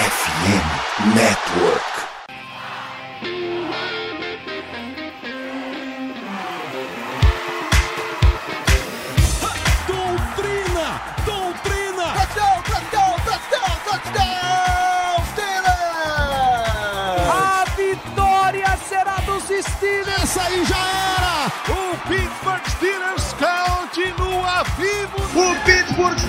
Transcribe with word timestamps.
FM 0.00 1.14
Network. 1.14 2.09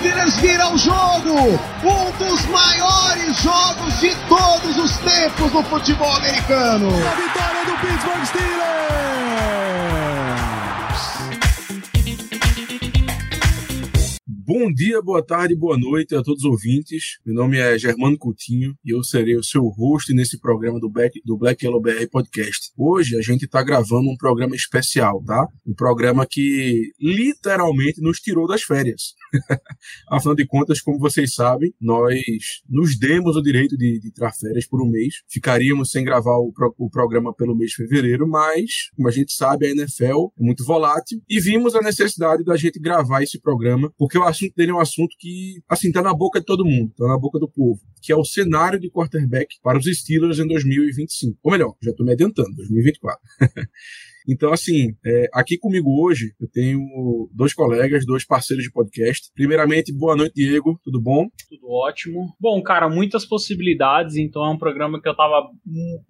Steelers 0.02 0.36
vira 0.40 0.74
o 0.74 0.76
jogo! 0.76 1.32
Um 1.84 2.10
dos 2.18 2.44
maiores 2.46 3.40
jogos 3.40 4.00
de 4.00 4.10
todos 4.28 4.76
os 4.76 4.96
tempos 4.98 5.52
no 5.52 5.62
futebol 5.62 6.12
americano! 6.16 6.88
A 6.88 7.14
vitória 7.14 7.64
do 7.64 7.72
Pittsburgh 7.80 8.24
Steelers! 8.26 8.72
Bom 14.44 14.72
dia, 14.72 15.00
boa 15.00 15.24
tarde, 15.24 15.54
boa 15.54 15.78
noite 15.78 16.16
a 16.16 16.22
todos 16.22 16.42
os 16.42 16.50
ouvintes. 16.50 17.20
Meu 17.24 17.36
nome 17.36 17.58
é 17.58 17.78
Germano 17.78 18.18
Coutinho 18.18 18.74
e 18.84 18.92
eu 18.92 19.04
serei 19.04 19.36
o 19.36 19.44
seu 19.44 19.62
host 19.68 20.12
nesse 20.12 20.36
programa 20.40 20.80
do 20.80 20.90
Black, 20.90 21.22
do 21.24 21.38
Black 21.38 21.64
Yellow 21.64 21.80
BR 21.80 22.08
Podcast. 22.10 22.72
Hoje 22.76 23.16
a 23.16 23.22
gente 23.22 23.44
está 23.44 23.62
gravando 23.62 24.10
um 24.10 24.16
programa 24.16 24.56
especial, 24.56 25.22
tá? 25.24 25.46
Um 25.64 25.72
programa 25.72 26.26
que 26.28 26.90
literalmente 27.00 28.02
nos 28.02 28.18
tirou 28.18 28.48
das 28.48 28.62
férias. 28.62 29.14
Afinal 30.08 30.34
de 30.34 30.46
contas, 30.46 30.80
como 30.80 30.98
vocês 30.98 31.34
sabem, 31.34 31.74
nós 31.80 32.22
nos 32.68 32.98
demos 32.98 33.36
o 33.36 33.42
direito 33.42 33.76
de, 33.76 33.98
de 33.98 34.10
tirar 34.10 34.32
férias 34.32 34.66
por 34.66 34.82
um 34.82 34.90
mês. 34.90 35.22
Ficaríamos 35.28 35.90
sem 35.90 36.04
gravar 36.04 36.36
o, 36.36 36.52
pro, 36.52 36.74
o 36.78 36.90
programa 36.90 37.34
pelo 37.34 37.56
mês 37.56 37.70
de 37.70 37.76
fevereiro, 37.76 38.26
mas, 38.28 38.90
como 38.96 39.08
a 39.08 39.10
gente 39.10 39.32
sabe, 39.32 39.66
a 39.66 39.70
NFL 39.70 40.32
é 40.38 40.42
muito 40.42 40.64
volátil 40.64 41.20
e 41.28 41.40
vimos 41.40 41.74
a 41.74 41.80
necessidade 41.80 42.44
da 42.44 42.56
gente 42.56 42.78
gravar 42.78 43.22
esse 43.22 43.40
programa, 43.40 43.92
porque 43.96 44.18
o 44.18 44.24
assunto 44.24 44.54
dele 44.54 44.70
é 44.70 44.74
um 44.74 44.80
assunto 44.80 45.14
que, 45.18 45.60
assim, 45.68 45.90
tá 45.90 46.02
na 46.02 46.14
boca 46.14 46.40
de 46.40 46.46
todo 46.46 46.64
mundo, 46.64 46.92
tá 46.96 47.06
na 47.06 47.18
boca 47.18 47.38
do 47.38 47.48
povo, 47.48 47.80
que 48.00 48.12
é 48.12 48.16
o 48.16 48.24
cenário 48.24 48.78
de 48.78 48.90
quarterback 48.90 49.56
para 49.62 49.78
os 49.78 49.84
Steelers 49.84 50.38
em 50.38 50.46
2025. 50.46 51.38
Ou 51.42 51.52
melhor, 51.52 51.74
já 51.82 51.92
tô 51.92 52.04
me 52.04 52.12
adiantando, 52.12 52.54
2024. 52.56 53.20
Então, 54.28 54.52
assim, 54.52 54.94
é, 55.04 55.28
aqui 55.32 55.58
comigo 55.58 56.04
hoje 56.04 56.32
eu 56.40 56.48
tenho 56.48 56.80
dois 57.32 57.54
colegas, 57.54 58.06
dois 58.06 58.24
parceiros 58.24 58.64
de 58.64 58.72
podcast. 58.72 59.30
Primeiramente, 59.34 59.92
boa 59.92 60.16
noite, 60.16 60.34
Diego. 60.34 60.78
Tudo 60.84 61.00
bom? 61.00 61.28
Tudo 61.48 61.70
ótimo. 61.70 62.34
Bom, 62.40 62.62
cara, 62.62 62.88
muitas 62.88 63.24
possibilidades, 63.26 64.16
então 64.16 64.44
é 64.44 64.50
um 64.50 64.58
programa 64.58 65.00
que 65.00 65.08
eu 65.08 65.16
tava 65.16 65.48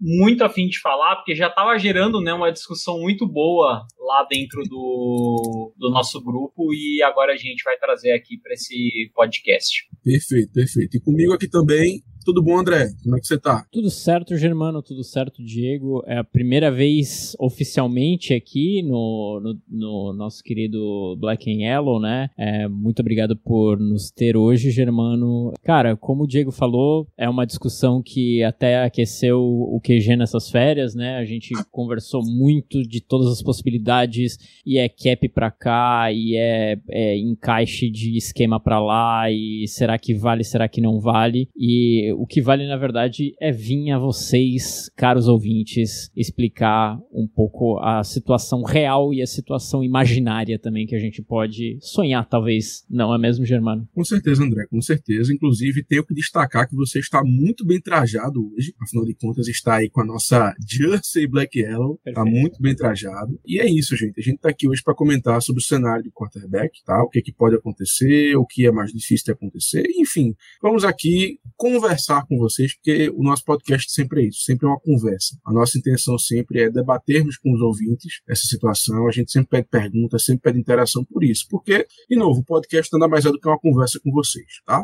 muito 0.00 0.44
afim 0.44 0.66
de 0.66 0.80
falar, 0.80 1.16
porque 1.16 1.34
já 1.34 1.48
tava 1.50 1.78
gerando 1.78 2.20
né, 2.20 2.32
uma 2.32 2.52
discussão 2.52 3.00
muito 3.00 3.26
boa 3.26 3.86
lá 3.98 4.26
dentro 4.28 4.62
do, 4.64 5.72
do 5.76 5.90
nosso 5.90 6.22
grupo 6.22 6.72
e 6.74 7.02
agora 7.02 7.32
a 7.32 7.36
gente 7.36 7.62
vai 7.62 7.76
trazer 7.78 8.12
aqui 8.12 8.38
para 8.38 8.54
esse 8.54 9.10
podcast. 9.14 9.86
Perfeito, 10.04 10.52
perfeito. 10.52 10.96
E 10.96 11.00
comigo 11.00 11.32
aqui 11.32 11.48
também 11.48 12.02
tudo 12.24 12.42
bom, 12.42 12.58
André? 12.58 12.90
Como 13.02 13.16
é 13.16 13.20
que 13.20 13.26
você 13.26 13.38
tá? 13.38 13.64
Tudo 13.70 13.90
certo, 13.90 14.36
Germano, 14.36 14.82
tudo 14.82 15.02
certo, 15.04 15.42
Diego. 15.42 16.02
É 16.06 16.18
a 16.18 16.24
primeira 16.24 16.70
vez 16.70 17.36
oficialmente 17.38 18.34
aqui 18.34 18.82
no, 18.82 19.40
no, 19.42 19.60
no 19.68 20.12
nosso 20.12 20.42
querido 20.42 21.16
Black 21.18 21.50
and 21.50 21.62
Yellow, 21.62 22.00
né? 22.00 22.30
É, 22.36 22.68
muito 22.68 23.00
obrigado 23.00 23.36
por 23.36 23.78
nos 23.78 24.10
ter 24.10 24.36
hoje, 24.36 24.70
Germano. 24.70 25.52
Cara, 25.62 25.96
como 25.96 26.24
o 26.24 26.26
Diego 26.26 26.50
falou, 26.50 27.06
é 27.16 27.28
uma 27.28 27.46
discussão 27.46 28.02
que 28.02 28.42
até 28.42 28.82
aqueceu 28.82 29.40
o 29.40 29.80
QG 29.80 30.16
nessas 30.16 30.50
férias, 30.50 30.94
né? 30.94 31.16
A 31.16 31.24
gente 31.24 31.52
conversou 31.70 32.22
muito 32.24 32.82
de 32.82 33.00
todas 33.00 33.28
as 33.28 33.42
possibilidades 33.42 34.38
e 34.64 34.78
é 34.78 34.88
cap 34.88 35.28
pra 35.28 35.50
cá 35.50 36.12
e 36.12 36.36
é, 36.36 36.78
é 36.90 37.18
encaixe 37.18 37.90
de 37.90 38.16
esquema 38.16 38.60
pra 38.60 38.80
lá 38.80 39.30
e 39.30 39.66
será 39.68 39.98
que 39.98 40.14
vale, 40.14 40.44
será 40.44 40.68
que 40.68 40.80
não 40.80 41.00
vale? 41.00 41.48
E 41.56 42.11
o 42.12 42.26
que 42.26 42.40
vale, 42.40 42.66
na 42.66 42.76
verdade, 42.76 43.34
é 43.40 43.50
vir 43.50 43.90
a 43.90 43.98
vocês, 43.98 44.90
caros 44.96 45.28
ouvintes, 45.28 46.10
explicar 46.16 46.98
um 47.12 47.26
pouco 47.26 47.78
a 47.78 48.04
situação 48.04 48.62
real 48.62 49.12
e 49.12 49.22
a 49.22 49.26
situação 49.26 49.82
imaginária 49.82 50.58
também 50.58 50.86
que 50.86 50.94
a 50.94 50.98
gente 50.98 51.22
pode 51.22 51.78
sonhar, 51.80 52.28
talvez. 52.28 52.84
Não 52.88 53.14
é 53.14 53.18
mesmo, 53.18 53.44
Germano? 53.44 53.88
Com 53.94 54.04
certeza, 54.04 54.42
André, 54.42 54.66
com 54.70 54.80
certeza. 54.80 55.32
Inclusive, 55.32 55.84
tenho 55.84 56.04
que 56.04 56.14
destacar 56.14 56.68
que 56.68 56.76
você 56.76 56.98
está 56.98 57.22
muito 57.24 57.64
bem 57.64 57.80
trajado 57.80 58.52
hoje. 58.52 58.74
Afinal 58.80 59.04
de 59.04 59.14
contas, 59.14 59.48
está 59.48 59.76
aí 59.76 59.88
com 59.88 60.00
a 60.00 60.06
nossa 60.06 60.54
Jersey 60.68 61.26
Black 61.26 61.58
Yellow. 61.58 61.98
Está 62.06 62.24
muito 62.24 62.60
bem 62.60 62.74
trajado. 62.74 63.40
E 63.46 63.60
é 63.60 63.68
isso, 63.68 63.96
gente. 63.96 64.18
A 64.18 64.22
gente 64.22 64.36
está 64.36 64.48
aqui 64.50 64.68
hoje 64.68 64.82
para 64.82 64.94
comentar 64.94 65.40
sobre 65.42 65.60
o 65.60 65.64
cenário 65.64 66.04
de 66.04 66.10
quarterback, 66.10 66.82
tá? 66.84 67.02
O 67.02 67.08
que, 67.08 67.18
é 67.18 67.22
que 67.22 67.32
pode 67.32 67.56
acontecer, 67.56 68.36
o 68.36 68.46
que 68.46 68.66
é 68.66 68.72
mais 68.72 68.92
difícil 68.92 69.26
de 69.26 69.32
acontecer. 69.32 69.84
Enfim, 69.96 70.34
vamos 70.60 70.84
aqui 70.84 71.38
conversar 71.56 72.01
com 72.28 72.38
vocês, 72.38 72.74
porque 72.74 73.10
o 73.14 73.22
nosso 73.22 73.44
podcast 73.44 73.90
sempre 73.92 74.22
é 74.22 74.28
isso, 74.28 74.40
sempre 74.40 74.66
é 74.66 74.70
uma 74.70 74.80
conversa. 74.80 75.36
A 75.44 75.52
nossa 75.52 75.78
intenção 75.78 76.18
sempre 76.18 76.62
é 76.62 76.70
debatermos 76.70 77.36
com 77.36 77.52
os 77.52 77.60
ouvintes 77.60 78.20
essa 78.28 78.46
situação, 78.46 79.06
a 79.08 79.12
gente 79.12 79.30
sempre 79.30 79.50
pede 79.50 79.68
perguntas, 79.68 80.24
sempre 80.24 80.42
pede 80.42 80.58
interação 80.58 81.04
por 81.04 81.22
isso, 81.24 81.46
porque, 81.48 81.86
de 82.08 82.16
novo, 82.16 82.40
o 82.40 82.44
podcast 82.44 82.92
nada 82.92 83.08
mais 83.08 83.24
é 83.24 83.30
do 83.30 83.38
que 83.38 83.48
uma 83.48 83.58
conversa 83.58 84.00
com 84.02 84.10
vocês, 84.10 84.46
tá? 84.66 84.82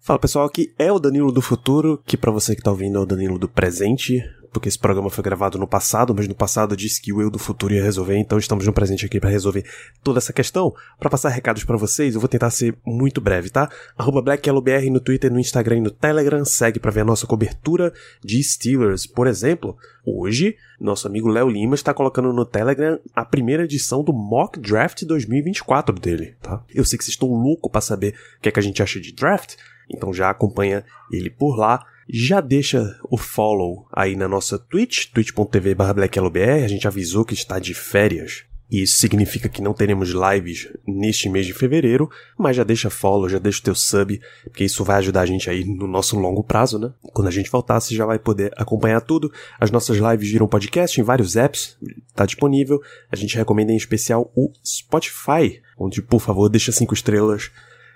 Fala 0.00 0.18
pessoal, 0.18 0.46
aqui 0.46 0.72
é 0.78 0.90
o 0.90 0.98
Danilo 0.98 1.30
do 1.30 1.42
Futuro, 1.42 2.02
que 2.06 2.16
para 2.16 2.30
você 2.30 2.56
que 2.56 2.62
tá 2.62 2.70
ouvindo 2.70 2.98
é 2.98 3.02
o 3.02 3.06
Danilo 3.06 3.38
do 3.38 3.48
Presente, 3.48 4.22
porque 4.52 4.68
esse 4.68 4.78
programa 4.78 5.10
foi 5.10 5.22
gravado 5.22 5.58
no 5.58 5.66
passado, 5.66 6.14
mas 6.14 6.26
no 6.26 6.34
passado 6.34 6.72
eu 6.72 6.76
disse 6.76 7.00
que 7.00 7.12
o 7.12 7.20
eu 7.20 7.30
do 7.30 7.38
futuro 7.38 7.74
ia 7.74 7.82
resolver, 7.82 8.16
então 8.16 8.38
estamos 8.38 8.66
no 8.66 8.72
presente 8.72 9.06
aqui 9.06 9.20
para 9.20 9.30
resolver 9.30 9.64
toda 10.02 10.18
essa 10.18 10.32
questão. 10.32 10.74
Para 10.98 11.10
passar 11.10 11.28
recados 11.28 11.64
para 11.64 11.76
vocês, 11.76 12.14
eu 12.14 12.20
vou 12.20 12.28
tentar 12.28 12.50
ser 12.50 12.76
muito 12.84 13.20
breve, 13.20 13.50
tá? 13.50 13.70
Arroba 13.96 14.22
BlackYellowBR 14.22 14.90
no 14.90 15.00
Twitter, 15.00 15.32
no 15.32 15.38
Instagram 15.40 15.78
e 15.78 15.80
no 15.80 15.90
Telegram, 15.90 16.44
segue 16.44 16.78
para 16.78 16.90
ver 16.90 17.00
a 17.00 17.04
nossa 17.04 17.26
cobertura 17.26 17.92
de 18.24 18.42
Steelers. 18.42 19.06
Por 19.06 19.26
exemplo, 19.26 19.76
hoje, 20.04 20.56
nosso 20.80 21.06
amigo 21.06 21.28
Léo 21.28 21.48
Lima 21.48 21.74
está 21.74 21.92
colocando 21.92 22.32
no 22.32 22.44
Telegram 22.44 22.98
a 23.14 23.24
primeira 23.24 23.64
edição 23.64 24.02
do 24.02 24.12
Mock 24.12 24.58
Draft 24.58 25.04
2024 25.04 25.94
dele, 25.98 26.34
tá? 26.40 26.62
Eu 26.74 26.84
sei 26.84 26.98
que 26.98 27.04
vocês 27.04 27.14
estão 27.14 27.28
loucos 27.28 27.70
para 27.70 27.80
saber 27.80 28.14
o 28.38 28.40
que 28.42 28.48
é 28.48 28.52
que 28.52 28.60
a 28.60 28.62
gente 28.62 28.82
acha 28.82 29.00
de 29.00 29.12
draft, 29.12 29.56
então 29.90 30.12
já 30.12 30.30
acompanha 30.30 30.84
ele 31.10 31.30
por 31.30 31.56
lá 31.56 31.84
já 32.08 32.40
deixa 32.40 32.98
o 33.10 33.18
follow 33.18 33.86
aí 33.92 34.16
na 34.16 34.26
nossa 34.26 34.58
Twitch, 34.58 35.06
twitch.tv 35.12 35.74
blackyellowbr, 35.74 36.64
a 36.64 36.68
gente 36.68 36.88
avisou 36.88 37.24
que 37.24 37.34
está 37.34 37.58
de 37.58 37.74
férias. 37.74 38.44
E 38.70 38.82
isso 38.82 38.98
significa 38.98 39.48
que 39.48 39.62
não 39.62 39.72
teremos 39.72 40.10
lives 40.10 40.68
neste 40.86 41.28
mês 41.28 41.46
de 41.46 41.54
fevereiro, 41.54 42.10
mas 42.36 42.54
já 42.54 42.64
deixa 42.64 42.90
follow, 42.90 43.28
já 43.28 43.38
deixa 43.38 43.60
o 43.60 43.62
teu 43.62 43.74
sub, 43.74 44.20
porque 44.44 44.64
isso 44.64 44.84
vai 44.84 44.98
ajudar 44.98 45.22
a 45.22 45.26
gente 45.26 45.48
aí 45.48 45.64
no 45.64 45.86
nosso 45.86 46.18
longo 46.18 46.44
prazo, 46.44 46.78
né? 46.78 46.92
Quando 47.14 47.28
a 47.28 47.30
gente 47.30 47.50
voltar, 47.50 47.80
você 47.80 47.94
já 47.94 48.04
vai 48.04 48.18
poder 48.18 48.52
acompanhar 48.58 49.00
tudo. 49.00 49.32
As 49.58 49.70
nossas 49.70 49.96
lives 49.96 50.30
viram 50.30 50.46
podcast 50.46 51.00
em 51.00 51.04
vários 51.04 51.34
apps, 51.34 51.78
tá 52.14 52.26
disponível. 52.26 52.78
A 53.10 53.16
gente 53.16 53.36
recomenda 53.36 53.72
em 53.72 53.76
especial 53.76 54.30
o 54.36 54.52
Spotify, 54.62 55.62
onde, 55.78 56.02
por 56.02 56.20
favor, 56.20 56.50
deixa 56.50 56.70
cinco 56.70 56.92
estrelas 56.92 57.50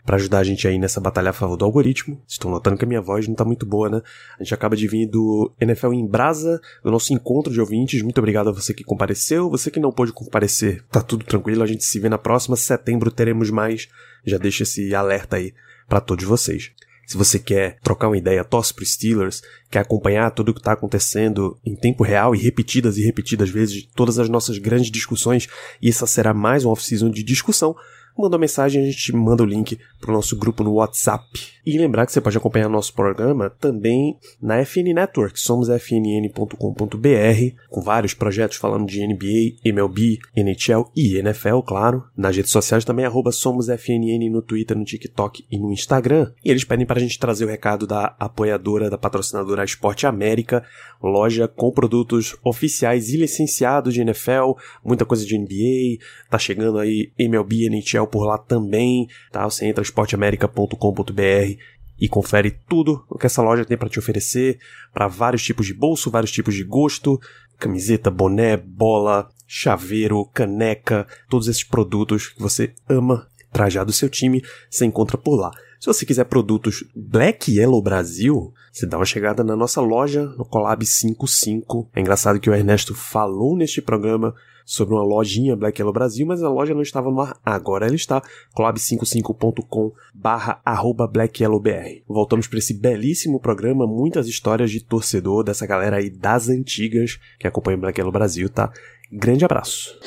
para 0.04 0.16
ajudar 0.16 0.38
a 0.38 0.44
gente 0.44 0.66
aí 0.66 0.78
nessa 0.78 1.00
batalha 1.00 1.30
a 1.30 1.32
favor 1.32 1.56
do 1.56 1.64
algoritmo. 1.64 2.20
Estão 2.26 2.50
notando 2.50 2.76
que 2.76 2.84
a 2.84 2.88
minha 2.88 3.00
voz 3.00 3.26
não 3.28 3.34
tá 3.34 3.44
muito 3.44 3.64
boa, 3.64 3.88
né? 3.88 4.02
A 4.38 4.42
gente 4.42 4.54
acaba 4.54 4.76
de 4.76 4.86
vir 4.88 5.06
do 5.06 5.52
NFL 5.60 5.92
em 5.92 6.06
Brasa, 6.06 6.60
do 6.82 6.90
nosso 6.90 7.12
encontro 7.12 7.52
de 7.52 7.60
ouvintes. 7.60 8.02
Muito 8.02 8.18
obrigado 8.18 8.48
a 8.48 8.52
você 8.52 8.74
que 8.74 8.84
compareceu. 8.84 9.48
Você 9.50 9.70
que 9.70 9.80
não 9.80 9.92
pôde 9.92 10.12
comparecer, 10.12 10.82
tá 10.90 11.00
tudo 11.00 11.24
tranquilo. 11.24 11.62
A 11.62 11.66
gente 11.66 11.84
se 11.84 11.98
vê 12.00 12.08
na 12.08 12.18
próxima. 12.18 12.56
Setembro 12.56 13.10
teremos 13.10 13.50
mais. 13.50 13.88
Já 14.24 14.38
deixa 14.38 14.64
esse 14.64 14.94
alerta 14.94 15.36
aí 15.36 15.54
para 15.88 16.00
todos 16.00 16.24
vocês. 16.24 16.72
Se 17.06 17.16
você 17.16 17.38
quer 17.38 17.78
trocar 17.82 18.08
uma 18.08 18.16
ideia, 18.16 18.44
torce 18.44 18.72
pro 18.72 18.86
Steelers, 18.86 19.42
quer 19.70 19.80
acompanhar 19.80 20.30
tudo 20.30 20.50
o 20.50 20.54
que 20.54 20.60
está 20.60 20.72
acontecendo 20.72 21.58
em 21.64 21.74
tempo 21.74 22.02
real 22.02 22.34
e 22.34 22.38
repetidas 22.38 22.96
e 22.96 23.02
repetidas 23.02 23.50
vezes 23.50 23.86
todas 23.94 24.18
as 24.18 24.28
nossas 24.28 24.56
grandes 24.56 24.90
discussões, 24.90 25.48
e 25.80 25.88
essa 25.88 26.06
será 26.06 26.32
mais 26.32 26.64
uma 26.64 26.72
off-season 26.72 27.10
de 27.10 27.22
discussão, 27.22 27.76
manda 28.16 28.36
uma 28.36 28.40
mensagem, 28.40 28.82
a 28.82 28.86
gente 28.86 29.14
manda 29.14 29.42
o 29.42 29.46
link 29.46 29.78
pro 30.00 30.12
nosso 30.12 30.36
grupo 30.36 30.62
no 30.62 30.74
WhatsApp. 30.74 31.24
E 31.64 31.78
lembrar 31.78 32.06
que 32.06 32.12
você 32.12 32.20
pode 32.20 32.36
acompanhar 32.36 32.68
nosso 32.68 32.92
programa 32.92 33.48
também 33.48 34.16
na 34.40 34.64
FN 34.64 34.92
Network, 34.92 35.38
somos 35.38 35.68
fnn.com.br, 35.68 36.56
com 37.70 37.80
vários 37.80 38.14
projetos 38.14 38.56
falando 38.56 38.86
de 38.86 39.06
NBA, 39.06 39.58
MLB, 39.64 40.18
NHL 40.36 40.90
e 40.96 41.16
NFL, 41.18 41.60
claro. 41.60 42.04
Nas 42.16 42.36
redes 42.36 42.50
sociais 42.50 42.84
também, 42.84 43.04
arroba 43.04 43.30
no 44.30 44.42
Twitter, 44.42 44.76
no 44.76 44.84
TikTok 44.84 45.44
e 45.50 45.58
no 45.58 45.72
Instagram. 45.72 46.32
E 46.44 46.50
eles 46.50 46.64
pedem 46.64 46.84
para 46.84 46.98
a 46.98 47.02
gente 47.02 47.18
trazer 47.18 47.44
o 47.44 47.48
recado 47.48 47.86
da 47.86 48.16
apoiadora, 48.18 48.90
da 48.90 48.98
patrocinadora 48.98 49.64
Esporte 49.64 50.06
América, 50.06 50.64
loja 51.02 51.48
com 51.48 51.70
produtos 51.70 52.36
oficiais 52.44 53.08
e 53.10 53.16
licenciados 53.16 53.92
de 53.92 54.00
NFL, 54.00 54.52
muita 54.84 55.04
coisa 55.04 55.26
de 55.26 55.36
NBA, 55.36 56.02
tá 56.30 56.38
chegando 56.38 56.78
aí 56.78 57.12
MLB, 57.18 57.68
NHL 57.68 58.06
por 58.06 58.24
lá 58.24 58.38
também, 58.38 59.08
tá? 59.30 59.44
Você 59.44 59.66
entra 59.66 59.82
esporteamerica.com.br 59.82 61.58
e 62.00 62.08
confere 62.08 62.50
tudo 62.68 63.04
o 63.08 63.18
que 63.18 63.26
essa 63.26 63.42
loja 63.42 63.64
tem 63.64 63.76
para 63.76 63.88
te 63.88 63.98
oferecer 63.98 64.58
para 64.92 65.06
vários 65.06 65.42
tipos 65.42 65.66
de 65.66 65.74
bolso, 65.74 66.10
vários 66.10 66.32
tipos 66.32 66.54
de 66.54 66.64
gosto, 66.64 67.20
camiseta, 67.58 68.10
boné, 68.10 68.56
bola, 68.56 69.28
chaveiro, 69.46 70.24
caneca, 70.32 71.06
todos 71.28 71.46
esses 71.46 71.62
produtos 71.62 72.28
que 72.28 72.42
você 72.42 72.74
ama 72.88 73.28
trajar 73.52 73.84
do 73.84 73.92
seu 73.92 74.08
time, 74.08 74.42
você 74.70 74.86
encontra 74.86 75.18
por 75.18 75.36
lá. 75.36 75.50
Se 75.82 75.88
você 75.88 76.06
quiser 76.06 76.26
produtos 76.26 76.84
Black 76.94 77.50
Yellow 77.50 77.82
Brasil, 77.82 78.54
você 78.72 78.86
dá 78.86 78.96
uma 78.96 79.04
chegada 79.04 79.42
na 79.42 79.56
nossa 79.56 79.80
loja 79.80 80.26
no 80.38 80.44
Collab 80.44 80.86
55. 80.86 81.90
É 81.92 82.00
engraçado 82.00 82.38
que 82.38 82.48
o 82.48 82.54
Ernesto 82.54 82.94
falou 82.94 83.56
neste 83.56 83.82
programa 83.82 84.32
sobre 84.64 84.94
uma 84.94 85.02
lojinha 85.02 85.56
Black 85.56 85.80
Yellow 85.80 85.92
Brasil, 85.92 86.24
mas 86.24 86.40
a 86.40 86.48
loja 86.48 86.72
não 86.72 86.82
estava 86.82 87.10
no 87.10 87.20
ar. 87.20 87.36
Agora 87.44 87.84
ela 87.84 87.96
está. 87.96 88.22
collab55.com 88.56 89.90
barra 90.14 90.62
arroba 90.64 91.08
Black 91.08 91.42
Yellow 91.42 91.58
BR. 91.58 92.04
Voltamos 92.06 92.46
para 92.46 92.60
esse 92.60 92.74
belíssimo 92.74 93.40
programa, 93.40 93.84
muitas 93.84 94.28
histórias 94.28 94.70
de 94.70 94.84
torcedor 94.84 95.42
dessa 95.42 95.66
galera 95.66 95.96
aí 95.96 96.10
das 96.10 96.48
antigas 96.48 97.18
que 97.40 97.48
acompanha 97.48 97.76
Black 97.76 97.98
Yellow 97.98 98.12
Brasil, 98.12 98.48
tá? 98.48 98.72
Grande 99.10 99.44
abraço. 99.44 99.98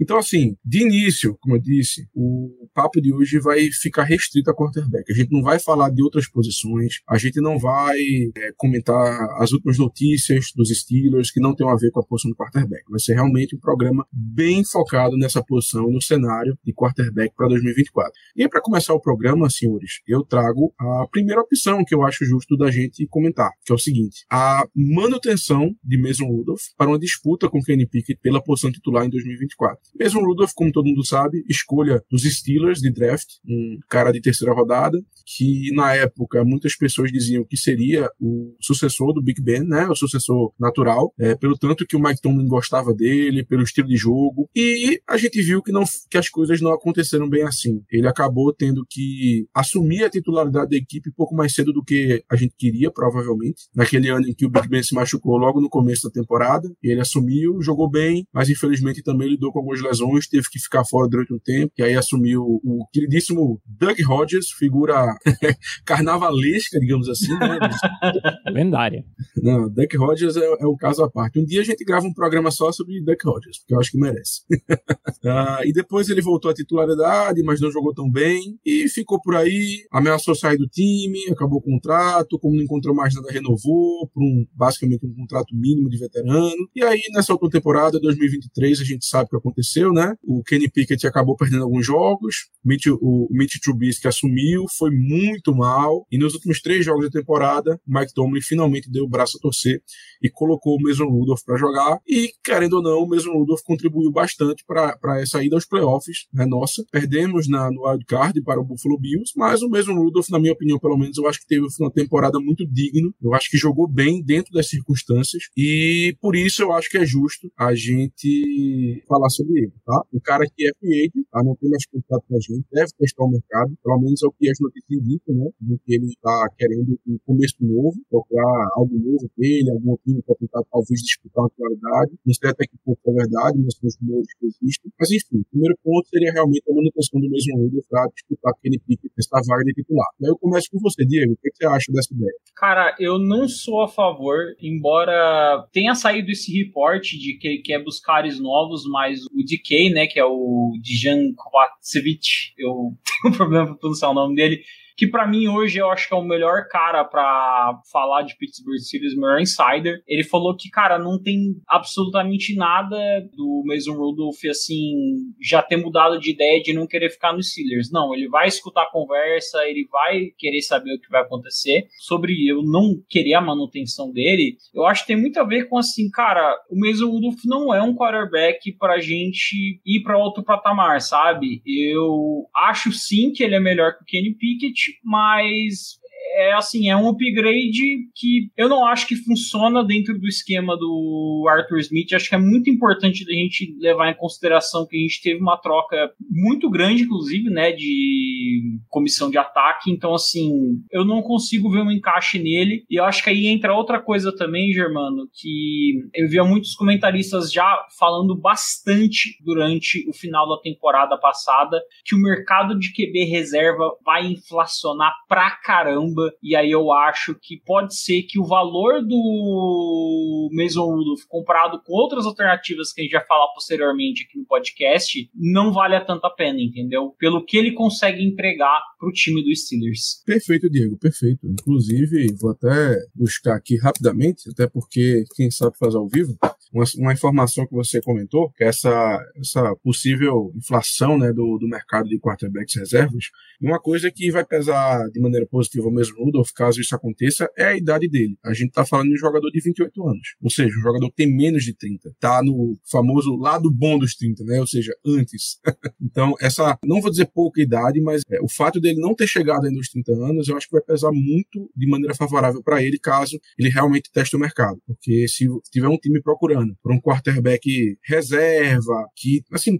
Então, 0.00 0.16
assim, 0.16 0.56
de 0.64 0.82
início, 0.82 1.36
como 1.40 1.56
eu 1.56 1.60
disse, 1.60 2.06
o 2.14 2.68
papo 2.74 3.00
de 3.00 3.12
hoje 3.12 3.38
vai 3.40 3.68
ficar 3.72 4.04
restrito 4.04 4.50
a 4.50 4.54
quarterback. 4.54 5.10
A 5.10 5.14
gente 5.14 5.32
não 5.32 5.42
vai 5.42 5.58
falar 5.58 5.90
de 5.90 6.02
outras 6.02 6.28
posições, 6.28 7.00
a 7.08 7.18
gente 7.18 7.40
não 7.40 7.58
vai 7.58 7.98
é, 8.36 8.52
comentar 8.56 9.18
as 9.40 9.52
últimas 9.52 9.78
notícias 9.78 10.46
dos 10.54 10.68
Steelers 10.70 11.30
que 11.30 11.40
não 11.40 11.54
tem 11.54 11.68
a 11.68 11.74
ver 11.74 11.90
com 11.90 12.00
a 12.00 12.04
posição 12.04 12.30
do 12.30 12.36
quarterback. 12.36 12.82
Vai 12.88 13.00
ser 13.00 13.14
realmente 13.14 13.56
um 13.56 13.60
programa 13.60 14.06
bem 14.12 14.64
focado 14.64 15.16
nessa 15.16 15.42
posição, 15.42 15.90
no 15.90 16.00
cenário 16.00 16.56
de 16.64 16.72
quarterback 16.72 17.34
para 17.34 17.48
2024. 17.48 18.12
E 18.36 18.48
para 18.48 18.60
começar 18.60 18.94
o 18.94 19.00
programa, 19.00 19.50
senhores, 19.50 20.00
eu 20.06 20.22
trago 20.24 20.72
a 20.78 21.06
primeira 21.10 21.40
opção 21.40 21.84
que 21.84 21.94
eu 21.94 22.02
acho 22.02 22.24
justo 22.24 22.56
da 22.56 22.70
gente 22.70 23.06
comentar, 23.08 23.50
que 23.64 23.72
é 23.72 23.74
o 23.74 23.78
seguinte: 23.78 24.24
a 24.30 24.64
manutenção 24.74 25.74
de 25.82 26.00
Mason 26.00 26.26
Rudolph 26.26 26.62
para 26.76 26.88
uma 26.88 26.98
disputa 26.98 27.48
com 27.48 27.60
Kenny 27.60 27.86
Pickett 27.86 28.20
pela 28.20 28.42
posição 28.42 28.70
titular 28.70 29.04
em 29.04 29.10
2024. 29.10 29.78
Mesmo 29.98 30.24
Rudolph, 30.24 30.52
como 30.54 30.72
todo 30.72 30.86
mundo 30.86 31.04
sabe, 31.04 31.44
escolha 31.48 32.02
dos 32.10 32.22
Steelers 32.22 32.80
de 32.80 32.90
draft, 32.90 33.28
um 33.46 33.78
cara 33.88 34.12
de 34.12 34.20
terceira 34.20 34.54
rodada, 34.54 34.98
que 35.36 35.72
na 35.74 35.94
época 35.94 36.44
muitas 36.44 36.76
pessoas 36.76 37.12
diziam 37.12 37.44
que 37.44 37.56
seria 37.56 38.08
o 38.20 38.54
sucessor 38.60 39.12
do 39.12 39.22
Big 39.22 39.42
Ben, 39.42 39.62
né, 39.62 39.86
o 39.88 39.94
sucessor 39.94 40.52
natural, 40.58 41.12
é, 41.18 41.34
pelo 41.34 41.56
tanto 41.56 41.86
que 41.86 41.96
o 41.96 42.00
Mike 42.00 42.20
Tomlin 42.20 42.46
gostava 42.46 42.94
dele, 42.94 43.44
pelo 43.44 43.62
estilo 43.62 43.88
de 43.88 43.96
jogo, 43.96 44.48
e 44.54 45.00
a 45.08 45.16
gente 45.16 45.40
viu 45.42 45.62
que, 45.62 45.72
não, 45.72 45.84
que 46.10 46.16
as 46.16 46.28
coisas 46.28 46.60
não 46.60 46.72
aconteceram 46.72 47.28
bem 47.28 47.42
assim. 47.42 47.82
Ele 47.90 48.08
acabou 48.08 48.52
tendo 48.52 48.86
que 48.88 49.46
assumir 49.54 50.04
a 50.04 50.10
titularidade 50.10 50.70
da 50.70 50.76
equipe 50.76 51.12
pouco 51.12 51.34
mais 51.34 51.52
cedo 51.52 51.72
do 51.72 51.84
que 51.84 52.22
a 52.30 52.36
gente 52.36 52.54
queria, 52.56 52.90
provavelmente, 52.90 53.68
naquele 53.74 54.08
ano 54.08 54.28
em 54.28 54.34
que 54.34 54.46
o 54.46 54.50
Big 54.50 54.68
Ben 54.68 54.82
se 54.82 54.94
machucou 54.94 55.36
logo 55.36 55.60
no 55.60 55.68
começo 55.68 56.08
da 56.08 56.10
temporada, 56.10 56.68
ele 56.82 57.00
assumiu, 57.00 57.60
jogou 57.60 57.90
bem, 57.90 58.26
mas 58.32 58.48
infelizmente 58.48 59.02
também 59.02 59.28
lidou 59.28 59.52
com 59.52 59.58
algumas 59.58 59.77
algumas 59.78 59.82
lesões, 59.82 60.28
teve 60.28 60.48
que 60.50 60.58
ficar 60.58 60.84
fora 60.84 61.08
durante 61.08 61.32
um 61.32 61.38
tempo, 61.38 61.72
e 61.78 61.82
aí 61.82 61.94
assumiu 61.94 62.42
o 62.42 62.86
queridíssimo 62.92 63.60
Doug 63.66 63.98
Rogers, 64.04 64.50
figura 64.50 65.14
carnavalesca, 65.84 66.78
digamos 66.78 67.08
assim, 67.08 67.32
né? 67.34 67.58
Lendária. 68.50 69.04
Não, 69.36 69.68
Duck 69.68 69.96
Rogers 69.96 70.36
é, 70.36 70.44
é, 70.44 70.66
um 70.66 70.76
caso 70.76 71.02
à 71.02 71.10
parte. 71.10 71.38
Um 71.38 71.44
dia 71.44 71.60
a 71.60 71.64
gente 71.64 71.84
grava 71.84 72.06
um 72.06 72.12
programa 72.12 72.50
só 72.50 72.70
sobre 72.72 73.00
Duck 73.00 73.24
Rogers, 73.24 73.58
porque 73.58 73.74
eu 73.74 73.80
acho 73.80 73.90
que 73.90 73.98
merece. 73.98 74.42
uh, 74.50 75.62
e 75.64 75.72
depois 75.72 76.08
ele 76.08 76.20
voltou 76.20 76.50
à 76.50 76.54
titularidade, 76.54 77.42
mas 77.42 77.60
não 77.60 77.70
jogou 77.70 77.94
tão 77.94 78.10
bem, 78.10 78.58
e 78.64 78.88
ficou 78.88 79.20
por 79.20 79.36
aí, 79.36 79.86
ameaçou 79.92 80.34
sair 80.34 80.56
do 80.56 80.66
time, 80.66 81.18
acabou 81.30 81.58
o 81.58 81.62
contrato, 81.62 82.38
como 82.38 82.56
não 82.56 82.62
encontrou 82.62 82.94
mais 82.94 83.14
nada, 83.14 83.30
renovou 83.30 84.08
por 84.12 84.22
um, 84.22 84.46
basicamente 84.54 85.06
um 85.06 85.14
contrato 85.14 85.54
mínimo 85.54 85.88
de 85.88 85.98
veterano. 85.98 86.68
E 86.74 86.82
aí, 86.82 87.00
nessa 87.12 87.32
última 87.32 87.50
temporada, 87.50 88.00
2023, 88.00 88.80
a 88.80 88.84
gente 88.84 89.06
sabe 89.06 89.26
o 89.26 89.28
que 89.30 89.36
aconteceu 89.36 89.67
aconteceu, 89.68 89.92
né? 89.92 90.14
O 90.24 90.42
Kenny 90.42 90.70
Pickett 90.70 91.06
acabou 91.06 91.36
perdendo 91.36 91.64
alguns 91.64 91.84
jogos, 91.84 92.48
Mitch, 92.64 92.86
o 92.86 93.28
Mitch 93.30 93.58
Trubisky 93.62 94.08
assumiu, 94.08 94.66
foi 94.76 94.90
muito 94.90 95.54
mal, 95.54 96.06
e 96.10 96.18
nos 96.18 96.34
últimos 96.34 96.60
três 96.60 96.84
jogos 96.84 97.04
da 97.04 97.10
temporada, 97.10 97.80
Mike 97.86 98.12
Tomlin 98.14 98.40
finalmente 98.40 98.90
deu 98.90 99.04
o 99.04 99.08
braço 99.08 99.38
a 99.38 99.40
torcer 99.40 99.82
e 100.22 100.28
colocou 100.28 100.76
o 100.76 100.82
Mason 100.82 101.06
Rudolph 101.06 101.42
para 101.44 101.56
jogar, 101.56 101.98
e 102.06 102.30
querendo 102.44 102.74
ou 102.74 102.82
não, 102.82 102.98
o 103.02 103.08
Mason 103.08 103.32
Rudolph 103.32 103.62
contribuiu 103.64 104.10
bastante 104.10 104.64
para 104.66 105.20
essa 105.20 105.42
ida 105.42 105.56
aos 105.56 105.64
playoffs, 105.64 106.26
né, 106.32 106.44
nossa. 106.46 106.84
Perdemos 106.90 107.48
na, 107.48 107.70
no 107.70 107.88
wild 107.88 108.04
card 108.06 108.42
para 108.42 108.60
o 108.60 108.64
Buffalo 108.64 108.98
Bills, 108.98 109.32
mas 109.36 109.62
o 109.62 109.68
Mason 109.68 109.94
Rudolph, 109.94 110.28
na 110.28 110.38
minha 110.38 110.52
opinião, 110.52 110.78
pelo 110.78 110.96
menos, 110.96 111.16
eu 111.16 111.26
acho 111.26 111.40
que 111.40 111.46
teve 111.46 111.66
uma 111.80 111.90
temporada 111.90 112.38
muito 112.38 112.66
digna, 112.66 113.08
eu 113.22 113.34
acho 113.34 113.50
que 113.50 113.56
jogou 113.56 113.88
bem 113.88 114.22
dentro 114.22 114.52
das 114.52 114.68
circunstâncias, 114.68 115.44
e 115.56 116.16
por 116.20 116.36
isso 116.36 116.62
eu 116.62 116.72
acho 116.72 116.90
que 116.90 116.98
é 116.98 117.06
justo 117.06 117.50
a 117.56 117.74
gente 117.74 119.02
falar 119.08 119.30
sobre 119.30 119.57
ele, 119.58 119.72
tá? 119.84 120.02
O 120.12 120.20
cara 120.20 120.44
que 120.46 120.66
é 120.66 120.70
agent, 120.70 121.26
tá? 121.30 121.42
Não 121.42 121.56
tem 121.56 121.70
mais 121.70 121.84
contrato 121.86 122.24
com 122.28 122.36
a 122.36 122.40
gente, 122.40 122.66
deve 122.70 122.90
testar 122.98 123.24
o 123.24 123.30
mercado, 123.30 123.74
pelo 123.82 124.00
menos 124.00 124.22
é 124.22 124.26
o 124.26 124.32
que 124.32 124.48
as 124.48 124.58
notícias 124.60 124.90
indicam, 124.90 125.34
né? 125.34 125.50
De 125.60 125.78
que 125.78 125.94
ele 125.94 126.06
está 126.06 126.46
querendo 126.56 126.98
um 127.06 127.18
começo 127.26 127.56
novo, 127.60 127.96
procurar 128.10 128.68
algo 128.76 128.94
novo 128.98 129.30
dele, 129.36 129.70
algum 129.70 129.96
time 130.04 130.22
para 130.22 130.36
tentar 130.36 130.62
talvez 130.70 131.00
disputar 131.00 131.44
uma 131.44 131.50
qualidade. 131.50 132.12
Não 132.24 132.34
sei 132.34 132.50
até 132.50 132.64
que 132.66 132.76
pouco 132.84 133.00
é 133.10 133.14
verdade, 133.14 133.58
mas 133.58 133.74
são 133.74 133.88
os 133.88 133.96
rumores 134.00 134.28
que 134.38 134.46
existem. 134.46 134.92
Mas 134.98 135.10
enfim, 135.10 135.40
o 135.40 135.50
primeiro 135.50 135.74
ponto 135.82 136.08
seria 136.08 136.32
realmente 136.32 136.62
a 136.68 136.74
manutenção 136.74 137.20
do 137.20 137.30
mesmo 137.30 137.58
Rudolph 137.58 137.86
para 137.88 138.06
disputar 138.14 138.52
aquele 138.52 138.78
pique, 138.78 139.08
testar 139.16 139.40
vaga 139.46 139.64
de 139.64 139.72
titular. 139.72 140.08
E 140.20 140.26
aí 140.26 140.30
eu 140.30 140.38
começo 140.38 140.68
com 140.70 140.78
você, 140.78 141.04
Diego. 141.04 141.32
O 141.32 141.36
que 141.36 141.50
você 141.54 141.66
acha 141.66 141.92
dessa 141.92 142.14
ideia? 142.14 142.34
Cara, 142.54 142.94
eu 143.00 143.18
não 143.18 143.48
sou 143.48 143.82
a 143.82 143.88
favor, 143.88 144.54
embora 144.60 145.66
tenha 145.72 145.94
saído 145.94 146.30
esse 146.30 146.52
reporte 146.52 147.18
de 147.18 147.38
que 147.38 147.58
quer 147.58 147.82
buscar 147.82 148.18
novos, 148.36 148.84
mas 148.86 149.20
o 149.38 149.44
DK, 149.44 149.90
né, 149.90 150.06
que 150.06 150.18
é 150.18 150.24
o 150.24 150.72
Dijan 150.82 151.32
Kovacevic, 151.34 152.52
eu 152.58 152.92
tenho 153.22 153.32
um 153.32 153.36
problema 153.36 153.66
para 153.66 153.76
pronunciar 153.76 154.10
o 154.10 154.14
nome 154.14 154.34
dele, 154.34 154.62
que 154.98 155.06
para 155.06 155.28
mim 155.28 155.46
hoje 155.46 155.78
eu 155.78 155.88
acho 155.88 156.08
que 156.08 156.14
é 156.14 156.16
o 156.16 156.24
melhor 156.24 156.66
cara 156.68 157.04
para 157.04 157.80
falar 157.92 158.22
de 158.22 158.36
Pittsburgh 158.36 158.78
Steelers, 158.78 159.14
o 159.14 159.20
melhor 159.20 159.40
insider. 159.40 160.02
Ele 160.08 160.24
falou 160.24 160.56
que, 160.56 160.68
cara, 160.68 160.98
não 160.98 161.22
tem 161.22 161.54
absolutamente 161.68 162.56
nada 162.56 162.98
do 163.32 163.62
Mason 163.64 163.92
Rudolph, 163.92 164.44
assim, 164.50 164.92
já 165.40 165.62
ter 165.62 165.76
mudado 165.76 166.18
de 166.18 166.32
ideia 166.32 166.60
de 166.60 166.72
não 166.72 166.84
querer 166.84 167.10
ficar 167.10 167.32
no 167.32 167.40
Steelers. 167.40 167.92
Não, 167.92 168.12
ele 168.12 168.28
vai 168.28 168.48
escutar 168.48 168.82
a 168.82 168.90
conversa, 168.90 169.58
ele 169.68 169.86
vai 169.88 170.30
querer 170.36 170.62
saber 170.62 170.94
o 170.94 171.00
que 171.00 171.10
vai 171.10 171.22
acontecer. 171.22 171.86
Sobre 172.00 172.50
eu 172.50 172.64
não 172.64 173.00
querer 173.08 173.34
a 173.34 173.40
manutenção 173.40 174.10
dele, 174.12 174.56
eu 174.74 174.84
acho 174.84 175.02
que 175.02 175.12
tem 175.12 175.20
muito 175.20 175.38
a 175.38 175.44
ver 175.44 175.68
com, 175.68 175.78
assim, 175.78 176.10
cara, 176.10 176.56
o 176.68 176.76
Mason 176.76 177.08
Rudolph 177.08 177.44
não 177.44 177.72
é 177.72 177.80
um 177.80 177.94
quarterback 177.94 178.72
pra 178.72 178.98
gente 178.98 179.80
ir 179.86 180.02
para 180.02 180.18
outro 180.18 180.42
patamar, 180.42 181.00
sabe? 181.00 181.62
Eu 181.64 182.48
acho 182.52 182.90
sim 182.90 183.30
que 183.30 183.44
ele 183.44 183.54
é 183.54 183.60
melhor 183.60 183.96
que 183.96 184.02
o 184.02 184.06
Kenny 184.06 184.34
Pickett, 184.34 184.87
mas 185.04 185.98
é 186.38 186.52
assim, 186.52 186.88
é 186.88 186.96
um 186.96 187.08
upgrade 187.08 188.08
que 188.14 188.50
eu 188.56 188.68
não 188.68 188.86
acho 188.86 189.06
que 189.06 189.16
funciona 189.16 189.84
dentro 189.84 190.18
do 190.18 190.26
esquema 190.26 190.76
do 190.76 191.46
Arthur 191.48 191.78
Smith. 191.80 192.12
Acho 192.12 192.28
que 192.28 192.34
é 192.34 192.38
muito 192.38 192.70
importante 192.70 193.24
a 193.28 193.32
gente 193.32 193.76
levar 193.80 194.10
em 194.10 194.16
consideração 194.16 194.86
que 194.86 194.96
a 194.96 195.00
gente 195.00 195.20
teve 195.20 195.40
uma 195.40 195.56
troca 195.56 196.12
muito 196.30 196.70
grande, 196.70 197.02
inclusive, 197.02 197.50
né, 197.50 197.72
de 197.72 198.62
comissão 198.88 199.30
de 199.30 199.38
ataque. 199.38 199.90
Então, 199.90 200.14
assim, 200.14 200.80
eu 200.92 201.04
não 201.04 201.22
consigo 201.22 201.70
ver 201.70 201.82
um 201.82 201.90
encaixe 201.90 202.38
nele. 202.38 202.84
E 202.88 203.00
eu 203.00 203.04
acho 203.04 203.22
que 203.22 203.30
aí 203.30 203.46
entra 203.46 203.74
outra 203.74 204.00
coisa 204.00 204.34
também, 204.34 204.72
Germano, 204.72 205.28
que 205.34 205.94
eu 206.14 206.28
via 206.28 206.44
muitos 206.44 206.74
comentaristas 206.74 207.52
já 207.52 207.84
falando 207.98 208.36
bastante 208.36 209.36
durante 209.44 210.08
o 210.08 210.12
final 210.12 210.48
da 210.48 210.60
temporada 210.62 211.18
passada 211.18 211.80
que 212.04 212.14
o 212.14 212.20
mercado 212.20 212.78
de 212.78 212.92
QB 212.92 213.24
reserva 213.24 213.90
vai 214.04 214.26
inflacionar 214.26 215.12
pra 215.28 215.50
caramba 215.50 216.07
caramba. 216.08 216.32
E 216.42 216.56
aí 216.56 216.70
eu 216.70 216.92
acho 216.92 217.34
que 217.40 217.60
pode 217.64 217.96
ser 217.96 218.22
que 218.22 218.38
o 218.38 218.44
valor 218.44 219.02
do 219.02 220.50
Mason 220.52 220.86
Rudolph 220.86 221.22
comparado 221.28 221.80
com 221.84 221.92
outras 221.92 222.24
alternativas 222.24 222.92
que 222.92 223.00
a 223.00 223.04
gente 223.04 223.12
vai 223.12 223.26
falar 223.26 223.48
posteriormente 223.54 224.24
aqui 224.24 224.38
no 224.38 224.46
podcast 224.46 225.30
não 225.34 225.72
vale 225.72 225.98
tanta 226.00 226.28
a 226.28 226.30
pena, 226.30 226.60
entendeu? 226.60 227.14
Pelo 227.18 227.44
que 227.44 227.56
ele 227.56 227.72
consegue 227.72 228.22
entregar 228.22 228.80
pro 228.98 229.12
time 229.12 229.42
dos 229.42 229.64
Steelers. 229.64 230.22
Perfeito, 230.24 230.70
Diego, 230.70 230.96
perfeito. 230.98 231.46
Inclusive, 231.46 232.34
vou 232.40 232.50
até 232.50 232.96
buscar 233.14 233.56
aqui 233.56 233.78
rapidamente, 233.78 234.48
até 234.50 234.66
porque 234.66 235.24
quem 235.34 235.50
sabe 235.50 235.76
fazer 235.78 235.96
ao 235.96 236.08
vivo, 236.08 236.36
uma, 236.72 236.84
uma 236.98 237.12
informação 237.12 237.66
que 237.66 237.74
você 237.74 238.00
comentou, 238.00 238.50
que 238.52 238.64
é 238.64 238.68
essa, 238.68 239.18
essa 239.36 239.74
possível 239.76 240.52
inflação 240.56 241.18
né, 241.18 241.32
do, 241.32 241.58
do 241.58 241.68
mercado 241.68 242.08
de 242.08 242.18
quarterbacks 242.18 242.76
reservas, 242.76 243.24
uma 243.60 243.80
coisa 243.80 244.10
que 244.10 244.30
vai 244.30 244.44
pesar 244.44 245.08
de 245.10 245.20
maneira 245.20 245.46
positiva 245.46 245.90
mesmo 245.98 246.24
Rudolph, 246.24 246.50
caso 246.54 246.80
isso 246.80 246.94
aconteça, 246.94 247.48
é 247.56 247.66
a 247.66 247.76
idade 247.76 248.08
dele. 248.08 248.36
A 248.44 248.52
gente 248.52 248.70
tá 248.70 248.84
falando 248.84 249.08
de 249.08 249.14
um 249.14 249.18
jogador 249.18 249.50
de 249.50 249.60
28 249.60 250.08
anos. 250.08 250.36
Ou 250.40 250.50
seja, 250.50 250.76
um 250.76 250.82
jogador 250.82 251.08
que 251.10 251.16
tem 251.16 251.34
menos 251.34 251.64
de 251.64 251.74
30. 251.74 252.14
Tá 252.18 252.42
no 252.42 252.78
famoso 252.90 253.36
lado 253.36 253.70
bom 253.70 253.98
dos 253.98 254.14
30, 254.14 254.44
né? 254.44 254.60
Ou 254.60 254.66
seja, 254.66 254.92
antes. 255.04 255.58
então, 256.00 256.34
essa, 256.40 256.78
não 256.84 257.00
vou 257.00 257.10
dizer 257.10 257.26
pouca 257.26 257.60
idade, 257.60 258.00
mas 258.00 258.22
é, 258.30 258.40
o 258.40 258.48
fato 258.48 258.80
dele 258.80 259.00
não 259.00 259.14
ter 259.14 259.26
chegado 259.26 259.66
ainda 259.66 259.78
aos 259.78 259.88
30 259.88 260.12
anos, 260.12 260.48
eu 260.48 260.56
acho 260.56 260.66
que 260.66 260.72
vai 260.72 260.82
pesar 260.82 261.10
muito 261.12 261.70
de 261.76 261.86
maneira 261.88 262.14
favorável 262.14 262.62
para 262.62 262.82
ele, 262.82 262.98
caso 262.98 263.38
ele 263.58 263.68
realmente 263.68 264.10
teste 264.12 264.36
o 264.36 264.38
mercado. 264.38 264.80
Porque 264.86 265.26
se 265.28 265.46
tiver 265.70 265.88
um 265.88 265.96
time 265.96 266.20
procurando 266.22 266.76
por 266.82 266.92
um 266.92 267.00
quarterback 267.00 267.96
reserva, 268.04 269.06
que, 269.16 269.42
assim, 269.52 269.78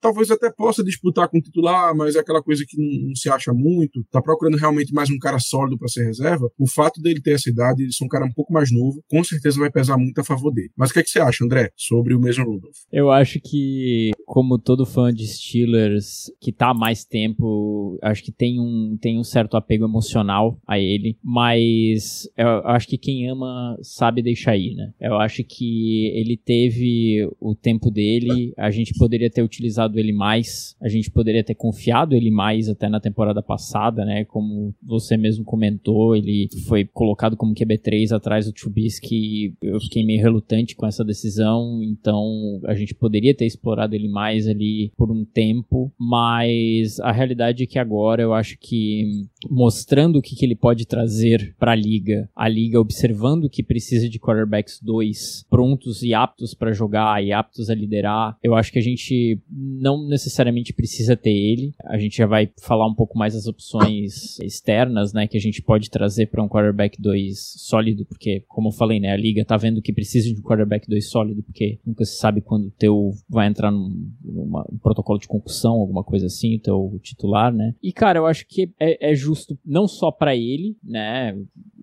talvez 0.00 0.30
até 0.30 0.50
possa 0.50 0.82
disputar 0.82 1.28
com 1.28 1.38
o 1.38 1.42
titular, 1.42 1.94
mas 1.94 2.16
é 2.16 2.20
aquela 2.20 2.42
coisa 2.42 2.64
que 2.66 2.76
não, 2.78 3.08
não 3.08 3.14
se 3.14 3.28
acha 3.28 3.52
muito, 3.52 4.04
tá 4.10 4.20
procurando 4.20 4.56
realmente 4.56 4.92
mais 4.92 5.10
um 5.10 5.18
cara 5.18 5.38
sólido 5.56 5.78
para 5.78 5.88
ser 5.88 6.04
reserva, 6.04 6.50
o 6.58 6.68
fato 6.68 7.00
dele 7.00 7.20
ter 7.20 7.32
essa 7.32 7.48
idade, 7.48 7.92
ser 7.92 8.04
um 8.04 8.08
cara 8.08 8.26
um 8.26 8.32
pouco 8.32 8.52
mais 8.52 8.70
novo, 8.70 9.02
com 9.10 9.24
certeza 9.24 9.58
vai 9.58 9.70
pesar 9.70 9.96
muito 9.96 10.20
a 10.20 10.24
favor 10.24 10.52
dele. 10.52 10.70
Mas 10.76 10.90
o 10.90 10.92
que, 10.92 11.00
é 11.00 11.02
que 11.02 11.10
você 11.10 11.20
acha, 11.20 11.44
André, 11.44 11.70
sobre 11.76 12.14
o 12.14 12.20
mesmo 12.20 12.44
Rudolph? 12.44 12.76
Eu 12.92 13.10
acho 13.10 13.40
que, 13.40 14.10
como 14.26 14.58
todo 14.58 14.84
fã 14.84 15.12
de 15.12 15.26
Steelers 15.26 16.30
que 16.40 16.52
tá 16.52 16.70
há 16.70 16.74
mais 16.74 17.04
tempo, 17.04 17.98
acho 18.02 18.22
que 18.22 18.32
tem 18.32 18.60
um, 18.60 18.96
tem 19.00 19.18
um 19.18 19.24
certo 19.24 19.56
apego 19.56 19.84
emocional 19.84 20.58
a 20.66 20.78
ele, 20.78 21.16
mas 21.22 22.28
eu 22.36 22.48
acho 22.66 22.86
que 22.86 22.98
quem 22.98 23.28
ama 23.28 23.78
sabe 23.82 24.22
deixar 24.22 24.56
ir, 24.56 24.74
né? 24.74 24.92
Eu 25.00 25.16
acho 25.18 25.42
que 25.44 26.06
ele 26.14 26.36
teve 26.36 27.28
o 27.40 27.54
tempo 27.54 27.90
dele, 27.90 28.52
a 28.56 28.70
gente 28.70 28.92
poderia 28.94 29.30
ter 29.30 29.42
utilizado 29.42 29.98
ele 29.98 30.12
mais, 30.12 30.76
a 30.80 30.88
gente 30.88 31.10
poderia 31.10 31.44
ter 31.44 31.54
confiado 31.54 32.14
ele 32.14 32.30
mais 32.30 32.68
até 32.68 32.88
na 32.88 33.00
temporada 33.00 33.42
passada, 33.42 34.04
né? 34.04 34.24
Como 34.24 34.74
você 34.82 35.16
mesmo 35.16 35.44
comentou, 35.46 36.14
ele 36.14 36.48
foi 36.66 36.84
colocado 36.84 37.36
como 37.36 37.54
QB3 37.54 38.12
atrás 38.12 38.46
do 38.46 38.52
Trubisky, 38.52 39.54
eu 39.62 39.80
fiquei 39.80 40.04
meio 40.04 40.20
relutante 40.20 40.76
com 40.76 40.86
essa 40.86 41.04
decisão, 41.04 41.82
então 41.82 42.60
a 42.64 42.74
gente 42.74 42.94
poderia 42.94 43.34
ter 43.34 43.46
explorado 43.46 43.94
ele 43.94 44.08
mais 44.08 44.46
ali 44.46 44.92
por 44.96 45.10
um 45.10 45.24
tempo, 45.24 45.90
mas 45.98 47.00
a 47.00 47.12
realidade 47.12 47.62
é 47.62 47.66
que 47.66 47.78
agora 47.78 48.22
eu 48.22 48.34
acho 48.34 48.58
que 48.58 49.26
mostrando 49.48 50.18
o 50.18 50.22
que, 50.22 50.36
que 50.36 50.44
ele 50.44 50.56
pode 50.56 50.86
trazer 50.86 51.54
para 51.58 51.72
a 51.72 51.76
liga, 51.76 52.28
a 52.34 52.48
liga 52.48 52.80
observando 52.80 53.48
que 53.48 53.62
precisa 53.62 54.08
de 54.08 54.18
quarterbacks 54.18 54.80
2 54.82 55.46
prontos 55.48 56.02
e 56.02 56.12
aptos 56.12 56.54
para 56.54 56.72
jogar 56.72 57.22
e 57.22 57.32
aptos 57.32 57.70
a 57.70 57.74
liderar, 57.74 58.36
eu 58.42 58.54
acho 58.54 58.72
que 58.72 58.78
a 58.78 58.82
gente 58.82 59.40
não 59.50 60.06
necessariamente 60.08 60.72
precisa 60.72 61.16
ter 61.16 61.30
ele. 61.30 61.74
A 61.84 61.98
gente 61.98 62.16
já 62.16 62.26
vai 62.26 62.50
falar 62.60 62.86
um 62.86 62.94
pouco 62.94 63.16
mais 63.16 63.34
das 63.34 63.46
opções 63.46 64.38
externas, 64.40 65.12
né, 65.12 65.26
que 65.26 65.35
a 65.36 65.40
gente 65.40 65.62
pode 65.62 65.90
trazer 65.90 66.26
para 66.26 66.42
um 66.42 66.48
quarterback 66.48 67.00
2 67.00 67.38
sólido, 67.58 68.04
porque 68.04 68.44
como 68.48 68.68
eu 68.68 68.72
falei, 68.72 69.00
né, 69.00 69.12
a 69.12 69.16
liga 69.16 69.44
tá 69.44 69.56
vendo 69.56 69.82
que 69.82 69.92
precisa 69.92 70.32
de 70.32 70.38
um 70.38 70.42
quarterback 70.42 70.88
2 70.88 71.08
sólido, 71.08 71.42
porque 71.42 71.78
nunca 71.84 72.04
se 72.04 72.16
sabe 72.16 72.40
quando 72.40 72.66
o 72.66 72.70
teu 72.70 73.12
vai 73.28 73.46
entrar 73.46 73.70
num, 73.70 74.10
um 74.24 74.78
protocolo 74.82 75.18
de 75.18 75.28
concussão, 75.28 75.74
alguma 75.74 76.04
coisa 76.04 76.26
assim, 76.26 76.56
o 76.56 76.60
teu 76.60 77.00
titular, 77.02 77.52
né? 77.52 77.74
E 77.82 77.92
cara, 77.92 78.18
eu 78.18 78.26
acho 78.26 78.46
que 78.46 78.72
é, 78.78 79.12
é 79.12 79.14
justo 79.14 79.58
não 79.64 79.86
só 79.86 80.10
para 80.10 80.34
ele, 80.34 80.76
né, 80.82 81.36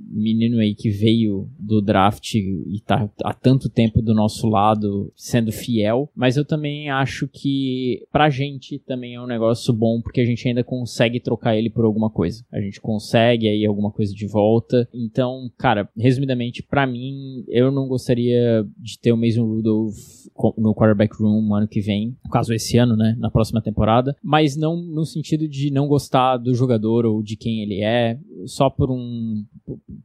menino 0.10 0.60
aí 0.60 0.76
que 0.76 0.90
veio 0.90 1.50
do 1.58 1.82
draft 1.82 2.36
e 2.36 2.82
tá 2.86 3.10
há 3.24 3.34
tanto 3.34 3.70
tempo 3.70 4.02
do 4.02 4.14
nosso 4.14 4.48
lado 4.48 5.12
sendo 5.16 5.52
fiel, 5.52 6.10
mas 6.16 6.38
eu 6.38 6.46
também 6.46 6.90
acho 6.90 7.28
que 7.28 8.06
pra 8.12 8.30
gente 8.30 8.80
também 8.80 9.16
é 9.16 9.22
um 9.22 9.28
negócio 9.28 9.74
bom 9.74 10.02
porque 10.02 10.22
a 10.22 10.26
gente 10.26 10.48
ainda 10.48 10.64
consegue 10.64 11.20
trocar 11.20 11.56
ele 11.56 11.70
por 11.70 11.86
alguma 11.86 12.10
coisa. 12.10 12.46
A 12.52 12.60
gente 12.60 12.80
consegue 12.80 13.48
aí 13.48 13.66
alguma 13.66 13.92
coisa 13.92 14.14
de 14.14 14.28
volta. 14.28 14.88
Então, 14.94 15.52
cara, 15.58 15.90
resumidamente, 15.98 16.62
para 16.62 16.86
mim, 16.86 17.44
eu 17.48 17.72
não 17.72 17.88
gostaria 17.88 18.66
de 18.78 19.00
ter 19.00 19.12
o 19.12 19.18
Mason 19.18 19.46
Rudolph 19.46 19.96
no 20.58 20.74
quarterback 20.74 21.16
room 21.20 21.54
ano 21.54 21.68
que 21.68 21.82
vem, 21.82 22.16
no 22.24 22.30
caso 22.30 22.54
esse 22.54 22.78
ano, 22.78 22.96
né, 22.96 23.16
na 23.20 23.30
próxima 23.30 23.62
temporada, 23.62 24.16
mas 24.22 24.56
não 24.56 24.76
no 24.76 25.06
sentido 25.06 25.48
de 25.48 25.72
não 25.72 25.88
gostar 25.88 26.38
do 26.38 26.54
jogador 26.54 27.06
ou 27.06 27.22
de 27.22 27.36
quem 27.36 27.62
ele 27.62 27.82
é, 27.82 28.18
só 28.46 28.70
por 28.70 28.92
um 28.92 29.44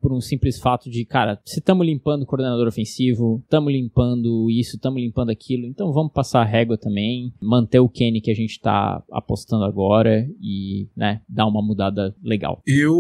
por 0.01 0.13
um 0.13 0.21
simples 0.21 0.59
fato 0.59 0.91
de, 0.91 1.05
cara, 1.05 1.41
se 1.45 1.59
estamos 1.59 1.87
limpando 1.87 2.23
o 2.23 2.27
coordenador 2.27 2.67
ofensivo, 2.67 3.41
estamos 3.45 3.73
limpando 3.73 4.51
isso, 4.51 4.77
estamos 4.77 5.01
limpando 5.01 5.31
aquilo, 5.31 5.67
então 5.67 5.93
vamos 5.93 6.13
passar 6.13 6.41
a 6.41 6.45
régua 6.45 6.79
também, 6.79 7.33
manter 7.41 7.81
o 7.81 7.89
Kenny 7.89 8.21
que 8.21 8.31
a 8.31 8.35
gente 8.35 8.53
está 8.53 9.03
apostando 9.11 9.65
agora 9.65 10.27
e, 10.41 10.89
né, 10.97 11.21
dar 11.29 11.47
uma 11.47 11.63
mudada 11.63 12.15
legal. 12.23 12.63
Eu, 12.67 12.95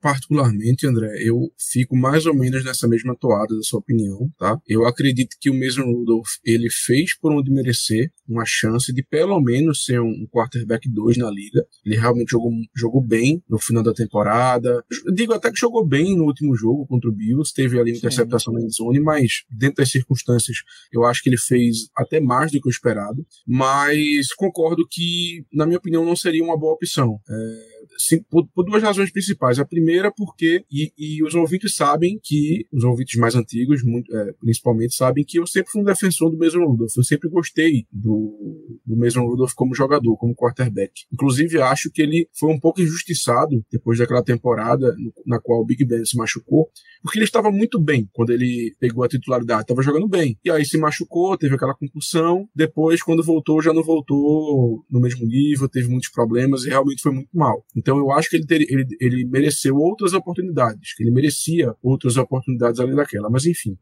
particularmente, 0.00 0.86
André, 0.86 1.22
eu 1.22 1.50
fico 1.58 1.96
mais 1.96 2.26
ou 2.26 2.34
menos 2.34 2.64
nessa 2.64 2.88
mesma 2.88 3.14
toada 3.14 3.54
da 3.54 3.62
sua 3.62 3.80
opinião, 3.80 4.30
tá? 4.38 4.58
Eu 4.66 4.86
acredito 4.86 5.36
que 5.40 5.50
o 5.50 5.54
mesmo 5.54 5.84
Rudolph, 5.84 6.36
ele 6.44 6.70
fez 6.70 7.18
por 7.18 7.32
onde 7.32 7.50
merecer 7.50 8.10
uma 8.28 8.44
chance 8.46 8.92
de 8.92 9.02
pelo 9.02 9.40
menos 9.40 9.84
ser 9.84 10.00
um 10.00 10.26
quarterback 10.30 10.88
2 10.88 11.16
na 11.18 11.30
liga. 11.30 11.64
Ele 11.84 11.96
realmente 11.96 12.30
jogou, 12.30 12.52
jogou 12.74 13.00
bem 13.00 13.42
no 13.48 13.58
final 13.58 13.82
da 13.82 13.92
temporada. 13.92 14.84
Digo 15.14 15.32
até 15.32 15.50
que 15.50 15.58
jogou 15.58 15.86
bem 15.86 15.97
no 16.16 16.24
último 16.24 16.54
jogo 16.56 16.86
contra 16.86 17.08
o 17.08 17.12
Bills, 17.12 17.52
teve 17.52 17.78
ali 17.78 17.92
interceptação 17.92 18.52
na 18.52 18.60
zone, 18.68 19.00
mas 19.00 19.44
dentro 19.50 19.76
das 19.76 19.90
circunstâncias 19.90 20.58
eu 20.92 21.04
acho 21.04 21.22
que 21.22 21.28
ele 21.28 21.38
fez 21.38 21.88
até 21.96 22.20
mais 22.20 22.52
do 22.52 22.60
que 22.60 22.68
o 22.68 22.70
esperado. 22.70 23.26
Mas 23.46 24.32
concordo 24.34 24.86
que, 24.88 25.44
na 25.52 25.66
minha 25.66 25.78
opinião, 25.78 26.04
não 26.04 26.16
seria 26.16 26.42
uma 26.42 26.58
boa 26.58 26.74
opção. 26.74 27.20
É 27.28 27.77
sim, 27.98 28.22
por, 28.30 28.46
por, 28.48 28.64
duas 28.64 28.82
razões 28.82 29.10
principais. 29.10 29.58
A 29.58 29.64
primeira, 29.64 30.12
porque, 30.12 30.64
e, 30.70 30.92
e, 30.96 31.22
os 31.22 31.34
ouvintes 31.34 31.74
sabem 31.74 32.18
que, 32.22 32.66
os 32.72 32.84
ouvintes 32.84 33.18
mais 33.18 33.34
antigos, 33.34 33.82
muito, 33.82 34.14
é, 34.14 34.32
principalmente, 34.40 34.94
sabem 34.94 35.24
que 35.24 35.38
eu 35.38 35.46
sempre 35.46 35.70
fui 35.70 35.82
um 35.82 35.84
defensor 35.84 36.30
do 36.30 36.38
Mason 36.38 36.64
Rudolph. 36.64 36.92
Eu 36.96 37.04
sempre 37.04 37.28
gostei 37.28 37.86
do, 37.92 38.78
do 38.86 38.96
Mason 38.96 39.22
Rudolph 39.22 39.52
como 39.54 39.74
jogador, 39.74 40.16
como 40.16 40.34
quarterback. 40.34 40.92
Inclusive, 41.12 41.60
acho 41.60 41.90
que 41.90 42.02
ele 42.02 42.28
foi 42.38 42.50
um 42.50 42.60
pouco 42.60 42.80
injustiçado 42.80 43.64
depois 43.70 43.98
daquela 43.98 44.22
temporada 44.22 44.94
na 45.26 45.40
qual 45.40 45.60
o 45.60 45.64
Big 45.64 45.84
Ben 45.84 46.04
se 46.04 46.16
machucou, 46.16 46.68
porque 47.02 47.18
ele 47.18 47.24
estava 47.24 47.50
muito 47.50 47.80
bem 47.80 48.08
quando 48.12 48.30
ele 48.30 48.74
pegou 48.78 49.04
a 49.04 49.08
titularidade, 49.08 49.62
estava 49.62 49.82
jogando 49.82 50.08
bem. 50.08 50.38
E 50.44 50.50
aí 50.50 50.64
se 50.64 50.78
machucou, 50.78 51.36
teve 51.36 51.54
aquela 51.54 51.74
concussão. 51.74 52.48
Depois, 52.54 53.02
quando 53.02 53.22
voltou, 53.22 53.62
já 53.62 53.72
não 53.72 53.82
voltou 53.82 54.84
no 54.90 55.00
mesmo 55.00 55.26
nível, 55.26 55.68
teve 55.68 55.88
muitos 55.88 56.10
problemas 56.10 56.64
e 56.64 56.68
realmente 56.68 57.02
foi 57.02 57.12
muito 57.12 57.30
mal. 57.32 57.64
Então 57.76 57.87
eu 57.96 58.12
acho 58.12 58.28
que 58.28 58.36
ele, 58.36 58.46
ter, 58.46 58.60
ele, 58.62 58.86
ele 59.00 59.24
mereceu 59.24 59.76
outras 59.76 60.12
oportunidades, 60.12 60.94
que 60.94 61.02
ele 61.02 61.10
merecia 61.10 61.74
outras 61.82 62.16
oportunidades 62.16 62.80
além 62.80 62.94
daquela. 62.94 63.30
Mas 63.30 63.46
enfim. 63.46 63.76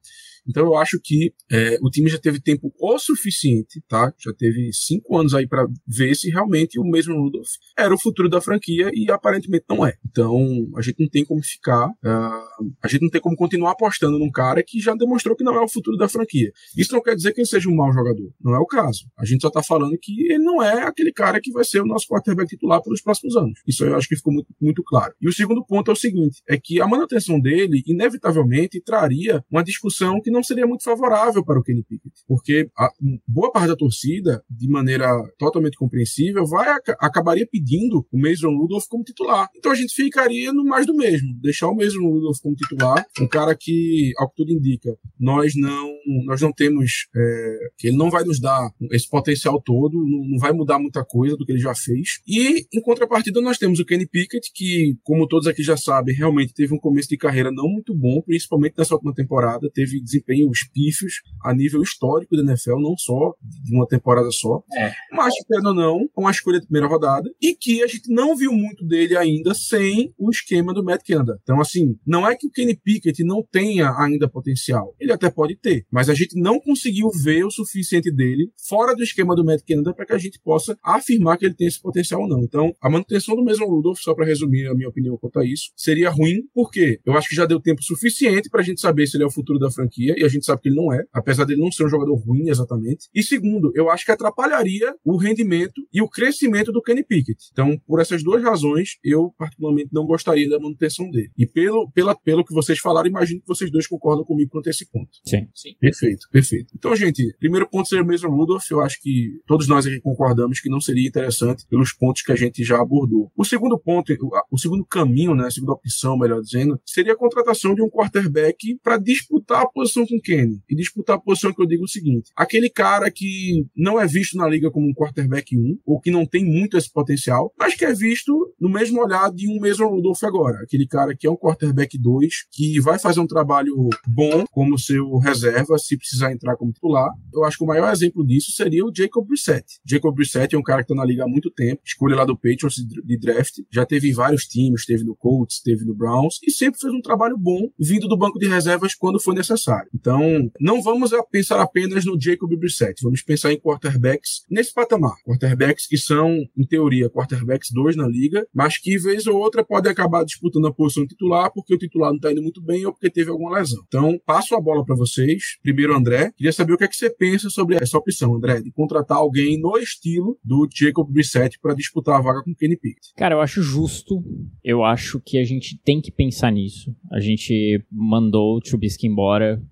Então 0.48 0.64
eu 0.64 0.76
acho 0.76 0.98
que 1.02 1.32
é, 1.50 1.78
o 1.82 1.90
time 1.90 2.08
já 2.08 2.18
teve 2.18 2.40
tempo 2.40 2.72
o 2.78 2.98
suficiente, 2.98 3.82
tá? 3.88 4.12
Já 4.18 4.32
teve 4.32 4.70
cinco 4.72 5.16
anos 5.18 5.34
aí 5.34 5.46
para 5.46 5.66
ver 5.86 6.14
se 6.14 6.30
realmente 6.30 6.78
o 6.78 6.84
mesmo 6.84 7.14
Rudolph 7.14 7.48
era 7.76 7.94
o 7.94 7.98
futuro 7.98 8.28
da 8.28 8.40
franquia 8.40 8.90
e 8.94 9.10
aparentemente 9.10 9.64
não 9.68 9.86
é. 9.86 9.94
Então 10.08 10.36
a 10.76 10.82
gente 10.82 11.00
não 11.00 11.08
tem 11.08 11.24
como 11.24 11.42
ficar, 11.42 11.86
uh, 11.88 12.72
a 12.82 12.88
gente 12.88 13.02
não 13.02 13.10
tem 13.10 13.20
como 13.20 13.36
continuar 13.36 13.72
apostando 13.72 14.18
num 14.18 14.30
cara 14.30 14.62
que 14.62 14.80
já 14.80 14.94
demonstrou 14.94 15.36
que 15.36 15.44
não 15.44 15.54
é 15.54 15.60
o 15.60 15.68
futuro 15.68 15.96
da 15.96 16.08
franquia. 16.08 16.50
Isso 16.76 16.92
não 16.92 17.02
quer 17.02 17.14
dizer 17.14 17.32
que 17.32 17.40
ele 17.40 17.46
seja 17.46 17.68
um 17.68 17.74
mau 17.74 17.92
jogador, 17.92 18.30
não 18.40 18.54
é 18.54 18.58
o 18.58 18.66
caso. 18.66 19.06
A 19.18 19.24
gente 19.24 19.42
só 19.42 19.50
tá 19.50 19.62
falando 19.62 19.96
que 20.00 20.12
ele 20.26 20.38
não 20.38 20.62
é 20.62 20.82
aquele 20.84 21.12
cara 21.12 21.40
que 21.40 21.52
vai 21.52 21.64
ser 21.64 21.80
o 21.80 21.86
nosso 21.86 22.06
quarterback 22.06 22.48
titular 22.48 22.82
pelos 22.82 23.02
próximos 23.02 23.36
anos. 23.36 23.60
Isso 23.66 23.84
eu 23.84 23.96
acho 23.96 24.08
que 24.08 24.16
ficou 24.16 24.32
muito, 24.32 24.48
muito 24.60 24.82
claro. 24.82 25.12
E 25.20 25.28
o 25.28 25.32
segundo 25.32 25.64
ponto 25.64 25.90
é 25.90 25.94
o 25.94 25.96
seguinte, 25.96 26.42
é 26.48 26.58
que 26.58 26.80
a 26.80 26.86
manutenção 26.86 27.40
dele 27.40 27.82
inevitavelmente 27.86 28.80
traria 28.80 29.44
uma 29.50 29.62
discussão 29.62 30.20
que 30.20 30.30
não 30.36 30.42
seria 30.42 30.66
muito 30.66 30.84
favorável 30.84 31.44
para 31.44 31.58
o 31.58 31.62
Kenny 31.62 31.82
Pickett, 31.82 32.14
porque 32.28 32.68
a, 32.78 32.90
boa 33.26 33.50
parte 33.50 33.68
da 33.68 33.76
torcida, 33.76 34.42
de 34.48 34.68
maneira 34.68 35.08
totalmente 35.38 35.76
compreensível, 35.76 36.46
vai 36.46 36.76
acabaria 37.00 37.48
pedindo 37.50 38.06
o 38.12 38.20
Mason 38.20 38.50
Rudolph 38.50 38.84
como 38.88 39.04
titular. 39.04 39.48
Então 39.56 39.72
a 39.72 39.74
gente 39.74 39.94
ficaria 39.94 40.52
no 40.52 40.64
mais 40.64 40.86
do 40.86 40.94
mesmo, 40.94 41.34
deixar 41.40 41.68
o 41.68 41.74
Mason 41.74 42.00
Rudolph 42.00 42.38
como 42.42 42.54
titular, 42.54 43.04
um 43.20 43.26
cara 43.26 43.56
que, 43.58 44.12
ao 44.18 44.28
que 44.28 44.36
tudo 44.36 44.52
indica, 44.52 44.96
nós 45.18 45.54
não 45.56 45.96
nós 46.24 46.40
não 46.40 46.52
temos 46.52 47.08
é, 47.14 47.58
que 47.78 47.88
ele 47.88 47.96
não 47.96 48.10
vai 48.10 48.24
nos 48.24 48.40
dar 48.40 48.70
esse 48.92 49.08
potencial 49.08 49.60
todo, 49.60 49.94
não, 49.94 50.28
não 50.28 50.38
vai 50.38 50.52
mudar 50.52 50.78
muita 50.78 51.04
coisa 51.04 51.36
do 51.36 51.44
que 51.44 51.52
ele 51.52 51.58
já 51.58 51.74
fez. 51.74 52.20
E 52.26 52.66
em 52.72 52.80
contrapartida 52.80 53.40
nós 53.40 53.58
temos 53.58 53.80
o 53.80 53.84
Kenny 53.84 54.06
Pickett 54.06 54.50
que, 54.54 54.96
como 55.02 55.26
todos 55.26 55.46
aqui 55.46 55.62
já 55.62 55.76
sabem, 55.76 56.14
realmente 56.14 56.54
teve 56.54 56.74
um 56.74 56.78
começo 56.78 57.08
de 57.08 57.16
carreira 57.16 57.50
não 57.50 57.68
muito 57.68 57.94
bom, 57.94 58.20
principalmente 58.22 58.74
nessa 58.76 58.94
última 58.94 59.14
temporada, 59.14 59.70
teve 59.72 60.00
desempenhos 60.26 60.68
pífios 60.72 61.22
a 61.44 61.54
nível 61.54 61.82
histórico 61.82 62.36
da 62.36 62.42
NFL, 62.42 62.78
não 62.80 62.96
só 62.96 63.34
de 63.40 63.74
uma 63.74 63.86
temporada 63.86 64.30
só. 64.32 64.62
É. 64.76 64.92
Mas, 65.12 65.34
querendo 65.46 65.68
ou 65.68 65.74
não, 65.74 66.00
é 66.00 66.20
uma 66.20 66.30
escolha 66.30 66.60
de 66.60 66.66
primeira 66.66 66.88
rodada 66.88 67.30
e 67.40 67.54
que 67.54 67.82
a 67.82 67.86
gente 67.86 68.12
não 68.12 68.36
viu 68.36 68.52
muito 68.52 68.84
dele 68.84 69.16
ainda 69.16 69.54
sem 69.54 70.12
o 70.18 70.30
esquema 70.30 70.74
do 70.74 70.84
Matt 70.84 71.02
Canada. 71.06 71.38
Então, 71.42 71.60
assim, 71.60 71.96
não 72.06 72.28
é 72.28 72.34
que 72.34 72.46
o 72.46 72.50
Kenny 72.50 72.76
Pickett 72.76 73.22
não 73.22 73.42
tenha 73.42 73.94
ainda 73.98 74.28
potencial. 74.28 74.94
Ele 74.98 75.12
até 75.12 75.30
pode 75.30 75.56
ter, 75.56 75.86
mas 75.90 76.08
a 76.08 76.14
gente 76.14 76.38
não 76.40 76.60
conseguiu 76.60 77.10
ver 77.10 77.44
o 77.44 77.50
suficiente 77.50 78.10
dele 78.10 78.50
fora 78.68 78.94
do 78.94 79.02
esquema 79.02 79.34
do 79.34 79.44
Matt 79.44 79.62
Canada 79.66 79.94
para 79.94 80.06
que 80.06 80.12
a 80.12 80.18
gente 80.18 80.40
possa 80.40 80.76
afirmar 80.82 81.38
que 81.38 81.46
ele 81.46 81.54
tem 81.54 81.66
esse 81.66 81.80
potencial 81.80 82.22
ou 82.22 82.28
não. 82.28 82.42
Então, 82.42 82.74
a 82.80 82.90
manutenção 82.90 83.36
do 83.36 83.44
mesmo 83.44 83.66
Rudolph, 83.66 83.98
só 84.00 84.14
para 84.14 84.26
resumir 84.26 84.66
a 84.66 84.74
minha 84.74 84.88
opinião 84.88 85.16
quanto 85.16 85.38
a 85.38 85.44
isso, 85.44 85.70
seria 85.76 86.10
ruim, 86.10 86.42
porque 86.52 87.00
eu 87.04 87.16
acho 87.16 87.28
que 87.28 87.36
já 87.36 87.46
deu 87.46 87.60
tempo 87.60 87.82
suficiente 87.82 88.48
para 88.50 88.60
a 88.60 88.64
gente 88.64 88.80
saber 88.80 89.06
se 89.06 89.16
ele 89.16 89.24
é 89.24 89.26
o 89.26 89.30
futuro 89.30 89.58
da 89.58 89.70
franquia, 89.70 90.15
e 90.16 90.24
a 90.24 90.28
gente 90.28 90.44
sabe 90.44 90.62
que 90.62 90.68
ele 90.68 90.76
não 90.76 90.92
é, 90.92 91.04
apesar 91.12 91.44
dele 91.44 91.60
não 91.60 91.70
ser 91.70 91.84
um 91.84 91.88
jogador 91.88 92.14
ruim 92.14 92.48
exatamente. 92.48 93.08
E 93.14 93.22
segundo, 93.22 93.72
eu 93.74 93.90
acho 93.90 94.04
que 94.04 94.12
atrapalharia 94.12 94.94
o 95.04 95.16
rendimento 95.16 95.82
e 95.92 96.00
o 96.00 96.08
crescimento 96.08 96.72
do 96.72 96.82
Kenny 96.82 97.04
Pickett. 97.04 97.38
Então, 97.52 97.78
por 97.86 98.00
essas 98.00 98.22
duas 98.22 98.42
razões, 98.42 98.98
eu 99.04 99.32
particularmente 99.38 99.90
não 99.92 100.06
gostaria 100.06 100.48
da 100.48 100.58
manutenção 100.58 101.10
dele. 101.10 101.30
E 101.36 101.46
pelo, 101.46 101.90
pela, 101.92 102.14
pelo 102.14 102.44
que 102.44 102.54
vocês 102.54 102.78
falaram, 102.78 103.08
imagino 103.08 103.40
que 103.40 103.46
vocês 103.46 103.70
dois 103.70 103.86
concordam 103.86 104.24
comigo 104.24 104.50
quanto 104.50 104.68
a 104.68 104.70
esse 104.70 104.90
ponto. 104.90 105.10
Sim. 105.24 105.48
Sim. 105.54 105.74
Perfeito, 105.80 106.26
perfeito. 106.30 106.72
Então, 106.74 106.94
gente, 106.96 107.34
primeiro 107.38 107.68
ponto 107.68 107.88
seria 107.88 108.04
o 108.04 108.06
mesmo 108.06 108.30
Rudolph. 108.30 108.70
Eu 108.70 108.80
acho 108.80 109.00
que 109.00 109.40
todos 109.46 109.68
nós 109.68 109.86
aqui 109.86 110.00
concordamos 110.00 110.60
que 110.60 110.68
não 110.68 110.80
seria 110.80 111.06
interessante 111.06 111.66
pelos 111.68 111.92
pontos 111.92 112.22
que 112.22 112.32
a 112.32 112.36
gente 112.36 112.64
já 112.64 112.80
abordou. 112.80 113.30
O 113.36 113.44
segundo 113.44 113.78
ponto, 113.78 114.12
o, 114.12 114.30
o 114.50 114.58
segundo 114.58 114.84
caminho, 114.84 115.34
né, 115.34 115.46
a 115.46 115.50
segunda 115.50 115.72
opção, 115.72 116.18
melhor 116.18 116.40
dizendo, 116.40 116.80
seria 116.84 117.12
a 117.12 117.16
contratação 117.16 117.74
de 117.74 117.82
um 117.82 117.88
quarterback 117.88 118.78
para 118.82 118.96
disputar 118.96 119.62
a 119.62 119.68
posição 119.68 120.04
com 120.06 120.20
Kenny. 120.20 120.60
E 120.68 120.74
disputar 120.74 121.16
a 121.16 121.20
posição 121.20 121.52
que 121.52 121.60
eu 121.60 121.66
digo 121.66 121.84
o 121.84 121.88
seguinte: 121.88 122.30
aquele 122.36 122.68
cara 122.70 123.10
que 123.10 123.66
não 123.76 124.00
é 124.00 124.06
visto 124.06 124.36
na 124.36 124.48
liga 124.48 124.70
como 124.70 124.88
um 124.88 124.94
quarterback 124.94 125.56
1, 125.56 125.78
ou 125.84 126.00
que 126.00 126.10
não 126.10 126.26
tem 126.26 126.44
muito 126.44 126.76
esse 126.76 126.92
potencial, 126.92 127.52
mas 127.58 127.74
que 127.74 127.84
é 127.84 127.92
visto 127.92 128.54
no 128.60 128.68
mesmo 128.68 129.02
olhar 129.02 129.30
de 129.32 129.48
um 129.48 129.60
Mason 129.60 129.86
Rudolph 129.86 130.22
agora. 130.24 130.62
Aquele 130.62 130.86
cara 130.86 131.14
que 131.16 131.26
é 131.26 131.30
um 131.30 131.36
quarterback 131.36 131.98
2, 131.98 132.46
que 132.50 132.80
vai 132.80 132.98
fazer 132.98 133.20
um 133.20 133.26
trabalho 133.26 133.88
bom 134.06 134.44
como 134.50 134.78
seu 134.78 135.18
reserva, 135.18 135.78
se 135.78 135.96
precisar 135.96 136.32
entrar 136.32 136.56
como 136.56 136.72
titular. 136.72 137.10
Eu 137.32 137.44
acho 137.44 137.58
que 137.58 137.64
o 137.64 137.66
maior 137.66 137.92
exemplo 137.92 138.26
disso 138.26 138.52
seria 138.52 138.84
o 138.84 138.92
Jacob 138.94 139.26
Brissett. 139.26 139.64
Jacob 139.84 140.14
Brissett 140.14 140.54
é 140.54 140.58
um 140.58 140.62
cara 140.62 140.82
que 140.82 140.92
está 140.92 140.94
na 140.94 141.06
liga 141.06 141.24
há 141.24 141.28
muito 141.28 141.50
tempo, 141.50 141.82
escolha 141.84 142.16
lá 142.16 142.24
do 142.24 142.36
Patriots 142.36 142.76
de 142.76 143.18
draft, 143.18 143.58
já 143.70 143.84
teve 143.84 144.08
em 144.08 144.12
vários 144.12 144.46
times, 144.46 144.86
teve 144.86 145.04
no 145.04 145.16
Colts, 145.16 145.60
teve 145.60 145.84
no 145.84 145.94
Browns, 145.94 146.38
e 146.42 146.50
sempre 146.50 146.80
fez 146.80 146.92
um 146.92 147.00
trabalho 147.00 147.36
bom 147.36 147.68
vindo 147.78 148.08
do 148.08 148.16
banco 148.16 148.38
de 148.38 148.46
reservas 148.46 148.94
quando 148.94 149.20
foi 149.20 149.34
necessário. 149.34 149.85
Então, 149.94 150.50
não 150.60 150.82
vamos 150.82 151.10
pensar 151.30 151.60
apenas 151.60 152.04
no 152.04 152.20
Jacob 152.20 152.50
Brissett, 152.56 153.02
vamos 153.02 153.22
pensar 153.22 153.52
em 153.52 153.58
quarterbacks 153.58 154.42
nesse 154.50 154.72
patamar. 154.72 155.16
Quarterbacks 155.24 155.86
que 155.86 155.98
são, 155.98 156.44
em 156.56 156.66
teoria, 156.66 157.10
quarterbacks 157.10 157.70
2 157.72 157.96
na 157.96 158.06
liga, 158.06 158.46
mas 158.54 158.78
que, 158.78 158.98
vez 158.98 159.26
ou 159.26 159.36
outra, 159.36 159.64
podem 159.64 159.90
acabar 159.90 160.24
disputando 160.24 160.66
a 160.66 160.72
posição 160.72 161.06
titular 161.06 161.50
porque 161.52 161.74
o 161.74 161.78
titular 161.78 162.10
não 162.10 162.16
está 162.16 162.32
indo 162.32 162.42
muito 162.42 162.62
bem 162.62 162.84
ou 162.86 162.92
porque 162.92 163.10
teve 163.10 163.30
alguma 163.30 163.58
lesão. 163.58 163.82
Então, 163.86 164.18
passo 164.24 164.54
a 164.54 164.60
bola 164.60 164.84
para 164.84 164.96
vocês. 164.96 165.58
Primeiro, 165.62 165.94
André, 165.94 166.32
queria 166.36 166.52
saber 166.52 166.72
o 166.72 166.78
que, 166.78 166.84
é 166.84 166.88
que 166.88 166.96
você 166.96 167.10
pensa 167.10 167.50
sobre 167.50 167.76
essa 167.76 167.98
opção, 167.98 168.34
André, 168.34 168.60
de 168.60 168.70
contratar 168.70 169.18
alguém 169.18 169.60
no 169.60 169.76
estilo 169.78 170.38
do 170.44 170.68
Jacob 170.72 171.10
Brissett 171.10 171.58
para 171.60 171.74
disputar 171.74 172.18
a 172.18 172.22
vaga 172.22 172.42
com 172.42 172.54
Kenny 172.54 172.76
Pickett. 172.76 173.12
Cara, 173.16 173.34
eu 173.34 173.40
acho 173.40 173.62
justo. 173.62 174.22
Eu 174.62 174.84
acho 174.84 175.20
que 175.20 175.38
a 175.38 175.44
gente 175.44 175.78
tem 175.84 176.00
que 176.00 176.10
pensar 176.10 176.50
nisso. 176.50 176.94
A 177.12 177.20
gente 177.20 177.84
mandou 177.90 178.56
o 178.56 178.60
Trubisky 178.60 179.06
embora, 179.06 179.62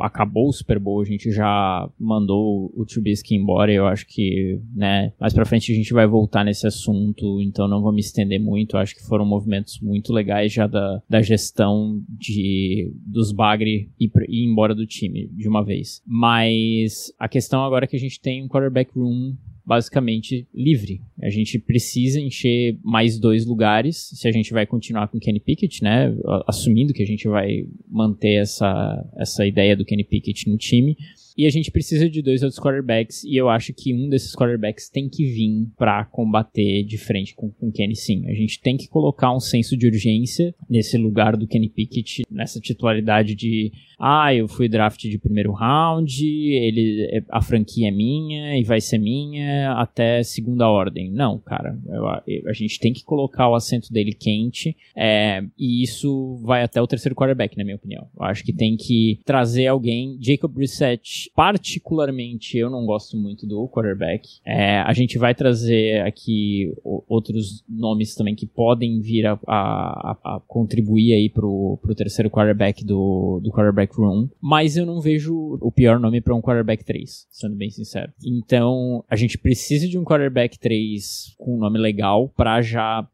acabou 0.00 0.48
o 0.48 0.52
Super 0.52 0.78
Bowl, 0.78 1.00
a 1.00 1.04
gente 1.04 1.30
já 1.30 1.88
mandou 1.98 2.72
o 2.74 2.84
Trubisky 2.84 3.34
embora. 3.34 3.72
Eu 3.72 3.86
acho 3.86 4.06
que, 4.06 4.60
né, 4.74 5.12
mais 5.18 5.32
pra 5.32 5.44
frente 5.44 5.72
a 5.72 5.74
gente 5.74 5.92
vai 5.92 6.06
voltar 6.06 6.44
nesse 6.44 6.66
assunto, 6.66 7.40
então 7.40 7.68
não 7.68 7.82
vou 7.82 7.92
me 7.92 8.00
estender 8.00 8.40
muito. 8.40 8.76
Acho 8.76 8.94
que 8.94 9.06
foram 9.06 9.24
movimentos 9.24 9.80
muito 9.80 10.12
legais 10.12 10.52
já 10.52 10.66
da, 10.66 11.02
da 11.08 11.22
gestão 11.22 12.02
de 12.08 12.92
dos 13.06 13.32
Bagre 13.32 13.90
ir, 13.98 14.10
ir 14.28 14.44
embora 14.44 14.74
do 14.74 14.86
time 14.86 15.28
de 15.28 15.48
uma 15.48 15.64
vez. 15.64 16.02
Mas 16.06 17.12
a 17.18 17.28
questão 17.28 17.64
agora 17.64 17.84
é 17.84 17.88
que 17.88 17.96
a 17.96 18.00
gente 18.00 18.20
tem 18.20 18.42
um 18.42 18.48
quarterback 18.48 18.90
room 18.94 19.34
basicamente 19.66 20.46
livre. 20.54 21.02
A 21.20 21.28
gente 21.28 21.58
precisa 21.58 22.20
encher 22.20 22.78
mais 22.84 23.18
dois 23.18 23.44
lugares 23.44 24.10
se 24.14 24.28
a 24.28 24.32
gente 24.32 24.52
vai 24.52 24.64
continuar 24.64 25.08
com 25.08 25.18
Kenny 25.18 25.40
Pickett, 25.40 25.82
né? 25.82 26.14
Assumindo 26.46 26.92
que 26.92 27.02
a 27.02 27.06
gente 27.06 27.26
vai 27.26 27.66
manter 27.88 28.34
essa, 28.42 29.04
essa 29.18 29.44
ideia 29.44 29.76
do 29.76 29.84
Kenny 29.84 30.04
Pickett 30.04 30.48
no 30.48 30.56
time. 30.56 30.96
E 31.36 31.46
a 31.46 31.50
gente 31.50 31.70
precisa 31.70 32.08
de 32.08 32.22
dois 32.22 32.42
outros 32.42 32.60
quarterbacks, 32.60 33.24
e 33.24 33.36
eu 33.36 33.48
acho 33.48 33.72
que 33.74 33.92
um 33.92 34.08
desses 34.08 34.34
quarterbacks 34.34 34.88
tem 34.88 35.08
que 35.08 35.24
vir 35.24 35.68
para 35.76 36.04
combater 36.06 36.82
de 36.84 36.96
frente 36.96 37.34
com 37.34 37.52
o 37.60 37.72
Kenny 37.72 37.94
sim. 37.94 38.26
A 38.28 38.34
gente 38.34 38.60
tem 38.60 38.76
que 38.76 38.88
colocar 38.88 39.34
um 39.34 39.40
senso 39.40 39.76
de 39.76 39.86
urgência 39.86 40.54
nesse 40.68 40.96
lugar 40.96 41.36
do 41.36 41.46
Kenny 41.46 41.68
Pickett, 41.68 42.22
nessa 42.30 42.60
titularidade 42.60 43.34
de 43.34 43.72
ah, 43.98 44.34
eu 44.34 44.46
fui 44.46 44.68
draft 44.68 45.00
de 45.00 45.18
primeiro 45.18 45.52
round, 45.52 46.22
ele, 46.22 47.24
a 47.30 47.40
franquia 47.40 47.88
é 47.88 47.90
minha 47.90 48.58
e 48.58 48.62
vai 48.62 48.80
ser 48.80 48.98
minha 48.98 49.72
até 49.72 50.22
segunda 50.22 50.68
ordem. 50.68 51.10
Não, 51.10 51.38
cara, 51.38 51.78
eu, 51.86 52.48
a 52.48 52.52
gente 52.52 52.78
tem 52.78 52.92
que 52.92 53.04
colocar 53.04 53.48
o 53.48 53.54
assento 53.54 53.92
dele 53.92 54.12
quente 54.12 54.76
é, 54.94 55.42
e 55.58 55.82
isso 55.82 56.36
vai 56.44 56.62
até 56.62 56.80
o 56.80 56.86
terceiro 56.86 57.14
quarterback, 57.14 57.56
na 57.56 57.64
minha 57.64 57.76
opinião. 57.76 58.06
Eu 58.18 58.24
acho 58.24 58.44
que 58.44 58.52
tem 58.52 58.76
que 58.76 59.18
trazer 59.24 59.66
alguém, 59.66 60.18
Jacob 60.20 60.52
Brissett, 60.52 61.25
particularmente 61.34 62.58
eu 62.58 62.70
não 62.70 62.84
gosto 62.84 63.16
muito 63.16 63.46
do 63.46 63.68
quarterback. 63.68 64.40
É, 64.44 64.78
a 64.80 64.92
gente 64.92 65.18
vai 65.18 65.34
trazer 65.34 66.00
aqui 66.02 66.72
outros 66.84 67.64
nomes 67.68 68.14
também 68.14 68.34
que 68.34 68.46
podem 68.46 69.00
vir 69.00 69.26
a, 69.26 69.38
a, 69.46 70.16
a 70.24 70.40
contribuir 70.46 71.14
aí 71.14 71.28
pro, 71.28 71.78
pro 71.82 71.94
terceiro 71.94 72.30
quarterback 72.30 72.84
do, 72.84 73.40
do 73.42 73.50
quarterback 73.50 73.94
room, 73.96 74.28
mas 74.40 74.76
eu 74.76 74.86
não 74.86 75.00
vejo 75.00 75.58
o 75.60 75.70
pior 75.70 75.98
nome 75.98 76.20
para 76.20 76.34
um 76.34 76.40
quarterback 76.40 76.84
3, 76.84 77.26
sendo 77.30 77.56
bem 77.56 77.70
sincero. 77.70 78.12
Então, 78.24 79.04
a 79.08 79.16
gente 79.16 79.38
precisa 79.38 79.88
de 79.88 79.98
um 79.98 80.04
quarterback 80.04 80.58
3 80.58 81.34
com 81.38 81.56
um 81.56 81.58
nome 81.58 81.78
legal 81.78 82.28
para 82.36 82.60
já 82.62 83.06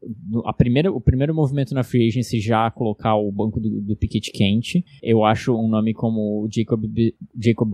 a 0.45 0.53
primeira, 0.53 0.91
o 0.91 1.01
primeiro 1.01 1.33
movimento 1.33 1.73
na 1.73 1.83
free 1.83 2.07
agency 2.07 2.39
já 2.39 2.69
colocar 2.71 3.15
o 3.15 3.31
banco 3.31 3.59
do, 3.59 3.81
do 3.81 3.95
Piquet 3.95 4.31
quente. 4.31 4.83
Eu 5.01 5.23
acho 5.23 5.55
um 5.55 5.67
nome 5.67 5.93
como 5.93 6.47
Jacob 6.51 6.83
Jacob 7.39 7.73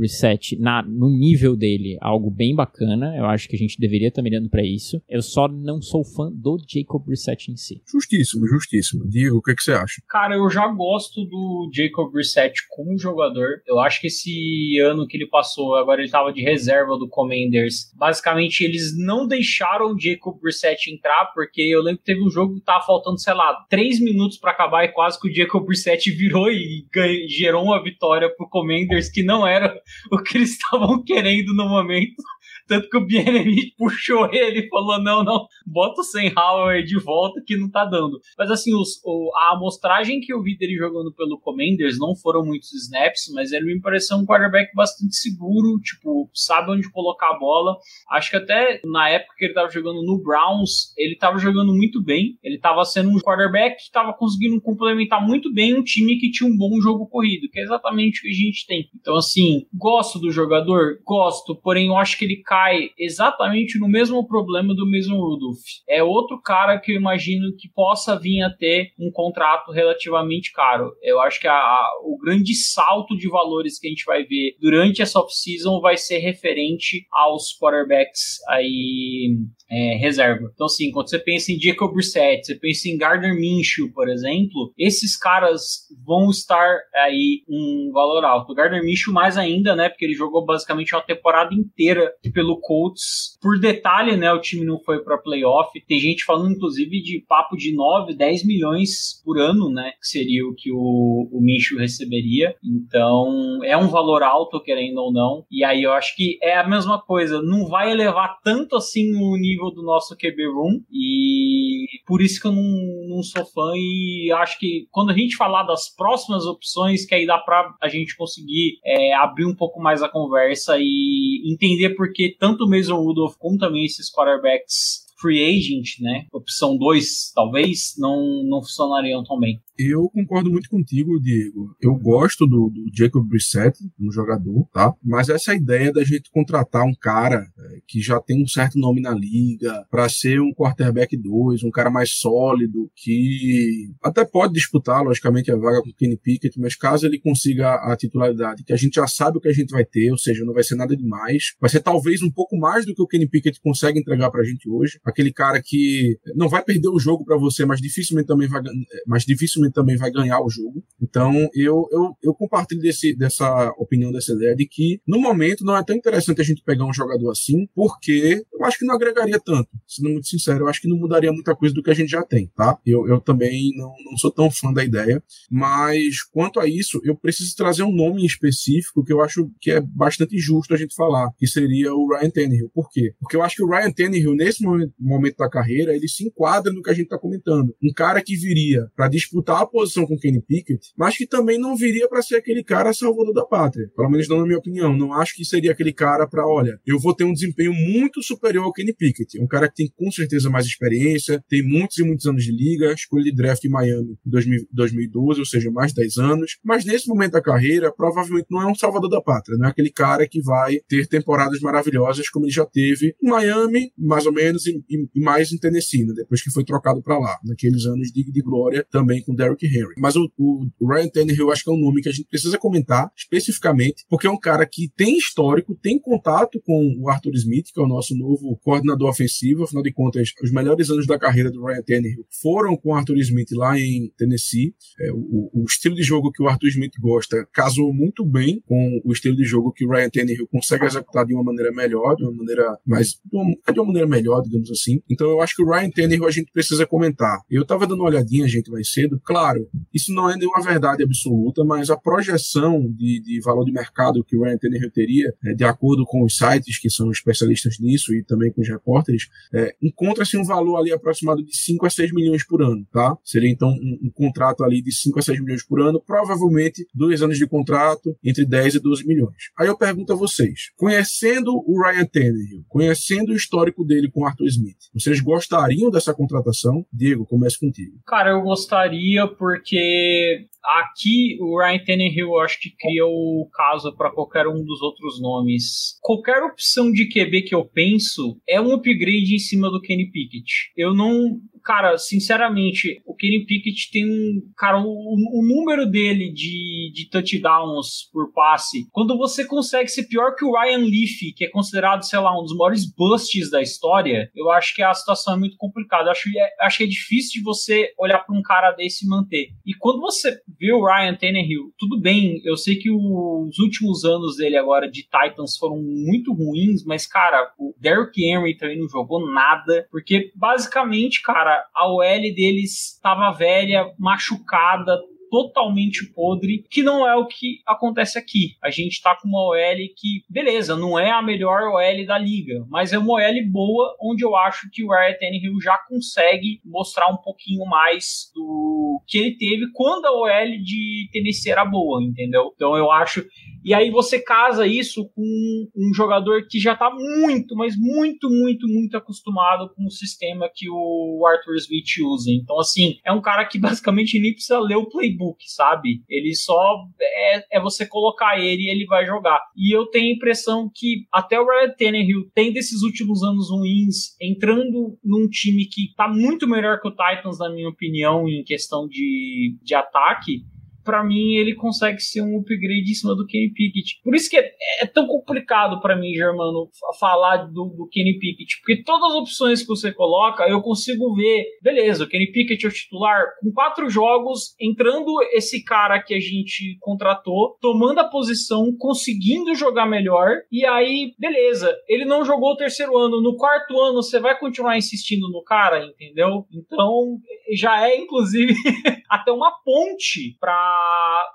na 0.60 0.84
no 0.84 1.10
nível 1.10 1.56
dele 1.56 1.98
algo 2.02 2.30
bem 2.30 2.56
bacana. 2.56 3.16
Eu 3.16 3.26
acho 3.26 3.48
que 3.48 3.56
a 3.56 3.60
gente 3.60 3.80
deveria 3.80 4.10
estar 4.10 4.22
tá 4.22 4.24
mirando 4.24 4.50
para 4.50 4.64
isso. 4.64 5.02
Eu 5.08 5.22
só 5.22 5.48
não 5.48 5.82
sou 5.82 6.04
fã 6.04 6.32
do 6.32 6.58
Jacob 6.68 7.04
Brissett 7.06 7.52
em 7.52 7.56
si. 7.56 7.82
Justíssimo, 7.86 8.48
justíssimo. 8.48 9.08
Diego, 9.08 9.38
o 9.38 9.42
que, 9.42 9.52
é 9.52 9.56
que 9.56 9.64
você 9.64 9.74
acha? 9.74 10.02
Cara, 10.10 10.36
eu 10.36 10.50
já 10.50 10.68
gosto 10.68 11.26
do 11.26 11.70
Jacob 11.74 12.12
Brissett 12.12 12.62
com 12.70 12.94
um 12.94 12.98
jogador. 12.98 13.62
Eu 13.68 13.80
acho 13.80 14.02
que 14.02 14.08
esse 14.08 14.80
ano 14.80 15.08
que 15.08 15.18
ele 15.18 15.28
passou, 15.28 15.76
agora 15.76 16.00
ele 16.00 16.08
estava 16.08 16.32
de 16.32 16.42
reserva 16.42 16.98
do 16.98 17.08
Commanders. 17.08 17.92
Basicamente, 17.96 18.64
eles 18.64 18.98
não 18.98 19.28
deixaram 19.28 19.94
o 19.94 20.00
Jacob 20.00 20.40
Brissett 20.40 20.92
entrar, 20.92 21.32
porque 21.34 21.62
eu 21.62 21.82
lembro 21.82 22.00
que 22.00 22.06
teve 22.06 22.24
um 22.24 22.30
jogo 22.30 22.56
que 22.56 22.62
tava 22.62 22.86
faltando, 22.86 23.20
sei 23.20 23.34
lá, 23.34 23.66
três 23.70 24.00
minutos 24.00 24.38
para 24.38 24.52
acabar 24.52 24.84
e 24.86 24.90
quase 24.90 25.20
que 25.20 25.30
o 25.30 25.34
Jacob 25.34 25.66
Brissett 25.66 26.12
virou 26.12 26.52
e 26.52 26.86
ganhou, 26.92 27.28
gerou 27.28 27.64
uma 27.64 27.82
vitória 27.82 28.30
pro 28.30 28.50
Commanders 28.50 29.10
que 29.10 29.24
não 29.24 29.46
era 29.46 29.80
o 30.12 30.19
que 30.24 30.38
eles 30.38 30.52
estavam 30.60 31.04
querendo 31.04 31.54
no 31.54 31.68
momento. 31.68 32.24
Tanto 32.70 32.88
que 32.88 32.98
o 32.98 33.06
BNM 33.06 33.74
puxou 33.76 34.32
ele 34.32 34.60
e 34.60 34.70
falou: 34.70 35.02
não, 35.02 35.24
não, 35.24 35.48
bota 35.66 36.02
o 36.02 36.04
Sam 36.04 36.32
Howard 36.38 36.88
de 36.88 37.00
volta 37.00 37.42
que 37.46 37.58
não 37.58 37.70
tá 37.70 37.84
dando. 37.84 38.22
Mas 38.38 38.52
assim, 38.52 38.76
os, 38.76 39.02
o, 39.04 39.32
a 39.36 39.56
amostragem 39.56 40.22
que 40.22 40.32
eu 40.32 40.44
vi 40.44 40.56
dele 40.56 40.76
jogando 40.76 41.12
pelo 41.12 41.40
Commanders 41.40 41.98
não 41.98 42.16
foram 42.16 42.46
muitos 42.46 42.72
snaps, 42.74 43.32
mas 43.34 43.52
ele 43.52 43.66
me 43.66 43.82
pareceu 43.82 44.18
um 44.18 44.26
quarterback 44.26 44.72
bastante 44.76 45.16
seguro, 45.16 45.80
tipo, 45.82 46.30
sabe 46.32 46.72
onde 46.72 46.92
colocar 46.92 47.32
a 47.32 47.40
bola. 47.40 47.76
Acho 48.12 48.30
que 48.30 48.38
até 48.38 48.80
na 48.86 49.10
época 49.10 49.34
que 49.36 49.46
ele 49.46 49.54
tava 49.56 49.72
jogando 49.72 50.04
no 50.04 50.22
Browns, 50.22 50.94
ele 50.96 51.16
tava 51.16 51.40
jogando 51.40 51.74
muito 51.74 52.04
bem. 52.04 52.38
Ele 52.44 52.60
tava 52.60 52.86
sendo 52.86 53.10
um 53.10 53.20
quarterback 53.20 53.84
que 53.84 53.92
tava 53.92 54.14
conseguindo 54.14 54.62
complementar 54.62 55.26
muito 55.26 55.52
bem 55.52 55.74
um 55.74 55.84
time 55.84 56.20
que 56.20 56.30
tinha 56.30 56.48
um 56.48 56.56
bom 56.56 56.80
jogo 56.80 57.08
corrido, 57.08 57.50
que 57.50 57.60
é 57.60 57.64
exatamente 57.64 58.20
o 58.20 58.22
que 58.22 58.30
a 58.30 58.34
gente 58.34 58.68
tem. 58.68 58.90
Então, 58.96 59.16
assim, 59.16 59.66
gosto 59.74 60.20
do 60.20 60.32
jogador? 60.32 61.00
Gosto, 61.04 61.56
porém 61.56 61.88
eu 61.88 61.98
acho 61.98 62.18
que 62.18 62.26
ele 62.26 62.44
cai 62.44 62.59
cai 62.60 62.90
exatamente 62.98 63.80
no 63.80 63.88
mesmo 63.88 64.28
problema 64.28 64.76
do 64.76 64.90
mesmo 64.90 65.16
Rudolph. 65.16 65.60
É 65.88 66.04
outro 66.04 66.42
cara 66.42 66.78
que 66.78 66.92
eu 66.92 66.96
imagino 66.98 67.56
que 67.58 67.70
possa 67.70 68.20
vir 68.20 68.42
a 68.42 68.50
ter 68.50 68.92
um 69.00 69.10
contrato 69.12 69.72
relativamente 69.72 70.52
caro. 70.52 70.92
Eu 71.02 71.22
acho 71.22 71.40
que 71.40 71.48
a, 71.48 71.54
a, 71.54 71.90
o 72.04 72.18
grande 72.18 72.54
salto 72.56 73.16
de 73.18 73.30
valores 73.30 73.80
que 73.80 73.88
a 73.88 73.90
gente 73.90 74.04
vai 74.06 74.24
ver 74.24 74.58
durante 74.60 75.02
essa 75.02 75.20
off-season 75.20 75.80
vai 75.80 75.96
ser 75.96 76.18
referente 76.18 77.06
aos 77.12 77.58
quarterbacks 77.58 78.40
aí 78.50 79.38
é, 79.72 79.96
reserva. 79.98 80.50
Então, 80.54 80.66
assim, 80.66 80.92
quando 80.92 81.10
você 81.10 81.20
pensa 81.20 81.52
em 81.52 81.60
Jacob 81.60 81.94
Brissett, 81.94 82.46
você 82.46 82.56
pensa 82.56 82.90
em 82.90 82.98
Gardner 82.98 83.36
Minshew, 83.36 83.92
por 83.94 84.10
exemplo, 84.10 84.74
esses 84.78 85.16
caras 85.16 85.88
vão 86.06 86.30
estar 86.30 86.80
aí 86.96 87.44
um 87.48 87.92
valor 87.94 88.26
alto. 88.26 88.52
O 88.52 88.56
Gardner 88.56 88.84
Minshew 88.84 89.14
mais 89.14 89.38
ainda, 89.38 89.76
né, 89.76 89.90
porque 89.90 90.06
ele 90.06 90.16
jogou 90.16 90.44
basicamente 90.44 90.96
uma 90.96 91.02
temporada 91.02 91.54
inteira 91.54 92.12
pelo 92.34 92.49
Colts. 92.58 93.38
Por 93.42 93.60
detalhe, 93.60 94.16
né, 94.16 94.32
o 94.32 94.42
time 94.42 94.66
não 94.66 94.80
foi 94.80 95.00
para 95.00 95.18
playoff. 95.18 95.70
Tem 95.88 96.00
gente 96.00 96.24
falando, 96.24 96.56
inclusive, 96.56 97.02
de 97.02 97.24
papo 97.28 97.56
de 97.56 97.74
9, 97.74 98.16
10 98.16 98.46
milhões 98.46 99.22
por 99.24 99.40
ano, 99.40 99.70
né, 99.70 99.92
que 100.00 100.08
seria 100.08 100.46
o 100.46 100.54
que 100.56 100.72
o, 100.72 101.30
o 101.32 101.40
receberia. 101.78 102.56
Então, 102.64 103.60
é 103.64 103.76
um 103.78 103.88
valor 103.88 104.24
alto, 104.24 104.62
querendo 104.62 104.98
ou 104.98 105.12
não. 105.12 105.46
E 105.52 105.64
aí 105.64 105.84
eu 105.84 105.94
acho 105.94 106.16
que 106.16 106.38
é 106.42 106.58
a 106.58 106.68
mesma 106.68 107.02
coisa. 107.02 107.42
Não 107.42 107.68
vai 107.68 107.92
elevar 107.92 108.40
tanto 108.44 108.76
assim 108.76 109.16
o 109.16 109.36
nível 109.38 109.72
do 109.72 109.84
nosso 109.84 110.16
QB 110.16 110.48
Room 110.48 110.82
e 110.92 111.86
por 112.06 112.22
isso 112.22 112.40
que 112.42 112.48
eu 112.48 112.52
não, 112.52 113.08
não 113.08 113.24
sou 113.24 113.46
fã 113.46 113.72
e 113.76 114.32
acho 114.38 114.60
que 114.60 114.88
quando 114.92 115.12
a 115.12 115.14
gente 115.14 115.36
falar 115.36 115.64
das 115.64 115.90
próximas 115.90 116.46
opções, 116.46 117.06
que 117.06 117.16
aí 117.16 117.26
dá 117.26 117.38
pra 117.38 117.74
a 117.82 117.88
gente 117.88 118.16
conseguir 118.16 118.80
é, 118.86 119.14
abrir 119.14 119.46
um 119.46 119.56
pouco 119.56 119.82
mais 119.82 120.02
a 120.02 120.10
conversa 120.10 120.78
e 120.80 121.44
entender 121.52 121.92
porque 121.92 122.36
tanto 122.40 122.66
o 122.66 122.70
Mason 122.70 122.96
Rudolph 122.96 123.36
como 123.38 123.58
também 123.58 123.86
esses 123.86 124.10
quarterbacks 124.12 125.06
free 125.20 125.44
agent, 125.44 126.00
né? 126.00 126.26
Opção 126.32 126.78
2, 126.78 127.32
talvez, 127.34 127.94
não, 127.98 128.44
não 128.44 128.62
funcionariam 128.62 129.24
tão 129.24 129.40
bem. 129.40 129.60
Eu 129.78 130.10
concordo 130.10 130.52
muito 130.52 130.70
contigo, 130.70 131.22
Diego. 131.22 131.74
Eu 131.82 131.96
gosto 131.96 132.46
do, 132.46 132.70
do 132.70 132.86
Jacob 132.94 133.26
Brissett 133.26 133.78
como 133.98 134.12
jogador, 134.12 134.68
tá? 134.74 134.94
Mas 135.02 135.30
essa 135.30 135.56
ideia 135.56 135.92
da 135.94 136.04
gente 136.04 136.30
contratar 136.32 136.84
um 136.84 136.94
cara 136.94 137.48
é, 137.58 137.80
que 137.88 138.02
já 138.02 138.20
tem 138.20 138.44
um 138.44 138.48
certo 138.48 138.78
nome 138.78 139.00
na 139.00 139.12
liga 139.12 139.86
para 139.90 140.10
ser 140.10 140.42
um 140.42 140.54
quarterback 140.54 141.16
2, 141.16 141.64
um 141.64 141.72
cara 141.72 141.90
mais 141.90 142.12
sólido, 142.12 142.92
que 142.94 143.90
até 144.04 144.26
pode 144.26 144.54
disputar, 144.54 145.02
logicamente, 145.02 145.50
a 145.50 145.56
vaga 145.56 145.82
com 145.82 145.90
o 145.90 145.94
Kenny 145.94 146.18
Pickett, 146.18 146.60
mas 146.60 146.76
caso 146.76 147.06
ele 147.06 147.18
consiga 147.18 147.76
a 147.76 147.96
titularidade, 147.96 148.66
que 148.66 148.74
a 148.74 148.78
gente 148.78 148.96
já 148.96 149.08
sabe 149.08 149.38
o 149.38 149.42
que 149.42 149.48
a 149.48 149.54
gente 149.54 149.72
vai 149.72 149.86
ter, 149.86 150.12
ou 150.12 150.18
seja, 150.18 150.44
não 150.44 150.54
vai 150.54 150.64
ser 150.64 150.76
nada 150.76 150.96
demais, 150.96 151.56
vai 151.60 151.70
ser 151.70 151.80
talvez 151.80 152.22
um 152.22 152.30
pouco 152.30 152.58
mais 152.58 152.86
do 152.86 152.94
que 152.94 153.02
o 153.02 153.08
Kenny 153.08 153.30
Pickett 153.30 153.62
consegue 153.62 153.98
entregar 153.98 154.30
pra 154.30 154.44
gente 154.44 154.70
hoje. 154.70 155.00
Aquele 155.10 155.32
cara 155.32 155.62
que 155.62 156.18
não 156.36 156.48
vai 156.48 156.64
perder 156.64 156.90
o 156.90 157.00
jogo 157.00 157.26
para 157.26 157.38
você, 157.38 157.66
mas 157.66 157.82
dificilmente 157.82 158.28
também 158.28 158.48
vai, 158.48 158.62
mas 159.06 159.24
dificilmente 159.24 159.74
também 159.74 159.98
vai 159.98 160.12
ganhar 160.12 160.40
o 160.42 160.50
jogo. 160.50 160.84
Então, 161.02 161.34
eu, 161.54 161.88
eu, 161.92 162.18
eu 162.24 162.34
compartilho 162.34 162.82
desse, 162.82 163.16
dessa 163.16 163.74
opinião, 163.78 164.12
dessa 164.12 164.34
ideia 164.34 164.56
de 164.56 164.68
que, 164.68 165.02
no 165.08 165.20
momento, 165.20 165.64
não 165.64 165.76
é 165.76 165.84
tão 165.84 165.96
interessante 165.96 166.42
a 166.42 166.44
gente 166.44 166.64
pegar 166.64 166.86
um 166.86 166.94
jogador 166.94 167.30
assim, 167.32 167.68
porque 167.74 168.44
eu 168.54 168.66
acho 168.66 168.78
que 168.78 168.86
não 168.86 168.96
agregaria 168.96 169.40
tanto. 169.40 169.70
Sendo 169.88 170.10
muito 170.10 170.28
sincero, 170.28 170.66
eu 170.66 170.68
acho 170.68 170.82
que 170.82 170.88
não 170.88 170.98
mudaria 170.98 171.32
muita 171.32 171.56
coisa 171.56 171.74
do 171.74 171.84
que 171.84 171.90
a 171.90 171.94
gente 171.94 172.10
já 172.10 172.24
tem, 172.24 172.52
tá? 172.56 172.78
Eu, 172.86 173.08
eu 173.08 173.20
também 173.20 173.72
não, 173.76 173.94
não 174.06 174.18
sou 174.18 174.32
tão 174.32 174.50
fã 174.52 174.72
da 174.72 174.84
ideia, 174.84 175.24
mas 175.50 176.24
quanto 176.24 176.60
a 176.60 176.68
isso, 176.68 177.00
eu 177.04 177.16
preciso 177.16 177.56
trazer 177.56 177.84
um 177.84 177.92
nome 177.92 178.26
específico 178.26 179.04
que 179.04 179.14
eu 179.14 179.22
acho 179.22 179.50
que 179.60 179.72
é 179.72 179.82
bastante 179.82 180.38
justo 180.38 180.74
a 180.74 180.78
gente 180.78 180.96
falar, 180.96 181.32
que 181.38 181.48
seria 181.48 181.94
o 181.94 182.08
Ryan 182.08 182.30
Tannehill. 182.30 182.72
Por 182.74 182.90
quê? 182.90 183.14
Porque 183.20 183.36
eu 183.36 183.42
acho 183.42 183.56
que 183.56 183.64
o 183.64 183.70
Ryan 183.70 183.92
Tannehill, 183.92 184.36
nesse 184.36 184.64
momento 184.64 184.94
da 185.38 185.50
carreira, 185.50 185.96
ele 185.96 186.08
se 186.08 186.26
enquadra 186.26 186.72
no 186.72 186.82
que 186.82 186.90
a 186.90 186.94
gente 186.94 187.06
está 187.06 187.18
comentando. 187.18 187.76
Um 187.82 187.94
cara 187.94 188.22
que 188.22 188.36
viria 188.36 188.88
para 188.96 189.08
disputar 189.08 189.62
a 189.62 189.66
posição 189.66 190.06
com 190.06 190.18
Kenny 190.18 190.42
Pickett, 190.42 190.92
mas 190.98 191.18
que 191.18 191.26
também 191.26 191.58
não 191.58 191.76
viria 191.76 192.08
para 192.08 192.22
ser 192.22 192.36
aquele 192.36 192.64
cara 192.64 192.94
salvador 192.94 193.34
da 193.34 193.46
pátria. 193.46 193.90
Pelo 193.96 194.10
menos 194.10 194.28
não 194.28 194.40
na 194.40 194.46
minha 194.46 194.58
opinião. 194.58 194.96
Não 194.96 195.14
acho 195.14 195.36
que 195.36 195.46
seria 195.46 195.72
aquele 195.72 195.94
cara 195.94 196.28
para, 196.28 196.46
olha, 196.48 196.80
eu 196.86 197.00
vou 197.00 197.14
ter 197.14 197.24
um 197.24 197.34
desempenho 197.34 197.74
muito 197.74 198.22
superior 198.22 198.66
ao 198.66 198.74
Kenny 198.74 198.94
Pickett. 198.94 199.40
Um 199.42 199.48
cara 199.48 199.68
que 199.70 199.76
tem 199.76 199.92
com 199.96 200.12
certeza 200.12 200.50
mais 200.50 200.66
experiência, 200.66 201.44
tem 201.48 201.64
muitos 201.64 201.98
e 201.98 202.04
muitos 202.04 202.26
anos 202.26 202.44
de 202.44 202.52
liga, 202.52 202.94
escolha 202.94 203.24
de 203.24 203.36
draft 203.36 203.64
em 203.64 203.70
Miami 203.70 204.18
em 204.26 204.30
2012, 204.76 205.40
ou 205.40 205.46
seja, 205.46 205.72
mais 205.72 205.94
de 205.94 206.02
10 206.02 206.18
anos. 206.18 206.58
Mas 206.64 206.86
nesse 206.86 207.08
momento 207.08 207.34
da 207.34 207.42
carreira, 207.42 207.92
provavelmente 207.92 208.48
não 208.50 208.62
é 208.62 208.68
um 208.68 208.76
salvador 208.76 209.10
da 209.10 209.22
pátria. 209.22 209.58
Não 209.58 209.68
é 209.68 209.70
aquele 209.72 209.92
cara 209.92 210.28
que 210.28 210.42
vai 210.42 210.80
ter 210.88 211.08
temporadas 211.08 211.60
maravilhosas 211.60 212.30
como 212.30 212.46
ele 212.46 212.52
já 212.52 212.66
teve 212.66 213.16
em 213.22 213.30
Miami, 213.30 213.92
mais 213.98 214.26
ou 214.26 214.34
menos, 214.34 214.66
e, 214.66 214.84
e 214.90 215.20
mais 215.20 215.52
em 215.52 215.58
Tennessee, 215.58 216.06
né? 216.06 216.14
depois 216.16 216.42
que 216.42 216.52
foi 216.52 216.64
trocado 216.64 217.02
para 217.02 217.18
lá, 217.18 217.38
naqueles 217.44 217.86
anos 217.86 218.12
de, 218.12 218.24
de 218.24 218.42
glória 218.42 218.86
também 218.92 219.22
com 219.22 219.34
Derrick 219.34 219.66
Henry. 219.66 219.96
Mas 219.98 220.16
o, 220.16 220.32
o, 220.38 220.68
Ryan 220.82 221.10
Tannehill 221.10 221.52
acho 221.52 221.64
que 221.64 221.70
é 221.70 221.74
um 221.74 221.80
nome 221.80 222.02
que 222.02 222.10
a 222.10 222.12
gente 222.12 222.28
precisa 222.28 222.58
comentar 222.58 223.12
especificamente, 223.16 224.06
porque 224.10 224.28
é 224.28 224.30
um 224.30 224.40
cara 224.40 224.66
que 224.66 224.90
tem 224.96 225.18
histórico, 225.18 225.78
tem 225.82 226.00
contato 226.00 226.62
com 226.66 226.96
o 227.00 227.10
Arthur 227.10 227.34
Smith, 227.36 227.68
que 227.74 227.80
é 227.80 227.84
o 227.84 227.88
nosso 227.88 228.16
novo 228.16 228.58
coordenador 228.64 229.10
ofensivo. 229.10 229.64
Afinal 229.64 229.84
de 229.84 229.92
contas, 229.92 230.32
os 230.44 230.52
melhores 230.52 230.90
anos 230.90 231.06
da 231.06 231.20
carreira 231.20 231.52
do 231.52 231.64
Ryan 231.64 231.82
Tannehill 231.84 232.26
foram 232.42 232.76
com 232.76 232.90
o 232.90 232.94
Arthur 232.94 233.18
Smith 233.18 233.52
lá 233.52 233.80
em 233.80 234.12
Tennessee. 234.18 234.74
É, 235.00 235.12
o, 235.12 235.50
o, 235.54 235.66
estilo 235.66 235.96
de 235.96 236.04
jogo 236.04 236.32
que 236.32 236.42
o 236.42 236.48
Arthur 236.48 236.68
Smith 236.70 236.94
gosta 237.00 237.48
casou 237.54 237.94
muito 237.94 238.26
bem 238.26 238.62
com 238.66 239.02
o 239.04 239.12
estilo 239.12 239.36
de 239.36 239.44
jogo 239.44 239.72
que 239.72 239.86
o 239.86 239.90
Ryan 239.90 240.10
Tannehill 240.10 240.48
consegue 240.48 240.86
executar 240.86 241.26
de 241.26 241.34
uma 241.34 241.44
maneira 241.44 241.72
melhor, 241.72 242.16
de 242.16 242.24
uma 242.24 242.32
maneira 242.32 242.78
mais. 242.86 243.20
de 243.26 243.36
uma, 243.38 243.74
de 243.74 243.80
uma 243.80 243.88
maneira 243.88 244.08
melhor, 244.08 244.42
digamos 244.42 244.70
assim. 244.72 244.79
Então 245.10 245.30
eu 245.30 245.42
acho 245.42 245.56
que 245.56 245.64
o 245.64 245.70
Ryan 245.70 245.90
Tannehill 245.90 246.28
a 246.28 246.32
gente 246.32 246.52
precisa 246.52 246.86
comentar. 246.86 247.42
Eu 247.50 247.66
tava 247.66 247.86
dando 247.86 248.00
uma 248.00 248.10
olhadinha, 248.10 248.48
gente, 248.48 248.72
mais 248.72 248.92
cedo. 248.92 249.20
Claro, 249.24 249.68
isso 249.94 250.14
não 250.14 250.30
é 250.30 250.36
nenhuma 250.36 250.62
verdade 250.62 251.04
absoluta, 251.04 251.64
mas 251.64 251.90
a 251.90 251.98
projeção 251.98 252.82
de, 252.92 253.20
de 253.22 253.42
valor 253.42 253.66
de 253.66 253.72
mercado 253.72 254.24
que 254.24 254.36
o 254.36 254.44
Ryan 254.44 254.58
Tannehill 254.58 254.92
teria, 254.92 255.34
é, 255.46 255.54
de 255.54 255.64
acordo 255.64 256.06
com 256.06 256.24
os 256.24 256.38
sites 256.38 256.80
que 256.80 256.90
são 256.90 257.12
especialistas 257.12 257.80
nisso 257.80 258.14
e 258.14 258.24
também 258.24 258.52
com 258.52 258.62
os 258.62 258.68
repórteres, 258.68 259.28
é, 259.54 259.76
encontra-se 259.82 260.38
um 260.38 260.44
valor 260.44 260.78
ali 260.78 260.92
aproximado 260.92 261.44
de 261.44 261.56
5 261.56 261.86
a 261.86 261.90
6 261.90 262.14
milhões 262.14 262.46
por 262.46 262.62
ano, 262.62 262.86
tá? 262.92 263.18
Seria 263.24 263.50
então 263.50 263.70
um, 263.70 264.00
um, 264.04 264.10
contrato 264.10 264.64
ali 264.64 264.82
de 264.82 264.94
5 264.94 265.20
a 265.20 265.22
6 265.22 265.42
milhões 265.42 265.64
por 265.64 265.82
ano, 265.82 266.02
provavelmente 266.02 266.88
dois 266.94 267.22
anos 267.22 267.38
de 267.38 267.48
contrato 267.48 268.16
entre 268.24 268.46
10 268.46 268.76
e 268.76 268.80
12 268.80 269.06
milhões. 269.06 269.36
Aí 269.58 269.68
eu 269.68 269.78
pergunto 269.78 270.14
a 270.14 270.16
vocês, 270.16 270.72
conhecendo 270.78 271.52
o 271.54 271.82
Ryan 271.82 272.06
Tannehill, 272.06 272.66
conhecendo 272.68 273.32
o 273.32 273.36
histórico 273.36 273.84
dele 273.84 274.10
com 274.10 274.26
Arthur 274.26 274.48
Smith, 274.48 274.69
vocês 274.94 275.20
gostariam 275.20 275.90
dessa 275.90 276.14
contratação? 276.14 276.86
Diego, 276.92 277.26
comece 277.26 277.60
contigo. 277.60 277.98
Cara, 278.06 278.32
eu 278.32 278.42
gostaria 278.42 279.28
porque 279.28 280.48
aqui 280.64 281.38
o 281.40 281.60
Ryan 281.60 281.84
Tannehill 281.84 282.40
acho 282.40 282.60
que 282.60 282.70
cria 282.78 283.06
o 283.06 283.48
caso 283.54 283.96
para 283.96 284.12
qualquer 284.12 284.48
um 284.48 284.64
dos 284.64 284.82
outros 284.82 285.22
nomes. 285.22 285.98
Qualquer 286.02 286.44
opção 286.44 286.92
de 286.92 287.08
QB 287.08 287.44
que 287.44 287.56
eu 287.56 287.66
penso 287.66 288.40
é 288.48 288.60
um 288.60 288.74
upgrade 288.74 289.36
em 289.36 289.40
cima 289.40 289.70
do 289.70 289.82
Kenny 289.82 290.12
Pickett. 290.12 290.72
Eu 290.76 290.94
não 290.94 291.40
cara, 291.64 291.98
sinceramente, 291.98 293.02
o 293.06 293.16
Kenny 293.16 293.46
Pickett 293.46 293.92
tem 293.92 294.06
um. 294.06 294.42
Cara, 294.58 294.80
o, 294.80 294.88
o 294.88 295.46
número 295.46 295.86
dele 295.86 296.32
de, 296.32 296.92
de 296.94 297.10
touchdowns 297.10 298.10
por 298.12 298.32
passe, 298.34 298.88
quando 298.92 299.18
você 299.18 299.46
consegue 299.46 299.90
ser 299.90 300.04
pior 300.04 300.36
que 300.36 300.46
o 300.46 300.52
Ryan 300.52 300.80
Leaf, 300.80 301.34
que 301.36 301.46
é 301.46 301.50
considerado, 301.50 302.04
sei 302.04 302.20
lá, 302.20 302.38
um 302.38 302.44
dos 302.44 302.56
maiores 302.56 302.86
busts 302.94 303.50
da 303.50 303.62
história, 303.62 304.30
eu 304.36 304.50
acho 304.52 304.76
que 304.76 304.82
a 304.82 304.94
situação 304.94 305.36
é 305.36 305.38
muito 305.38 305.58
complicada. 305.58 306.06
Eu 306.06 306.12
acho, 306.12 306.30
é, 306.30 306.50
acho 306.62 306.78
que 306.78 306.84
é 306.84 306.88
difícil 306.88 307.40
de 307.40 307.44
você 307.44 307.94
olhar 307.98 308.20
para 308.20 308.36
um 308.36 308.42
cara 308.42 308.72
desse 308.72 309.06
e 309.06 309.10
manter. 309.10 309.48
E 309.66 309.74
quando 309.74 310.00
você 310.00 310.38
vê 310.60 310.72
o 310.72 310.86
Ryan 310.86 311.16
Tannehill, 311.16 311.74
tudo 311.78 312.00
bem, 312.00 312.42
eu 312.44 312.58
sei 312.58 312.76
que 312.76 312.90
os 312.92 313.60
últimos 313.60 314.04
anos 314.06 314.38
dele 314.38 314.58
agora 314.58 314.90
de 314.90 315.04
Titans 315.04 315.58
foram 315.58 315.78
muito 315.78 316.34
ruins, 316.34 316.84
mas, 316.86 317.06
cara, 317.06 317.52
o 317.58 317.74
Derrick 317.80 318.24
Henry 318.24 318.58
também 318.58 318.80
não 318.80 318.90
jogou 318.90 319.32
nada, 319.32 319.88
porque 319.92 320.32
basicamente, 320.36 321.22
cara, 321.22 321.49
a 321.76 321.92
OL 321.92 322.22
deles 322.36 322.94
estava 322.96 323.32
velha, 323.32 323.92
machucada, 323.98 324.98
totalmente 325.30 326.12
podre, 326.14 326.66
que 326.70 326.84
não 326.84 327.08
é 327.08 327.16
o 327.16 327.28
que 327.28 327.62
acontece 327.66 328.18
aqui. 328.18 328.56
A 328.62 328.70
gente 328.70 329.02
tá 329.02 329.16
com 329.16 329.28
uma 329.28 329.42
OL 329.42 329.78
que, 329.96 330.24
beleza, 330.30 330.76
não 330.76 330.98
é 330.98 331.12
a 331.12 331.22
melhor 331.22 331.62
OL 331.72 332.06
da 332.06 332.18
liga, 332.18 332.66
mas 332.70 332.92
é 332.92 332.98
uma 332.98 333.14
OL 333.14 333.52
boa, 333.52 333.96
onde 334.02 334.24
eu 334.24 334.36
acho 334.36 334.70
que 334.72 334.84
o 334.84 334.90
Ryan 334.90 335.16
Tannehill 335.20 335.62
já 335.62 335.78
consegue 335.88 336.60
mostrar 336.66 337.08
um 337.08 337.18
pouquinho 337.18 337.66
mais 337.66 338.32
do 338.34 339.02
que 339.08 339.18
ele 339.18 339.38
teve 339.38 339.72
quando 339.74 340.06
a 340.06 340.12
OL 340.12 340.64
de 340.64 341.10
Tennessee 341.12 341.52
era 341.52 341.64
boa, 341.64 342.04
entendeu? 342.04 342.52
Então 342.56 342.76
eu 342.76 342.92
acho 342.92 343.26
E 343.64 343.74
aí 343.74 343.90
você 343.92 344.20
casa 344.20 344.66
isso 344.66 345.10
com 345.16 345.68
um 345.76 345.94
jogador 345.94 346.48
que 346.50 346.60
já 346.60 346.76
tá 346.76 346.90
muito, 346.90 347.56
mas 347.56 347.76
muito, 347.78 348.30
muito, 348.30 348.68
muito 348.68 348.98
acostumado 348.98 349.70
com 349.76 349.86
o 349.86 349.92
sistema 349.92 350.50
que 350.54 350.70
o 350.70 351.26
Arthur 351.26 351.56
Smith 351.56 351.98
usa. 352.04 352.32
Então, 352.32 352.60
assim, 352.60 352.98
é 353.06 353.12
um 353.12 353.22
cara 353.22 353.46
que 353.46 353.60
basicamente 353.60 354.20
nem 354.20 354.34
precisa 354.34 354.60
ler 354.60 354.76
o 354.76 354.90
playbook, 354.90 355.44
sabe? 355.48 356.02
Ele 356.08 356.34
só 356.36 356.86
é, 357.02 357.58
é 357.58 357.62
você 357.62 357.86
colocar 357.86 358.40
ele 358.40 358.64
e 358.64 358.70
ele 358.70 358.86
vai 358.86 359.06
jogar. 359.06 359.42
E 359.56 359.76
eu 359.76 359.86
tenho 359.88 360.12
a 360.12 360.16
impressão 360.16 360.70
que 360.74 361.06
até 361.12 361.40
o 361.40 361.46
Ryan 361.46 361.74
Tannehill 361.78 362.30
tem 362.34 362.54
desses 362.54 362.82
últimos 362.82 363.24
anos 363.24 363.50
ruins, 363.50 364.16
entrando 364.22 364.98
num 365.04 365.28
time 365.28 365.66
que 365.66 365.94
tá 365.96 366.08
muito 366.08 366.48
melhor 366.48 366.80
que 366.82 366.88
o 366.88 366.92
Titans, 366.92 367.40
na 367.40 367.50
minha 367.50 367.70
opinião, 367.70 368.28
em 368.28 368.44
questão 368.44 368.88
de, 368.88 369.58
de 369.62 369.76
ataque 369.76 370.44
para 370.90 371.04
mim 371.04 371.36
ele 371.36 371.54
consegue 371.54 372.00
ser 372.00 372.24
um 372.24 372.40
upgrade 372.40 372.90
em 372.90 372.96
cima 372.96 373.16
do 373.16 373.28
Kenny 373.28 373.54
Pickett. 373.54 374.02
Por 374.04 374.16
isso 374.16 374.28
que 374.28 374.38
é, 374.38 374.52
é 374.82 374.88
tão 374.88 375.06
complicado 375.06 375.80
para 375.80 375.96
mim, 375.96 376.16
Germano, 376.16 376.68
falar 377.00 377.38
do, 377.46 377.66
do, 377.66 377.88
Kenny 377.92 378.18
Pickett, 378.18 378.58
porque 378.60 378.82
todas 378.82 379.12
as 379.12 379.18
opções 379.20 379.62
que 379.62 379.68
você 379.68 379.94
coloca, 379.94 380.50
eu 380.50 380.60
consigo 380.64 381.14
ver, 381.14 381.46
beleza, 381.62 382.04
o 382.06 382.08
Kenny 382.08 382.32
Pickett 382.32 382.66
é 382.66 382.70
o 382.70 382.72
titular, 382.72 383.24
com 383.40 383.52
quatro 383.52 383.88
jogos, 383.88 384.56
entrando 384.60 385.22
esse 385.32 385.64
cara 385.64 386.02
que 386.02 386.16
a 386.16 386.20
gente 386.20 386.76
contratou, 386.80 387.56
tomando 387.62 388.00
a 388.00 388.10
posição, 388.10 388.76
conseguindo 388.76 389.54
jogar 389.54 389.86
melhor, 389.86 390.38
e 390.52 390.66
aí, 390.66 391.14
beleza, 391.20 391.72
ele 391.88 392.06
não 392.06 392.26
jogou 392.26 392.54
o 392.54 392.58
terceiro 392.58 392.98
ano, 392.98 393.22
no 393.22 393.38
quarto 393.38 393.80
ano 393.80 394.02
você 394.02 394.20
vai 394.20 394.40
continuar 394.40 394.76
insistindo 394.76 395.30
no 395.30 395.44
cara, 395.44 395.86
entendeu? 395.86 396.48
Então, 396.52 397.20
já 397.54 397.88
é, 397.88 397.96
inclusive, 397.96 398.56
até 399.08 399.32
uma 399.32 399.52
ponte 399.64 400.36
para 400.40 400.79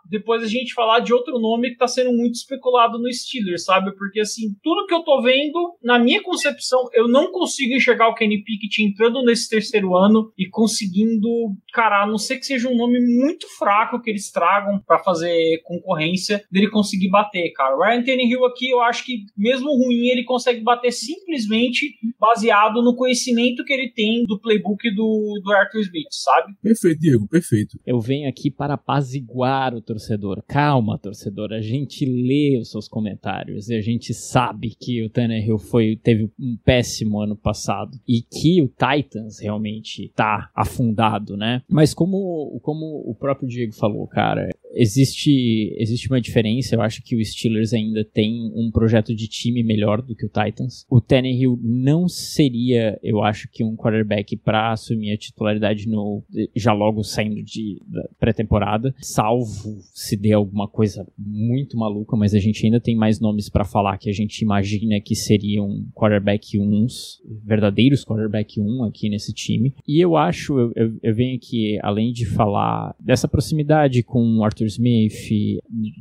depois 0.09 0.43
a 0.43 0.47
gente 0.47 0.75
falar 0.75 1.01
de 1.01 1.13
outro 1.13 1.39
nome 1.39 1.71
que 1.71 1.77
tá 1.77 1.89
sendo 1.89 2.13
muito 2.13 2.35
especulado 2.35 2.99
no 2.99 3.13
Steelers, 3.13 3.65
sabe? 3.65 3.95
Porque 3.97 4.21
assim, 4.21 4.55
tudo 4.63 4.87
que 4.87 4.95
eu 4.95 5.03
tô 5.03 5.23
vendo, 5.23 5.77
na 5.83 5.99
minha 5.99 6.23
concepção, 6.23 6.89
eu 6.93 7.09
não 7.09 7.31
consigo 7.31 7.75
enxergar 7.75 8.09
o 8.09 8.15
Kenny 8.15 8.43
Pickett 8.43 8.83
entrando 8.83 9.25
nesse 9.25 9.49
terceiro 9.49 9.97
ano 9.97 10.33
e 10.39 10.49
conseguindo, 10.49 11.29
cara, 11.73 12.03
a 12.03 12.07
não 12.07 12.19
ser 12.19 12.39
que 12.39 12.47
seja 12.47 12.69
um 12.69 12.77
nome 12.77 13.01
muito 13.01 13.47
fraco 13.59 14.01
que 14.01 14.11
eles 14.11 14.31
tragam 14.31 14.81
para 14.87 14.99
fazer 14.99 15.61
concorrência 15.65 16.45
dele 16.51 16.71
conseguir 16.71 17.11
bater, 17.11 17.51
cara. 17.53 17.77
O 17.77 17.83
Ryan 17.83 18.03
Tannehill 18.03 18.45
aqui, 18.45 18.71
eu 18.71 18.81
acho 18.81 19.05
que 19.05 19.25
mesmo 19.37 19.71
ruim, 19.71 20.09
ele 20.09 20.25
consegue 20.25 20.61
bater 20.61 20.93
simplesmente 20.93 21.95
baseado 22.19 22.83
no 22.83 22.97
conhecimento 22.97 23.65
que 23.65 23.73
ele 23.73 23.91
tem 23.91 24.25
do 24.25 24.41
playbook 24.41 24.91
do, 24.95 25.41
do 25.43 25.53
Arthur 25.53 25.81
Smith, 25.81 26.07
sabe? 26.11 26.55
Perfeito, 26.63 27.01
Diego, 27.01 27.29
perfeito. 27.29 27.79
Eu 27.87 28.01
venho 28.01 28.29
aqui 28.29 28.51
para 28.51 28.75
apaziguar 28.75 29.34
apaziguar 29.35 29.75
o 29.75 29.81
torcedor. 29.81 30.43
Calma, 30.47 30.99
torcedor, 30.99 31.53
a 31.53 31.61
gente 31.61 32.05
lê 32.05 32.57
os 32.59 32.71
seus 32.71 32.89
comentários 32.89 33.69
e 33.69 33.75
a 33.75 33.81
gente 33.81 34.15
sabe 34.15 34.75
que 34.79 35.03
o 35.03 35.11
Tannehill 35.11 35.59
foi, 35.59 35.97
teve 35.97 36.31
um 36.39 36.57
péssimo 36.65 37.21
ano 37.21 37.37
passado 37.37 37.99
e 38.09 38.23
que 38.23 38.63
o 38.63 38.69
Titans 38.69 39.41
realmente 39.41 40.13
tá 40.15 40.51
afundado, 40.55 41.37
né? 41.37 41.63
Mas 41.69 41.93
como, 41.93 42.59
como 42.63 42.87
o 43.07 43.15
próprio 43.15 43.49
Diego 43.49 43.73
falou, 43.73 44.07
cara, 44.07 44.49
existe, 44.75 45.75
existe 45.79 46.09
uma 46.09 46.21
diferença. 46.21 46.75
Eu 46.75 46.83
acho 46.83 47.03
que 47.03 47.17
o 47.17 47.25
Steelers 47.25 47.73
ainda 47.73 48.05
tem 48.05 48.53
um 48.55 48.71
projeto 48.71 49.15
de 49.15 49.29
time 49.29 49.63
melhor 49.63 50.03
do 50.03 50.15
que 50.15 50.27
o 50.27 50.31
Titans. 50.31 50.85
O 50.91 51.01
Tannehill 51.01 51.59
não 51.63 52.09
seria, 52.09 52.99
eu 53.03 53.23
acho 53.23 53.49
que 53.51 53.65
um 53.65 53.77
quarterback 53.77 54.37
para 54.37 54.73
assumir 54.73 55.13
a 55.13 55.17
titularidade 55.17 55.89
no 55.89 56.23
já 56.55 56.73
logo 56.73 57.03
saindo 57.03 57.43
de 57.43 57.81
pré-temporada, 58.19 58.95
salvo 59.15 59.81
se 59.93 60.17
dê 60.17 60.33
alguma 60.33 60.67
coisa 60.67 61.07
muito 61.17 61.77
maluca, 61.77 62.17
mas 62.17 62.35
a 62.35 62.39
gente 62.39 62.65
ainda 62.67 62.81
tem 62.81 62.97
mais 62.97 63.21
nomes 63.21 63.49
para 63.49 63.65
falar 63.65 63.97
que 63.97 64.11
a 64.11 64.13
gente 64.13 64.41
imagina 64.41 65.01
que 65.01 65.15
seriam 65.15 65.87
quarterback 65.95 66.59
1, 66.59 66.87
verdadeiros 67.45 68.05
quarterback 68.05 68.61
1 68.61 68.85
aqui 68.85 69.09
nesse 69.09 69.33
time. 69.33 69.73
E 69.87 70.05
eu 70.05 70.17
acho, 70.17 70.59
eu, 70.59 70.73
eu, 70.75 70.99
eu 71.01 71.15
venho 71.15 71.37
aqui, 71.37 71.79
além 71.83 72.13
de 72.13 72.27
falar 72.27 72.95
dessa 72.99 73.29
proximidade 73.29 74.03
com 74.03 74.39
o 74.39 74.45
Arthur 74.45 74.67
Smith, 74.67 75.15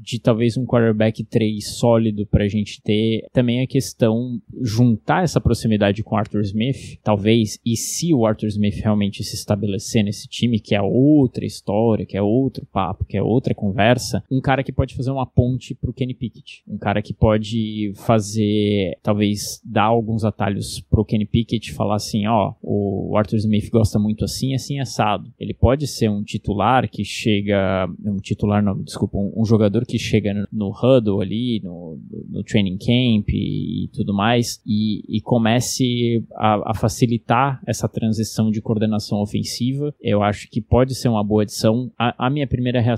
de 0.01 0.19
talvez 0.19 0.57
um 0.57 0.65
quarterback 0.65 1.23
3 1.23 1.67
sólido 1.67 2.25
pra 2.25 2.47
gente 2.47 2.81
ter, 2.81 3.27
também 3.31 3.61
a 3.61 3.67
questão 3.67 4.41
juntar 4.61 5.23
essa 5.23 5.39
proximidade 5.39 6.03
com 6.03 6.15
o 6.15 6.17
Arthur 6.17 6.41
Smith, 6.41 6.97
talvez, 7.03 7.59
e 7.63 7.77
se 7.77 8.13
o 8.13 8.25
Arthur 8.25 8.47
Smith 8.47 8.75
realmente 8.75 9.23
se 9.23 9.35
estabelecer 9.35 10.03
nesse 10.03 10.27
time, 10.27 10.59
que 10.59 10.73
é 10.73 10.81
outra 10.81 11.45
história, 11.45 12.05
que 12.05 12.17
é 12.17 12.21
outro 12.21 12.65
papo, 12.71 13.02
que 13.05 13.17
é 13.17 13.21
outra 13.21 13.53
conversa, 13.53 14.23
um 14.31 14.41
cara 14.41 14.63
que 14.63 14.71
pode 14.71 14.95
fazer 14.95 15.11
uma 15.11 15.25
ponte 15.25 15.75
pro 15.75 15.93
Kenny 15.93 16.13
Pickett. 16.13 16.63
Um 16.67 16.77
cara 16.77 17.01
que 17.01 17.13
pode 17.13 17.93
fazer, 17.95 18.97
talvez, 19.01 19.61
dar 19.63 19.85
alguns 19.85 20.23
atalhos 20.23 20.79
pro 20.81 21.05
Kenny 21.05 21.25
Pickett, 21.25 21.73
falar 21.73 21.95
assim, 21.95 22.27
ó, 22.27 22.53
o 22.61 23.15
Arthur 23.17 23.37
Smith 23.37 23.69
gosta 23.69 23.99
muito 23.99 24.23
assim, 24.23 24.53
assim, 24.53 24.79
assado. 24.79 25.31
Ele 25.39 25.53
pode 25.53 25.87
ser 25.87 26.09
um 26.09 26.23
titular 26.23 26.89
que 26.89 27.03
chega, 27.03 27.87
um 28.05 28.17
titular 28.17 28.63
não, 28.63 28.81
desculpa, 28.81 29.17
um, 29.17 29.33
um 29.37 29.45
jogador 29.45 29.85
que 29.85 29.97
chega 29.97 30.33
no, 30.33 30.47
no 30.51 30.71
huddle 30.71 31.21
ali, 31.21 31.61
no, 31.63 31.99
no, 32.29 32.43
training 32.43 32.77
camp 32.77 33.29
e, 33.29 33.85
e 33.85 33.87
tudo 33.93 34.13
mais, 34.13 34.61
e, 34.65 35.03
e 35.17 35.21
comece 35.21 36.23
a, 36.35 36.71
a 36.71 36.73
facilitar 36.73 37.61
essa 37.65 37.87
transição 37.87 38.51
de 38.51 38.61
coordenação 38.61 39.21
ofensiva. 39.21 39.93
Eu 40.01 40.21
acho 40.21 40.49
que 40.49 40.61
pode 40.61 40.95
ser 40.95 41.09
uma 41.09 41.23
boa 41.23 41.43
adição. 41.43 41.91
A, 41.97 42.27
a 42.27 42.29
minha 42.29 42.47
primeira 42.47 42.81
reação 42.81 42.92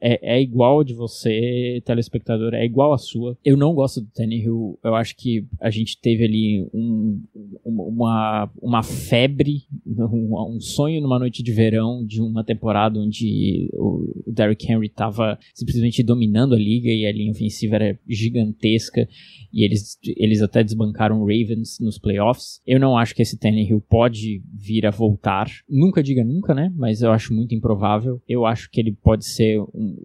é, 0.00 0.36
é 0.36 0.42
igual 0.42 0.82
de 0.84 0.94
você, 0.94 1.82
telespectador, 1.84 2.54
é 2.54 2.64
igual 2.64 2.92
a 2.92 2.98
sua. 2.98 3.36
Eu 3.44 3.56
não 3.56 3.74
gosto 3.74 4.00
do 4.00 4.10
Tannehill, 4.14 4.78
eu 4.82 4.94
acho 4.94 5.16
que 5.16 5.46
a 5.60 5.70
gente 5.70 6.00
teve 6.00 6.24
ali 6.24 6.68
um, 6.72 7.22
uma, 7.64 8.50
uma 8.60 8.82
febre, 8.82 9.62
um, 9.86 10.56
um, 10.56 10.60
sonho 10.60 11.00
numa 11.00 11.18
noite 11.18 11.42
de 11.42 11.52
verão 11.52 12.04
de 12.04 12.20
uma 12.20 12.44
temporada 12.44 12.98
onde 12.98 13.70
o 13.74 14.12
Derrick 14.26 14.70
Henry 14.70 14.86
estava 14.86 15.38
simplesmente 15.54 16.02
dominando 16.02 16.54
a 16.54 16.58
liga 16.58 16.90
e 16.90 17.06
a 17.06 17.12
linha 17.12 17.32
ofensiva 17.32 17.76
era 17.76 17.98
gigantesca 18.08 19.08
e 19.52 19.64
eles, 19.64 19.98
eles 20.16 20.42
até 20.42 20.62
desbancaram 20.62 21.20
Ravens 21.20 21.78
nos 21.80 21.98
playoffs. 21.98 22.60
Eu 22.66 22.78
não 22.78 22.96
acho 22.96 23.14
que 23.14 23.22
esse 23.22 23.38
Tannehill 23.38 23.80
pode 23.80 24.42
vir 24.52 24.86
a 24.86 24.90
voltar. 24.90 25.48
Nunca 25.68 26.02
diga 26.02 26.24
nunca, 26.24 26.54
né? 26.54 26.72
Mas 26.76 27.02
eu 27.02 27.10
acho 27.10 27.34
muito 27.34 27.54
improvável. 27.54 28.20
Eu 28.28 28.44
acho 28.44 28.70
que 28.70 28.80
ele 28.80 28.92
pode 28.92 29.26
ser 29.38 29.60
um, 29.60 29.96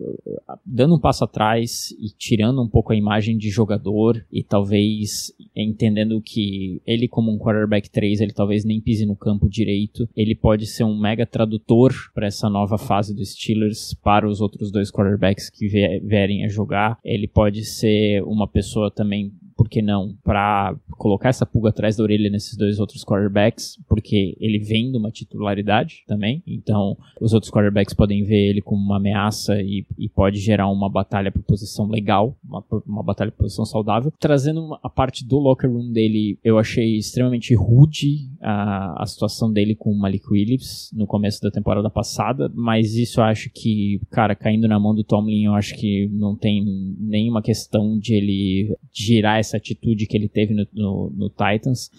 dando 0.66 0.96
um 0.96 1.00
passo 1.00 1.24
atrás 1.24 1.92
e 2.00 2.10
tirando 2.16 2.62
um 2.62 2.68
pouco 2.68 2.94
a 2.94 2.96
imagem 2.96 3.38
de 3.38 3.50
jogador 3.50 4.24
e 4.32 4.44
talvez 4.44 5.34
entendendo 5.56 6.22
que 6.22 6.82
ele 6.86 7.08
como 7.08 7.32
um 7.32 7.38
quarterback 7.38 7.90
3, 7.90 8.22
ele 8.22 8.34
talvez 8.34 8.64
nem 8.64 8.80
pise 8.80 9.06
no 9.06 9.16
campo 9.16 9.50
direito. 9.50 10.08
Ele 10.16 10.36
pode 10.36 10.66
ser 10.68 10.84
um 10.84 10.98
mega 10.98 11.26
tradutor 11.26 11.94
para 12.14 12.28
essa 12.28 12.50
nova 12.50 12.78
fase 12.78 13.16
dos 13.16 13.34
Steelers 13.34 13.94
para 14.04 14.28
os 14.28 14.42
outros 14.42 14.72
dois 14.72 14.92
quarterbacks 14.92 15.50
que 15.50 15.68
vierem 15.68 16.46
a 16.46 16.48
jogar. 16.48 16.98
Ele 17.04 17.28
pode 17.28 17.64
ser 17.64 18.24
uma 18.24 18.48
pessoa 18.48 18.92
também 18.92 19.32
por 19.56 19.70
que 19.70 19.82
não, 19.82 20.16
para 20.24 20.76
colocar 20.92 21.30
essa 21.30 21.46
pulga 21.46 21.70
atrás 21.70 21.96
da 21.96 22.04
orelha 22.04 22.30
nesses 22.30 22.58
dois 22.58 22.80
outros 22.80 23.04
quarterbacks, 23.04 23.78
porque 23.88 24.36
ele 24.40 24.60
vem 24.60 24.92
de 24.92 24.98
uma 24.98 25.12
titularidade 25.12 26.04
também, 26.08 26.44
então 26.46 26.98
os 27.20 27.34
outros 27.34 27.52
quarterbacks 27.52 27.94
podem 27.94 28.24
ver 28.24 28.50
ele 28.50 28.62
como 28.62 28.82
uma 28.82 28.98
ameaça 28.98 29.62
e, 29.62 29.86
e 29.98 30.10
pode 30.10 30.40
gerar 30.40 30.68
uma 30.70 30.90
batalha 30.90 31.32
por 31.32 31.44
posição 31.44 31.88
legal, 31.88 32.38
uma, 32.44 32.64
uma 32.86 33.04
batalha 33.04 33.32
por 33.32 33.44
posição 33.44 33.66
saudável. 33.66 34.12
Trazendo 34.20 34.78
a 34.82 34.90
parte 34.90 35.26
do 35.26 35.38
locker 35.38 35.70
room 35.70 35.92
dele, 35.92 36.38
eu 36.44 36.58
achei 36.58 36.98
extremamente 36.98 37.54
rude 37.56 38.30
a, 38.44 39.02
a 39.02 39.06
situação 39.06 39.52
dele 39.52 39.76
com 39.76 39.92
o 39.92 39.98
Malik 39.98 40.26
Williams 40.30 40.92
no 40.94 41.08
começo 41.08 41.42
da 41.42 41.50
temporada 41.50 41.90
passada, 41.90 42.52
mas 42.54 42.96
isso 42.96 43.20
eu 43.20 43.24
acho 43.24 43.50
que, 43.50 44.02
cara, 44.12 44.36
caindo 44.36 44.68
na 44.68 44.80
mão 44.80 44.94
do 44.94 45.04
Tomlin, 45.04 45.46
eu 45.46 45.54
acho 45.54 45.76
que 45.76 46.08
não 46.12 46.36
tem 46.36 46.64
nenhuma 47.00 47.42
questão 47.42 47.98
de 47.98 48.14
ele 48.14 48.78
girar 48.94 49.40
essa 49.40 49.58
atitude 49.58 50.06
que 50.06 50.18
ele 50.18 50.28
teve 50.28 50.54
no, 50.54 50.68
no, 50.74 51.10
no 51.16 51.30
Titans. 51.30 51.90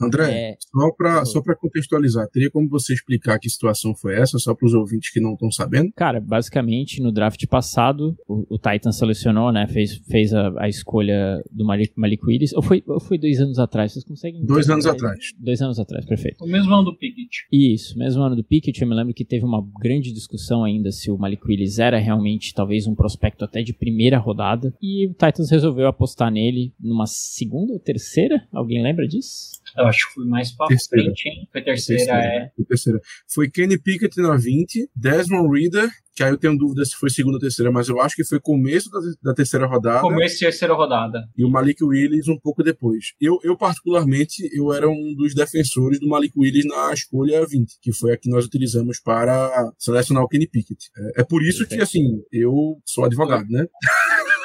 André, 0.00 0.32
é... 0.32 0.56
só 0.60 0.90
para 0.96 1.24
só 1.24 1.42
contextualizar, 1.54 2.28
teria 2.28 2.50
como 2.50 2.68
você 2.68 2.92
explicar 2.92 3.38
que 3.38 3.48
situação 3.48 3.94
foi 3.94 4.14
essa, 4.14 4.38
só 4.38 4.54
para 4.54 4.66
os 4.66 4.74
ouvintes 4.74 5.12
que 5.12 5.20
não 5.20 5.32
estão 5.32 5.50
sabendo? 5.50 5.90
Cara, 5.96 6.20
basicamente, 6.20 7.00
no 7.00 7.12
draft 7.12 7.44
passado, 7.46 8.16
o, 8.28 8.54
o 8.54 8.58
Titans 8.58 8.98
selecionou, 8.98 9.52
né, 9.52 9.66
fez, 9.66 9.96
fez 10.08 10.32
a, 10.34 10.52
a 10.58 10.68
escolha 10.68 11.42
do 11.50 11.64
Malik, 11.64 11.92
Malik 11.96 12.24
Willis, 12.24 12.52
ou 12.52 12.62
foi, 12.62 12.82
ou 12.86 13.00
foi 13.00 13.18
dois 13.18 13.40
anos 13.40 13.58
atrás, 13.58 13.92
vocês 13.92 14.04
conseguem... 14.04 14.44
Dois 14.44 14.68
anos 14.68 14.86
atrás. 14.86 15.18
Dois 15.38 15.60
anos 15.62 15.78
atrás, 15.78 16.04
perfeito. 16.04 16.44
O 16.44 16.48
mesmo 16.48 16.74
ano 16.74 16.84
do 16.84 16.96
Pickett. 16.96 17.46
Isso, 17.52 17.98
mesmo 17.98 18.22
ano 18.22 18.36
do 18.36 18.44
Pickett, 18.44 18.80
eu 18.80 18.88
me 18.88 18.94
lembro 18.94 19.14
que 19.14 19.24
teve 19.24 19.44
uma 19.44 19.64
grande 19.80 20.12
discussão 20.12 20.64
ainda 20.64 20.90
se 20.90 21.10
o 21.10 21.18
Malik 21.18 21.42
Willis 21.46 21.78
era 21.78 21.98
realmente, 21.98 22.54
talvez, 22.54 22.86
um 22.86 22.94
prospecto 22.94 23.44
até 23.44 23.62
de 23.62 23.72
primeira 23.72 24.18
rodada, 24.18 24.74
e 24.80 25.06
o 25.06 25.12
Titans 25.12 25.50
resolveu 25.50 25.86
apostar 25.86 26.30
nele 26.30 26.72
numa 26.80 27.06
segunda 27.06 27.72
ou 27.72 27.78
terceira? 27.78 28.46
Alguém 28.52 28.82
lembra 28.82 29.06
disso? 29.06 29.60
Eu 29.76 29.86
acho 29.86 30.08
que 30.08 30.14
foi 30.14 30.26
mais 30.26 30.52
pra 30.52 30.66
terceira. 30.66 31.04
frente, 31.04 31.28
hein? 31.28 31.48
Foi 31.50 31.62
terceira, 31.62 32.04
terceira, 32.04 32.26
é. 32.26 32.50
Foi 32.54 32.64
terceira. 32.64 33.00
Foi 33.28 33.50
Kenny 33.50 33.78
Pickett 33.78 34.20
na 34.20 34.36
20, 34.36 34.90
Desmond 34.94 35.58
Reader 35.58 35.90
que 36.16 36.24
aí 36.24 36.30
eu 36.30 36.38
tenho 36.38 36.56
dúvida 36.56 36.82
se 36.82 36.96
foi 36.96 37.10
segunda 37.10 37.36
ou 37.36 37.40
terceira, 37.40 37.70
mas 37.70 37.88
eu 37.88 38.00
acho 38.00 38.16
que 38.16 38.24
foi 38.24 38.40
começo 38.40 38.90
da, 38.90 38.98
da 39.22 39.34
terceira 39.34 39.66
rodada. 39.66 40.00
Começo 40.00 40.36
da 40.36 40.46
terceira 40.46 40.72
rodada. 40.72 41.28
E 41.36 41.44
o 41.44 41.50
Malik 41.50 41.84
Willis 41.84 42.26
um 42.26 42.38
pouco 42.38 42.62
depois. 42.62 43.12
Eu, 43.20 43.38
eu, 43.44 43.54
particularmente, 43.54 44.48
eu 44.50 44.72
era 44.72 44.88
um 44.88 45.14
dos 45.14 45.34
defensores 45.34 46.00
do 46.00 46.08
Malik 46.08 46.32
Willis 46.34 46.64
na 46.64 46.90
escolha 46.94 47.44
20, 47.46 47.78
que 47.82 47.92
foi 47.92 48.14
a 48.14 48.16
que 48.16 48.30
nós 48.30 48.46
utilizamos 48.46 48.98
para 48.98 49.70
selecionar 49.78 50.22
o 50.24 50.28
Kenny 50.28 50.48
Pickett. 50.48 50.88
É, 50.96 51.20
é 51.20 51.24
por 51.24 51.42
isso 51.42 51.66
que, 51.66 51.78
assim, 51.82 52.22
eu 52.32 52.80
sou 52.86 53.04
advogado, 53.04 53.46
né? 53.50 53.66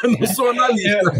não 0.20 0.28
sou 0.28 0.50
analista. 0.50 1.12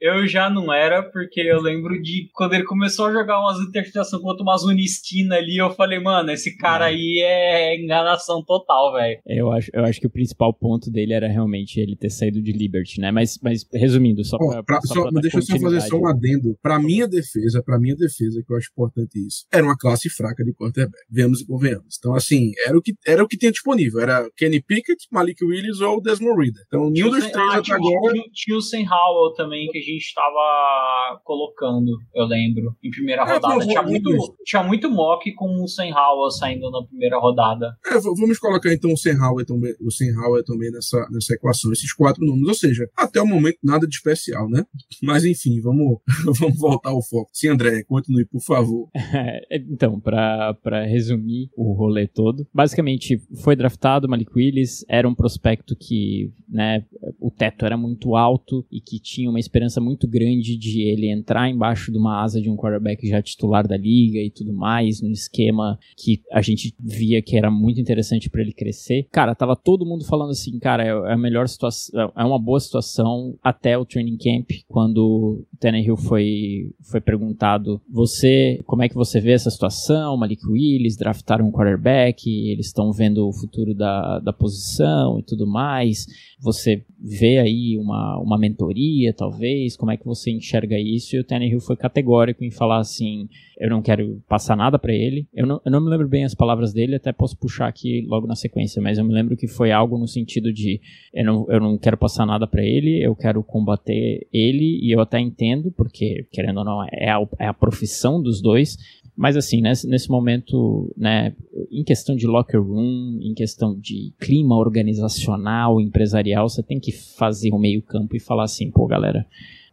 Eu, 0.00 0.14
eu, 0.14 0.26
já 0.26 0.50
não 0.50 0.72
era, 0.72 1.02
porque 1.02 1.40
eu 1.40 1.60
lembro 1.60 2.00
de 2.00 2.28
quando 2.34 2.54
ele 2.54 2.64
começou 2.64 3.06
a 3.06 3.12
jogar 3.12 3.40
umas 3.40 3.60
interpretações 3.60 4.22
contra 4.22 4.42
umas 4.42 4.62
Unistina 4.64 5.36
ali, 5.36 5.56
eu 5.56 5.70
falei, 5.70 5.98
mano, 6.00 6.30
esse 6.30 6.56
cara 6.56 6.86
aí 6.86 7.20
é 7.22 7.76
enganação 7.76 8.42
total, 8.44 8.92
velho. 8.92 9.20
Eu 9.26 9.52
acho, 9.52 9.70
eu 9.72 9.84
acho 9.84 10.00
que 10.00 10.06
o 10.06 10.10
principal 10.10 10.52
ponto 10.52 10.90
dele 10.90 11.12
era 11.12 11.28
realmente 11.28 11.80
ele 11.80 11.96
ter 11.96 12.10
saído 12.10 12.42
de 12.42 12.52
Liberty, 12.52 13.00
né? 13.00 13.10
Mas, 13.10 13.38
mas 13.42 13.66
resumindo, 13.72 14.24
só 14.24 14.38
pra. 14.38 14.62
pra, 14.62 14.80
só, 14.82 14.94
só 14.94 15.10
pra 15.10 15.20
deixa 15.20 15.38
eu 15.38 15.42
só 15.42 15.58
fazer 15.58 15.80
só 15.82 15.96
um 15.96 16.06
adendo. 16.06 16.56
Pra 16.62 16.78
minha 16.78 17.06
defesa, 17.06 17.62
pra 17.62 17.78
minha 17.78 17.96
defesa, 17.96 18.42
que 18.44 18.52
eu 18.52 18.56
acho 18.56 18.70
importante 18.70 19.18
isso, 19.26 19.46
era 19.52 19.64
uma 19.64 19.76
classe 19.76 20.08
fraca 20.10 20.44
de 20.44 20.52
quarterback. 20.52 21.04
Vemos 21.10 21.40
e 21.40 21.46
convenhamos. 21.46 21.96
Então, 21.98 22.14
assim, 22.14 22.52
era 22.66 22.76
o 22.76 22.82
que, 22.82 22.94
era 23.06 23.22
o 23.22 23.28
que 23.28 23.36
tinha 23.36 23.52
disponível. 23.52 24.00
Era 24.00 24.28
Kenny 24.36 24.60
Pickett, 24.60 25.06
Malik 25.10 25.44
Willis 25.44 25.80
ou 25.80 26.00
Desmond 26.00 26.38
Reader. 26.40 26.62
Então, 26.66 26.90
nenhum 26.90 27.10
dos 27.10 27.26
três 27.30 27.36
ah, 27.36 27.58
até 27.58 27.72
agora 27.72 28.15
tinha 28.32 28.56
o 28.56 28.60
Sam 28.60 28.82
Howell 28.82 29.34
também, 29.34 29.68
que 29.68 29.78
a 29.78 29.80
gente 29.80 30.02
estava 30.02 31.20
colocando, 31.24 31.92
eu 32.14 32.24
lembro, 32.26 32.74
em 32.82 32.90
primeira 32.90 33.22
é, 33.22 33.24
rodada. 33.24 33.48
Vamos, 33.48 33.66
tinha, 33.66 33.82
muito, 33.82 34.36
tinha 34.44 34.62
muito 34.62 34.90
mock 34.90 35.32
com 35.34 35.62
o 35.62 35.68
Sam 35.68 35.90
Howell 35.90 36.30
saindo 36.30 36.70
na 36.70 36.84
primeira 36.86 37.18
rodada. 37.18 37.76
É, 37.86 37.98
vamos 37.98 38.38
colocar 38.38 38.72
então 38.72 38.92
o 38.92 38.96
Sam 38.96 39.18
Howell 39.20 39.46
também, 39.46 39.74
o 39.80 39.90
Sam 39.90 40.14
Howell 40.16 40.44
também 40.44 40.70
nessa, 40.70 41.08
nessa 41.10 41.34
equação, 41.34 41.72
esses 41.72 41.92
quatro 41.92 42.24
nomes. 42.24 42.48
Ou 42.48 42.54
seja, 42.54 42.88
até 42.96 43.20
o 43.20 43.26
momento 43.26 43.58
nada 43.62 43.86
de 43.86 43.94
especial, 43.94 44.48
né? 44.48 44.64
Mas 45.02 45.24
enfim, 45.24 45.60
vamos, 45.60 45.98
vamos 46.38 46.58
voltar 46.58 46.90
ao 46.90 47.02
foco. 47.02 47.30
Sim, 47.32 47.48
André, 47.48 47.82
continue, 47.84 48.24
por 48.24 48.40
favor. 48.40 48.88
então, 49.50 50.00
para 50.00 50.84
resumir 50.84 51.50
o 51.56 51.72
rolê 51.72 52.06
todo, 52.06 52.46
basicamente 52.52 53.20
foi 53.42 53.56
draftado 53.56 54.08
Malik 54.08 54.30
Willis, 54.34 54.84
era 54.88 55.08
um 55.08 55.14
prospecto 55.14 55.76
que, 55.76 56.32
né, 56.48 56.84
o 57.20 57.30
teto 57.30 57.64
era 57.64 57.76
muito 57.76 58.05
alto 58.14 58.36
alto 58.36 58.64
e 58.70 58.80
que 58.80 59.00
tinha 59.00 59.28
uma 59.28 59.40
esperança 59.40 59.80
muito 59.80 60.06
grande 60.06 60.56
de 60.56 60.82
ele 60.82 61.10
entrar 61.10 61.48
embaixo 61.48 61.90
de 61.90 61.98
uma 61.98 62.22
asa 62.22 62.40
de 62.40 62.50
um 62.50 62.56
quarterback 62.56 63.06
já 63.08 63.22
titular 63.22 63.66
da 63.66 63.76
liga 63.76 64.18
e 64.18 64.30
tudo 64.30 64.52
mais, 64.52 65.00
no 65.00 65.10
esquema 65.10 65.78
que 65.96 66.22
a 66.30 66.42
gente 66.42 66.74
via 66.78 67.22
que 67.22 67.36
era 67.36 67.50
muito 67.50 67.80
interessante 67.80 68.28
para 68.28 68.42
ele 68.42 68.52
crescer. 68.52 69.08
Cara, 69.10 69.34
tava 69.34 69.56
todo 69.56 69.86
mundo 69.86 70.04
falando 70.04 70.30
assim, 70.30 70.58
cara, 70.58 70.84
é, 70.84 70.88
é 70.88 71.12
a 71.12 71.18
melhor 71.18 71.48
situação, 71.48 72.12
é 72.14 72.24
uma 72.24 72.38
boa 72.38 72.60
situação 72.60 73.36
até 73.42 73.76
o 73.76 73.84
training 73.84 74.18
camp, 74.18 74.50
quando 74.68 74.98
o 74.98 75.46
Tannehill 75.58 75.96
foi, 75.96 76.72
foi 76.82 77.00
perguntado, 77.00 77.80
você, 77.88 78.60
como 78.66 78.82
é 78.82 78.88
que 78.88 78.94
você 78.94 79.20
vê 79.20 79.32
essa 79.32 79.50
situação? 79.50 80.16
Malik 80.16 80.46
Willis, 80.46 80.96
draftaram 80.96 81.48
um 81.48 81.52
quarterback, 81.52 82.28
eles 82.28 82.66
estão 82.66 82.92
vendo 82.92 83.26
o 83.26 83.32
futuro 83.32 83.74
da, 83.74 84.18
da 84.20 84.32
posição 84.32 85.18
e 85.18 85.22
tudo 85.22 85.46
mais. 85.46 86.06
Você 86.40 86.84
vê 86.98 87.38
aí 87.38 87.78
uma, 87.78 87.95
uma 88.20 88.38
mentoria, 88.38 89.12
talvez? 89.12 89.76
Como 89.76 89.90
é 89.90 89.96
que 89.96 90.04
você 90.04 90.30
enxerga 90.30 90.78
isso? 90.78 91.16
E 91.16 91.20
o 91.20 91.24
Tannehill 91.24 91.60
foi 91.60 91.76
categórico 91.76 92.44
em 92.44 92.50
falar 92.50 92.78
assim: 92.78 93.28
eu 93.58 93.70
não 93.70 93.80
quero 93.80 94.22
passar 94.28 94.56
nada 94.56 94.78
para 94.78 94.92
ele. 94.92 95.26
Eu 95.32 95.46
não, 95.46 95.60
eu 95.64 95.70
não 95.70 95.80
me 95.80 95.88
lembro 95.88 96.08
bem 96.08 96.24
as 96.24 96.34
palavras 96.34 96.72
dele, 96.72 96.96
até 96.96 97.12
posso 97.12 97.36
puxar 97.36 97.68
aqui 97.68 98.04
logo 98.06 98.26
na 98.26 98.34
sequência, 98.34 98.80
mas 98.82 98.98
eu 98.98 99.04
me 99.04 99.12
lembro 99.12 99.36
que 99.36 99.48
foi 99.48 99.72
algo 99.72 99.98
no 99.98 100.06
sentido 100.06 100.52
de: 100.52 100.80
eu 101.12 101.24
não, 101.24 101.46
eu 101.48 101.60
não 101.60 101.78
quero 101.78 101.96
passar 101.96 102.26
nada 102.26 102.46
para 102.46 102.62
ele, 102.62 103.04
eu 103.04 103.14
quero 103.14 103.42
combater 103.42 104.26
ele, 104.32 104.78
e 104.82 104.94
eu 104.94 105.00
até 105.00 105.18
entendo, 105.18 105.72
porque, 105.72 106.26
querendo 106.30 106.58
ou 106.58 106.64
não, 106.64 106.84
é 106.92 107.10
a, 107.10 107.18
é 107.38 107.46
a 107.46 107.54
profissão 107.54 108.22
dos 108.22 108.40
dois, 108.40 108.76
mas 109.16 109.36
assim, 109.36 109.62
nesse, 109.62 109.88
nesse 109.88 110.10
momento, 110.10 110.92
né, 110.96 111.34
em 111.70 111.82
questão 111.82 112.14
de 112.14 112.26
locker 112.26 112.62
room, 112.62 113.18
em 113.22 113.32
questão 113.32 113.74
de 113.78 114.12
clima 114.20 114.56
organizacional, 114.56 115.80
empresarial, 115.80 116.48
você 116.48 116.62
tem 116.62 116.78
que 116.78 116.92
fazer 116.92 117.50
o 117.52 117.58
meio 117.58 117.80
campo 117.80 118.14
e 118.14 118.20
falar 118.20 118.44
assim, 118.44 118.70
pô, 118.70 118.86
galera, 118.86 119.26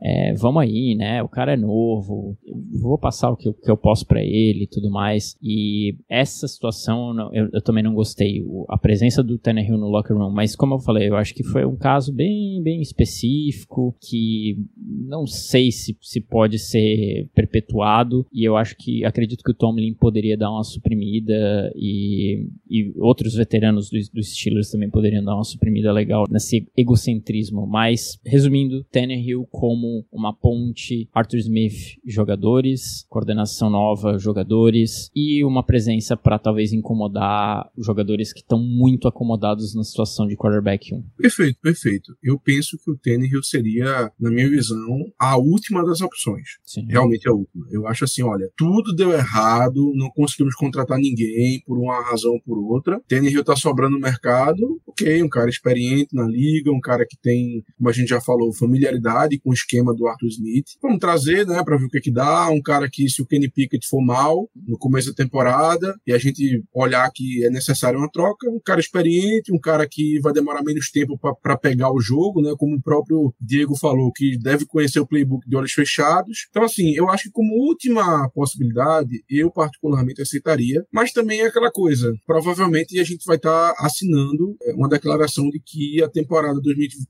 é, 0.05 0.33
vamos 0.33 0.61
aí, 0.61 0.95
né? 0.95 1.23
O 1.23 1.29
cara 1.29 1.53
é 1.53 1.57
novo, 1.57 2.37
vou 2.81 2.97
passar 2.97 3.31
o 3.31 3.37
que 3.37 3.47
eu, 3.47 3.53
que 3.53 3.71
eu 3.71 3.77
posso 3.77 4.05
para 4.05 4.21
ele 4.21 4.63
e 4.63 4.67
tudo 4.67 4.91
mais. 4.91 5.37
E 5.41 5.95
essa 6.09 6.45
situação 6.45 7.15
eu, 7.31 7.47
eu 7.53 7.61
também 7.61 7.81
não 7.81 7.93
gostei. 7.93 8.43
O, 8.45 8.65
a 8.67 8.77
presença 8.77 9.23
do 9.23 9.37
Tannehill 9.37 9.77
no 9.77 9.87
locker 9.87 10.17
room, 10.17 10.29
mas 10.29 10.57
como 10.57 10.73
eu 10.75 10.79
falei, 10.79 11.07
eu 11.07 11.15
acho 11.15 11.33
que 11.33 11.43
foi 11.43 11.65
um 11.65 11.77
caso 11.77 12.11
bem, 12.11 12.61
bem 12.61 12.81
específico 12.81 13.95
que 14.01 14.57
não 14.77 15.25
sei 15.25 15.71
se, 15.71 15.97
se 16.01 16.19
pode 16.19 16.59
ser 16.59 17.29
perpetuado. 17.33 18.25
E 18.33 18.43
eu 18.43 18.57
acho 18.57 18.75
que 18.75 19.05
acredito 19.05 19.41
que 19.41 19.51
o 19.51 19.55
Tomlin 19.55 19.93
poderia 19.93 20.35
dar 20.35 20.51
uma 20.51 20.65
suprimida 20.65 21.71
e, 21.77 22.49
e 22.69 22.93
outros 22.97 23.35
veteranos 23.35 23.89
dos 23.89 24.09
do 24.09 24.21
Steelers 24.21 24.69
também 24.69 24.89
poderiam 24.89 25.23
dar 25.23 25.35
uma 25.35 25.45
suprimida 25.45 25.93
legal 25.93 26.25
nesse 26.29 26.67
egocentrismo. 26.75 27.65
Mas 27.65 28.19
resumindo, 28.25 28.83
Tannehill 28.91 29.47
como 29.49 29.92
uma 30.11 30.33
ponte, 30.33 31.09
Arthur 31.13 31.37
Smith, 31.37 31.97
jogadores, 32.05 33.05
coordenação 33.09 33.69
nova, 33.69 34.17
jogadores 34.17 35.09
e 35.15 35.43
uma 35.43 35.63
presença 35.63 36.15
para 36.15 36.39
talvez 36.39 36.73
incomodar 36.73 37.69
jogadores 37.77 38.31
que 38.31 38.39
estão 38.39 38.59
muito 38.59 39.07
acomodados 39.07 39.75
na 39.75 39.83
situação 39.83 40.27
de 40.27 40.35
quarterback 40.35 40.93
1. 40.93 41.03
Perfeito, 41.17 41.59
perfeito. 41.61 42.17
Eu 42.21 42.39
penso 42.39 42.77
que 42.77 42.91
o 42.91 42.97
Tannehill 42.97 43.43
seria, 43.43 44.11
na 44.19 44.29
minha 44.29 44.49
visão, 44.49 45.11
a 45.19 45.37
última 45.37 45.85
das 45.85 46.01
opções. 46.01 46.57
Sim. 46.63 46.85
Realmente 46.87 47.27
a 47.27 47.33
última. 47.33 47.65
Eu 47.71 47.87
acho 47.87 48.05
assim, 48.05 48.23
olha, 48.23 48.49
tudo 48.55 48.95
deu 48.95 49.11
errado, 49.11 49.91
não 49.95 50.09
conseguimos 50.09 50.55
contratar 50.55 50.97
ninguém 50.97 51.61
por 51.65 51.77
uma 51.77 52.01
razão 52.03 52.31
ou 52.31 52.41
por 52.41 52.57
outra. 52.57 53.01
Tannehill 53.07 53.43
tá 53.43 53.55
sobrando 53.55 53.95
no 53.95 53.99
mercado, 53.99 54.79
ok, 54.87 55.21
um 55.23 55.29
cara 55.29 55.49
experiente 55.49 56.15
na 56.15 56.25
liga, 56.25 56.71
um 56.71 56.79
cara 56.79 57.05
que 57.05 57.17
tem, 57.17 57.63
como 57.77 57.89
a 57.89 57.93
gente 57.93 58.09
já 58.09 58.21
falou, 58.21 58.53
familiaridade 58.53 59.39
com 59.39 59.49
o 59.49 59.53
esquema 59.53 59.82
esquema 59.83 59.93
do 59.93 60.07
Arthur 60.07 60.27
Smith. 60.27 60.65
Vamos 60.81 60.99
trazer, 60.99 61.45
né, 61.45 61.61
para 61.63 61.77
ver 61.77 61.85
o 61.85 61.89
que 61.89 61.99
que 61.99 62.11
dá. 62.11 62.49
Um 62.49 62.61
cara 62.61 62.89
que, 62.89 63.09
se 63.09 63.21
o 63.21 63.25
Kenny 63.25 63.49
Pickett 63.49 63.87
for 63.87 64.01
mal 64.01 64.49
no 64.55 64.77
começo 64.77 65.09
da 65.09 65.15
temporada 65.15 65.95
e 66.07 66.13
a 66.13 66.17
gente 66.17 66.63
olhar 66.73 67.09
que 67.13 67.45
é 67.45 67.49
necessário 67.49 67.99
uma 67.99 68.09
troca, 68.09 68.49
um 68.49 68.59
cara 68.59 68.79
experiente, 68.79 69.53
um 69.53 69.59
cara 69.59 69.87
que 69.87 70.19
vai 70.21 70.31
demorar 70.31 70.63
menos 70.63 70.89
tempo 70.89 71.19
para 71.41 71.57
pegar 71.57 71.91
o 71.91 71.99
jogo, 71.99 72.41
né, 72.41 72.53
como 72.57 72.75
o 72.75 72.81
próprio 72.81 73.33
Diego 73.39 73.77
falou, 73.77 74.11
que 74.11 74.37
deve 74.39 74.65
conhecer 74.65 74.99
o 74.99 75.07
playbook 75.07 75.47
de 75.47 75.55
olhos 75.55 75.73
fechados. 75.73 76.47
Então, 76.49 76.63
assim, 76.63 76.93
eu 76.95 77.09
acho 77.09 77.25
que 77.25 77.31
como 77.31 77.67
última 77.67 78.29
possibilidade, 78.29 79.23
eu 79.29 79.51
particularmente 79.51 80.21
aceitaria, 80.21 80.85
mas 80.91 81.11
também 81.11 81.41
é 81.41 81.47
aquela 81.47 81.71
coisa, 81.71 82.13
provavelmente 82.25 82.99
a 82.99 83.03
gente 83.03 83.25
vai 83.25 83.35
estar 83.35 83.73
tá 83.73 83.85
assinando 83.85 84.55
é, 84.63 84.73
uma 84.73 84.87
declaração 84.87 85.49
de 85.49 85.59
que 85.59 86.01
a 86.03 86.09
temporada 86.09 86.59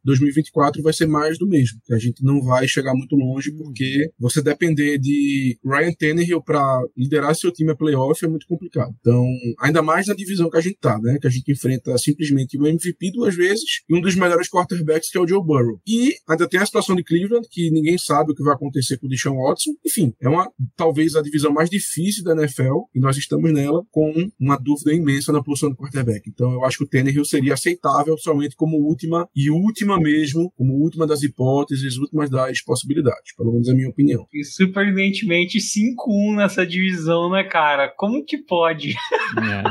2024 0.04 0.82
vai 0.82 0.94
ser 0.94 1.08
mais 1.08 1.38
do 1.38 1.48
mesmo, 1.48 1.80
que 1.86 1.94
a 1.94 2.00
gente 2.00 2.24
não 2.24 2.42
vai 2.42 2.63
vai 2.64 2.68
chegar 2.68 2.94
muito 2.94 3.16
longe, 3.16 3.52
uhum. 3.52 3.58
porque 3.58 4.10
você 4.18 4.42
depender 4.42 4.98
de 4.98 5.58
Ryan 5.64 5.94
Tannehill 5.94 6.42
para 6.42 6.82
liderar 6.98 7.36
seu 7.36 7.52
time 7.52 7.72
a 7.72 7.76
playoff 7.76 8.24
é 8.24 8.28
muito 8.28 8.48
complicado. 8.48 8.94
Então, 9.00 9.26
ainda 9.60 9.82
mais 9.82 10.08
na 10.08 10.14
divisão 10.14 10.50
que 10.50 10.58
a 10.58 10.62
gente 10.62 10.78
tá, 10.80 10.98
né? 11.00 11.18
Que 11.20 11.28
a 11.28 11.30
gente 11.30 11.52
enfrenta 11.52 11.98
simplesmente 11.98 12.58
o 12.58 12.66
MVP 12.66 13.12
duas 13.12 13.36
vezes 13.36 13.82
e 13.90 13.96
um 13.96 14.02
dos 14.02 14.16
melhores 14.16 14.50
quarterbacks, 14.50 15.10
que 15.10 15.18
é 15.18 15.22
o 15.22 15.28
Joe 15.28 15.44
Burrow. 15.44 15.80
E 15.88 16.16
ainda 16.28 16.48
tem 16.48 16.60
a 16.60 16.66
situação 16.66 16.96
de 16.96 17.04
Cleveland, 17.04 17.48
que 17.50 17.70
ninguém 17.72 17.98
sabe 17.98 18.32
o 18.32 18.36
que 18.36 18.44
vai 18.44 18.54
acontecer 18.54 18.98
com 18.98 19.08
o 19.08 19.10
Deshaun 19.10 19.38
Watson. 19.38 19.72
Enfim, 19.86 20.14
é 20.22 20.30
uma 20.30 20.50
talvez 20.76 21.16
a 21.16 21.22
divisão 21.22 21.52
mais 21.52 21.70
difícil 21.70 22.24
da 22.24 22.34
NFL 22.34 22.84
e 22.96 23.00
nós 23.00 23.18
estamos 23.18 23.52
nela 23.52 23.84
com 23.92 24.14
uma 24.40 24.58
dúvida 24.58 24.94
imensa 24.94 25.32
na 25.32 25.44
posição 25.44 25.70
do 25.70 25.76
quarterback. 25.76 26.30
Então, 26.30 26.52
eu 26.54 26.64
acho 26.66 26.78
que 26.78 26.84
o 26.86 26.88
Tannehill 26.88 27.26
seria 27.26 27.54
aceitável 27.54 28.18
somente 28.18 28.56
como 28.56 28.78
última 28.78 29.28
e 29.36 29.50
última 29.50 30.00
mesmo, 30.00 30.52
como 30.56 30.74
última 30.76 31.06
das 31.06 31.24
hipóteses, 31.24 31.98
últimas 31.98 32.30
das 32.30 32.43
possibilidades, 32.62 33.36
pelo 33.36 33.52
menos 33.52 33.68
é 33.68 33.72
a 33.72 33.76
minha 33.76 33.90
opinião. 33.90 34.26
E 34.34 34.44
surpreendentemente 34.44 35.60
5-1 35.60 36.36
nessa 36.36 36.66
divisão, 36.66 37.32
né, 37.32 37.44
cara? 37.44 37.88
Como 37.88 38.24
que 38.26 38.38
pode? 38.38 38.96
É. 39.38 39.64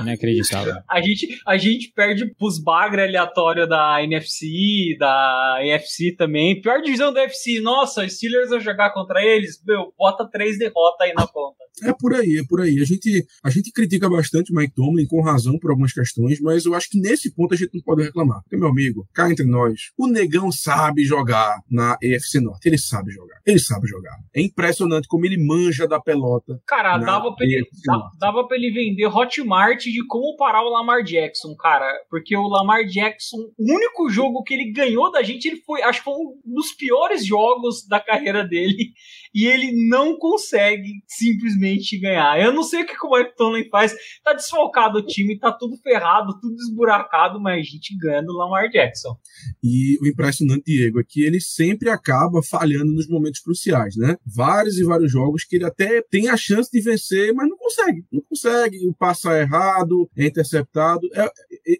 Inacreditável. 0.00 0.74
A 0.88 1.00
gente, 1.00 1.38
a 1.46 1.56
gente 1.56 1.92
perde 1.94 2.26
pros 2.34 2.58
bagre 2.58 3.02
aleatório 3.02 3.66
da 3.68 4.02
NFC, 4.02 4.96
da 4.98 5.58
EFC 5.62 6.14
também. 6.16 6.60
Pior 6.60 6.80
divisão 6.80 7.12
da 7.12 7.24
EFC, 7.24 7.60
nossa, 7.60 8.08
Steelers 8.08 8.52
a 8.52 8.58
jogar 8.58 8.92
contra 8.92 9.22
eles, 9.22 9.62
meu, 9.66 9.92
bota 9.98 10.28
três 10.30 10.58
derrotas 10.58 11.06
aí 11.06 11.12
na 11.12 11.26
conta. 11.26 11.66
É 11.84 11.92
por 11.92 12.14
aí, 12.14 12.38
é 12.38 12.44
por 12.48 12.60
aí. 12.60 12.80
A 12.80 12.84
gente, 12.84 13.26
a 13.44 13.50
gente 13.50 13.70
critica 13.70 14.08
bastante 14.08 14.50
o 14.50 14.56
Mike 14.56 14.74
Tomlin 14.74 15.06
com 15.06 15.20
razão 15.20 15.58
por 15.58 15.70
algumas 15.70 15.92
questões, 15.92 16.40
mas 16.40 16.64
eu 16.64 16.74
acho 16.74 16.88
que 16.88 16.98
nesse 16.98 17.34
ponto 17.34 17.52
a 17.52 17.56
gente 17.56 17.74
não 17.74 17.82
pode 17.82 18.02
reclamar. 18.02 18.40
Porque, 18.42 18.56
meu 18.56 18.68
amigo, 18.68 19.06
cá 19.12 19.30
entre 19.30 19.44
nós, 19.44 19.90
o 19.98 20.06
negão 20.06 20.50
sabe 20.50 21.04
jogar 21.04 21.60
na 21.70 21.96
EFC 22.02 22.40
Norte. 22.40 22.66
Ele 22.66 22.78
sabe 22.78 23.10
jogar. 23.12 23.40
Ele 23.44 23.58
sabe 23.58 23.86
jogar. 23.86 24.16
É 24.34 24.40
impressionante 24.40 25.06
como 25.06 25.26
ele 25.26 25.36
manja 25.36 25.86
da 25.86 26.00
pelota. 26.00 26.58
Cara, 26.66 26.96
dava 26.98 27.34
pra, 27.34 27.44
ele, 27.44 27.66
dava, 27.84 28.10
dava 28.18 28.48
pra 28.48 28.56
ele 28.56 28.72
vender 28.72 29.06
Hotmart 29.06 29.65
de 29.74 30.06
como 30.06 30.36
parar 30.36 30.62
o 30.62 30.70
Lamar 30.70 31.02
Jackson, 31.02 31.54
cara. 31.56 31.86
Porque 32.08 32.36
o 32.36 32.46
Lamar 32.46 32.84
Jackson, 32.84 33.38
o 33.58 33.74
único 33.74 34.08
jogo 34.08 34.42
que 34.42 34.54
ele 34.54 34.72
ganhou 34.72 35.10
da 35.10 35.22
gente, 35.22 35.46
ele 35.48 35.60
foi, 35.62 35.82
acho 35.82 36.00
que 36.00 36.04
foi 36.04 36.14
um 36.14 36.54
dos 36.54 36.72
piores 36.72 37.24
jogos 37.24 37.86
da 37.86 38.00
carreira 38.00 38.44
dele. 38.44 38.92
E 39.34 39.46
ele 39.46 39.72
não 39.88 40.16
consegue 40.18 41.02
simplesmente 41.06 41.98
ganhar. 41.98 42.40
Eu 42.40 42.52
não 42.52 42.62
sei 42.62 42.82
o 42.82 42.86
que 42.86 42.94
o 43.04 43.10
Mike 43.10 43.36
Tomlin 43.36 43.68
faz. 43.68 43.94
Tá 44.24 44.32
desfalcado 44.32 44.98
o 44.98 45.06
time, 45.06 45.38
tá 45.38 45.52
tudo 45.52 45.76
ferrado, 45.76 46.38
tudo 46.40 46.54
esburacado, 46.54 47.40
mas 47.40 47.60
a 47.60 47.62
gente 47.62 47.96
ganha 47.98 48.22
do 48.22 48.32
Lamar 48.32 48.70
Jackson. 48.70 49.14
E 49.62 49.98
o 50.00 50.06
impressionante, 50.06 50.64
Diego, 50.64 51.00
é 51.00 51.04
que 51.06 51.22
ele 51.22 51.40
sempre 51.40 51.90
acaba 51.90 52.42
falhando 52.42 52.92
nos 52.92 53.08
momentos 53.08 53.40
cruciais, 53.40 53.96
né? 53.96 54.16
Vários 54.24 54.78
e 54.78 54.84
vários 54.84 55.12
jogos 55.12 55.44
que 55.44 55.56
ele 55.56 55.64
até 55.64 56.00
tem 56.02 56.28
a 56.28 56.36
chance 56.36 56.70
de 56.70 56.80
vencer, 56.80 57.34
mas 57.34 57.48
não 57.48 57.56
consegue. 57.56 58.04
Não 58.10 58.22
consegue. 58.22 58.86
O 58.88 58.94
passo 58.94 59.30
é 59.30 59.44
errado, 59.56 60.08
é 60.16 60.26
interceptado. 60.26 61.08
É, 61.14 61.24
é, 61.24 61.30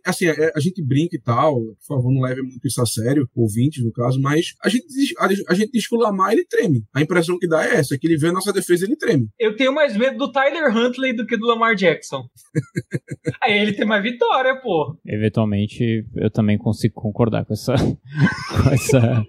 assim, 0.04 0.26
é, 0.26 0.52
a 0.54 0.60
gente 0.60 0.82
brinca 0.82 1.16
e 1.16 1.20
tal, 1.20 1.54
por 1.54 1.86
favor, 1.86 2.12
não 2.12 2.22
leve 2.22 2.42
muito 2.42 2.66
isso 2.66 2.80
a 2.80 2.86
sério, 2.86 3.28
ouvintes 3.34 3.84
no 3.84 3.92
caso, 3.92 4.20
mas 4.20 4.54
a 4.62 4.68
gente, 4.68 4.86
a, 5.18 5.26
a 5.26 5.54
gente 5.54 5.72
diz 5.72 5.86
que 5.86 5.94
o 5.94 5.98
Lamar 5.98 6.32
ele 6.32 6.44
treme. 6.44 6.84
A 6.94 7.02
impressão 7.02 7.38
que 7.38 7.48
dá 7.48 7.64
é 7.64 7.76
essa, 7.76 7.98
que 7.98 8.06
ele 8.06 8.16
vê 8.16 8.28
a 8.28 8.32
nossa 8.32 8.52
defesa 8.52 8.84
ele 8.84 8.96
treme. 8.96 9.28
Eu 9.38 9.56
tenho 9.56 9.72
mais 9.72 9.96
medo 9.96 10.16
do 10.16 10.32
Tyler 10.32 10.74
Huntley 10.76 11.14
do 11.14 11.26
que 11.26 11.36
do 11.36 11.46
Lamar 11.46 11.74
Jackson. 11.74 12.24
Aí 13.42 13.58
ele 13.58 13.72
tem 13.72 13.86
mais 13.86 14.02
vitória, 14.02 14.60
pô. 14.60 14.96
Eventualmente, 15.06 16.04
eu 16.16 16.30
também 16.30 16.58
consigo 16.58 16.94
concordar 16.94 17.44
com 17.44 17.52
essa, 17.52 17.74
com 17.76 18.70
essa 18.70 19.24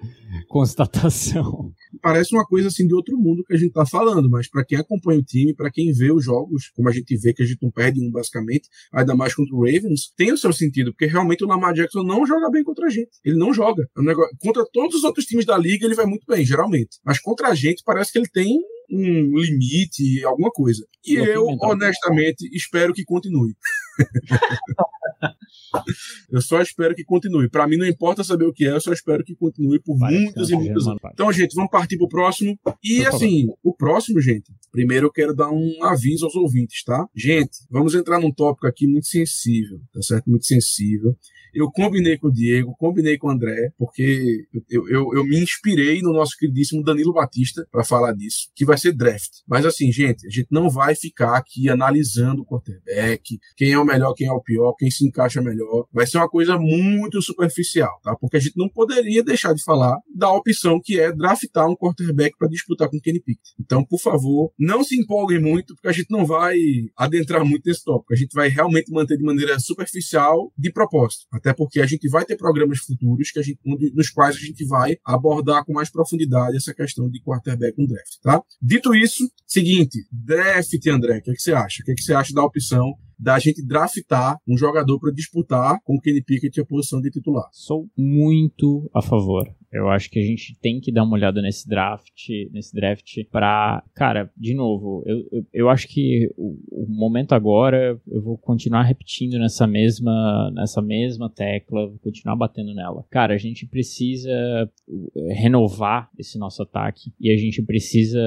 constatação. 0.47 1.71
Parece 2.01 2.35
uma 2.35 2.45
coisa 2.45 2.67
assim 2.67 2.87
de 2.87 2.93
outro 2.93 3.17
mundo 3.17 3.43
que 3.45 3.53
a 3.53 3.57
gente 3.57 3.71
tá 3.71 3.85
falando, 3.85 4.29
mas 4.29 4.49
para 4.49 4.65
quem 4.65 4.77
acompanha 4.77 5.19
o 5.19 5.23
time, 5.23 5.53
para 5.53 5.71
quem 5.71 5.91
vê 5.91 6.11
os 6.11 6.23
jogos, 6.23 6.69
como 6.75 6.89
a 6.89 6.91
gente 6.91 7.15
vê 7.17 7.33
que 7.33 7.43
a 7.43 7.45
gente 7.45 7.61
não 7.61 7.71
perde 7.71 7.99
um 8.01 8.11
basicamente, 8.11 8.67
ainda 8.93 9.15
mais 9.15 9.33
contra 9.33 9.55
o 9.55 9.59
Ravens, 9.59 10.11
tem 10.15 10.31
o 10.31 10.37
seu 10.37 10.51
sentido, 10.53 10.91
porque 10.91 11.05
realmente 11.05 11.43
o 11.43 11.47
Lamar 11.47 11.73
Jackson 11.73 12.03
não 12.03 12.25
joga 12.25 12.49
bem 12.49 12.63
contra 12.63 12.87
a 12.87 12.89
gente. 12.89 13.11
Ele 13.23 13.37
não 13.37 13.53
joga. 13.53 13.87
É 13.95 13.99
um 13.99 14.03
negócio... 14.03 14.35
Contra 14.39 14.65
todos 14.71 14.95
os 14.95 15.03
outros 15.03 15.25
times 15.25 15.45
da 15.45 15.57
liga, 15.57 15.85
ele 15.85 15.95
vai 15.95 16.05
muito 16.05 16.25
bem, 16.27 16.45
geralmente. 16.45 16.97
Mas 17.03 17.19
contra 17.19 17.49
a 17.49 17.55
gente, 17.55 17.83
parece 17.85 18.11
que 18.11 18.19
ele 18.19 18.29
tem 18.29 18.59
um 18.89 19.37
limite, 19.37 20.23
alguma 20.23 20.49
coisa. 20.49 20.85
E 21.05 21.15
eu, 21.15 21.45
honestamente, 21.61 22.47
espero 22.53 22.93
que 22.93 23.03
continue. 23.03 23.53
eu 26.31 26.41
só 26.41 26.61
espero 26.61 26.95
que 26.95 27.03
continue. 27.03 27.49
Para 27.49 27.67
mim, 27.67 27.77
não 27.77 27.85
importa 27.85 28.23
saber 28.23 28.45
o 28.45 28.53
que 28.53 28.65
é, 28.65 28.71
eu 28.71 28.81
só 28.81 28.91
espero 28.93 29.23
que 29.23 29.35
continue 29.35 29.79
por 29.79 29.97
Vai, 29.97 30.13
muitas 30.13 30.49
e 30.49 30.55
muitas 30.55 30.87
anos. 30.87 30.99
Então, 31.13 31.31
gente, 31.31 31.55
vamos 31.55 31.71
partir 31.71 31.97
pro 31.97 32.07
próximo. 32.07 32.57
E 32.83 33.05
assim, 33.05 33.47
o 33.63 33.73
próximo, 33.73 34.19
gente, 34.21 34.51
primeiro 34.71 35.07
eu 35.07 35.11
quero 35.11 35.33
dar 35.33 35.49
um 35.49 35.83
aviso 35.83 36.25
aos 36.25 36.35
ouvintes, 36.35 36.83
tá? 36.83 37.07
Gente, 37.15 37.57
vamos 37.69 37.95
entrar 37.95 38.19
num 38.19 38.31
tópico 38.31 38.67
aqui 38.67 38.87
muito 38.87 39.07
sensível, 39.07 39.79
tá 39.93 40.01
certo? 40.01 40.29
Muito 40.29 40.45
sensível. 40.45 41.15
Eu 41.53 41.71
combinei 41.71 42.17
com 42.19 42.27
o 42.27 42.31
Diego, 42.31 42.75
combinei 42.77 43.17
com 43.17 43.27
o 43.27 43.31
André, 43.31 43.71
porque 43.77 44.45
eu, 44.69 44.87
eu, 44.87 45.13
eu 45.15 45.23
me 45.23 45.39
inspirei 45.39 46.01
no 46.03 46.13
nosso 46.13 46.37
queridíssimo 46.37 46.83
Danilo 46.83 47.13
Batista 47.13 47.67
para 47.71 47.83
falar 47.83 48.13
disso, 48.13 48.49
que 48.55 48.63
vai 48.63 48.77
ser 48.77 48.93
draft. 48.93 49.39
Mas 49.47 49.65
assim, 49.65 49.91
gente, 49.91 50.27
a 50.27 50.29
gente 50.29 50.49
não 50.51 50.69
vai 50.69 50.93
ficar 50.93 51.35
aqui 51.35 51.67
analisando 51.67 52.43
o 52.43 52.45
quarterback, 52.45 53.39
quem 53.55 53.71
é 53.71 53.79
o 53.79 53.85
melhor, 53.85 54.13
quem 54.13 54.27
é 54.27 54.31
o 54.31 54.41
pior, 54.41 54.73
quem 54.73 54.91
se 54.91 55.03
encaixa 55.07 55.41
melhor. 55.41 55.87
Vai 55.91 56.05
ser 56.05 56.17
uma 56.17 56.29
coisa 56.29 56.57
muito 56.57 57.21
superficial, 57.21 57.99
tá? 58.03 58.15
Porque 58.15 58.37
a 58.37 58.39
gente 58.39 58.55
não 58.55 58.69
poderia 58.69 59.23
deixar 59.23 59.53
de 59.53 59.63
falar 59.63 59.97
da 60.13 60.31
opção 60.31 60.79
que 60.83 60.99
é 60.99 61.11
draftar 61.11 61.67
um 61.67 61.75
quarterback 61.75 62.37
para 62.37 62.47
disputar 62.47 62.89
com 62.89 62.99
Kenny 62.99 63.19
Pickett. 63.19 63.55
Então, 63.59 63.83
por 63.83 63.99
favor, 63.99 64.51
não 64.59 64.83
se 64.83 64.95
empolguem 64.95 65.41
muito, 65.41 65.73
porque 65.73 65.87
a 65.87 65.91
gente 65.91 66.11
não 66.11 66.25
vai 66.25 66.55
adentrar 66.95 67.43
muito 67.43 67.63
nesse 67.65 67.83
tópico. 67.83 68.13
A 68.13 68.17
gente 68.17 68.33
vai 68.33 68.49
realmente 68.49 68.91
manter 68.91 69.17
de 69.17 69.23
maneira 69.23 69.59
superficial 69.59 70.51
de 70.57 70.71
propósito. 70.71 71.25
Até 71.31 71.47
até 71.47 71.53
porque 71.53 71.79
a 71.79 71.85
gente 71.85 72.09
vai 72.09 72.25
ter 72.25 72.35
programas 72.35 72.79
futuros 72.79 73.31
que 73.31 73.39
a 73.39 73.41
gente, 73.41 73.59
nos 73.93 74.09
quais 74.09 74.35
a 74.35 74.39
gente 74.39 74.65
vai 74.65 74.97
abordar 75.05 75.63
com 75.63 75.71
mais 75.71 75.89
profundidade 75.89 76.57
essa 76.57 76.73
questão 76.73 77.09
de 77.09 77.21
quarterback 77.21 77.77
no 77.77 77.87
draft, 77.87 78.19
tá? 78.21 78.41
Dito 78.61 78.93
isso, 78.93 79.23
seguinte, 79.45 79.97
draft, 80.11 80.85
André, 80.87 81.19
o 81.19 81.21
que, 81.21 81.31
é 81.31 81.33
que 81.33 81.41
você 81.41 81.53
acha? 81.53 81.81
O 81.81 81.85
que, 81.85 81.91
é 81.91 81.95
que 81.95 82.01
você 82.01 82.13
acha 82.13 82.33
da 82.33 82.43
opção 82.43 82.93
da 83.17 83.39
gente 83.39 83.65
draftar 83.65 84.37
um 84.47 84.57
jogador 84.57 84.99
para 84.99 85.11
disputar 85.11 85.79
com 85.83 85.95
o 85.95 85.99
Kenny 85.99 86.21
Pickett 86.21 86.59
a 86.59 86.65
posição 86.65 87.01
de 87.01 87.09
titular. 87.09 87.47
Sou 87.51 87.87
muito 87.97 88.89
a 88.93 89.01
favor. 89.01 89.47
Eu 89.71 89.89
acho 89.89 90.09
que 90.09 90.19
a 90.19 90.23
gente 90.23 90.57
tem 90.59 90.79
que 90.79 90.91
dar 90.91 91.03
uma 91.03 91.15
olhada 91.15 91.41
nesse 91.41 91.67
draft, 91.67 92.29
nesse 92.51 92.73
draft 92.73 93.17
para, 93.31 93.83
cara, 93.93 94.31
de 94.37 94.53
novo, 94.53 95.03
eu, 95.05 95.27
eu, 95.31 95.45
eu 95.53 95.69
acho 95.69 95.87
que 95.87 96.31
o, 96.37 96.57
o, 96.71 96.85
momento 96.87 97.33
agora 97.33 97.99
eu 98.07 98.21
vou 98.21 98.37
continuar 98.37 98.83
repetindo 98.83 99.37
nessa 99.37 99.67
mesma, 99.67 100.51
nessa 100.53 100.81
mesma 100.81 101.29
tecla, 101.29 101.87
vou 101.87 101.99
continuar 101.99 102.35
batendo 102.35 102.73
nela. 102.73 103.05
Cara, 103.09 103.33
a 103.33 103.37
gente 103.37 103.65
precisa 103.67 104.31
eh, 104.31 105.33
renovar 105.33 106.09
esse 106.17 106.39
nosso 106.39 106.63
ataque 106.63 107.11
e 107.19 107.31
a 107.31 107.37
gente 107.37 107.61
precisa 107.61 108.19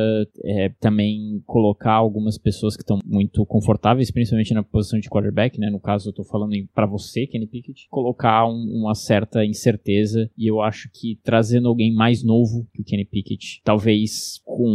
é, 0.44 0.68
também 0.80 1.42
colocar 1.46 1.94
algumas 1.94 2.36
pessoas 2.36 2.76
que 2.76 2.82
estão 2.82 2.98
muito 3.04 3.44
confortáveis, 3.46 4.10
principalmente 4.10 4.54
na 4.54 4.62
posição 4.62 5.00
de 5.00 5.08
quarterback, 5.08 5.58
né? 5.58 5.70
No 5.70 5.80
caso, 5.80 6.10
eu 6.10 6.12
tô 6.12 6.24
falando 6.24 6.54
para 6.74 6.86
você, 6.86 7.26
Kenny 7.26 7.46
Pickett, 7.46 7.86
colocar 7.90 8.46
um, 8.46 8.80
uma 8.80 8.94
certa 8.94 9.44
incerteza 9.44 10.30
e 10.36 10.46
eu 10.46 10.60
acho 10.60 10.90
que 10.92 11.18
trazendo 11.30 11.68
alguém 11.68 11.94
mais 11.94 12.24
novo 12.24 12.66
que 12.74 12.80
o 12.80 12.84
Kenny 12.84 13.04
Pickett, 13.04 13.60
talvez 13.62 14.40
com 14.44 14.66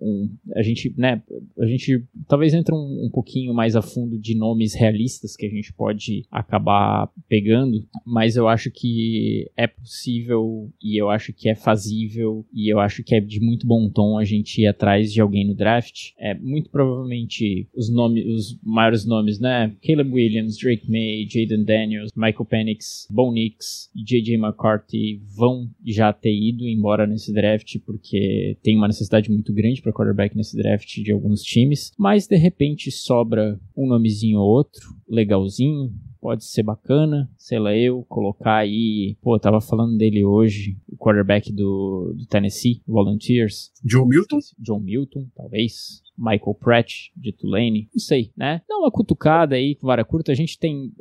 um, 0.00 0.30
a 0.56 0.62
gente, 0.62 0.94
né, 0.96 1.22
a 1.58 1.66
gente 1.66 2.02
talvez 2.26 2.54
entre 2.54 2.74
um, 2.74 3.04
um, 3.04 3.10
pouquinho 3.12 3.52
mais 3.52 3.76
a 3.76 3.82
fundo 3.82 4.18
de 4.18 4.34
nomes 4.34 4.72
realistas 4.72 5.36
que 5.36 5.44
a 5.44 5.50
gente 5.50 5.70
pode 5.70 6.24
acabar 6.30 7.10
pegando, 7.28 7.86
mas 8.06 8.36
eu 8.36 8.48
acho 8.48 8.70
que 8.70 9.50
é 9.54 9.66
possível 9.66 10.72
e 10.82 10.96
eu 10.98 11.10
acho 11.10 11.30
que 11.34 11.50
é 11.50 11.54
fazível 11.54 12.46
e 12.54 12.72
eu 12.72 12.80
acho 12.80 13.04
que 13.04 13.14
é 13.14 13.20
de 13.20 13.38
muito 13.38 13.66
bom 13.66 13.90
tom 13.90 14.16
a 14.16 14.24
gente 14.24 14.62
ir 14.62 14.66
atrás 14.66 15.12
de 15.12 15.20
alguém 15.20 15.46
no 15.46 15.54
draft. 15.54 16.12
É 16.18 16.32
muito 16.32 16.70
provavelmente 16.70 17.68
os 17.76 17.92
nomes, 17.92 18.24
os 18.26 18.58
maiores 18.62 19.04
nomes, 19.04 19.38
né? 19.38 19.76
Caleb 19.86 20.10
Williams, 20.10 20.56
Drake 20.56 20.90
May, 20.90 21.26
Jaden 21.28 21.64
Daniels, 21.64 22.12
Michael 22.16 22.46
Penix, 22.46 23.06
Bo 23.10 23.30
Nix 23.30 23.90
JJ 23.94 24.36
McCarthy 24.36 25.20
vão 25.36 25.68
ter 26.12 26.34
ido 26.34 26.64
embora 26.64 27.06
nesse 27.06 27.32
draft, 27.32 27.78
porque 27.84 28.56
tem 28.62 28.76
uma 28.76 28.88
necessidade 28.88 29.30
muito 29.30 29.52
grande 29.52 29.82
para 29.82 29.92
quarterback 29.92 30.36
nesse 30.36 30.56
draft 30.56 30.88
de 31.02 31.12
alguns 31.12 31.42
times, 31.42 31.92
mas 31.98 32.26
de 32.26 32.36
repente 32.36 32.90
sobra 32.90 33.58
um 33.76 33.86
nomezinho 33.86 34.38
ou 34.38 34.48
outro, 34.48 34.94
legalzinho, 35.08 35.92
pode 36.20 36.44
ser 36.44 36.62
bacana, 36.62 37.30
sei 37.36 37.58
lá, 37.58 37.74
eu 37.76 38.04
colocar 38.08 38.56
aí, 38.56 39.16
pô, 39.22 39.38
tava 39.38 39.60
falando 39.60 39.96
dele 39.96 40.24
hoje, 40.24 40.76
o 40.88 40.96
quarterback 40.96 41.52
do, 41.52 42.14
do 42.16 42.26
Tennessee, 42.26 42.82
Volunteers. 42.86 43.72
Joe 43.84 44.06
Milton? 44.06 44.38
John 44.58 44.80
Milton, 44.80 45.26
talvez. 45.34 46.02
Michael 46.18 46.54
Pratt 46.58 47.10
de 47.16 47.32
Tulane, 47.32 47.88
não 47.94 48.00
sei, 48.00 48.32
né? 48.36 48.60
Dá 48.68 48.76
uma 48.76 48.90
cutucada 48.90 49.54
aí 49.54 49.76
com 49.76 49.86
vara 49.86 50.04
curta, 50.04 50.32
a 50.32 50.34
gente 50.34 50.58
tem 50.58 50.92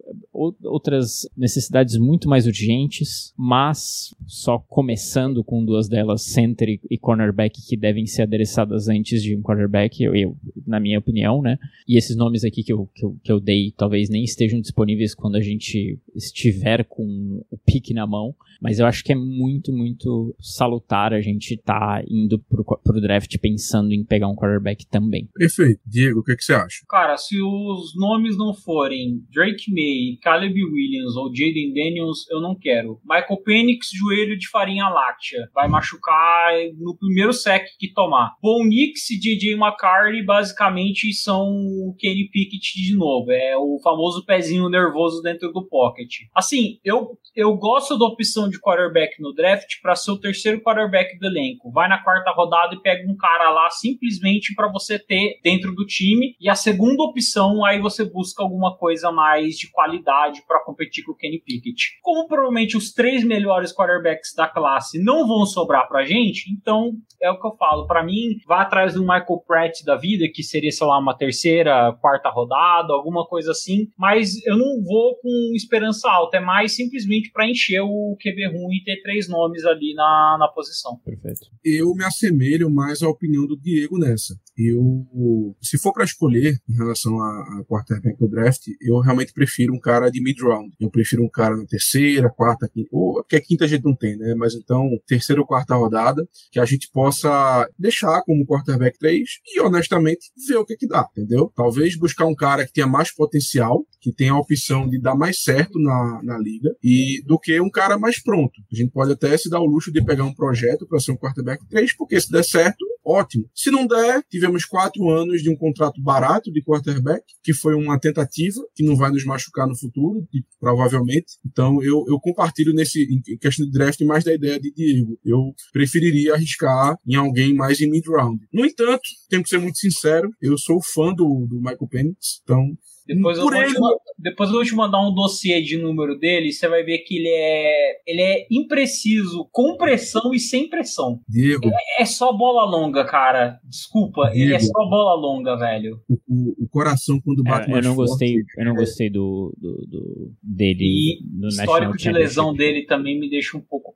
outras 0.64 1.28
necessidades 1.36 1.98
muito 1.98 2.30
mais 2.30 2.46
urgentes, 2.46 3.34
mas 3.36 4.14
só 4.26 4.60
começando 4.60 5.44
com 5.44 5.66
duas 5.66 5.90
delas, 5.90 6.24
center 6.24 6.80
e 6.90 6.98
cornerback, 6.98 7.60
que 7.68 7.76
devem 7.76 8.06
ser 8.06 8.24
adereçadas 8.24 8.88
antes 8.88 9.24
de 9.24 9.36
um 9.36 9.42
quarterback, 9.42 10.04
eu, 10.04 10.16
eu 10.16 10.38
na 10.66 10.80
minha 10.80 11.00
opinião, 11.00 11.42
né? 11.42 11.58
E 11.88 11.98
esses 11.98 12.16
nomes 12.16 12.44
aqui 12.44 12.64
que 12.64 12.72
eu, 12.72 12.90
que 12.94 13.04
eu, 13.04 13.18
que 13.24 13.32
eu 13.32 13.40
dei 13.40 13.74
talvez 13.76 14.10
nem 14.10 14.24
estejam 14.24 14.62
disponíveis 14.62 15.16
quando 15.16 15.36
a 15.36 15.42
gente 15.42 16.00
estiver 16.16 16.84
com 16.86 17.44
o 17.50 17.58
pique 17.58 17.94
na 17.94 18.06
mão, 18.06 18.36
mas 18.62 18.80
eu 18.80 18.86
acho 18.86 19.04
que 19.04 19.12
é 19.12 19.16
muito, 19.16 19.72
muito 19.72 20.36
salutar 20.40 21.14
a 21.14 21.22
gente 21.22 21.54
estar 21.54 21.80
tá 21.80 22.04
indo 22.08 22.40
pro, 22.40 22.64
pro 22.64 23.02
draft 23.02 23.36
pensando 23.40 23.94
em 23.94 24.04
pegar 24.04 24.28
um 24.28 24.36
quarterback 24.36 24.86
também. 24.88 25.30
Perfeito. 25.34 25.80
Diego, 25.86 26.20
o 26.20 26.24
que, 26.24 26.32
é 26.32 26.36
que 26.36 26.44
você 26.44 26.54
acha? 26.54 26.84
Cara, 26.90 27.18
se 27.18 27.42
os 27.42 27.96
nomes 27.96 28.38
não 28.38 28.54
forem 28.54 29.24
Drake 29.32 29.72
May 29.72 30.14
e 30.14 30.18
Caleb 30.28 30.62
Williams 30.62 31.16
ou 31.16 31.34
Jaden 31.34 31.74
Daniels, 31.74 32.30
eu 32.30 32.42
não 32.42 32.54
quero. 32.54 33.00
Michael 33.06 33.42
Penix, 33.46 33.88
joelho 33.94 34.38
de 34.38 34.50
farinha 34.50 34.90
láctea. 34.90 35.48
Vai 35.56 35.70
machucar 35.70 36.52
no 36.78 36.98
primeiro 36.98 37.32
sec 37.32 37.66
que 37.80 37.94
tomar. 37.94 38.36
Bo 38.42 38.62
Nix 38.66 39.10
e 39.10 39.18
DJ 39.18 39.54
McCarthy 39.54 40.22
basicamente 40.22 41.14
são 41.14 41.48
o 41.48 41.96
Kenny 41.98 42.28
Pickett 42.30 42.76
de 42.76 42.94
novo. 42.98 43.32
É 43.32 43.56
o 43.56 43.80
famoso 43.82 44.26
pezinho 44.26 44.68
nervoso 44.68 45.22
dentro 45.22 45.54
do 45.54 45.66
pocket. 45.66 46.10
Assim, 46.36 46.78
eu, 46.84 47.18
eu 47.34 47.56
gosto 47.56 47.98
da 47.98 48.04
opção 48.04 48.50
de 48.50 48.60
quarterback 48.60 49.22
no 49.22 49.34
draft 49.34 49.80
para 49.82 49.96
ser 49.96 50.12
o 50.12 50.20
terceiro 50.20 50.60
quarterback 50.60 51.18
do 51.20 51.28
elenco. 51.28 51.72
Vai 51.72 51.88
na 51.88 52.04
quarta 52.04 52.32
rodada 52.32 52.76
e 52.76 52.82
pega 52.82 53.10
um 53.10 53.16
cara 53.16 53.50
lá 53.50 53.70
simplesmente 53.70 54.54
para 54.54 54.70
você 54.70 55.00
ter 55.00 55.40
dentro 55.42 55.74
do 55.74 55.86
time. 55.86 56.36
E 56.38 56.50
a 56.50 56.56
segunda 56.56 57.02
opção, 57.04 57.64
aí 57.64 57.80
você 57.80 58.04
busca 58.04 58.44
alguma 58.44 58.76
coisa 58.76 59.10
mais 59.10 59.56
de 59.56 59.72
qualidade 59.72 60.17
para 60.48 60.64
competir 60.64 61.04
com 61.04 61.12
o 61.12 61.16
Kenny 61.16 61.40
Pickett. 61.40 62.00
Como 62.02 62.28
provavelmente 62.28 62.78
os 62.78 62.92
três 62.92 63.24
melhores 63.24 63.74
quarterbacks 63.74 64.34
da 64.36 64.48
classe 64.48 65.02
não 65.02 65.28
vão 65.28 65.46
sobrar 65.46 65.88
pra 65.88 66.06
gente, 66.06 66.52
então 66.52 66.92
é 67.22 67.30
o 67.30 67.40
que 67.40 67.48
eu 67.48 67.56
falo. 67.56 67.88
Para 67.88 68.04
mim, 68.04 68.40
vá 68.48 68.62
atrás 68.62 68.94
do 68.94 69.02
Michael 69.02 69.44
Pratt 69.46 69.84
da 69.84 69.96
vida, 69.96 70.28
que 70.34 70.44
seria, 70.44 70.72
sei 70.72 70.88
lá, 70.88 71.00
uma 71.00 71.18
terceira, 71.18 71.94
quarta 72.02 72.30
rodada, 72.30 72.94
alguma 72.94 73.26
coisa 73.26 73.52
assim. 73.52 73.90
Mas 73.98 74.36
eu 74.46 74.58
não 74.58 74.84
vou 74.84 75.16
com 75.22 75.54
esperança 75.56 76.10
alta, 76.10 76.38
é 76.38 76.40
mais 76.40 76.76
simplesmente 76.76 77.32
para 77.32 77.50
encher 77.50 77.82
o 77.82 78.16
QB 78.22 78.48
ruim 78.48 78.78
e 78.78 78.84
ter 78.84 79.02
três 79.02 79.30
nomes 79.30 79.66
ali 79.66 79.94
na, 79.94 80.38
na 80.40 80.48
posição. 80.48 80.98
Perfeito. 81.04 81.48
Eu 81.64 81.94
me 81.94 82.04
assemelho 82.04 82.70
mais 82.70 83.02
à 83.02 83.10
opinião 83.10 83.46
do 83.46 83.58
Diego 83.58 83.98
nessa. 83.98 84.36
Eu, 84.58 85.56
se 85.62 85.78
for 85.78 85.94
para 85.94 86.04
escolher 86.04 86.58
em 86.68 86.76
relação 86.76 87.20
a, 87.22 87.60
a 87.60 87.64
quarterback 87.66 88.18
do 88.18 88.28
draft, 88.28 88.68
eu 88.82 89.00
realmente 89.00 89.34
prefiro 89.34 89.74
um 89.74 89.80
cara 89.80 90.10
de 90.10 90.22
mid 90.22 90.40
round. 90.42 90.74
Eu 90.80 90.90
prefiro 90.90 91.24
um 91.24 91.30
cara 91.30 91.56
na 91.56 91.66
terceira, 91.66 92.30
quarta, 92.30 92.68
quinta, 92.68 92.90
ou 92.92 93.22
porque 93.22 93.36
a 93.36 93.42
quinta 93.42 93.66
a 93.66 93.68
gente 93.68 93.84
não 93.84 93.96
tem, 93.96 94.18
né? 94.18 94.34
Mas 94.36 94.56
então, 94.56 94.90
terceira 95.06 95.42
ou 95.42 95.48
quarta 95.48 95.76
rodada, 95.76 96.28
que 96.52 96.60
a 96.60 96.66
gente 96.66 96.90
possa 96.92 97.70
deixar 97.78 98.22
como 98.24 98.46
quarterback 98.46 98.98
3 98.98 99.22
e 99.46 99.62
honestamente 99.62 100.32
ver 100.48 100.58
o 100.58 100.66
que 100.66 100.76
que 100.76 100.88
dá, 100.88 101.08
entendeu? 101.12 101.52
Talvez 101.56 101.98
buscar 101.98 102.26
um 102.26 102.36
cara 102.36 102.66
que 102.66 102.74
tenha 102.74 102.88
mais 102.88 103.14
potencial, 103.14 103.86
que 104.02 104.14
tenha 104.14 104.32
a 104.32 104.40
opção 104.40 104.88
de 104.88 105.00
dar 105.00 105.16
mais 105.16 105.44
certo 105.44 105.80
na, 105.80 106.22
na 106.24 106.38
liga 106.38 106.70
e 106.84 107.22
do 107.26 107.38
que 107.38 107.60
um 107.60 107.70
cara 107.70 107.98
mais 107.98 108.22
pronto. 108.22 108.54
A 108.72 108.76
gente 108.76 108.92
pode 108.92 109.12
até 109.12 109.38
se 109.38 109.50
dar 109.50 109.60
o 109.60 109.66
luxo 109.66 109.92
de 109.92 110.04
pegar 110.04 110.24
um 110.24 110.34
projeto 110.34 110.88
para 110.88 111.00
ser 111.00 111.12
um 111.12 111.18
quarterback 111.18 111.68
3, 111.68 111.96
porque 111.96 112.20
se 112.20 112.32
der 112.32 112.44
certo, 112.44 112.86
ótimo. 113.08 113.50
Se 113.56 113.72
não 113.72 113.88
der, 113.88 114.22
tivemos 114.30 114.66
quatro 114.66 115.10
anos 115.10 115.42
de 115.42 115.50
um 115.50 115.56
contrato 115.56 116.02
barato 116.02 116.52
de 116.52 116.62
quarterback, 116.62 117.24
que 117.42 117.54
foi 117.54 117.74
uma 117.74 118.00
tentativa, 118.00 118.62
que 118.76 118.84
não 118.84 118.96
vai 118.96 119.10
nos 119.10 119.24
machucar 119.24 119.68
no 119.68 119.78
futuro, 119.78 120.28
provavelmente. 120.60 121.38
Então, 121.46 121.82
eu, 121.82 122.04
eu 122.08 122.20
compartilho 122.20 122.74
nesse, 122.74 123.04
em 123.04 123.38
questão 123.38 123.66
de 123.66 123.72
draft, 123.72 124.02
mais 124.02 124.24
da 124.24 124.34
ideia 124.34 124.60
de 124.60 124.72
Diego. 124.74 125.18
Eu 125.24 125.54
preferiria 125.72 126.34
arriscar 126.34 126.98
em 127.08 127.16
alguém 127.16 127.54
mais 127.54 127.80
em 127.80 127.90
mid-round. 127.90 128.46
No 128.52 128.66
entanto, 128.66 129.02
tenho 129.30 129.44
que 129.44 129.50
ser 129.50 129.60
muito 129.60 129.78
sincero, 129.78 130.30
eu 130.42 130.58
sou 130.58 130.82
fã 130.82 131.14
do, 131.14 131.48
do 131.48 131.58
Michael 131.58 131.88
Penix, 131.90 132.42
então 132.44 132.78
depois 133.08 133.38
eu, 133.38 133.44
vou 133.46 133.54
te, 133.54 133.74
depois 134.20 134.50
eu 134.50 134.56
vou 134.56 134.64
te 134.66 134.76
mandar 134.76 135.00
um 135.00 135.14
dossiê 135.14 135.62
de 135.62 135.78
número 135.78 136.18
dele, 136.18 136.52
você 136.52 136.68
vai 136.68 136.84
ver 136.84 137.00
que 137.00 137.18
ele 137.18 137.30
é, 137.30 138.02
ele 138.06 138.22
é 138.22 138.48
impreciso, 138.52 139.48
com 139.52 139.78
pressão 139.78 140.34
e 140.34 140.40
sem 140.40 140.70
pressão. 140.70 141.22
Diego. 141.28 141.68
É, 141.68 142.02
é 142.04 142.06
só 142.06 142.34
bola 142.34 142.66
longa, 142.66 143.06
cara. 143.06 143.60
Desculpa, 143.64 144.30
Diego. 144.30 144.40
ele 144.40 144.56
é 144.56 144.60
só 144.60 144.86
bola 144.90 145.16
longa, 145.16 145.56
velho. 145.56 146.02
O, 146.10 146.14
o, 146.28 146.66
o 146.66 146.70
coração 146.70 147.20
quando 147.24 147.44
bate 147.44 147.70
é, 147.70 147.72
mais 147.72 147.86
eu 147.86 147.90
não 147.90 147.96
forte, 147.96 148.10
gostei, 148.10 148.36
eu 148.58 148.66
não 148.66 148.76
gostei 148.76 149.10
do, 149.10 149.56
do, 149.58 149.88
do 149.88 150.32
dele 150.44 150.84
E 150.84 151.48
histórico 151.48 151.98
de 151.98 152.12
lesão 152.12 152.54
dele 152.54 152.86
também 152.86 153.20
me 153.20 153.30
deixa 153.30 153.58
um 153.58 153.62
pouco 153.62 153.87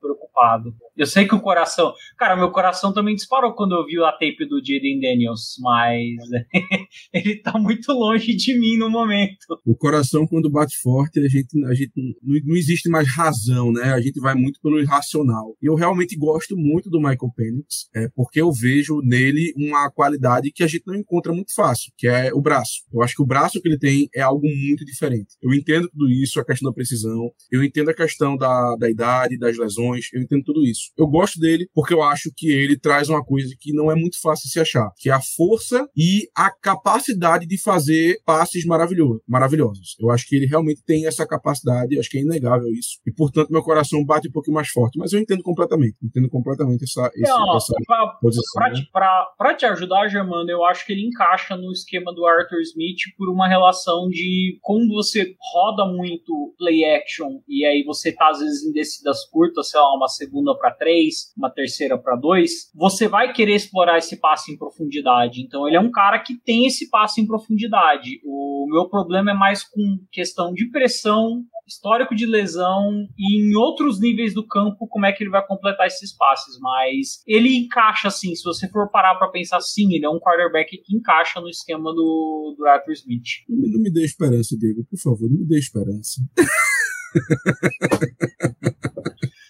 Eu 0.98 1.06
sei 1.06 1.28
que 1.28 1.34
o 1.34 1.40
coração. 1.40 1.94
Cara, 2.18 2.36
meu 2.36 2.52
coração 2.52 2.94
também 2.94 3.16
disparou 3.16 3.54
quando 3.54 3.74
eu 3.74 3.86
vi 3.86 3.98
a 4.04 4.12
tape 4.12 4.48
do 4.48 4.60
Jaden 4.60 5.00
Daniels, 5.00 5.56
mas 5.60 6.16
ele 7.14 7.38
tá 7.38 7.58
muito 7.58 7.92
longe 7.94 8.36
de 8.36 8.60
mim 8.60 8.78
no 8.78 8.90
momento. 8.90 9.38
O 9.66 9.76
coração, 9.76 10.28
quando 10.28 10.50
bate 10.50 10.78
forte, 10.78 11.20
a 11.20 11.28
gente, 11.28 11.66
a 11.66 11.74
gente 11.74 11.92
não, 11.96 12.40
não 12.46 12.56
existe 12.56 12.90
mais 12.90 13.08
razão, 13.08 13.72
né? 13.72 13.94
A 13.94 14.02
gente 14.02 14.20
vai 14.20 14.36
muito 14.36 14.60
pelo 14.62 14.80
irracional. 14.80 15.56
E 15.62 15.68
eu 15.68 15.76
realmente 15.76 16.18
gosto 16.18 16.56
muito 16.58 16.90
do 16.90 17.00
Michael 17.00 17.32
Penix, 17.36 17.90
é, 17.96 18.08
porque 18.14 18.42
eu 18.42 18.52
vejo 18.52 19.02
nele 19.02 19.54
uma 19.56 19.90
qualidade 19.90 20.52
que 20.52 20.64
a 20.64 20.68
gente 20.68 20.84
não 20.86 20.96
encontra 20.96 21.34
muito 21.34 21.54
fácil, 21.54 21.92
que 21.98 22.08
é 22.08 22.34
o 22.34 22.42
braço. 22.42 22.82
Eu 22.94 23.02
acho 23.02 23.16
que 23.16 23.24
o 23.24 23.26
braço 23.26 23.62
que 23.62 23.68
ele 23.68 23.80
tem 23.80 24.10
é 24.14 24.22
algo 24.22 24.46
muito 24.46 24.86
diferente. 24.86 25.36
Eu 25.42 25.54
entendo 25.54 25.90
tudo 25.90 26.10
isso, 26.10 26.40
a 26.40 26.46
questão 26.46 26.70
da 26.70 26.76
precisão, 26.76 27.32
eu 27.52 27.64
entendo 27.64 27.90
a 27.90 27.94
questão 27.94 28.36
da, 28.36 28.76
da 28.76 28.90
idade, 28.90 29.38
das 29.38 29.58
lesões, 29.58 30.08
eu 30.14 30.22
entendo 30.32 30.44
tudo 30.46 30.64
isso. 30.66 30.92
Eu 30.98 31.08
gosto 31.08 31.40
dele 31.40 31.68
porque 31.74 31.94
eu 31.94 32.02
acho 32.02 32.32
que 32.36 32.50
ele 32.50 32.78
traz 32.80 33.10
uma 33.10 33.24
coisa 33.24 33.54
que 33.60 33.74
não 33.74 33.92
é 33.92 33.96
muito 33.96 34.20
fácil 34.22 34.46
de 34.48 34.52
se 34.54 34.60
achar, 34.60 34.90
que 34.98 35.10
é 35.10 35.14
a 35.14 35.22
força 35.22 35.88
e 35.96 36.28
a 36.36 36.50
capacidade 36.52 37.46
de 37.46 37.62
fazer 37.62 38.20
passes 38.26 38.66
maravilhosos 38.66 39.22
maravilhosos. 39.28 39.96
Eu 40.00 40.10
acho 40.12 40.28
que 40.28 40.36
ele 40.36 40.46
realmente 40.46 40.84
tem 40.86 41.06
essa 41.08 41.26
capacidade, 41.26 41.98
acho 42.00 42.10
que 42.10 42.18
é 42.18 42.22
inegável 42.22 42.68
isso. 42.70 43.00
E, 43.06 43.12
portanto, 43.12 43.50
meu 43.52 43.64
coração 43.64 44.04
bate 44.06 44.28
um 44.28 44.32
pouquinho 44.32 44.56
mais 44.56 44.70
forte. 44.70 44.98
Mas 44.98 45.14
eu 45.14 45.20
entendo 45.20 45.42
completamente, 45.44 45.96
entendo 46.04 46.30
completamente 46.30 46.84
essa, 46.84 47.10
esse, 47.16 47.30
Não, 47.32 47.56
essa 47.58 47.74
pra, 47.86 48.08
posição. 48.22 48.44
pra, 48.54 48.70
né? 48.70 48.76
te- 48.76 48.90
pra- 48.92 49.28
pra 49.38 49.54
te 49.56 49.66
ajudar, 49.66 50.08
Germano, 50.08 50.50
eu 50.50 50.64
acho 50.66 50.86
que 50.86 50.92
ele 50.94 51.06
encaixa 51.08 51.56
no 51.56 51.72
esquema 51.72 52.14
do 52.14 52.26
Arthur 52.26 52.62
Smith 52.62 53.00
por 53.18 53.30
uma 53.30 53.48
relação 53.48 54.08
de 54.10 54.58
como 54.62 54.88
você 54.94 55.36
roda 55.54 55.86
muito 55.86 56.54
play 56.58 56.84
action 56.84 57.40
e 57.48 57.66
aí 57.66 57.84
você 57.86 58.12
tá 58.14 58.30
às 58.30 58.40
vezes 58.40 58.64
em 58.64 58.72
descidas 58.72 59.26
curtas, 59.30 59.70
sei 59.70 59.80
lá, 59.80 59.96
uma 59.96 60.08
segunda 60.22 60.56
pra 60.56 60.72
três, 60.72 61.34
uma 61.36 61.50
terceira 61.50 61.98
pra 61.98 62.16
dois, 62.16 62.72
você 62.76 63.08
vai 63.08 63.34
querer 63.34 63.56
explorar 63.56 63.98
esse 63.98 64.20
passe 64.20 64.52
em 64.52 64.58
profundidade. 64.58 65.42
Então 65.42 65.68
ele 65.68 65.78
é 65.78 65.80
um 65.80 65.92
cara 65.92 66.20
que 66.20 66.36
tem 66.36 66.68
esse 66.68 66.90
passe 66.90 67.20
em 67.20 67.26
profundidade. 67.26 68.22
O 68.24 68.68
meu 68.70 68.88
problema 68.88 69.32
é 69.32 69.34
mais 69.34 69.64
com 69.64 70.00
questão 70.12 70.54
de 70.54 70.70
pressão, 70.70 71.44
histórico 71.68 72.14
de 72.14 72.26
lesão 72.26 73.08
e 73.18 73.42
em 73.42 73.56
outros 73.56 74.00
níveis 74.00 74.34
do 74.34 74.46
campo 74.46 74.88
como 74.88 75.06
é 75.06 75.12
que 75.12 75.24
ele 75.24 75.32
vai 75.32 75.46
completar 75.46 75.88
esses 75.88 76.16
passes, 76.16 76.60
mas 76.60 77.24
ele 77.26 77.56
encaixa 77.56 78.10
assim, 78.10 78.36
se 78.36 78.44
você 78.44 78.70
for 78.70 78.92
parar 78.92 79.16
pra 79.16 79.30
pensar 79.30 79.60
sim, 79.62 79.94
ele 79.94 80.06
é 80.06 80.10
um 80.10 80.20
quarterback 80.20 80.78
que 80.78 80.96
encaixa 80.96 81.40
no 81.40 81.50
esquema 81.50 81.94
do, 81.94 82.56
do 82.58 82.68
Arthur 82.68 82.94
Smith. 82.94 83.24
Não 83.50 83.70
não 83.70 83.82
me 83.82 83.92
dê 83.92 84.04
esperança, 84.04 84.58
Diego, 84.58 84.86
por 84.90 85.00
favor, 85.00 85.30
não 85.30 85.40
me 85.40 85.48
dê 85.48 85.58
esperança. 85.58 86.22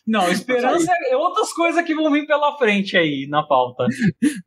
Não, 0.07 0.29
esperança 0.31 0.91
é 1.09 1.15
outras 1.15 1.53
coisas 1.53 1.83
que 1.85 1.93
vão 1.93 2.11
vir 2.11 2.25
pela 2.25 2.57
frente 2.57 2.97
aí 2.97 3.27
na 3.29 3.43
pauta. 3.43 3.85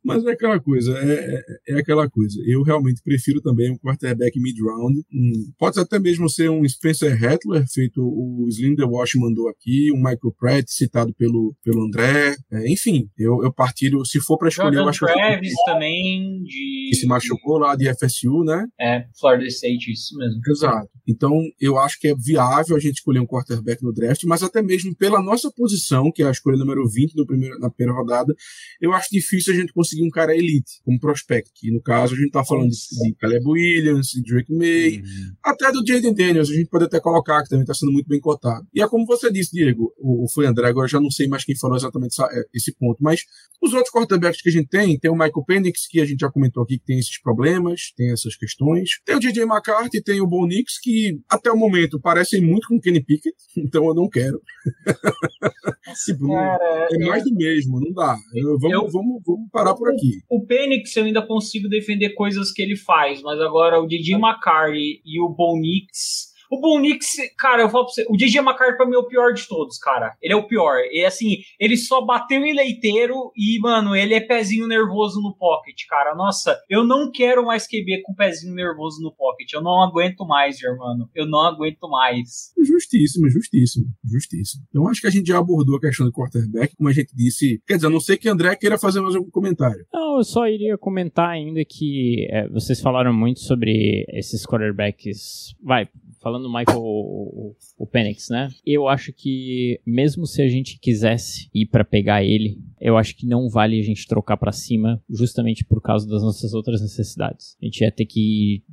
Mas 0.03 0.25
é 0.25 0.31
aquela 0.31 0.59
coisa, 0.59 0.97
é, 0.97 1.35
é, 1.69 1.75
é 1.75 1.79
aquela 1.79 2.09
coisa. 2.09 2.41
Eu 2.45 2.61
realmente 2.61 3.01
prefiro 3.03 3.41
também 3.41 3.71
um 3.71 3.77
quarterback 3.77 4.39
mid-round. 4.39 4.99
Um, 5.13 5.31
pode 5.57 5.79
até 5.79 5.97
mesmo 5.99 6.29
ser 6.29 6.49
um 6.49 6.67
Spencer 6.67 7.17
Rattler, 7.19 7.65
feito 7.71 8.01
o 8.01 8.47
The 8.75 8.85
Wash 8.85 9.15
mandou 9.15 9.47
aqui, 9.49 9.91
um 9.91 9.97
Michael 9.97 10.35
Pratt, 10.37 10.65
citado 10.67 11.13
pelo, 11.15 11.55
pelo 11.63 11.85
André. 11.85 12.35
É, 12.51 12.71
enfim, 12.71 13.07
eu, 13.17 13.43
eu 13.43 13.53
partilho, 13.53 14.05
se 14.05 14.19
for 14.19 14.37
para 14.37 14.49
escolher, 14.49 14.77
eu 14.77 14.83
Jordan 14.83 14.89
acho 14.89 14.99
que 14.99 15.05
eu- 15.05 15.15
Travis 15.15 15.53
também, 15.65 16.43
de. 16.43 16.89
que 16.89 16.95
se 16.95 17.07
machucou 17.07 17.57
lá 17.57 17.75
de 17.75 17.87
FSU, 17.87 18.43
né? 18.43 18.65
É, 18.79 19.05
Florida 19.19 19.45
State, 19.47 19.91
isso 19.91 20.17
mesmo. 20.17 20.39
Exato. 20.47 20.89
Então, 21.07 21.31
eu 21.59 21.77
acho 21.77 21.99
que 21.99 22.07
é 22.09 22.15
viável 22.15 22.75
a 22.75 22.79
gente 22.79 22.95
escolher 22.95 23.19
um 23.19 23.27
quarterback 23.27 23.83
no 23.83 23.93
draft, 23.93 24.23
mas 24.25 24.43
até 24.43 24.61
mesmo 24.61 24.95
pela 24.95 25.21
nossa 25.21 25.44
posição, 25.51 26.11
que 26.13 26.23
é 26.23 26.27
a 26.27 26.31
escolha 26.31 26.57
número 26.57 26.87
20 26.87 27.15
no 27.15 27.25
primeiro, 27.25 27.57
na 27.59 27.69
primeira 27.69 27.97
rodada, 27.99 28.33
eu 28.81 28.93
acho 28.93 29.07
difícil 29.11 29.53
a 29.53 29.57
gente 29.57 29.73
conseguir 29.73 30.03
um 30.03 30.09
cara 30.09 30.35
elite, 30.35 30.81
como 30.83 30.99
prospect. 30.99 31.51
E 31.63 31.71
no 31.71 31.81
caso, 31.81 32.13
a 32.13 32.17
gente 32.17 32.31
tá 32.31 32.43
falando 32.43 32.69
de, 32.69 32.77
de 33.03 33.15
Caleb 33.15 33.45
Williams, 33.47 34.07
de 34.07 34.21
Drake 34.23 34.53
May, 34.53 35.01
até 35.43 35.71
do 35.71 35.83
Jaden 35.85 36.13
Daniels, 36.13 36.49
a 36.49 36.53
gente 36.53 36.69
pode 36.69 36.85
até 36.85 36.99
colocar, 36.99 37.43
que 37.43 37.49
também 37.49 37.63
está 37.63 37.73
sendo 37.73 37.91
muito 37.91 38.07
bem 38.07 38.19
cotado. 38.19 38.65
E 38.73 38.81
é 38.81 38.87
como 38.87 39.05
você 39.05 39.31
disse, 39.31 39.51
Diego, 39.51 39.93
ou 39.97 40.27
foi 40.29 40.45
André, 40.45 40.67
agora 40.67 40.87
já 40.87 40.99
não 40.99 41.11
sei 41.11 41.27
mais 41.27 41.43
quem 41.43 41.57
falou 41.57 41.75
exatamente 41.77 42.13
essa- 42.13 42.29
é, 42.31 42.43
esse 42.53 42.73
ponto, 42.75 42.97
mas 43.01 43.21
os 43.61 43.73
outros 43.73 43.91
quarterbacks 43.91 44.41
que 44.41 44.49
a 44.49 44.51
gente 44.51 44.67
tem, 44.67 44.97
tem 44.99 45.09
o 45.11 45.13
Michael 45.15 45.43
Penix, 45.45 45.87
que 45.89 45.99
a 45.99 46.05
gente 46.05 46.19
já 46.19 46.29
comentou 46.31 46.63
aqui, 46.63 46.77
que 46.77 46.85
tem 46.85 46.99
esses 46.99 47.19
problemas, 47.21 47.91
tem 47.95 48.11
essas 48.11 48.35
questões. 48.35 48.89
Tem 49.05 49.15
o 49.15 49.19
DJ 49.19 49.43
McCarthy, 49.43 50.01
tem 50.01 50.21
o 50.21 50.27
Bo 50.27 50.45
Nix, 50.45 50.79
que 50.81 51.19
até 51.29 51.51
o 51.51 51.57
momento 51.57 51.99
parecem 51.99 52.41
muito 52.41 52.67
com 52.67 52.75
o 52.75 52.81
Kenny 52.81 53.03
Pickett, 53.03 53.35
então 53.57 53.85
eu 53.87 53.93
não 53.93 54.09
quero. 54.09 54.41
Tipo, 56.05 56.27
Cara, 56.27 56.87
é 56.91 56.97
mais 57.05 57.23
do 57.23 57.33
mesmo, 57.35 57.79
não 57.79 57.91
dá. 57.93 58.15
Eu- 58.33 58.57
vamos, 58.59 58.71
Eu- 58.85 58.91
vamos, 58.91 59.21
vamos 59.25 59.49
parar 59.51 59.73
por 59.75 59.89
aqui. 59.89 60.21
O 60.29 60.45
Penix 60.45 60.95
eu 60.95 61.05
ainda 61.05 61.21
consigo 61.25 61.67
defender 61.69 62.11
coisas 62.11 62.51
que 62.51 62.61
ele 62.61 62.75
faz, 62.75 63.21
mas 63.21 63.39
agora 63.39 63.79
o 63.79 63.87
Didi 63.87 64.13
McCarthy 64.13 65.01
e 65.05 65.21
o 65.21 65.29
Bo 65.29 65.57
Nix. 65.57 66.33
O 66.55 66.61
Bo 66.61 66.79
Nix, 66.79 67.17
cara, 67.37 67.63
eu 67.63 67.69
falo 67.69 67.83
pra 67.83 67.93
você, 67.93 68.05
o 68.07 68.15
DJ 68.15 68.39
McCarthy 68.39 68.77
pra 68.77 68.85
mim 68.85 68.95
é 68.95 68.97
o 68.97 69.07
pior 69.07 69.33
de 69.33 69.45
todos, 69.45 69.77
cara. 69.77 70.15
Ele 70.21 70.33
é 70.33 70.37
o 70.37 70.47
pior. 70.47 70.77
E 70.89 71.03
assim, 71.03 71.39
ele 71.59 71.75
só 71.75 71.99
bateu 71.99 72.45
em 72.45 72.55
leiteiro 72.55 73.13
e, 73.35 73.59
mano, 73.59 73.93
ele 73.93 74.13
é 74.13 74.21
pezinho 74.21 74.65
nervoso 74.67 75.21
no 75.21 75.35
pocket, 75.35 75.75
cara. 75.89 76.15
Nossa, 76.15 76.57
eu 76.69 76.85
não 76.85 77.11
quero 77.11 77.45
mais 77.45 77.67
QB 77.67 78.03
com 78.03 78.13
pezinho 78.13 78.55
nervoso 78.55 79.01
no 79.01 79.11
pocket. 79.11 79.51
Eu 79.51 79.61
não 79.61 79.83
aguento 79.83 80.25
mais, 80.25 80.57
Germano. 80.57 81.09
Eu 81.13 81.27
não 81.27 81.41
aguento 81.41 81.89
mais. 81.89 82.53
Justíssimo, 82.57 83.29
justíssimo, 83.29 83.87
justíssimo. 84.05 84.63
Então 84.69 84.87
acho 84.87 85.01
que 85.01 85.07
a 85.07 85.11
gente 85.11 85.27
já 85.27 85.37
abordou 85.37 85.75
a 85.75 85.81
questão 85.81 86.05
do 86.05 86.13
quarterback, 86.13 86.73
como 86.77 86.87
a 86.87 86.93
gente 86.93 87.13
disse. 87.13 87.61
Quer 87.67 87.75
dizer, 87.75 87.87
a 87.87 87.89
não 87.89 87.99
sei 87.99 88.15
que 88.15 88.29
André 88.29 88.55
queira 88.55 88.77
fazer 88.77 89.01
mais 89.01 89.13
algum 89.13 89.29
comentário. 89.29 89.85
Não, 89.93 90.19
eu 90.19 90.23
só 90.23 90.47
iria 90.47 90.77
comentar 90.77 91.31
ainda 91.31 91.65
que 91.65 92.25
é, 92.29 92.47
vocês 92.47 92.79
falaram 92.79 93.13
muito 93.13 93.41
sobre 93.41 94.05
esses 94.13 94.45
quarterbacks. 94.45 95.53
Vai, 95.61 95.89
falando 96.25 96.45
do 96.45 96.49
Michael 96.51 96.81
o, 96.81 97.55
o 97.77 97.85
Penix, 97.85 98.29
né? 98.31 98.49
Eu 98.65 98.87
acho 98.87 99.13
que 99.13 99.79
mesmo 99.85 100.25
se 100.25 100.41
a 100.41 100.47
gente 100.47 100.79
quisesse 100.79 101.47
ir 101.53 101.67
para 101.67 101.85
pegar 101.85 102.23
ele, 102.23 102.57
eu 102.79 102.97
acho 102.97 103.15
que 103.15 103.25
não 103.25 103.49
vale 103.49 103.79
a 103.79 103.83
gente 103.83 104.07
trocar 104.07 104.37
para 104.37 104.51
cima, 104.51 105.01
justamente 105.09 105.63
por 105.65 105.81
causa 105.81 106.07
das 106.07 106.21
nossas 106.21 106.53
outras 106.53 106.81
necessidades. 106.81 107.55
A 107.61 107.65
gente 107.65 107.81
ia 107.81 107.91
ter 107.91 108.05
que 108.05 108.63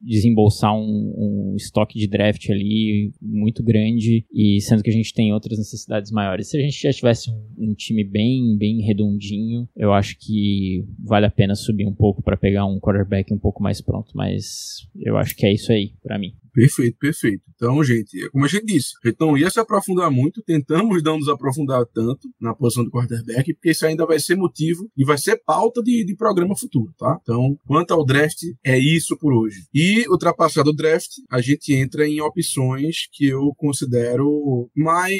desembolsar 0.00 0.74
um, 0.74 1.14
um 1.16 1.54
estoque 1.56 1.98
de 1.98 2.06
draft 2.06 2.48
ali 2.50 3.12
muito 3.20 3.62
grande 3.62 4.24
e 4.32 4.60
sendo 4.60 4.82
que 4.82 4.90
a 4.90 4.92
gente 4.92 5.12
tem 5.12 5.32
outras 5.32 5.58
necessidades 5.58 6.10
maiores. 6.10 6.48
Se 6.48 6.58
a 6.58 6.60
gente 6.60 6.80
já 6.80 6.92
tivesse 6.92 7.30
um, 7.30 7.70
um 7.70 7.74
time 7.74 8.04
bem, 8.04 8.56
bem 8.56 8.80
redondinho, 8.80 9.68
eu 9.76 9.92
acho 9.92 10.16
que 10.18 10.84
vale 10.98 11.26
a 11.26 11.30
pena 11.30 11.54
subir 11.54 11.86
um 11.86 11.94
pouco 11.94 12.22
para 12.22 12.36
pegar 12.36 12.66
um 12.66 12.78
quarterback 12.78 13.32
um 13.32 13.38
pouco 13.38 13.62
mais 13.62 13.80
pronto. 13.80 14.12
Mas 14.14 14.88
eu 14.96 15.16
acho 15.16 15.36
que 15.36 15.46
é 15.46 15.52
isso 15.52 15.72
aí 15.72 15.92
para 16.02 16.18
mim. 16.18 16.34
Perfeito, 16.52 16.98
perfeito. 16.98 17.42
Então, 17.54 17.82
gente, 17.84 18.24
é 18.24 18.28
como 18.28 18.44
a 18.44 18.48
gente 18.48 18.66
disse, 18.66 18.94
então 19.04 19.36
ia 19.36 19.50
se 19.50 19.60
aprofundar 19.60 20.10
muito, 20.10 20.42
tentamos 20.42 21.02
não 21.02 21.18
nos 21.18 21.28
aprofundar 21.28 21.84
tanto 21.86 22.28
na 22.40 22.54
posição 22.54 22.84
do 22.84 22.90
quarterback, 22.90 23.39
porque 23.44 23.70
isso 23.70 23.86
ainda 23.86 24.06
vai 24.06 24.18
ser 24.18 24.36
motivo 24.36 24.88
e 24.96 25.04
vai 25.04 25.18
ser 25.18 25.40
pauta 25.44 25.82
de, 25.82 26.04
de 26.04 26.16
programa 26.16 26.56
futuro, 26.56 26.92
tá? 26.98 27.18
Então, 27.22 27.58
quanto 27.66 27.92
ao 27.92 28.04
draft, 28.04 28.38
é 28.64 28.78
isso 28.78 29.16
por 29.18 29.32
hoje. 29.32 29.64
E 29.74 30.06
ultrapassado 30.08 30.70
o 30.70 30.74
draft, 30.74 31.10
a 31.30 31.40
gente 31.40 31.74
entra 31.74 32.06
em 32.06 32.20
opções 32.20 33.08
que 33.12 33.26
eu 33.26 33.52
considero 33.56 34.70
mais, 34.76 35.18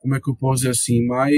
como 0.00 0.14
é 0.14 0.20
que 0.20 0.30
eu 0.30 0.36
posso 0.36 0.62
dizer 0.62 0.70
assim, 0.70 1.04
mais 1.06 1.32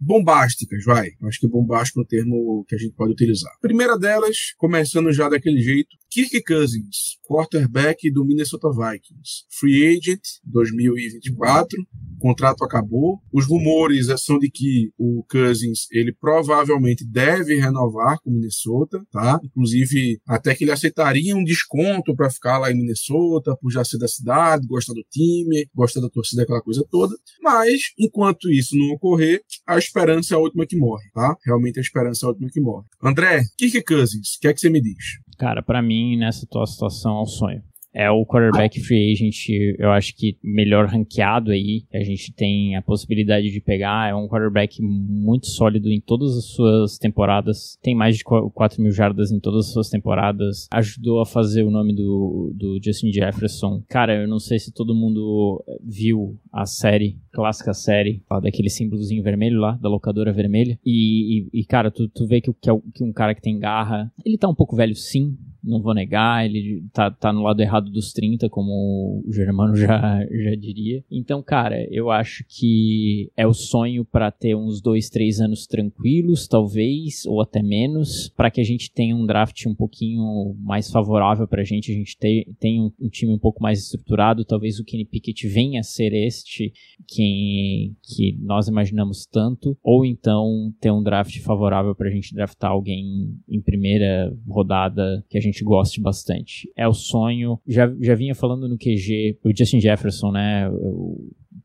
bombásticas, 0.00 0.84
vai. 0.84 1.08
Acho 1.24 1.40
que 1.40 1.48
bombástico 1.48 2.00
é 2.00 2.02
um 2.02 2.06
termo 2.06 2.64
que 2.68 2.74
a 2.74 2.78
gente 2.78 2.94
pode 2.94 3.12
utilizar. 3.12 3.52
Primeira 3.60 3.98
delas, 3.98 4.52
começando 4.56 5.12
já 5.12 5.28
daquele 5.28 5.60
jeito, 5.60 5.88
Kirk 6.10 6.42
Cousins, 6.42 7.18
quarterback 7.22 8.10
do 8.10 8.24
Minnesota 8.24 8.70
Vikings. 8.70 9.44
Free 9.50 9.88
agent 9.88 10.20
2024, 10.44 11.78
contrato 12.18 12.64
acabou. 12.64 13.20
Os 13.30 13.46
rumores 13.46 14.06
são 14.22 14.38
de 14.38 14.50
que 14.50 14.90
o 14.98 15.22
Cousins, 15.30 15.86
ele 15.92 16.12
provavelmente 16.12 17.04
deve 17.06 17.56
renovar 17.56 18.18
com 18.22 18.30
Minnesota, 18.30 19.02
tá? 19.12 19.38
Inclusive, 19.44 20.18
até 20.26 20.54
que 20.54 20.64
ele 20.64 20.72
aceitaria 20.72 21.36
um 21.36 21.44
desconto 21.44 22.16
para 22.16 22.30
ficar 22.30 22.58
lá 22.58 22.72
em 22.72 22.76
Minnesota, 22.76 23.54
por 23.60 23.70
já 23.70 23.84
ser 23.84 23.98
da 23.98 24.08
cidade, 24.08 24.66
gostar 24.66 24.94
do 24.94 25.04
time, 25.10 25.68
gostar 25.74 26.00
da 26.00 26.08
torcida, 26.08 26.42
aquela 26.42 26.62
coisa 26.62 26.84
toda. 26.90 27.14
Mas, 27.42 27.92
enquanto 27.98 28.50
isso 28.50 28.74
não 28.74 28.94
ocorrer, 28.94 29.42
a 29.66 29.76
esperança 29.76 30.34
é 30.34 30.36
a 30.36 30.40
última 30.40 30.66
que 30.66 30.76
morre, 30.76 31.04
tá? 31.12 31.36
Realmente 31.44 31.78
a 31.78 31.82
esperança 31.82 32.24
é 32.24 32.26
a 32.26 32.30
última 32.30 32.48
que 32.48 32.60
morre. 32.60 32.86
André, 33.02 33.42
Kirk 33.58 33.82
Cousins, 33.84 34.36
o 34.36 34.40
que 34.40 34.48
é 34.48 34.54
que 34.54 34.60
você 34.60 34.70
me 34.70 34.80
diz? 34.80 35.27
Cara, 35.38 35.62
para 35.62 35.80
mim, 35.80 36.16
nessa 36.16 36.46
tua 36.46 36.66
situação, 36.66 37.18
é 37.18 37.22
um 37.22 37.26
sonho 37.26 37.62
é 37.94 38.10
o 38.10 38.24
quarterback 38.24 38.80
free 38.80 39.12
agent, 39.12 39.48
eu 39.78 39.90
acho 39.90 40.14
que 40.14 40.36
melhor 40.42 40.86
ranqueado 40.86 41.50
aí. 41.50 41.84
A 41.92 42.02
gente 42.02 42.32
tem 42.32 42.76
a 42.76 42.82
possibilidade 42.82 43.50
de 43.50 43.60
pegar. 43.60 44.10
É 44.10 44.14
um 44.14 44.28
quarterback 44.28 44.80
muito 44.82 45.46
sólido 45.46 45.90
em 45.90 46.00
todas 46.00 46.36
as 46.36 46.44
suas 46.46 46.98
temporadas. 46.98 47.78
Tem 47.82 47.94
mais 47.94 48.16
de 48.16 48.24
4 48.24 48.82
mil 48.82 48.92
jardas 48.92 49.30
em 49.32 49.40
todas 49.40 49.66
as 49.66 49.72
suas 49.72 49.88
temporadas. 49.88 50.68
Ajudou 50.70 51.20
a 51.20 51.26
fazer 51.26 51.62
o 51.62 51.70
nome 51.70 51.94
do, 51.94 52.52
do 52.54 52.78
Justin 52.82 53.12
Jefferson. 53.12 53.82
Cara, 53.88 54.22
eu 54.22 54.28
não 54.28 54.38
sei 54.38 54.58
se 54.58 54.72
todo 54.72 54.94
mundo 54.94 55.64
viu 55.82 56.38
a 56.52 56.66
série, 56.66 57.18
clássica 57.32 57.72
série, 57.72 58.22
daquele 58.42 58.70
símbolozinho 58.70 59.22
vermelho 59.22 59.60
lá, 59.60 59.72
da 59.72 59.88
locadora 59.88 60.32
vermelha. 60.32 60.78
E, 60.84 61.48
e, 61.52 61.60
e 61.60 61.64
cara, 61.64 61.90
tu, 61.90 62.08
tu 62.08 62.26
vê 62.26 62.40
que, 62.40 62.52
que, 62.52 62.70
é, 62.70 62.74
que 62.94 63.02
um 63.02 63.12
cara 63.12 63.34
que 63.34 63.42
tem 63.42 63.58
garra. 63.58 64.12
Ele 64.24 64.38
tá 64.38 64.48
um 64.48 64.54
pouco 64.54 64.76
velho, 64.76 64.94
sim 64.94 65.36
não 65.62 65.80
vou 65.80 65.94
negar, 65.94 66.44
ele 66.44 66.84
tá, 66.92 67.10
tá 67.10 67.32
no 67.32 67.42
lado 67.42 67.60
errado 67.60 67.90
dos 67.90 68.12
30, 68.12 68.48
como 68.48 69.22
o 69.26 69.32
Germano 69.32 69.76
já, 69.76 70.20
já 70.24 70.54
diria. 70.54 71.04
Então, 71.10 71.42
cara, 71.42 71.86
eu 71.90 72.10
acho 72.10 72.44
que 72.48 73.30
é 73.36 73.46
o 73.46 73.54
sonho 73.54 74.04
para 74.04 74.30
ter 74.30 74.54
uns 74.54 74.80
dois, 74.80 75.08
três 75.08 75.40
anos 75.40 75.66
tranquilos, 75.66 76.46
talvez, 76.46 77.24
ou 77.26 77.40
até 77.40 77.62
menos, 77.62 78.28
para 78.36 78.50
que 78.50 78.60
a 78.60 78.64
gente 78.64 78.90
tenha 78.92 79.14
um 79.14 79.26
draft 79.26 79.66
um 79.66 79.74
pouquinho 79.74 80.54
mais 80.58 80.90
favorável 80.90 81.46
pra 81.46 81.64
gente, 81.64 81.92
a 81.92 81.94
gente 81.94 82.16
tenha 82.58 82.82
um, 82.82 82.92
um, 83.00 83.08
time 83.08 83.32
um 83.32 83.38
pouco 83.38 83.62
mais 83.62 83.80
estruturado, 83.80 84.44
talvez 84.44 84.78
o 84.78 84.84
Kenny 84.84 85.04
Pickett 85.04 85.48
venha 85.48 85.80
a 85.80 85.84
ser 85.84 86.12
este 86.12 86.72
que, 87.06 87.92
que 88.02 88.36
nós 88.40 88.68
imaginamos 88.68 89.26
tanto, 89.26 89.76
ou 89.82 90.04
então 90.04 90.72
ter 90.80 90.90
um 90.90 91.02
draft 91.02 91.38
favorável 91.40 91.94
pra 91.94 92.10
gente 92.10 92.34
draftar 92.34 92.70
alguém 92.70 93.36
em 93.48 93.60
primeira 93.60 94.34
rodada 94.46 95.24
que 95.28 95.38
a 95.38 95.40
gente 95.40 95.57
gente 95.58 95.64
goste 95.64 96.00
bastante. 96.00 96.70
É 96.76 96.86
o 96.86 96.92
sonho. 96.92 97.58
Já, 97.66 97.92
já 98.00 98.14
vinha 98.14 98.34
falando 98.34 98.68
no 98.68 98.78
QG, 98.78 99.38
o 99.44 99.50
Justin 99.56 99.80
Jefferson, 99.80 100.30
né? 100.30 100.66
Eu 100.66 101.16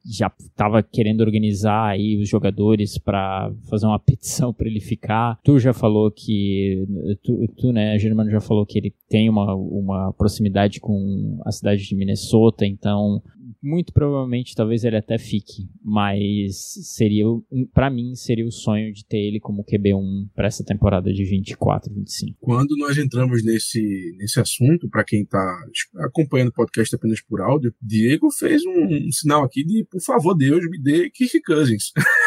já 0.06 0.32
estava 0.40 0.84
querendo 0.84 1.22
organizar 1.22 1.92
aí 1.92 2.18
os 2.22 2.28
jogadores 2.28 2.98
para 2.98 3.54
fazer 3.70 3.86
uma 3.86 4.00
petição 4.00 4.54
para 4.54 4.68
ele 4.68 4.82
ficar. 4.82 5.40
Tu 5.44 5.60
já 5.60 5.74
falou 5.74 6.12
que 6.12 6.86
tu, 7.24 7.48
tu, 7.56 7.72
né, 7.72 7.98
Germano 7.98 8.30
já 8.30 8.42
falou 8.42 8.66
que 8.66 8.78
ele 8.78 8.94
tem 9.14 9.30
uma, 9.30 9.54
uma 9.54 10.12
proximidade 10.14 10.80
com 10.80 11.40
a 11.46 11.52
cidade 11.52 11.88
de 11.88 11.96
Minnesota, 11.96 12.66
então 12.66 13.22
muito 13.62 13.94
provavelmente 13.94 14.56
talvez 14.56 14.84
ele 14.84 14.98
até 14.98 15.20
fique, 15.20 15.70
mas 15.84 16.74
seria 16.96 17.26
para 17.72 17.92
mim 17.92 18.16
seria 18.16 18.44
o 18.44 18.52
sonho 18.52 18.92
de 18.92 19.06
ter 19.06 19.20
ele 19.20 19.40
como 19.40 19.64
QB1 19.64 20.30
para 20.34 20.48
essa 20.48 20.66
temporada 20.66 21.14
de 21.14 21.24
24, 21.26 21.94
25. 21.94 22.40
Quando 22.42 22.76
nós 22.76 22.98
entramos 22.98 23.46
nesse 23.46 24.16
nesse 24.18 24.40
assunto, 24.40 24.90
para 24.90 25.04
quem 25.04 25.22
está 25.22 25.62
acompanhando 26.00 26.50
o 26.50 26.54
podcast 26.54 26.96
apenas 26.96 27.22
por 27.22 27.40
áudio, 27.40 27.72
Diego 27.80 28.32
fez 28.32 28.66
um, 28.66 29.08
um, 29.08 29.12
sinal 29.12 29.44
aqui 29.44 29.64
de, 29.64 29.86
por 29.92 30.02
favor, 30.02 30.34
Deus 30.34 30.68
me 30.72 30.82
dê 30.82 31.12
Kirk 31.12 31.40
Cousins. 31.44 31.92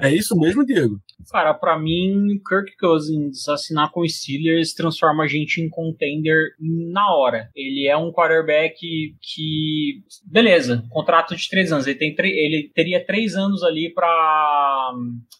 É. 0.00 0.08
é. 0.08 0.14
isso 0.14 0.38
mesmo, 0.38 0.64
Diego? 0.64 1.00
Cara, 1.30 1.52
para 1.52 1.78
mim, 1.78 2.40
Kirk 2.48 2.76
Cousins 2.78 3.48
assinar 3.48 3.90
com 3.90 4.00
os 4.00 4.18
Steelers 4.18 4.72
transforma 4.72 5.24
a 5.24 5.26
gente 5.26 5.60
em 5.60 5.68
contender 5.68 6.54
na 6.58 7.14
hora. 7.14 7.50
Ele 7.54 7.86
é 7.86 7.96
um 7.96 8.12
quarterback 8.12 8.74
que, 9.20 10.02
beleza, 10.24 10.84
contrato 10.90 11.36
de 11.36 11.48
três 11.48 11.70
anos. 11.70 11.86
Ele, 11.86 11.98
tem 11.98 12.14
ele 12.18 12.70
teria 12.74 13.04
três 13.04 13.34
anos 13.34 13.62
ali 13.62 13.92
para 13.92 14.92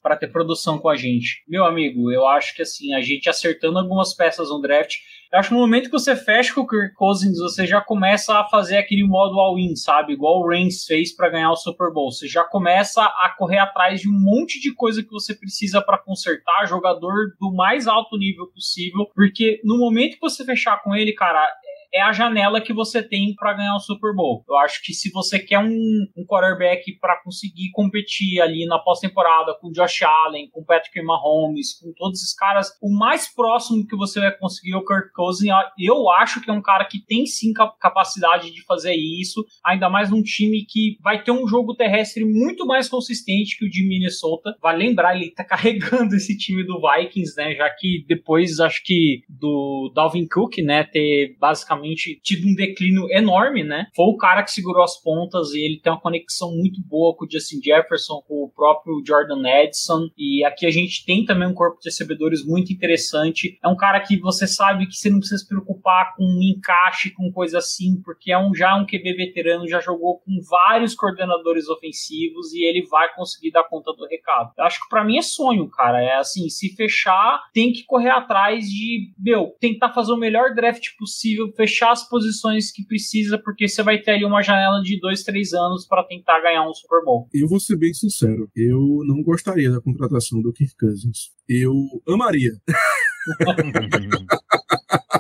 para 0.03 0.17
ter 0.17 0.29
produção 0.29 0.79
com 0.79 0.89
a 0.89 0.97
gente. 0.97 1.43
Meu 1.49 1.65
amigo, 1.65 2.13
eu 2.13 2.27
acho 2.27 2.55
que 2.55 2.63
assim, 2.63 2.95
a 2.95 3.01
gente 3.01 3.29
acertando 3.29 3.79
algumas 3.79 4.15
peças 4.15 4.49
no 4.51 4.61
draft 4.61 4.97
eu 5.31 5.39
acho 5.39 5.51
que 5.51 5.55
no 5.55 5.61
momento 5.61 5.87
que 5.87 5.93
você 5.93 6.17
fecha 6.17 6.55
com 6.55 6.63
o 6.63 6.67
Kirk 6.67 6.95
Cousins, 6.95 7.39
você 7.39 7.67
já 7.67 7.83
começa 7.83 8.35
a 8.39 8.45
fazer 8.45 8.79
aquele 8.79 9.05
modo 9.05 9.39
all-in, 9.39 9.77
sabe? 9.77 10.15
Igual 10.15 10.41
o 10.41 10.49
Reigns 10.49 10.87
fez 10.87 11.15
para 11.15 11.29
ganhar 11.29 11.51
o 11.51 11.57
Super 11.57 11.93
Bowl. 11.93 12.11
Você 12.11 12.27
já 12.27 12.45
começa 12.45 13.03
a 13.03 13.35
correr 13.37 13.58
atrás 13.59 14.01
de 14.01 14.09
um 14.09 14.19
monte 14.19 14.61
de 14.61 14.75
coisa 14.75 15.03
que 15.03 15.11
você 15.11 15.35
precisa 15.35 15.83
para 15.83 15.99
consertar, 15.99 16.67
jogador 16.67 17.35
do 17.41 17.53
mais 17.55 17.87
alto 17.87 18.17
nível 18.17 18.47
possível, 18.49 19.07
porque 19.15 19.61
no 19.65 19.79
momento 19.79 20.15
que 20.15 20.21
você 20.21 20.45
fechar 20.45 20.83
com 20.83 20.95
ele, 20.95 21.13
cara, 21.13 21.49
é 21.93 22.01
a 22.03 22.13
janela 22.13 22.61
que 22.61 22.73
você 22.73 23.03
tem 23.03 23.35
para 23.35 23.55
ganhar 23.55 23.75
o 23.75 23.81
Super 23.81 24.15
Bowl. 24.15 24.45
Eu 24.49 24.57
acho 24.59 24.83
que 24.83 24.93
se 24.93 25.11
você 25.11 25.39
quer 25.39 25.59
um, 25.59 26.07
um 26.17 26.25
quarterback 26.27 26.99
para 27.01 27.21
conseguir 27.23 27.71
competir 27.73 28.41
ali 28.41 28.67
na 28.67 28.79
pós-temporada 28.79 29.57
com 29.61 29.73
Josh 29.73 30.03
Allen, 30.03 30.51
com 30.51 30.65
Patrick 30.65 31.01
Mahomes, 31.03 31.79
com 31.81 31.93
todos 31.97 32.21
esses 32.21 32.35
caras, 32.35 32.71
o 32.83 32.91
mais 32.97 33.33
próximo 33.33 33.87
que 33.87 33.97
você 33.97 34.21
vai 34.21 34.37
conseguir 34.37 34.73
é 34.73 34.77
o 34.77 34.85
Kirk 34.85 35.13
Cousins. 35.15 35.51
Eu 35.79 36.11
acho 36.11 36.41
que 36.41 36.51
é 36.51 36.53
um 36.53 36.63
cara 36.63 36.85
que 36.85 37.05
tem 37.05 37.27
sim 37.27 37.53
capacidade 37.53 38.53
de 38.53 38.65
fazer 38.65 38.95
isso, 38.95 39.45
ainda 39.65 39.89
mais 39.89 40.11
num 40.11 40.23
time 40.23 40.65
que 40.69 40.97
vai 41.03 41.23
ter 41.23 41.31
um 41.31 41.47
jogo 41.47 41.75
terrestre 41.75 42.25
muito 42.25 42.67
mais 42.67 42.89
consistente 42.89 43.57
que 43.59 43.65
o 43.65 43.71
de 43.71 43.87
Minnesota. 43.87 44.57
Vai 44.61 44.77
lembrar, 44.77 45.17
ele 45.17 45.31
tá 45.31 45.45
carregando 45.45 46.15
esse 46.15 46.37
time 46.37 46.65
do 46.65 46.81
Vikings, 46.81 47.35
né? 47.37 47.55
Já 47.55 47.71
que 47.71 48.05
depois 48.07 48.61
acho 48.61 48.83
que 48.85 49.23
do 49.29 49.91
Dalvin 49.95 50.27
Cook, 50.27 50.59
né, 50.59 50.85
ter 50.85 51.37
basicamente 51.39 51.78
tido 52.23 52.47
um 52.47 52.55
declínio 52.55 53.11
enorme, 53.11 53.63
né? 53.63 53.87
Foi 53.95 54.07
o 54.07 54.17
cara 54.17 54.43
que 54.43 54.51
segurou 54.51 54.83
as 54.83 55.01
pontas 55.01 55.53
e 55.53 55.61
ele 55.61 55.81
tem 55.81 55.93
uma 55.93 56.01
conexão 56.01 56.51
muito 56.55 56.81
boa 56.83 57.15
com 57.17 57.25
o 57.25 57.31
Justin 57.31 57.61
Jefferson, 57.63 58.23
com 58.27 58.45
o 58.45 58.51
próprio 58.51 59.03
Jordan 59.07 59.43
Edson. 59.47 60.09
E 60.17 60.45
aqui 60.45 60.67
a 60.67 60.71
gente 60.71 61.05
tem 61.05 61.25
também 61.25 61.49
um 61.49 61.55
corpo 61.55 61.81
de 61.81 61.89
recebedores 61.89 62.45
muito 62.45 62.73
interessante. 62.73 63.59
É 63.63 63.69
um 63.69 63.77
cara 63.77 64.01
que 64.01 64.19
você 64.19 64.47
sabe 64.47 64.87
que 64.87 64.95
você 64.95 65.11
não 65.11 65.19
precisa 65.19 65.43
se 65.43 65.49
preocupar 65.49 66.15
com 66.17 66.25
um 66.25 66.43
encaixe, 66.43 67.11
com 67.11 67.31
coisa 67.33 67.59
assim, 67.59 68.01
porque 68.05 68.33
é 68.33 68.39
um 68.39 68.55
já 68.55 68.77
um 68.77 68.87
QB 68.87 69.15
veterano, 69.15 69.69
já 69.69 69.81
jogou 69.81 70.19
com 70.19 70.41
vários 70.49 70.95
coordenadores 70.95 71.69
ofensivos 71.69 72.53
e 72.53 72.65
ele 72.65 72.87
vai 72.87 73.13
conseguir 73.15 73.51
dar 73.51 73.65
conta 73.65 73.93
do 73.93 74.07
recado. 74.07 74.53
Eu 74.57 74.65
acho 74.65 74.81
que 74.81 74.89
para 74.89 75.05
mim 75.05 75.19
é 75.19 75.23
sonho, 75.23 75.69
cara. 75.69 76.03
É 76.03 76.17
assim, 76.17 76.49
se 76.49 76.75
fechar, 76.75 77.43
tem 77.53 77.73
que 77.73 77.85
correr 77.85 78.11
atrás 78.11 78.65
de, 78.67 79.13
meu, 79.19 79.55
tentar 79.61 79.93
fazer 79.93 80.13
o 80.13 80.17
melhor 80.17 80.55
draft 80.55 80.97
possível, 80.99 81.53
fechar 81.57 81.68
as 81.93 82.09
posições 82.09 82.73
que 82.73 82.85
precisa, 82.85 83.39
porque 83.39 83.69
você 83.69 83.83
vai 83.83 83.99
ter 83.99 84.13
ali 84.13 84.25
uma 84.25 84.43
janela 84.43 84.81
de 84.83 84.99
dois, 85.01 85.23
três 85.23 85.53
anos 85.53 85.87
para 85.87 86.05
tentar 86.05 86.41
ganhar 86.41 86.69
um 86.69 86.75
Super 86.75 87.05
Bowl. 87.05 87.29
Eu 87.33 87.49
vou 87.49 87.61
ser 87.61 87.77
bem 87.77 87.93
sincero, 87.93 88.51
eu 88.57 89.01
não 89.05 89.23
gostaria 89.23 89.71
da 89.71 89.81
contratação 89.81 90.41
do 90.41 90.53
Kirk 90.53 90.77
Cousins. 90.77 91.31
Eu 91.49 91.73
amaria. 92.09 92.53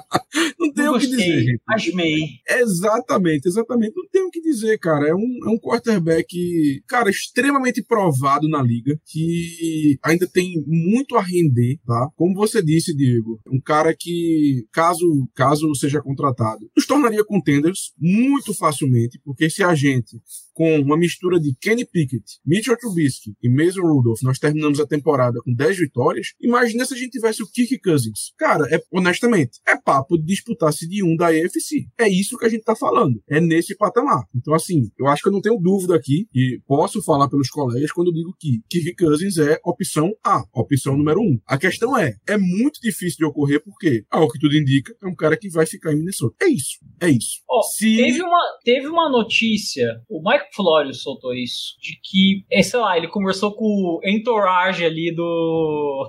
o 0.98 1.00
que 1.00 1.16
dizer. 1.16 1.40
Gente. 1.40 1.60
Asmei. 1.68 2.18
Exatamente, 2.48 3.48
exatamente. 3.48 3.92
Não 3.96 4.08
tem 4.10 4.22
o 4.22 4.30
que 4.30 4.40
dizer, 4.40 4.78
cara. 4.78 5.08
É 5.08 5.14
um, 5.14 5.38
é 5.46 5.48
um 5.48 5.58
quarterback, 5.58 6.82
cara, 6.86 7.10
extremamente 7.10 7.82
provado 7.82 8.48
na 8.48 8.62
liga, 8.62 8.98
que 9.06 9.98
ainda 10.02 10.26
tem 10.26 10.62
muito 10.66 11.16
a 11.16 11.22
render, 11.22 11.78
tá? 11.86 12.08
Como 12.16 12.34
você 12.34 12.62
disse, 12.62 12.94
Diego, 12.94 13.40
um 13.50 13.60
cara 13.60 13.94
que, 13.98 14.66
caso, 14.72 15.28
caso 15.34 15.74
seja 15.74 16.02
contratado, 16.02 16.70
nos 16.76 16.86
tornaria 16.86 17.24
contenders 17.24 17.92
muito 17.98 18.54
facilmente, 18.54 19.20
porque 19.24 19.48
se 19.48 19.62
a 19.62 19.74
gente 19.74 20.20
com 20.58 20.80
uma 20.80 20.96
mistura 20.96 21.38
de 21.38 21.54
Kenny 21.60 21.86
Pickett, 21.86 22.24
Mitchell 22.44 22.76
Trubisky 22.76 23.36
e 23.40 23.48
Mason 23.48 23.82
Rudolph, 23.82 24.22
nós 24.24 24.40
terminamos 24.40 24.80
a 24.80 24.86
temporada 24.86 25.38
com 25.44 25.54
10 25.54 25.78
vitórias, 25.78 26.34
imagina 26.40 26.84
se 26.84 26.94
a 26.94 26.96
gente 26.96 27.12
tivesse 27.12 27.44
o 27.44 27.46
Kirk 27.46 27.78
Cousins. 27.78 28.32
Cara, 28.36 28.66
é, 28.74 28.82
honestamente, 28.92 29.60
é 29.64 29.76
papo 29.76 30.18
de 30.18 30.24
disputar 30.24 30.72
de 30.72 31.04
um 31.04 31.14
da 31.14 31.28
AFC. 31.28 31.86
É 31.96 32.08
isso 32.08 32.36
que 32.36 32.44
a 32.44 32.48
gente 32.48 32.64
tá 32.64 32.74
falando. 32.74 33.22
É 33.30 33.40
nesse 33.40 33.76
patamar. 33.76 34.24
Então, 34.34 34.52
assim, 34.52 34.90
eu 34.98 35.06
acho 35.06 35.22
que 35.22 35.28
eu 35.28 35.32
não 35.32 35.40
tenho 35.40 35.60
dúvida 35.60 35.94
aqui 35.94 36.26
e 36.34 36.60
posso 36.66 37.00
falar 37.02 37.28
pelos 37.28 37.48
colegas 37.48 37.92
quando 37.92 38.08
eu 38.08 38.14
digo 38.14 38.34
que 38.36 38.60
Kirk 38.68 38.96
Cousins 38.96 39.38
é 39.38 39.60
opção 39.64 40.12
A, 40.24 40.42
opção 40.52 40.96
número 40.96 41.20
um. 41.20 41.38
A 41.46 41.56
questão 41.56 41.96
é, 41.96 42.16
é 42.28 42.36
muito 42.36 42.80
difícil 42.82 43.18
de 43.18 43.24
ocorrer 43.24 43.62
porque, 43.62 44.04
ao 44.10 44.28
que 44.28 44.40
tudo 44.40 44.56
indica, 44.56 44.92
é 45.00 45.06
um 45.06 45.14
cara 45.14 45.36
que 45.36 45.48
vai 45.48 45.66
ficar 45.66 45.92
em 45.92 45.98
Minnesota. 45.98 46.34
É 46.42 46.48
isso. 46.48 46.78
É 47.00 47.08
isso. 47.08 47.42
Oh, 47.48 47.62
se... 47.62 47.96
teve, 47.96 48.22
uma, 48.22 48.58
teve 48.64 48.88
uma 48.88 49.08
notícia, 49.08 50.02
o 50.08 50.20
Mike 50.20 50.47
Florio 50.54 50.94
soltou 50.94 51.34
isso, 51.34 51.76
de 51.80 51.98
que, 52.02 52.44
é, 52.50 52.62
sei 52.62 52.80
lá, 52.80 52.96
ele 52.96 53.08
conversou 53.08 53.52
com 53.52 53.64
o 53.64 54.00
entourage 54.04 54.84
ali 54.84 55.14
do. 55.14 56.08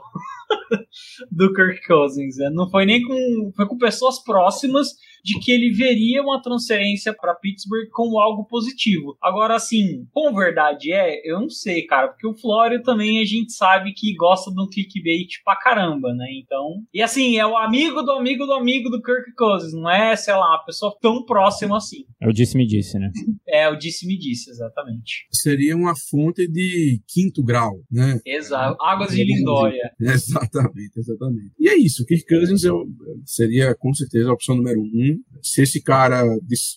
do 1.32 1.54
Kirk 1.54 1.86
Cousins. 1.86 2.38
Né? 2.38 2.50
Não 2.50 2.70
foi 2.70 2.86
nem 2.86 3.02
com. 3.04 3.52
Foi 3.56 3.68
com 3.68 3.78
pessoas 3.78 4.24
próximas 4.24 4.89
de 5.24 5.39
que 5.39 5.52
ele 5.52 5.72
veria 5.72 6.22
uma 6.22 6.41
transferência 6.41 7.14
para 7.14 7.36
Pittsburgh 7.36 7.89
como 7.91 8.20
algo 8.20 8.45
positivo. 8.45 9.18
Agora, 9.22 9.56
assim, 9.56 10.06
com 10.12 10.34
verdade 10.34 10.91
é, 10.91 11.22
eu 11.30 11.41
não 11.41 11.50
sei, 11.50 11.84
cara, 11.84 12.10
porque 12.10 12.28
o 12.28 12.38
Flório 12.38 12.82
também 12.82 13.22
a 13.22 13.26
gente 13.26 13.54
sabe 13.54 13.93
que 13.93 14.16
gosta 14.16 14.52
de 14.52 14.62
um 14.62 14.68
clickbait 14.68 15.28
pra 15.43 15.56
caramba, 15.58 16.14
né? 16.14 16.26
Então. 16.41 16.82
E 16.93 17.02
assim, 17.02 17.38
é 17.38 17.45
o 17.45 17.58
amigo 17.58 18.02
do 18.02 18.12
amigo 18.12 18.45
do 18.45 18.54
amigo 18.54 18.89
do 18.89 19.02
Kirk 19.02 19.34
Cousins, 19.38 19.74
não 19.74 19.89
é, 19.89 20.16
sei 20.16 20.34
lá, 20.34 20.50
uma 20.50 20.66
pessoa 20.66 20.95
tão 21.02 21.24
próxima 21.26 21.78
assim. 21.78 22.06
É 22.22 22.28
o 22.28 22.34
disse-me 22.34 22.66
disse, 22.66 22.97
né? 22.97 23.12
é, 23.47 23.70
o 23.70 23.76
disse-me 23.76 24.18
disse, 24.18 24.50
exatamente. 24.50 25.28
Seria 25.32 25.76
uma 25.76 25.93
fonte 26.10 26.47
de 26.47 27.02
quinto 27.08 27.43
grau, 27.43 27.82
né? 27.91 28.20
Exato. 28.26 28.78
Águas 28.82 29.12
de 29.12 29.24
Lindóia. 29.24 29.91
Exatamente, 30.42 31.00
exatamente. 31.00 31.52
E 31.60 31.70
é 31.70 31.76
isso, 31.76 32.06
Kirk 32.06 32.26
Cousins 32.26 32.64
eu, 32.64 32.88
seria 33.26 33.76
com 33.76 33.94
certeza 33.94 34.30
a 34.30 34.34
opção 34.34 34.56
número 34.56 34.82
um 34.82 35.20
se 35.42 35.62
esse 35.62 35.82
cara 35.82 36.24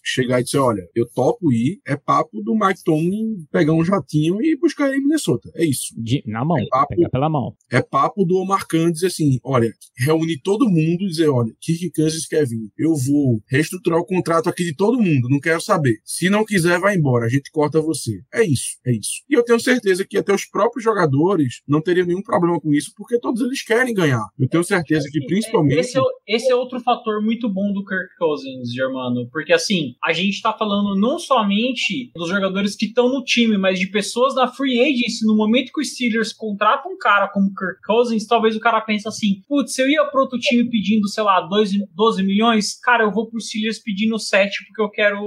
chegar 0.04 0.40
e 0.40 0.44
dizer, 0.44 0.58
olha, 0.58 0.88
eu 0.94 1.06
topo 1.06 1.52
ir, 1.52 1.80
é 1.86 1.96
papo 1.96 2.42
do 2.42 2.54
Mike 2.54 2.84
Tomlin 2.84 3.46
pegar 3.50 3.72
um 3.72 3.84
jatinho 3.84 4.42
e 4.42 4.56
buscar 4.56 4.88
ele 4.88 4.98
em 4.98 5.02
Minnesota. 5.02 5.50
É 5.54 5.64
isso. 5.64 5.94
De, 5.96 6.22
na 6.26 6.44
mão, 6.44 6.58
é 6.58 6.66
papo, 6.66 6.94
pegar 6.94 7.10
pela 7.10 7.28
mão. 7.28 7.56
É 7.70 7.82
papo 7.82 8.24
do 8.24 8.36
Omar 8.36 8.66
Khan 8.66 8.90
dizer 8.90 9.08
assim, 9.08 9.38
olha, 9.42 9.72
reunir 9.96 10.40
todo 10.42 10.68
mundo 10.68 11.04
e 11.04 11.08
dizer, 11.08 11.28
olha, 11.28 11.52
Kirk 11.60 11.90
Cousins 11.90 12.26
quer 12.26 12.46
vir, 12.46 12.70
eu 12.78 12.94
vou 12.94 13.42
reestruturar 13.46 13.98
o 13.98 14.06
contrato 14.06 14.48
aqui 14.48 14.64
de 14.64 14.74
todo 14.74 15.00
mundo, 15.00 15.28
não 15.28 15.40
quero 15.40 15.60
saber. 15.60 16.00
Se 16.04 16.28
não 16.30 16.44
quiser, 16.44 16.78
vai 16.78 16.96
embora, 16.96 17.26
a 17.26 17.28
gente 17.28 17.50
corta 17.50 17.80
você. 17.80 18.22
É 18.32 18.42
isso, 18.44 18.78
é 18.86 18.92
isso. 18.92 19.22
E 19.28 19.34
eu 19.34 19.44
tenho 19.44 19.60
certeza 19.60 20.04
que 20.04 20.18
até 20.18 20.34
os 20.34 20.44
próprios 20.44 20.84
jogadores 20.84 21.62
não 21.66 21.80
teriam 21.80 22.06
nenhum 22.06 22.22
problema 22.22 22.60
com 22.60 22.72
isso, 22.72 22.92
porque 22.96 23.18
todos 23.18 23.42
eles 23.42 23.51
querem 23.60 23.94
ganhar. 23.94 24.24
Eu 24.38 24.48
tenho 24.48 24.64
certeza 24.64 25.08
que 25.10 25.24
principalmente... 25.26 25.78
Esse 25.78 25.98
é, 25.98 26.02
esse 26.26 26.50
é 26.50 26.54
outro 26.54 26.80
fator 26.80 27.22
muito 27.22 27.48
bom 27.48 27.72
do 27.72 27.84
Kirk 27.84 28.16
Cousins, 28.18 28.72
Germano, 28.72 29.28
porque 29.30 29.52
assim, 29.52 29.94
a 30.02 30.12
gente 30.12 30.40
tá 30.40 30.52
falando 30.52 30.98
não 30.98 31.18
somente 31.18 32.10
dos 32.14 32.28
jogadores 32.28 32.74
que 32.76 32.86
estão 32.86 33.08
no 33.08 33.22
time, 33.22 33.58
mas 33.58 33.78
de 33.78 33.88
pessoas 33.88 34.34
da 34.34 34.48
free 34.48 34.80
agency. 34.80 35.26
No 35.26 35.36
momento 35.36 35.72
que 35.72 35.80
os 35.80 35.92
Steelers 35.92 36.32
contratam 36.32 36.92
um 36.92 36.98
cara 36.98 37.28
como 37.28 37.52
Kirk 37.54 37.80
Cousins, 37.84 38.26
talvez 38.26 38.56
o 38.56 38.60
cara 38.60 38.80
pense 38.80 39.06
assim: 39.06 39.42
putz, 39.48 39.74
se 39.74 39.82
eu 39.82 39.88
ia 39.88 40.04
pro 40.06 40.22
outro 40.22 40.38
time 40.38 40.68
pedindo, 40.68 41.08
sei 41.08 41.22
lá, 41.22 41.40
12, 41.40 41.84
12 41.94 42.22
milhões, 42.22 42.78
cara, 42.80 43.04
eu 43.04 43.12
vou 43.12 43.28
pro 43.28 43.40
Steelers 43.40 43.78
pedindo 43.78 44.18
7 44.18 44.64
porque 44.66 44.82
eu 44.82 44.90
quero. 44.90 45.18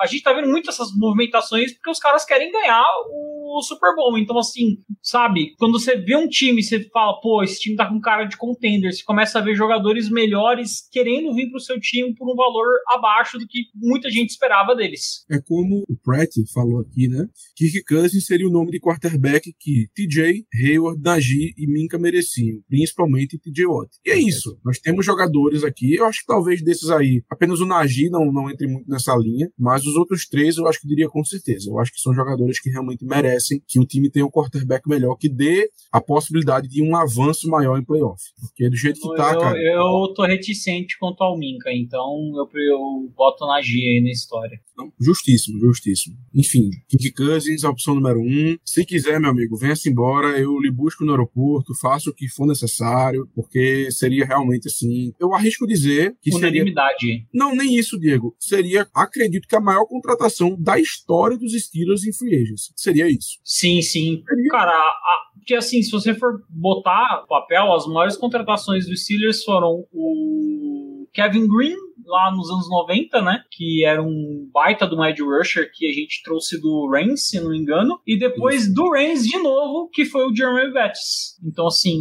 A 0.00 0.06
gente 0.06 0.22
tá 0.22 0.32
vendo 0.32 0.48
muito 0.48 0.70
essas 0.70 0.88
movimentações 0.96 1.72
porque 1.72 1.90
os 1.90 1.98
caras 1.98 2.24
querem 2.24 2.50
ganhar 2.50 2.84
o 3.08 3.62
Super 3.62 3.94
Bowl. 3.94 4.18
Então, 4.18 4.38
assim, 4.38 4.78
sabe, 5.02 5.54
quando 5.58 5.78
você 5.78 5.96
vê 5.96 6.16
um 6.16 6.28
time, 6.28 6.62
você 6.62 6.82
fala, 6.90 7.20
pô, 7.20 7.42
esse 7.42 7.60
time 7.64 7.76
tá 7.76 7.88
com 7.88 8.00
cara 8.00 8.24
de 8.24 8.36
contender, 8.36 8.92
você 8.92 9.02
começa 9.02 9.38
a 9.38 9.42
ver 9.42 9.54
jogadores 9.54 10.10
melhores 10.10 10.86
querendo 10.90 11.34
vir 11.34 11.50
pro 11.50 11.60
seu 11.60 11.80
time 11.80 12.14
por 12.14 12.30
um 12.30 12.36
valor 12.36 12.66
abaixo 12.88 13.38
do 13.38 13.46
que 13.46 13.64
muita 13.74 14.10
gente 14.10 14.30
esperava 14.30 14.74
deles. 14.74 15.24
É 15.30 15.40
como 15.40 15.84
o 15.88 15.96
Pratt 16.02 16.30
falou 16.52 16.80
aqui, 16.80 17.08
né? 17.08 17.26
Kirk 17.56 17.84
Cousins 17.84 18.26
seria 18.26 18.46
o 18.46 18.52
nome 18.52 18.70
de 18.70 18.80
quarterback 18.80 19.52
que 19.58 19.88
TJ, 19.94 20.44
Hayward, 20.62 21.00
Najee 21.02 21.54
e 21.56 21.66
Minka 21.66 21.98
mereciam, 21.98 22.60
principalmente 22.68 23.38
TJ 23.38 23.66
Watt. 23.66 23.90
E 24.04 24.10
é 24.10 24.18
isso. 24.18 24.58
Nós 24.64 24.78
temos 24.78 25.06
jogadores 25.06 25.64
aqui, 25.64 25.94
eu 25.94 26.04
acho 26.06 26.20
que 26.20 26.26
talvez 26.26 26.62
desses 26.62 26.90
aí, 26.90 27.22
apenas 27.30 27.60
o 27.60 27.66
Najee 27.66 28.10
não, 28.10 28.30
não 28.32 28.50
entre 28.50 28.66
muito 28.66 28.88
nessa 28.88 29.14
linha, 29.16 29.50
mas 29.58 29.84
os 29.86 29.94
outros 29.96 30.26
três 30.26 30.56
eu 30.56 30.66
acho 30.66 30.80
que 30.80 30.88
diria 30.88 31.08
com 31.08 31.24
certeza. 31.24 31.70
Eu 31.70 31.78
acho 31.78 31.92
que 31.92 32.00
são 32.00 32.14
jogadores 32.14 32.60
que 32.60 32.70
realmente 32.70 33.04
merecem 33.04 33.62
que 33.66 33.80
o 33.80 33.86
time 33.86 34.10
tenha 34.10 34.26
um 34.26 34.30
quarterback 34.30 34.88
melhor, 34.88 35.16
que 35.16 35.28
dê 35.28 35.70
a 35.92 36.00
possibilidade 36.00 36.68
de 36.68 36.82
um 36.82 36.96
avanço 36.96 37.48
maior 37.56 37.78
em 37.78 37.84
playoff. 37.84 38.22
Porque 38.40 38.68
do 38.68 38.76
jeito 38.76 39.00
que 39.00 39.16
tá, 39.16 39.32
eu, 39.32 39.40
cara. 39.40 39.58
Eu 39.58 40.12
tô 40.14 40.24
reticente 40.24 40.98
quanto 40.98 41.22
ao 41.22 41.36
Minka, 41.36 41.72
então 41.72 42.32
eu 42.36 42.48
eu 42.54 43.12
boto 43.14 43.46
na 43.46 43.60
G 43.60 43.78
aí 43.78 44.00
na 44.02 44.10
história. 44.10 44.58
Justíssimo, 45.00 45.58
justíssimo. 45.60 46.16
Enfim, 46.34 46.70
Kirk 46.88 47.12
Cousins, 47.12 47.64
a 47.64 47.70
opção 47.70 47.94
número 47.94 48.20
um. 48.20 48.56
Se 48.64 48.84
quiser, 48.84 49.20
meu 49.20 49.30
amigo, 49.30 49.56
venha-se 49.56 49.88
embora, 49.88 50.38
eu 50.38 50.58
lhe 50.58 50.70
busco 50.70 51.04
no 51.04 51.12
aeroporto, 51.12 51.74
faço 51.80 52.10
o 52.10 52.14
que 52.14 52.28
for 52.28 52.46
necessário, 52.46 53.28
porque 53.34 53.90
seria 53.90 54.24
realmente 54.24 54.68
assim. 54.68 55.12
Eu 55.20 55.34
arrisco 55.34 55.66
dizer 55.66 56.16
que 56.20 56.34
Unanimidade. 56.34 56.98
seria. 57.00 57.26
Não, 57.32 57.54
nem 57.54 57.76
isso, 57.76 57.98
Diego. 57.98 58.34
Seria, 58.38 58.86
acredito 58.94 59.48
que 59.48 59.56
a 59.56 59.60
maior 59.60 59.86
contratação 59.86 60.56
da 60.60 60.78
história 60.78 61.36
dos 61.36 61.52
Steelers 61.52 62.04
em 62.04 62.12
free 62.12 62.34
agency. 62.34 62.72
Seria 62.76 63.08
isso. 63.08 63.38
Sim, 63.44 63.80
sim. 63.82 64.22
Seria... 64.28 64.48
Cara, 64.50 64.72
a... 64.72 65.18
porque 65.34 65.54
assim, 65.54 65.82
se 65.82 65.90
você 65.90 66.14
for 66.14 66.42
botar 66.48 67.24
papel, 67.28 67.72
as 67.72 67.86
maiores 67.86 68.16
contratações 68.16 68.86
dos 68.86 69.04
Steelers 69.04 69.44
foram 69.44 69.84
o 69.92 71.06
Kevin 71.12 71.46
Green 71.46 71.76
lá 72.06 72.32
nos 72.34 72.50
anos 72.50 72.68
90, 72.68 73.22
né? 73.22 73.42
Que 73.50 73.84
era 73.84 74.02
um 74.02 74.48
baita 74.52 74.86
do 74.86 74.96
Mad 74.96 75.18
Rusher 75.18 75.70
que 75.72 75.86
a 75.86 75.92
gente 75.92 76.22
trouxe 76.22 76.60
do 76.60 76.88
Reigns, 76.90 77.28
se 77.28 77.40
não 77.40 77.50
me 77.50 77.58
engano. 77.58 77.98
E 78.06 78.18
depois 78.18 78.64
Isso. 78.64 78.74
do 78.74 78.90
Reigns 78.90 79.24
de 79.24 79.38
novo, 79.38 79.88
que 79.92 80.04
foi 80.04 80.26
o 80.26 80.34
Jeremy 80.34 80.72
Betts. 80.72 81.38
Então, 81.44 81.66
assim, 81.66 81.98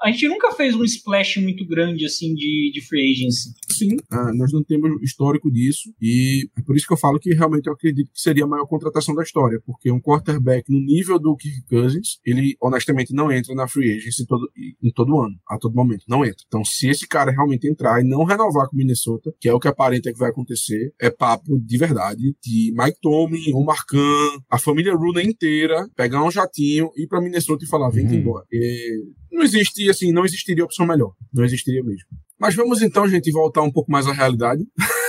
a 0.00 0.10
gente 0.10 0.28
nunca 0.28 0.52
fez 0.52 0.74
um 0.74 0.84
splash 0.84 1.36
muito 1.36 1.66
grande, 1.66 2.04
assim, 2.04 2.34
de, 2.34 2.70
de 2.72 2.80
free 2.86 3.12
agency. 3.12 3.50
Sim, 3.70 3.96
ah, 4.10 4.32
nós 4.34 4.52
não 4.52 4.62
temos 4.62 5.02
histórico 5.02 5.50
disso. 5.50 5.92
E 6.00 6.48
é 6.56 6.62
por 6.62 6.76
isso 6.76 6.86
que 6.86 6.92
eu 6.92 6.98
falo 6.98 7.18
que 7.18 7.34
realmente 7.34 7.66
eu 7.66 7.72
acredito 7.72 8.10
que 8.12 8.20
seria 8.20 8.44
a 8.44 8.48
maior 8.48 8.66
contratação 8.66 9.14
da 9.14 9.22
história. 9.22 9.60
Porque 9.64 9.90
um 9.90 10.00
quarterback 10.00 10.70
no 10.70 10.80
nível 10.80 11.18
do 11.18 11.36
Kirk 11.36 11.62
Cousins, 11.68 12.18
ele 12.24 12.56
honestamente 12.60 13.14
não 13.14 13.30
entra 13.30 13.54
na 13.54 13.68
free 13.68 13.96
agency 13.96 14.22
em 14.22 14.26
todo, 14.26 14.50
em 14.82 14.92
todo 14.92 15.20
ano, 15.20 15.36
a 15.48 15.58
todo 15.58 15.74
momento. 15.74 16.04
Não 16.08 16.24
entra. 16.24 16.44
Então, 16.46 16.64
se 16.64 16.88
esse 16.88 17.06
cara 17.06 17.30
realmente 17.30 17.68
entrar 17.68 18.00
e 18.00 18.08
não 18.08 18.24
renovar 18.24 18.68
com 18.68 18.74
o 18.74 18.78
Minnesota, 18.78 19.19
que 19.40 19.48
é 19.48 19.54
o 19.54 19.60
que 19.60 19.68
aparenta 19.68 20.12
que 20.12 20.18
vai 20.18 20.30
acontecer, 20.30 20.92
é 21.00 21.10
papo 21.10 21.58
de 21.58 21.78
verdade 21.78 22.34
de 22.42 22.72
Mike 22.76 22.98
Tomlin, 23.00 23.52
Omar 23.54 23.84
Khan, 23.86 24.38
a 24.50 24.58
família 24.58 24.94
Runa 24.94 25.22
inteira, 25.22 25.88
pegar 25.96 26.24
um 26.24 26.30
jatinho, 26.30 26.90
ir 26.96 27.06
para 27.06 27.20
Minnesota 27.20 27.64
e 27.64 27.68
falar, 27.68 27.90
vem 27.90 28.06
uhum. 28.06 28.14
embora. 28.14 28.46
E 28.52 29.04
não 29.32 29.42
existe, 29.42 29.88
assim, 29.88 30.12
não 30.12 30.24
existiria 30.24 30.64
opção 30.64 30.86
melhor. 30.86 31.12
Não 31.32 31.44
existiria 31.44 31.82
mesmo. 31.82 32.06
Mas 32.38 32.54
vamos 32.54 32.82
então, 32.82 33.06
gente, 33.06 33.30
voltar 33.30 33.62
um 33.62 33.70
pouco 33.70 33.90
mais 33.90 34.06
à 34.06 34.12
realidade. 34.12 34.62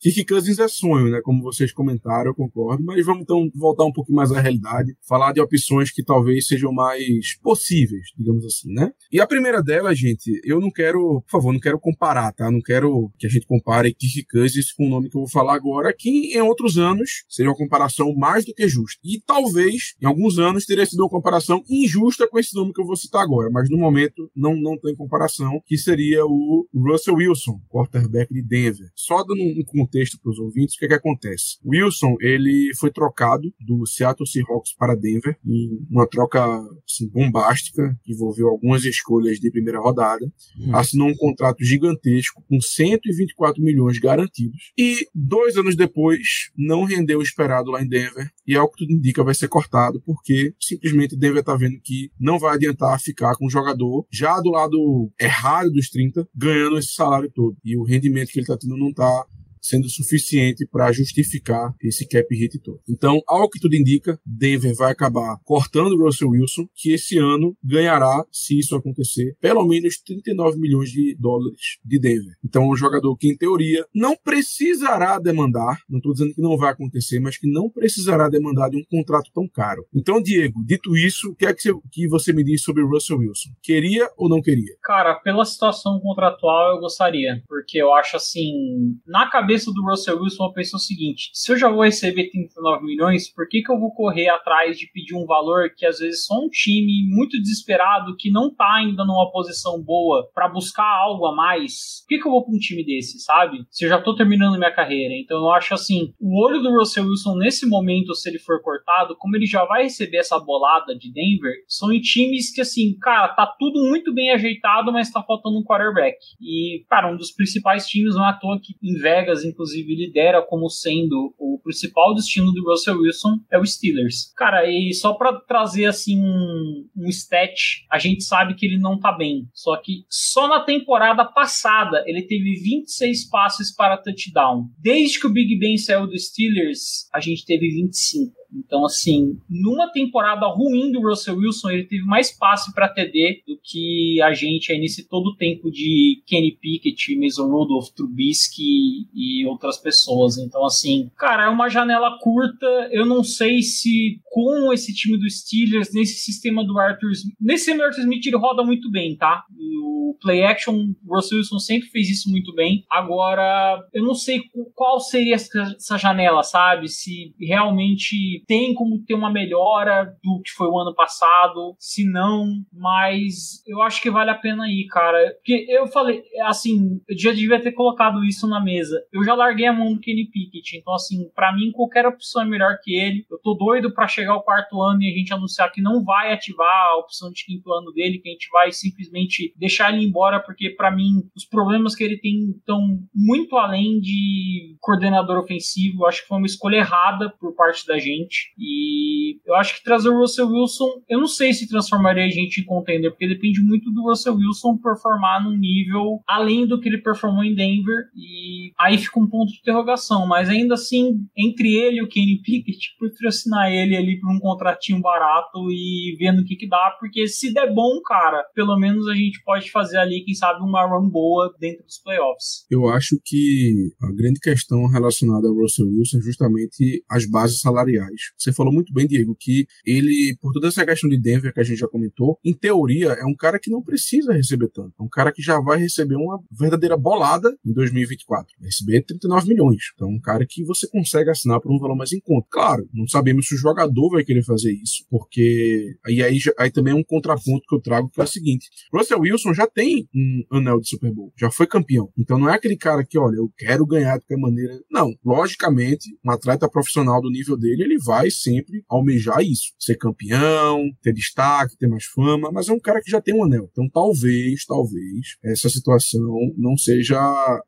Kirk 0.00 0.24
Cousins 0.26 0.58
é 0.58 0.68
sonho, 0.68 1.10
né? 1.10 1.20
Como 1.22 1.42
vocês 1.42 1.72
comentaram, 1.72 2.30
eu 2.30 2.34
concordo. 2.34 2.82
Mas 2.84 3.04
vamos 3.04 3.22
então 3.22 3.50
voltar 3.54 3.84
um 3.84 3.92
pouco 3.92 4.12
mais 4.12 4.32
à 4.32 4.40
realidade, 4.40 4.96
falar 5.06 5.32
de 5.32 5.40
opções 5.40 5.90
que 5.90 6.02
talvez 6.02 6.46
sejam 6.46 6.72
mais 6.72 7.36
possíveis, 7.42 8.08
digamos 8.16 8.44
assim, 8.44 8.72
né? 8.72 8.90
E 9.12 9.20
a 9.20 9.26
primeira 9.26 9.62
delas, 9.62 9.98
gente, 9.98 10.40
eu 10.44 10.60
não 10.60 10.70
quero, 10.70 11.22
por 11.22 11.30
favor, 11.30 11.52
não 11.52 11.60
quero 11.60 11.78
comparar, 11.78 12.32
tá? 12.32 12.50
Não 12.50 12.60
quero 12.60 13.10
que 13.18 13.26
a 13.26 13.30
gente 13.30 13.46
compare 13.46 13.94
Kirk 13.94 14.26
Cousins 14.26 14.72
com 14.72 14.86
o 14.86 14.90
nome 14.90 15.10
que 15.10 15.16
eu 15.16 15.22
vou 15.22 15.30
falar 15.30 15.54
agora, 15.54 15.94
que 15.96 16.36
em 16.36 16.40
outros 16.40 16.78
anos 16.78 17.24
seria 17.28 17.50
uma 17.50 17.56
comparação 17.56 18.14
mais 18.14 18.44
do 18.44 18.54
que 18.54 18.68
justa. 18.68 19.00
E 19.04 19.20
talvez, 19.20 19.94
em 20.00 20.06
alguns 20.06 20.38
anos, 20.38 20.64
teria 20.64 20.86
sido 20.86 21.00
uma 21.00 21.08
comparação 21.08 21.62
injusta 21.68 22.28
com 22.28 22.38
esse 22.38 22.54
nome 22.54 22.72
que 22.72 22.80
eu 22.80 22.86
vou 22.86 22.96
citar 22.96 23.22
agora, 23.22 23.50
mas 23.50 23.68
no 23.70 23.76
momento 23.76 24.30
não, 24.34 24.56
não 24.56 24.78
tem 24.78 24.94
comparação, 24.94 25.60
que 25.66 25.76
seria 25.76 26.24
o 26.24 26.66
Russell 26.74 27.14
Wilson, 27.14 27.60
quarterback 27.68 28.32
de 28.32 28.42
Denver. 28.42 28.85
Só 28.94 29.22
dando 29.22 29.42
um 29.42 29.64
contexto 29.64 30.18
para 30.20 30.30
os 30.30 30.38
ouvintes, 30.38 30.74
o 30.74 30.78
que, 30.78 30.84
é 30.86 30.88
que 30.88 30.94
acontece? 30.94 31.58
Wilson, 31.64 32.16
ele 32.20 32.72
foi 32.78 32.90
trocado 32.90 33.52
do 33.60 33.86
Seattle 33.86 34.26
Seahawks 34.26 34.74
para 34.76 34.94
Denver 34.94 35.36
em 35.44 35.86
uma 35.90 36.06
troca 36.06 36.44
assim, 36.88 37.08
bombástica, 37.08 37.98
que 38.04 38.12
envolveu 38.12 38.48
algumas 38.48 38.84
escolhas 38.84 39.38
de 39.38 39.50
primeira 39.50 39.80
rodada, 39.80 40.24
hum. 40.58 40.74
assinou 40.74 41.08
um 41.08 41.16
contrato 41.16 41.64
gigantesco 41.64 42.42
com 42.48 42.60
124 42.60 43.62
milhões 43.62 43.98
garantidos 43.98 44.72
e 44.78 45.06
dois 45.14 45.56
anos 45.56 45.76
depois 45.76 46.50
não 46.56 46.84
rendeu 46.84 47.18
o 47.18 47.22
esperado 47.22 47.70
lá 47.70 47.82
em 47.82 47.88
Denver 47.88 48.30
e 48.46 48.56
ao 48.56 48.70
que 48.70 48.78
tudo 48.78 48.92
indica 48.92 49.24
vai 49.24 49.34
ser 49.34 49.48
cortado 49.48 50.00
porque 50.04 50.54
simplesmente 50.60 51.16
Denver 51.16 51.40
está 51.40 51.56
vendo 51.56 51.80
que 51.82 52.10
não 52.18 52.38
vai 52.38 52.54
adiantar 52.54 53.00
ficar 53.00 53.34
com 53.36 53.46
o 53.46 53.50
jogador 53.50 54.06
já 54.10 54.40
do 54.40 54.50
lado 54.50 55.10
errado 55.20 55.70
dos 55.70 55.88
30 55.90 56.28
ganhando 56.34 56.78
esse 56.78 56.92
salário 56.92 57.30
todo 57.34 57.56
e 57.64 57.76
o 57.76 57.84
rendimento 57.84 58.28
que 58.28 58.38
ele 58.38 58.44
está 58.44 58.56
tendo 58.56 58.75
não 58.76 58.90
está 58.90 59.26
sendo 59.60 59.88
suficiente 59.88 60.66
para 60.66 60.92
justificar 60.92 61.74
esse 61.82 62.06
cap 62.06 62.26
hit 62.34 62.58
todo. 62.60 62.80
Então, 62.88 63.20
ao 63.26 63.48
que 63.48 63.60
tudo 63.60 63.74
indica, 63.74 64.18
Denver 64.24 64.74
vai 64.74 64.92
acabar 64.92 65.36
cortando 65.44 65.96
Russell 65.96 66.30
Wilson, 66.30 66.66
que 66.74 66.92
esse 66.92 67.18
ano 67.18 67.56
ganhará, 67.62 68.24
se 68.30 68.58
isso 68.58 68.74
acontecer, 68.74 69.36
pelo 69.40 69.66
menos 69.66 69.98
39 69.98 70.58
milhões 70.58 70.90
de 70.90 71.16
dólares 71.18 71.78
de 71.84 71.98
Denver. 71.98 72.34
Então, 72.44 72.68
um 72.68 72.76
jogador 72.76 73.16
que, 73.16 73.28
em 73.28 73.36
teoria, 73.36 73.84
não 73.94 74.16
precisará 74.16 75.18
demandar, 75.18 75.78
não 75.88 75.98
estou 75.98 76.12
dizendo 76.12 76.34
que 76.34 76.42
não 76.42 76.56
vai 76.56 76.72
acontecer, 76.72 77.20
mas 77.20 77.38
que 77.38 77.50
não 77.50 77.70
precisará 77.70 78.28
demandar 78.28 78.70
de 78.70 78.76
um 78.76 78.84
contrato 78.84 79.30
tão 79.34 79.48
caro. 79.48 79.84
Então, 79.94 80.22
Diego, 80.22 80.64
dito 80.64 80.96
isso, 80.96 81.30
o 81.30 81.34
que 81.34 81.46
é 81.46 81.54
que 81.54 81.62
você, 81.62 81.72
que 81.90 82.08
você 82.08 82.32
me 82.32 82.44
diz 82.44 82.62
sobre 82.62 82.82
Russell 82.82 83.18
Wilson? 83.18 83.50
Queria 83.62 84.08
ou 84.16 84.28
não 84.28 84.40
queria? 84.40 84.74
Cara, 84.82 85.14
pela 85.14 85.44
situação 85.44 86.00
contratual, 86.00 86.74
eu 86.74 86.80
gostaria, 86.80 87.42
porque 87.48 87.80
eu 87.80 87.92
acho 87.94 88.16
assim, 88.16 88.98
na 89.06 89.28
cabeça 89.30 89.55
cabeça 89.56 89.72
do 89.72 89.82
Russell 89.82 90.22
Wilson, 90.22 90.44
eu 90.44 90.52
penso 90.52 90.76
o 90.76 90.80
seguinte: 90.80 91.30
se 91.32 91.50
eu 91.50 91.58
já 91.58 91.68
vou 91.68 91.82
receber 91.82 92.30
39 92.30 92.84
milhões, 92.84 93.32
por 93.32 93.48
que, 93.48 93.62
que 93.62 93.72
eu 93.72 93.78
vou 93.78 93.92
correr 93.92 94.28
atrás 94.28 94.78
de 94.78 94.86
pedir 94.92 95.14
um 95.14 95.24
valor 95.24 95.70
que 95.74 95.86
às 95.86 95.98
vezes 95.98 96.26
só 96.26 96.34
um 96.38 96.48
time 96.48 97.06
muito 97.08 97.40
desesperado, 97.40 98.16
que 98.16 98.30
não 98.30 98.54
tá 98.54 98.74
ainda 98.74 99.04
numa 99.04 99.30
posição 99.30 99.82
boa 99.82 100.28
para 100.34 100.48
buscar 100.48 100.86
algo 100.86 101.26
a 101.26 101.34
mais? 101.34 102.02
Por 102.02 102.08
que, 102.08 102.18
que 102.18 102.28
eu 102.28 102.32
vou 102.32 102.44
pra 102.44 102.54
um 102.54 102.58
time 102.58 102.84
desse, 102.84 103.18
sabe? 103.20 103.64
Se 103.70 103.84
eu 103.84 103.88
já 103.88 104.00
tô 104.00 104.14
terminando 104.14 104.58
minha 104.58 104.74
carreira. 104.74 105.14
Então 105.14 105.38
eu 105.38 105.50
acho 105.50 105.74
assim: 105.74 106.12
o 106.20 106.44
olho 106.44 106.60
do 106.60 106.70
Russell 106.70 107.06
Wilson 107.06 107.36
nesse 107.36 107.66
momento, 107.66 108.14
se 108.14 108.28
ele 108.28 108.38
for 108.38 108.60
cortado, 108.60 109.16
como 109.16 109.36
ele 109.36 109.46
já 109.46 109.64
vai 109.64 109.84
receber 109.84 110.18
essa 110.18 110.38
bolada 110.38 110.94
de 110.94 111.12
Denver, 111.12 111.52
são 111.66 111.92
em 111.92 112.00
times 112.00 112.52
que 112.52 112.60
assim, 112.60 112.96
cara, 112.98 113.28
tá 113.28 113.46
tudo 113.58 113.82
muito 113.88 114.12
bem 114.12 114.32
ajeitado, 114.32 114.92
mas 114.92 115.10
tá 115.10 115.22
faltando 115.22 115.58
um 115.58 115.64
quarterback. 115.64 116.16
E, 116.40 116.84
cara, 116.88 117.10
um 117.10 117.16
dos 117.16 117.30
principais 117.30 117.86
times 117.86 118.14
não 118.14 118.24
é 118.24 118.30
à 118.30 118.32
toa 118.32 118.60
que 118.60 118.74
em 118.82 118.94
Vegas 118.98 119.35
inclusive 119.44 119.94
lidera 119.94 120.42
como 120.42 120.68
sendo 120.68 121.34
o 121.38 121.58
principal 121.62 122.14
destino 122.14 122.52
do 122.52 122.64
Russell 122.64 122.98
Wilson 122.98 123.38
é 123.50 123.58
o 123.58 123.66
Steelers. 123.66 124.32
Cara, 124.36 124.70
e 124.70 124.92
só 124.94 125.14
para 125.14 125.32
trazer 125.40 125.86
assim 125.86 126.20
um, 126.20 126.88
um 126.96 127.08
stat, 127.08 127.84
a 127.90 127.98
gente 127.98 128.22
sabe 128.22 128.54
que 128.54 128.66
ele 128.66 128.78
não 128.78 128.98
tá 128.98 129.12
bem. 129.12 129.48
Só 129.52 129.76
que 129.76 130.04
só 130.08 130.48
na 130.48 130.60
temporada 130.60 131.24
passada 131.24 132.04
ele 132.06 132.22
teve 132.22 132.54
26 132.60 133.28
passes 133.28 133.74
para 133.74 133.96
touchdown. 133.96 134.68
Desde 134.78 135.20
que 135.20 135.26
o 135.26 135.32
Big 135.32 135.58
Ben 135.58 135.76
saiu 135.76 136.06
do 136.06 136.18
Steelers, 136.18 137.08
a 137.12 137.20
gente 137.20 137.44
teve 137.44 137.68
25. 137.68 138.45
Então, 138.58 138.84
assim, 138.84 139.38
numa 139.48 139.90
temporada 139.92 140.46
ruim 140.46 140.90
do 140.92 141.00
Russell 141.00 141.36
Wilson, 141.36 141.70
ele 141.70 141.84
teve 141.84 142.04
mais 142.04 142.36
passe 142.36 142.72
para 142.74 142.88
TD 142.88 143.42
do 143.46 143.58
que 143.62 144.20
a 144.22 144.32
gente 144.32 144.72
aí 144.72 144.78
nesse 144.78 145.08
todo 145.08 145.28
o 145.28 145.36
tempo 145.36 145.70
de 145.70 146.22
Kenny 146.26 146.52
Pickett, 146.52 147.18
Mason 147.18 147.48
Rudolph, 147.48 147.88
Trubisky 147.90 149.08
e 149.14 149.46
outras 149.46 149.78
pessoas. 149.78 150.38
Então, 150.38 150.64
assim, 150.64 151.10
cara, 151.16 151.44
é 151.44 151.48
uma 151.48 151.68
janela 151.68 152.18
curta. 152.20 152.66
Eu 152.90 153.04
não 153.04 153.22
sei 153.22 153.62
se 153.62 154.20
com 154.30 154.72
esse 154.72 154.94
time 154.94 155.18
do 155.18 155.28
Steelers, 155.28 155.92
nesse 155.92 156.20
sistema 156.20 156.64
do 156.64 156.78
Arthur 156.78 157.10
Smith, 157.12 157.34
nesse 157.40 157.64
sistema 157.64 157.82
do 157.82 157.86
Arthur 157.86 158.00
Smith 158.00 158.26
ele 158.26 158.36
roda 158.36 158.62
muito 158.62 158.90
bem, 158.90 159.16
tá? 159.16 159.44
O 159.58 160.16
play 160.20 160.42
action, 160.42 160.74
o 161.06 161.14
Russell 161.14 161.38
Wilson 161.38 161.58
sempre 161.58 161.88
fez 161.88 162.08
isso 162.10 162.30
muito 162.30 162.54
bem. 162.54 162.84
Agora, 162.90 163.82
eu 163.92 164.04
não 164.04 164.14
sei 164.14 164.42
qual 164.74 165.00
seria 165.00 165.34
essa 165.34 165.98
janela, 165.98 166.42
sabe? 166.42 166.88
Se 166.88 167.34
realmente 167.40 168.44
tem 168.46 168.74
como 168.74 169.02
ter 169.04 169.14
uma 169.14 169.30
melhora 169.30 170.14
do 170.22 170.40
que 170.42 170.50
foi 170.52 170.68
o 170.68 170.78
ano 170.78 170.94
passado, 170.94 171.74
se 171.78 172.08
não, 172.08 172.46
mas 172.72 173.62
eu 173.66 173.82
acho 173.82 174.00
que 174.00 174.10
vale 174.10 174.30
a 174.30 174.34
pena 174.34 174.68
ir, 174.68 174.86
cara. 174.86 175.34
Porque 175.36 175.66
eu 175.68 175.86
falei, 175.86 176.22
assim, 176.44 177.00
eu 177.08 177.18
já 177.18 177.32
devia 177.32 177.60
ter 177.60 177.72
colocado 177.72 178.24
isso 178.24 178.46
na 178.46 178.62
mesa. 178.62 178.96
Eu 179.12 179.24
já 179.24 179.34
larguei 179.34 179.66
a 179.66 179.72
mão 179.72 179.94
do 179.94 180.00
Kenny 180.00 180.28
Pickett, 180.30 180.76
então, 180.76 180.94
assim, 180.94 181.28
para 181.34 181.54
mim, 181.54 181.72
qualquer 181.72 182.06
opção 182.06 182.42
é 182.42 182.44
melhor 182.44 182.78
que 182.82 182.96
ele. 182.96 183.26
Eu 183.30 183.38
tô 183.38 183.54
doido 183.54 183.92
para 183.92 184.08
chegar 184.08 184.32
ao 184.32 184.42
quarto 184.42 184.80
ano 184.80 185.02
e 185.02 185.10
a 185.12 185.16
gente 185.16 185.32
anunciar 185.32 185.72
que 185.72 185.82
não 185.82 186.04
vai 186.04 186.32
ativar 186.32 186.88
a 186.90 186.98
opção 186.98 187.30
de 187.30 187.44
quinto 187.44 187.72
ano 187.72 187.92
dele, 187.92 188.18
que 188.18 188.28
a 188.28 188.32
gente 188.32 188.48
vai 188.50 188.70
simplesmente 188.72 189.52
deixar 189.56 189.92
ele 189.92 190.04
embora, 190.04 190.40
porque 190.40 190.70
para 190.70 190.90
mim, 190.90 191.28
os 191.34 191.44
problemas 191.44 191.94
que 191.94 192.04
ele 192.04 192.18
tem 192.18 192.50
estão 192.50 192.80
muito 193.14 193.56
além 193.56 194.00
de 194.00 194.76
coordenador 194.80 195.38
ofensivo. 195.38 196.02
Eu 196.02 196.06
acho 196.06 196.22
que 196.22 196.28
foi 196.28 196.38
uma 196.38 196.46
escolha 196.46 196.76
errada 196.76 197.30
por 197.40 197.54
parte 197.54 197.86
da 197.86 197.98
gente. 197.98 198.35
E 198.58 199.38
eu 199.46 199.54
acho 199.54 199.76
que 199.76 199.84
trazer 199.84 200.08
o 200.08 200.18
Russell 200.18 200.48
Wilson, 200.48 201.02
eu 201.08 201.20
não 201.20 201.26
sei 201.26 201.52
se 201.52 201.68
transformaria 201.68 202.24
a 202.24 202.28
gente 202.28 202.60
em 202.60 202.64
contender, 202.64 203.10
porque 203.10 203.28
depende 203.28 203.62
muito 203.62 203.90
do 203.90 204.02
Russell 204.02 204.34
Wilson 204.34 204.76
performar 204.78 205.42
num 205.42 205.56
nível 205.56 206.20
além 206.26 206.66
do 206.66 206.80
que 206.80 206.88
ele 206.88 206.98
performou 206.98 207.44
em 207.44 207.54
Denver. 207.54 208.06
E 208.14 208.72
aí 208.78 208.98
fica 208.98 209.20
um 209.20 209.28
ponto 209.28 209.52
de 209.52 209.58
interrogação. 209.58 210.26
Mas 210.26 210.48
ainda 210.48 210.74
assim, 210.74 211.26
entre 211.36 211.74
ele 211.74 211.98
e 211.98 212.02
o 212.02 212.08
Kenny 212.08 212.40
Pickett, 212.42 212.96
prefiro 212.98 213.28
assinar 213.28 213.72
ele 213.72 213.96
ali 213.96 214.18
por 214.20 214.30
um 214.30 214.38
contratinho 214.38 215.00
barato 215.00 215.70
e 215.70 216.16
vendo 216.18 216.40
o 216.40 216.44
que, 216.44 216.56
que 216.56 216.68
dá, 216.68 216.96
porque 216.98 217.26
se 217.26 217.52
der 217.52 217.72
bom, 217.72 218.00
cara, 218.02 218.44
pelo 218.54 218.76
menos 218.78 219.06
a 219.08 219.14
gente 219.14 219.42
pode 219.44 219.70
fazer 219.70 219.98
ali, 219.98 220.24
quem 220.24 220.34
sabe, 220.34 220.60
uma 220.60 220.86
run 220.86 221.08
boa 221.08 221.54
dentro 221.60 221.84
dos 221.84 221.98
playoffs. 222.02 222.66
Eu 222.70 222.88
acho 222.88 223.16
que 223.24 223.92
a 224.02 224.12
grande 224.12 224.40
questão 224.40 224.86
relacionada 224.86 225.48
ao 225.48 225.54
Russell 225.54 225.86
Wilson 225.86 226.18
é 226.18 226.22
justamente 226.22 227.04
as 227.10 227.26
bases 227.28 227.60
salariais. 227.60 228.15
Você 228.36 228.52
falou 228.52 228.72
muito 228.72 228.92
bem, 228.92 229.06
Diego, 229.06 229.36
que 229.38 229.66
ele, 229.84 230.36
por 230.40 230.52
toda 230.52 230.68
essa 230.68 230.84
questão 230.84 231.08
de 231.08 231.18
Denver 231.18 231.52
que 231.52 231.60
a 231.60 231.64
gente 231.64 231.78
já 231.78 231.88
comentou, 231.88 232.38
em 232.44 232.52
teoria 232.52 233.08
é 233.12 233.24
um 233.24 233.34
cara 233.34 233.58
que 233.58 233.70
não 233.70 233.82
precisa 233.82 234.32
receber 234.32 234.68
tanto. 234.68 234.92
É 234.98 235.02
um 235.02 235.08
cara 235.08 235.32
que 235.32 235.42
já 235.42 235.60
vai 235.60 235.78
receber 235.78 236.16
uma 236.16 236.42
verdadeira 236.50 236.96
bolada 236.96 237.56
em 237.64 237.72
2024. 237.72 238.54
Vai 238.58 238.68
receber 238.68 239.02
39 239.02 239.48
milhões. 239.48 239.82
Então, 239.94 240.08
um 240.08 240.20
cara 240.20 240.46
que 240.46 240.64
você 240.64 240.88
consegue 240.88 241.30
assinar 241.30 241.60
por 241.60 241.72
um 241.72 241.78
valor 241.78 241.96
mais 241.96 242.12
em 242.12 242.20
conta. 242.20 242.46
Claro, 242.50 242.88
não 242.92 243.06
sabemos 243.06 243.48
se 243.48 243.54
o 243.54 243.58
jogador 243.58 244.10
vai 244.10 244.24
querer 244.24 244.42
fazer 244.42 244.72
isso, 244.72 245.04
porque 245.10 245.96
e 246.08 246.22
aí, 246.22 246.38
aí 246.58 246.70
também 246.70 246.92
é 246.92 246.96
um 246.96 247.04
contraponto 247.04 247.64
que 247.68 247.74
eu 247.74 247.80
trago 247.80 248.08
que 248.08 248.20
é 248.20 248.24
o 248.24 248.26
seguinte: 248.26 248.68
Russell 248.92 249.20
Wilson 249.20 249.54
já 249.54 249.66
tem 249.66 250.08
um 250.14 250.44
anel 250.50 250.80
de 250.80 250.88
Super 250.88 251.12
Bowl, 251.12 251.32
já 251.36 251.50
foi 251.50 251.66
campeão. 251.66 252.10
Então 252.18 252.38
não 252.38 252.48
é 252.48 252.54
aquele 252.54 252.76
cara 252.76 253.04
que, 253.04 253.18
olha, 253.18 253.36
eu 253.36 253.50
quero 253.56 253.86
ganhar 253.86 254.18
de 254.18 254.24
qualquer 254.24 254.40
maneira. 254.40 254.80
Não, 254.90 255.14
logicamente, 255.24 256.16
um 256.24 256.30
atleta 256.30 256.68
profissional 256.68 257.20
do 257.20 257.30
nível 257.30 257.56
dele, 257.56 257.82
ele 257.82 257.98
vai 258.06 258.30
sempre 258.30 258.84
almejar 258.88 259.42
isso. 259.42 259.72
Ser 259.78 259.96
campeão, 259.96 260.88
ter 261.02 261.12
destaque, 261.12 261.76
ter 261.76 261.88
mais 261.88 262.04
fama, 262.04 262.50
mas 262.52 262.68
é 262.68 262.72
um 262.72 262.80
cara 262.80 263.00
que 263.02 263.10
já 263.10 263.20
tem 263.20 263.34
um 263.34 263.44
anel. 263.44 263.68
Então 263.70 263.88
talvez, 263.92 264.64
talvez, 264.64 265.36
essa 265.44 265.68
situação 265.68 266.22
não 266.56 266.76
seja 266.76 267.20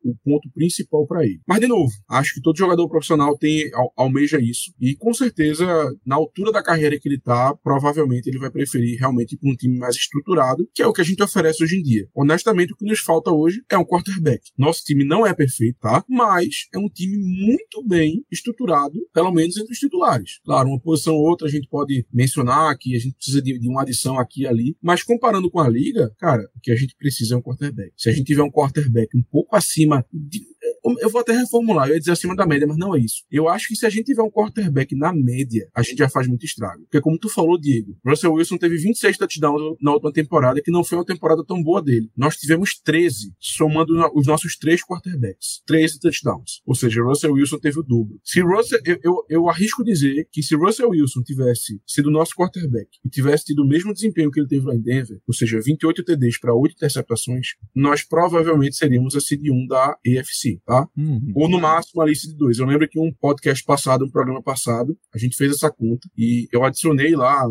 o 0.05 0.15
ponto 0.25 0.49
principal 0.53 1.07
para 1.07 1.25
ele. 1.25 1.41
Mas, 1.47 1.61
de 1.61 1.67
novo, 1.67 1.91
acho 2.09 2.35
que 2.35 2.41
todo 2.41 2.59
jogador 2.59 2.89
profissional 2.89 3.37
tem 3.37 3.71
almeja 3.97 4.39
isso. 4.41 4.73
E 4.81 4.95
com 4.97 5.13
certeza, 5.13 5.67
na 6.07 6.17
altura 6.17 6.53
da 6.53 6.63
carreira 6.63 6.99
que 6.99 7.09
ele 7.09 7.21
tá, 7.21 7.55
provavelmente 7.63 8.29
ele 8.29 8.39
vai 8.39 8.51
preferir 8.51 8.99
realmente 8.99 9.35
ir 9.35 9.39
para 9.39 9.51
um 9.51 9.57
time 9.57 9.79
mais 9.79 9.97
estruturado, 9.97 10.69
que 10.75 10.83
é 10.83 10.87
o 10.87 10.93
que 10.93 11.01
a 11.01 11.05
gente 11.05 11.23
oferece 11.23 11.63
hoje 11.63 11.77
em 11.77 11.83
dia. 11.83 12.07
Honestamente, 12.15 12.73
o 12.73 12.77
que 12.77 12.85
nos 12.85 13.01
falta 13.01 13.31
hoje 13.31 13.63
é 13.71 13.79
um 13.79 13.85
quarterback. 13.85 14.41
Nosso 14.57 14.85
time 14.85 15.05
não 15.05 15.27
é 15.27 15.35
perfeito, 15.35 15.79
tá? 15.81 16.05
Mas 16.09 16.69
é 16.75 16.79
um 16.79 16.89
time 16.89 17.17
muito 17.17 17.87
bem 17.87 18.25
estruturado, 18.31 18.95
pelo 19.13 19.33
menos 19.33 19.57
entre 19.57 19.73
os 19.73 19.79
titulares. 19.79 20.28
Claro, 20.45 20.69
uma 20.69 20.81
posição 20.81 21.15
ou 21.15 21.23
outra 21.23 21.47
a 21.47 21.51
gente 21.51 21.69
pode 21.69 22.07
mencionar 22.13 22.77
que 22.79 22.95
a 22.95 22.99
gente 22.99 23.15
precisa 23.15 23.43
de, 23.43 23.59
de 23.59 23.69
uma 23.69 23.83
adição 23.83 24.19
aqui 24.19 24.43
e 24.43 24.47
ali, 24.47 24.77
mas 24.83 25.03
comparando 25.03 25.51
com 25.51 25.61
a 25.61 25.69
liga, 25.69 26.13
cara, 26.19 26.49
o 26.55 26.61
que 26.61 26.71
a 26.71 26.77
gente 26.77 26.95
precisa 26.97 27.35
é 27.35 27.39
um 27.39 27.43
quarterback. 27.43 27.93
Se 27.97 28.09
a 28.09 28.13
gente 28.13 28.27
tiver 28.27 28.43
um 28.43 28.51
quarterback 28.51 29.17
um 29.17 29.23
pouco 29.23 29.57
acima 29.57 30.05
de 30.13 30.43
eu 31.01 31.11
vou 31.11 31.21
até 31.21 31.33
reformular, 31.33 31.89
eu 31.89 31.95
ia 31.95 31.99
dizer 31.99 32.13
acima 32.13 32.35
da 32.35 32.47
média, 32.47 32.67
mas 32.67 32.77
não 32.77 32.95
é 32.95 33.01
isso. 33.01 33.23
Eu 33.31 33.49
acho 33.49 33.69
que 33.69 33.77
se 33.77 33.87
a 33.87 33.91
gente 33.91 34.07
tiver 34.07 34.23
um 34.23 34.31
quarterback 34.31 34.95
na 34.97 35.13
média, 35.13 35.69
a 35.75 35.83
gente 35.83 35.99
já 35.99 36.09
faz 36.09 36.27
muito 36.27 36.45
estrago. 36.45 36.83
Porque 36.83 37.01
como 37.01 37.19
tu 37.19 37.29
falou, 37.29 37.59
Diego, 37.59 37.97
Russell 38.05 38.33
Wilson 38.33 38.57
teve 38.57 38.77
26 38.77 39.19
touchdowns 39.19 39.77
na 39.81 39.93
última 39.93 40.13
temporada, 40.13 40.61
que 40.63 40.71
não 40.71 40.85
foi 40.85 40.99
uma 40.99 41.05
temporada 41.05 41.45
tão 41.45 41.63
boa 41.63 41.83
dele. 41.83 42.11
Nós 42.17 42.37
tivemos 42.37 42.79
13, 42.83 43.33
somando 43.39 43.95
os 44.15 44.27
nossos 44.27 44.57
três 44.57 44.83
quarterbacks. 44.83 45.63
13 45.67 46.01
touchdowns. 46.01 46.61
Ou 46.67 46.75
seja, 46.75 47.03
Russell 47.03 47.33
Wilson 47.33 47.59
teve 47.59 47.81
o 47.81 47.83
dobro. 47.83 48.19
Se 48.23 48.41
Russell, 48.41 48.81
eu, 48.85 48.99
eu, 49.03 49.15
eu 49.29 49.49
arrisco 49.49 49.85
dizer 49.85 50.29
que 50.31 50.43
se 50.43 50.55
Russell 50.55 50.91
Wilson 50.91 51.23
tivesse 51.23 51.81
sido 51.87 52.11
nosso 52.11 52.35
quarterback 52.35 52.89
e 53.05 53.09
tivesse 53.09 53.47
tido 53.47 53.63
o 53.63 53.67
mesmo 53.67 53.93
desempenho 53.93 54.31
que 54.31 54.41
ele 54.41 54.49
teve 54.49 54.67
lá 54.67 54.75
em 54.75 54.81
Denver, 54.81 55.21
ou 55.27 55.35
seja, 55.35 55.61
28 55.61 56.05
TDs 56.05 56.39
para 56.39 56.55
8 56.55 56.73
interceptações, 56.73 57.49
nós 57.75 58.03
provavelmente 58.03 58.77
seríamos 58.77 59.15
a 59.17 59.21
seed 59.21 59.49
1 59.51 59.67
da 59.67 59.97
AFC, 60.07 60.61
tá? 60.65 60.78
Uhum. 60.97 61.33
Ou 61.35 61.49
no 61.49 61.61
máximo 61.61 62.03
a 62.03 62.07
lista 62.07 62.29
de 62.29 62.37
dois. 62.37 62.59
Eu 62.59 62.67
lembro 62.67 62.89
que 62.89 62.99
um 62.99 63.13
podcast 63.13 63.65
passado, 63.65 64.05
um 64.05 64.11
programa 64.11 64.43
passado, 64.43 64.97
a 65.15 65.19
gente 65.19 65.37
fez 65.37 65.53
essa 65.53 65.71
conta 65.71 66.09
e 66.17 66.49
eu 66.53 66.65
adicionei 66.65 67.15
lá, 67.15 67.43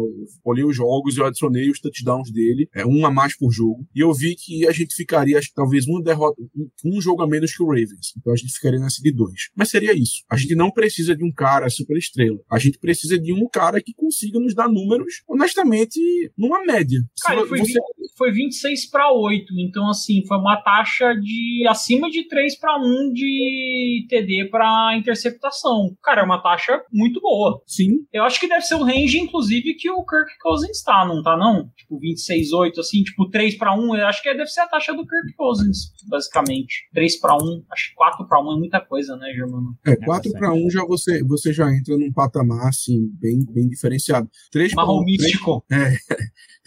olhei 0.44 0.64
os 0.64 0.76
jogos 0.76 1.16
e 1.16 1.20
eu 1.20 1.26
adicionei 1.26 1.70
os 1.70 1.80
touchdowns 1.80 2.32
dele, 2.32 2.70
é 2.74 2.86
um 2.86 3.06
a 3.06 3.12
mais 3.12 3.38
por 3.38 3.52
jogo, 3.52 3.88
e 3.96 4.00
eu 4.00 4.14
vi 4.14 4.36
que 4.36 4.68
a 4.68 4.72
gente 4.72 4.96
ficaria, 4.96 5.38
acho 5.38 5.50
que 5.50 5.56
talvez 5.56 5.88
uma 5.88 6.02
derrota, 6.02 6.42
um, 6.86 7.02
jogo 7.02 7.22
a 7.22 7.28
menos 7.28 7.56
que 7.56 7.64
o 7.64 7.68
Ravens. 7.68 8.14
Então 8.18 8.34
a 8.34 8.36
gente 8.36 8.54
ficaria 8.54 8.80
nessa 8.80 9.02
de 9.02 9.12
dois. 9.12 9.50
Mas 9.56 9.70
seria 9.70 9.94
isso. 9.94 10.24
A 10.30 10.36
gente 10.36 10.56
não 10.56 10.72
precisa 10.72 11.16
de 11.16 11.24
um 11.24 11.32
cara 11.32 11.70
super 11.70 11.98
estrela. 11.98 12.40
A 12.52 12.60
gente 12.60 12.80
precisa 12.80 13.18
de 13.18 13.34
um 13.34 13.48
cara 13.48 13.82
que 13.82 13.94
consiga 13.94 14.40
nos 14.40 14.54
dar 14.54 14.68
números, 14.68 15.24
honestamente, 15.28 16.00
numa 16.38 16.64
média. 16.64 17.00
Cara, 17.24 17.46
foi, 17.46 17.60
você... 17.60 17.74
20, 17.74 18.18
foi 18.18 18.32
26 18.32 18.90
para 18.90 19.12
8. 19.12 19.54
Então, 19.60 19.90
assim, 19.90 20.26
foi 20.26 20.38
uma 20.38 20.62
taxa 20.62 21.14
de 21.14 21.66
acima 21.68 22.10
de 22.10 22.28
3 22.28 22.60
para 22.60 22.78
1 22.80 23.14
de 23.18 24.06
TD 24.10 24.50
para 24.50 24.96
interceptação. 24.98 25.96
Cara, 26.04 26.22
é 26.22 26.24
uma 26.24 26.42
taxa 26.42 26.82
muito 26.92 27.20
boa. 27.20 27.62
Sim. 27.66 28.06
Eu 28.14 28.24
acho 28.24 28.40
que 28.40 28.48
deve 28.48 28.62
ser 28.62 28.76
o 28.76 28.84
range, 28.84 29.20
inclusive, 29.20 29.74
que 29.76 29.90
o 29.90 30.06
Kirk 30.06 30.38
Cousins 30.42 30.82
tá, 30.84 31.06
não 31.06 31.22
tá, 31.22 31.36
não? 31.36 31.70
Tipo, 31.76 32.00
26, 32.00 32.54
8, 32.54 32.80
assim, 32.80 33.04
tipo, 33.04 33.30
3 33.30 33.58
para 33.58 33.74
1. 33.74 33.96
Eu 33.96 34.08
acho 34.08 34.22
que 34.22 34.34
deve 34.34 34.50
ser 34.50 34.62
a 34.62 34.68
taxa 34.68 34.94
do 34.94 35.06
Kirk 35.06 35.34
Cousins, 35.36 35.92
basicamente. 36.08 36.88
3 36.94 37.20
para 37.20 37.36
1. 37.36 37.64
Acho 37.72 37.90
que 37.90 37.96
4 37.96 38.28
para 38.28 38.42
1 38.42 38.54
é 38.54 38.60
muita 38.60 38.80
coisa, 38.80 39.16
né, 39.18 39.34
Germano? 39.34 39.78
É, 39.86 39.96
4 39.96 40.32
para 40.34 40.54
1 40.54 40.70
já 40.70 40.86
você, 40.86 41.24
você 41.24 41.52
já 41.52 41.74
entra 41.74 41.98
num 41.98 42.12
patamar, 42.12 42.68
assim, 42.68 43.10
bem, 43.20 43.40
bem 43.50 43.68
diferenciado. 43.68 44.30
3 44.52 44.74
para 44.74 44.92
1. 44.92 45.04
místico. 45.04 45.66
É. 45.72 45.98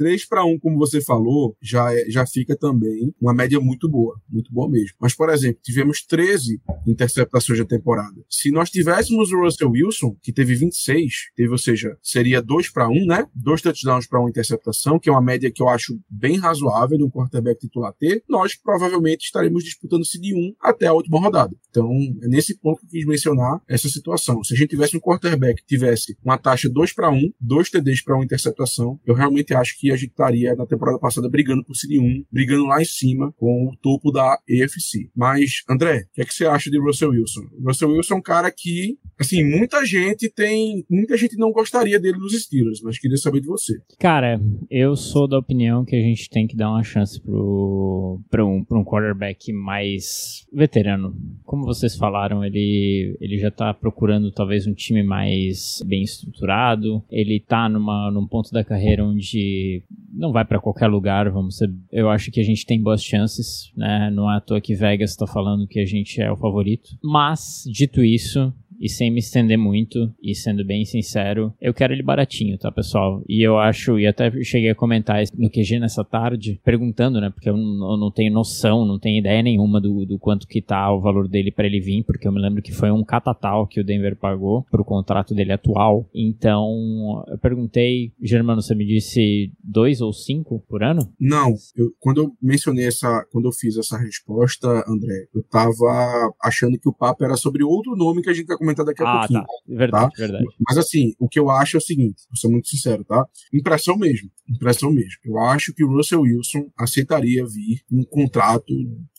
3 0.00 0.26
para 0.26 0.44
1, 0.46 0.58
como 0.60 0.78
você 0.78 0.98
falou, 1.02 1.54
já, 1.60 1.94
é, 1.94 2.08
já 2.08 2.24
fica 2.24 2.56
também 2.56 3.14
uma 3.20 3.34
média 3.34 3.60
muito 3.60 3.86
boa, 3.86 4.18
muito 4.26 4.50
boa 4.50 4.66
mesmo. 4.66 4.96
Mas, 4.98 5.14
por 5.14 5.28
exemplo, 5.28 5.60
tivemos 5.62 6.00
13 6.02 6.39
interceptações 6.86 7.58
da 7.58 7.64
temporada. 7.64 8.22
Se 8.28 8.50
nós 8.50 8.70
tivéssemos 8.70 9.30
o 9.32 9.40
Russell 9.40 9.70
Wilson, 9.70 10.16
que 10.22 10.32
teve 10.32 10.54
26, 10.54 11.30
teve, 11.36 11.50
ou 11.50 11.58
seja, 11.58 11.96
seria 12.02 12.42
2 12.42 12.70
para 12.70 12.88
1, 12.88 13.06
né? 13.06 13.26
Dois 13.34 13.62
touchdowns 13.62 14.06
para 14.06 14.20
uma 14.20 14.30
interceptação, 14.30 14.98
que 14.98 15.08
é 15.08 15.12
uma 15.12 15.22
média 15.22 15.50
que 15.50 15.62
eu 15.62 15.68
acho 15.68 15.98
bem 16.08 16.36
razoável 16.36 16.98
de 16.98 17.04
um 17.04 17.10
quarterback 17.10 17.60
titular 17.60 17.92
ter, 17.92 18.22
nós 18.28 18.54
provavelmente 18.54 19.24
estaremos 19.24 19.64
disputando 19.64 20.02
de 20.02 20.34
1 20.34 20.54
até 20.60 20.86
a 20.86 20.92
última 20.92 21.20
rodada. 21.20 21.54
Então, 21.70 21.90
é 22.22 22.28
nesse 22.28 22.58
ponto 22.58 22.80
que 22.80 22.86
eu 22.86 22.90
quis 22.90 23.06
mencionar 23.06 23.60
essa 23.68 23.88
situação. 23.88 24.42
Se 24.42 24.54
a 24.54 24.56
gente 24.56 24.70
tivesse 24.70 24.96
um 24.96 25.00
quarterback 25.00 25.60
que 25.60 25.66
tivesse 25.66 26.16
uma 26.24 26.38
taxa 26.38 26.68
2 26.68 26.92
para 26.92 27.10
1, 27.10 27.32
dois 27.40 27.70
TDs 27.70 28.02
para 28.02 28.16
uma 28.16 28.24
interceptação, 28.24 28.98
eu 29.06 29.14
realmente 29.14 29.54
acho 29.54 29.78
que 29.78 29.90
a 29.90 29.96
gente 29.96 30.10
estaria 30.10 30.54
na 30.54 30.66
temporada 30.66 30.98
passada 30.98 31.28
brigando 31.28 31.64
por 31.64 31.74
Seed 31.74 32.00
1, 32.00 32.24
brigando 32.30 32.64
lá 32.66 32.80
em 32.80 32.84
cima 32.84 33.32
com 33.36 33.66
o 33.66 33.76
topo 33.76 34.10
da 34.10 34.38
EFC. 34.48 35.10
Mas, 35.14 35.62
André, 35.68 36.06
o 36.10 36.14
que, 36.14 36.22
é 36.22 36.24
que 36.24 36.29
você 36.34 36.46
acha 36.46 36.70
de 36.70 36.78
Russell 36.78 37.10
Wilson? 37.10 37.42
Russell 37.64 37.90
Wilson 37.90 38.14
é 38.14 38.16
um 38.16 38.22
cara 38.22 38.50
que, 38.50 38.98
assim, 39.18 39.44
muita 39.44 39.84
gente 39.84 40.28
tem. 40.28 40.84
Muita 40.88 41.16
gente 41.16 41.36
não 41.36 41.52
gostaria 41.52 41.98
dele 41.98 42.18
nos 42.18 42.32
Steelers, 42.32 42.80
mas 42.82 42.98
queria 42.98 43.16
saber 43.16 43.40
de 43.40 43.46
você. 43.46 43.80
Cara, 43.98 44.40
eu 44.70 44.96
sou 44.96 45.28
da 45.28 45.38
opinião 45.38 45.84
que 45.84 45.96
a 45.96 46.00
gente 46.00 46.28
tem 46.28 46.46
que 46.46 46.56
dar 46.56 46.70
uma 46.70 46.82
chance 46.82 47.20
pro, 47.20 48.20
um, 48.34 48.64
pro 48.64 48.78
um 48.78 48.84
quarterback 48.84 49.52
mais 49.52 50.46
veterano. 50.52 51.14
Como 51.44 51.64
vocês 51.64 51.96
falaram, 51.96 52.44
ele, 52.44 53.16
ele 53.20 53.38
já 53.38 53.50
tá 53.50 53.72
procurando 53.74 54.32
talvez 54.32 54.66
um 54.66 54.74
time 54.74 55.02
mais 55.02 55.82
bem 55.86 56.02
estruturado. 56.02 57.02
Ele 57.10 57.40
tá 57.40 57.68
numa, 57.68 58.10
num 58.10 58.26
ponto 58.26 58.50
da 58.50 58.64
carreira 58.64 59.04
onde 59.04 59.82
não 60.12 60.32
vai 60.32 60.44
para 60.44 60.60
qualquer 60.60 60.88
lugar, 60.88 61.30
vamos 61.30 61.56
ser, 61.56 61.70
eu 61.92 62.10
acho 62.10 62.30
que 62.30 62.40
a 62.40 62.44
gente 62.44 62.66
tem 62.66 62.82
boas 62.82 63.02
chances, 63.02 63.72
né? 63.76 64.10
Não 64.10 64.30
é 64.30 64.36
à 64.36 64.40
toa 64.40 64.60
que 64.60 64.74
Vegas 64.74 65.10
está 65.10 65.26
falando 65.26 65.66
que 65.66 65.78
a 65.78 65.86
gente 65.86 66.09
é 66.18 66.30
o 66.30 66.36
favorito. 66.36 66.96
Mas, 67.02 67.64
dito 67.66 68.02
isso, 68.02 68.52
e 68.80 68.88
sem 68.88 69.10
me 69.10 69.18
estender 69.20 69.58
muito, 69.58 70.10
e 70.22 70.34
sendo 70.34 70.64
bem 70.64 70.84
sincero, 70.84 71.52
eu 71.60 71.74
quero 71.74 71.92
ele 71.92 72.02
baratinho, 72.02 72.56
tá, 72.58 72.72
pessoal? 72.72 73.22
E 73.28 73.46
eu 73.46 73.58
acho, 73.58 73.98
e 73.98 74.06
até 74.06 74.30
cheguei 74.42 74.70
a 74.70 74.74
comentar 74.74 75.22
no 75.36 75.50
QG 75.50 75.78
nessa 75.78 76.02
tarde, 76.02 76.58
perguntando, 76.64 77.20
né, 77.20 77.30
porque 77.30 77.48
eu 77.48 77.56
não, 77.56 77.92
eu 77.92 77.96
não 77.98 78.10
tenho 78.10 78.32
noção, 78.32 78.86
não 78.86 78.98
tenho 78.98 79.18
ideia 79.18 79.42
nenhuma 79.42 79.80
do, 79.80 80.06
do 80.06 80.18
quanto 80.18 80.46
que 80.46 80.62
tá 80.62 80.90
o 80.92 81.00
valor 81.00 81.28
dele 81.28 81.52
para 81.52 81.66
ele 81.66 81.80
vir, 81.80 82.04
porque 82.04 82.26
eu 82.26 82.32
me 82.32 82.40
lembro 82.40 82.62
que 82.62 82.72
foi 82.72 82.90
um 82.90 83.04
catatal 83.04 83.66
que 83.66 83.80
o 83.80 83.84
Denver 83.84 84.16
pagou 84.16 84.64
pro 84.70 84.84
contrato 84.84 85.34
dele 85.34 85.52
atual. 85.52 86.08
Então, 86.14 87.24
eu 87.28 87.38
perguntei, 87.38 88.12
Germano, 88.22 88.62
você 88.62 88.74
me 88.74 88.86
disse 88.86 89.52
dois 89.62 90.00
ou 90.00 90.12
cinco 90.12 90.64
por 90.68 90.82
ano? 90.82 91.12
Não, 91.20 91.54
eu, 91.76 91.92
quando 91.98 92.22
eu 92.22 92.32
mencionei 92.40 92.86
essa, 92.86 93.26
quando 93.30 93.46
eu 93.46 93.52
fiz 93.52 93.76
essa 93.76 93.98
resposta, 93.98 94.68
André, 94.88 95.26
eu 95.34 95.42
tava 95.42 96.32
achando 96.42 96.78
que 96.78 96.88
o 96.88 96.92
papo 96.92 97.24
era 97.24 97.36
sobre 97.36 97.62
outro 97.62 97.94
nome 97.96 98.22
que 98.22 98.30
a 98.30 98.32
gente 98.32 98.46
vai 98.46 98.56
comentar 98.70 98.86
daqui 98.86 99.02
a 99.02 99.08
ah, 99.08 99.18
pouquinho. 99.18 99.40
Tá. 99.40 99.46
Verdade, 99.68 100.10
tá? 100.10 100.18
verdade. 100.18 100.44
Mas 100.66 100.78
assim, 100.78 101.14
o 101.18 101.28
que 101.28 101.38
eu 101.38 101.50
acho 101.50 101.76
é 101.76 101.78
o 101.78 101.82
seguinte, 101.82 102.22
vou 102.28 102.36
ser 102.36 102.48
muito 102.48 102.68
sincero, 102.68 103.04
tá? 103.04 103.24
Impressão 103.52 103.96
mesmo, 103.96 104.30
impressão 104.48 104.90
mesmo. 104.90 105.18
Eu 105.24 105.38
acho 105.38 105.74
que 105.74 105.84
o 105.84 105.88
Russell 105.88 106.22
Wilson 106.22 106.70
aceitaria 106.78 107.44
vir 107.44 107.82
um 107.90 108.04
contrato 108.04 108.72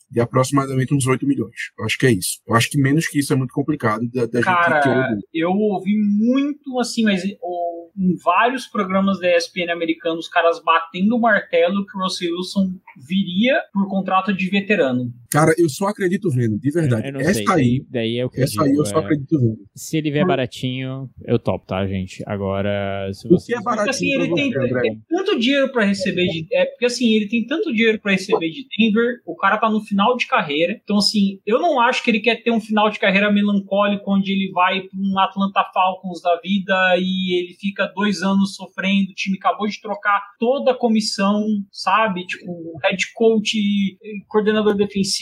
de 0.09 0.19
aproximadamente 0.19 0.93
uns 0.93 1.07
8 1.07 1.25
milhões. 1.25 1.71
Eu 1.79 1.85
acho 1.85 1.97
que 1.97 2.05
é 2.05 2.11
isso. 2.11 2.41
Eu 2.45 2.53
acho 2.53 2.69
que 2.69 2.77
menos 2.77 3.07
que 3.07 3.19
isso 3.19 3.31
é 3.31 3.35
muito 3.35 3.53
complicado 3.53 4.01
da, 4.13 4.25
da 4.25 4.41
Cara, 4.41 4.81
gente 4.81 5.25
eu 5.33 5.51
ouvi 5.51 5.95
muito 5.97 6.77
assim, 6.79 7.03
mas 7.03 7.23
em 7.23 8.15
vários 8.21 8.67
programas 8.67 9.19
da 9.19 9.37
ESPN 9.37 9.71
americanos, 9.71 10.25
os 10.25 10.31
caras 10.31 10.61
batendo 10.61 11.15
o 11.15 11.19
martelo 11.19 11.85
que 11.85 11.97
o 11.97 12.01
Russell 12.01 12.35
Wilson 12.35 12.73
viria 12.97 13.61
por 13.71 13.87
contrato 13.87 14.33
de 14.33 14.49
veterano. 14.49 15.13
Cara, 15.31 15.53
eu 15.57 15.69
só 15.69 15.87
acredito 15.87 16.29
vendo, 16.29 16.59
de 16.59 16.71
verdade. 16.71 17.07
Eu, 17.07 17.13
eu 17.13 17.21
essa 17.21 17.33
sei, 17.33 17.45
aí, 17.49 17.85
daí, 17.89 18.17
é 18.17 18.25
o 18.25 18.29
que 18.29 18.41
essa 18.41 18.61
eu 18.61 18.63
digo, 18.63 18.75
aí 18.75 18.77
eu 18.77 18.85
só 18.85 18.99
é... 18.99 19.03
acredito 19.03 19.39
vendo. 19.39 19.57
Se 19.73 19.97
ele 19.97 20.11
vier 20.11 20.25
baratinho, 20.25 21.09
eu 21.25 21.39
topo, 21.39 21.65
tá, 21.65 21.87
gente? 21.87 22.21
Agora, 22.27 23.09
se 23.13 23.27
você... 23.29 23.53
O 23.53 23.55
que 23.55 23.61
é 23.61 23.63
baratinho 23.63 23.89
assim, 23.89 24.13
ele 24.13 24.33
tem, 24.35 24.51
você, 24.51 24.81
tem 24.81 25.01
tanto 25.07 25.39
dinheiro 25.39 25.71
para 25.71 25.85
receber 25.85 26.27
de... 26.27 26.47
É, 26.51 26.65
porque 26.65 26.85
assim, 26.85 27.13
ele 27.13 27.27
tem 27.27 27.45
tanto 27.45 27.73
dinheiro 27.73 27.99
para 27.99 28.11
receber 28.11 28.49
de 28.49 28.67
Denver, 28.77 29.21
o 29.25 29.35
cara 29.35 29.57
tá 29.57 29.69
no 29.69 29.81
final 29.81 30.17
de 30.17 30.27
carreira. 30.27 30.79
Então, 30.83 30.97
assim, 30.97 31.39
eu 31.45 31.59
não 31.59 31.79
acho 31.79 32.03
que 32.03 32.11
ele 32.11 32.19
quer 32.19 32.43
ter 32.43 32.51
um 32.51 32.59
final 32.59 32.89
de 32.89 32.99
carreira 32.99 33.31
melancólico 33.31 34.13
onde 34.13 34.31
ele 34.31 34.51
vai 34.51 34.81
para 34.81 34.99
um 34.99 35.19
Atlanta 35.19 35.63
Falcons 35.73 36.21
da 36.21 36.39
vida 36.41 36.97
e 36.97 37.39
ele 37.39 37.53
fica 37.59 37.91
dois 37.95 38.21
anos 38.21 38.55
sofrendo, 38.55 39.11
o 39.11 39.15
time 39.15 39.37
acabou 39.37 39.67
de 39.67 39.79
trocar 39.81 40.21
toda 40.37 40.71
a 40.71 40.77
comissão, 40.77 41.45
sabe? 41.71 42.25
Tipo, 42.25 42.77
head 42.83 43.01
coach, 43.13 43.57
coordenador 44.27 44.75
defensivo, 44.75 45.20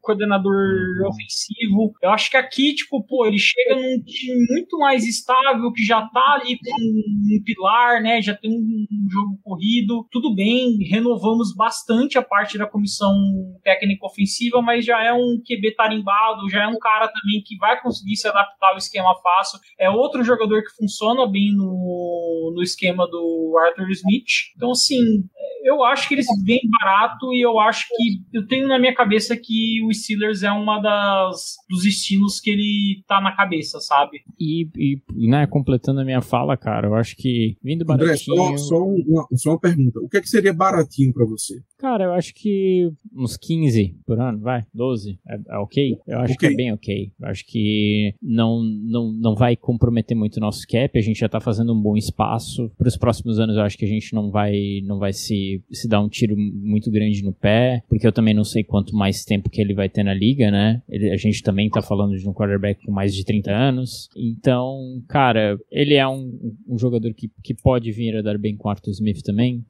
coordenador 0.00 0.54
uhum. 0.54 1.08
ofensivo. 1.08 1.92
Eu 2.02 2.10
acho 2.10 2.30
que 2.30 2.36
aqui, 2.36 2.74
tipo, 2.74 3.02
pô, 3.04 3.26
ele 3.26 3.38
chega 3.38 3.74
num 3.74 4.02
time 4.02 4.46
muito 4.50 4.78
mais 4.78 5.04
estável, 5.04 5.72
que 5.72 5.84
já 5.84 6.02
tá 6.08 6.40
ali 6.40 6.58
com 6.58 6.82
um 6.82 7.42
pilar, 7.44 8.02
né? 8.02 8.20
Já 8.22 8.34
tem 8.34 8.50
um 8.50 9.10
jogo 9.10 9.38
corrido. 9.42 10.06
Tudo 10.10 10.34
bem, 10.34 10.78
renovamos 10.90 11.54
bastante 11.54 12.18
a 12.18 12.22
parte 12.22 12.58
da 12.58 12.66
comissão 12.66 13.14
técnica 13.62 14.06
ofensiva, 14.06 14.60
mas 14.62 14.84
já 14.84 15.02
é 15.02 15.12
um 15.12 15.40
QB 15.44 15.74
tarimbado, 15.76 16.48
já 16.50 16.64
é 16.64 16.66
um 16.66 16.78
cara 16.78 17.08
também 17.08 17.42
que 17.44 17.56
vai 17.56 17.80
conseguir 17.80 18.16
se 18.16 18.28
adaptar 18.28 18.70
ao 18.70 18.78
esquema 18.78 19.14
fácil. 19.22 19.58
É 19.78 19.90
outro 19.90 20.22
jogador 20.22 20.62
que 20.62 20.76
funciona 20.76 21.26
bem 21.26 21.54
no, 21.54 22.52
no 22.54 22.62
esquema 22.62 23.06
do 23.06 23.56
Arthur 23.66 23.90
Smith. 23.90 24.52
Então, 24.56 24.70
assim, 24.70 25.24
eu 25.66 25.82
acho 25.84 26.06
que 26.06 26.14
eles 26.14 26.26
vêm 26.44 26.60
barato 26.80 27.32
e 27.34 27.44
eu 27.44 27.58
acho 27.58 27.86
que 27.88 28.20
eu 28.32 28.46
tenho 28.46 28.68
na 28.68 28.78
minha 28.78 28.94
cabeça 28.94 29.15
que 29.36 29.82
o 29.84 29.92
Steelers 29.92 30.42
é 30.42 30.50
uma 30.50 30.80
das 30.80 31.56
dos 31.68 31.82
destinos 31.82 32.40
que 32.40 32.50
ele 32.50 33.02
tá 33.06 33.20
na 33.20 33.34
cabeça, 33.34 33.80
sabe? 33.80 34.18
E, 34.38 34.68
e 34.76 35.28
né, 35.28 35.46
completando 35.46 36.00
a 36.00 36.04
minha 36.04 36.20
fala, 36.20 36.56
cara, 36.56 36.88
eu 36.88 36.94
acho 36.94 37.16
que 37.16 37.56
vindo 37.62 37.84
baratinho. 37.84 38.42
André, 38.42 38.58
só, 38.58 38.68
só, 38.68 38.84
uma, 38.84 39.26
só 39.34 39.50
uma 39.50 39.60
pergunta: 39.60 40.00
o 40.00 40.08
que, 40.08 40.18
é 40.18 40.20
que 40.20 40.28
seria 40.28 40.52
baratinho 40.52 41.12
para 41.12 41.24
você? 41.24 41.62
Cara, 41.78 42.04
eu 42.04 42.12
acho 42.12 42.34
que 42.34 42.90
uns 43.14 43.36
15 43.36 43.96
por 44.06 44.20
ano, 44.20 44.40
vai, 44.40 44.64
12, 44.74 45.18
é, 45.28 45.38
é 45.48 45.58
ok? 45.58 45.98
Eu 46.06 46.18
acho 46.18 46.34
okay. 46.34 46.48
que 46.48 46.54
é 46.54 46.56
bem 46.56 46.72
ok. 46.72 47.12
Eu 47.20 47.28
acho 47.28 47.46
que 47.46 48.14
não, 48.22 48.62
não, 48.62 49.12
não 49.12 49.34
vai 49.34 49.56
comprometer 49.56 50.16
muito 50.16 50.36
o 50.36 50.40
nosso 50.40 50.66
cap, 50.66 50.98
a 50.98 51.02
gente 51.02 51.20
já 51.20 51.28
tá 51.28 51.40
fazendo 51.40 51.72
um 51.72 51.80
bom 51.80 51.96
espaço. 51.96 52.70
Para 52.76 52.88
os 52.88 52.96
próximos 52.96 53.38
anos, 53.38 53.56
eu 53.56 53.62
acho 53.62 53.78
que 53.78 53.84
a 53.84 53.88
gente 53.88 54.14
não 54.14 54.30
vai, 54.30 54.54
não 54.84 54.98
vai 54.98 55.12
se 55.12 55.62
se 55.70 55.88
dar 55.88 56.00
um 56.00 56.08
tiro 56.08 56.36
muito 56.36 56.90
grande 56.90 57.22
no 57.22 57.32
pé, 57.32 57.82
porque 57.88 58.06
eu 58.06 58.12
também 58.12 58.34
não 58.34 58.44
sei 58.44 58.64
quanto 58.64 58.94
mais 58.94 59.05
tempo 59.24 59.50
que 59.50 59.60
ele 59.60 59.74
vai 59.74 59.88
ter 59.88 60.02
na 60.02 60.14
liga, 60.14 60.50
né? 60.50 60.82
Ele, 60.88 61.10
a 61.10 61.16
gente 61.16 61.42
também 61.42 61.68
tá 61.68 61.82
falando 61.82 62.16
de 62.16 62.28
um 62.28 62.32
quarterback 62.32 62.84
com 62.84 62.92
mais 62.92 63.14
de 63.14 63.24
30 63.24 63.50
anos. 63.50 64.08
Então, 64.16 65.02
cara, 65.08 65.58
ele 65.70 65.94
é 65.94 66.06
um, 66.06 66.56
um 66.68 66.78
jogador 66.78 67.12
que, 67.14 67.30
que 67.42 67.54
pode 67.54 67.92
vir 67.92 68.16
a 68.16 68.22
dar 68.22 68.38
bem 68.38 68.56
com 68.56 68.68
Arthur 68.68 68.90
Smith 68.90 69.22
também. 69.22 69.64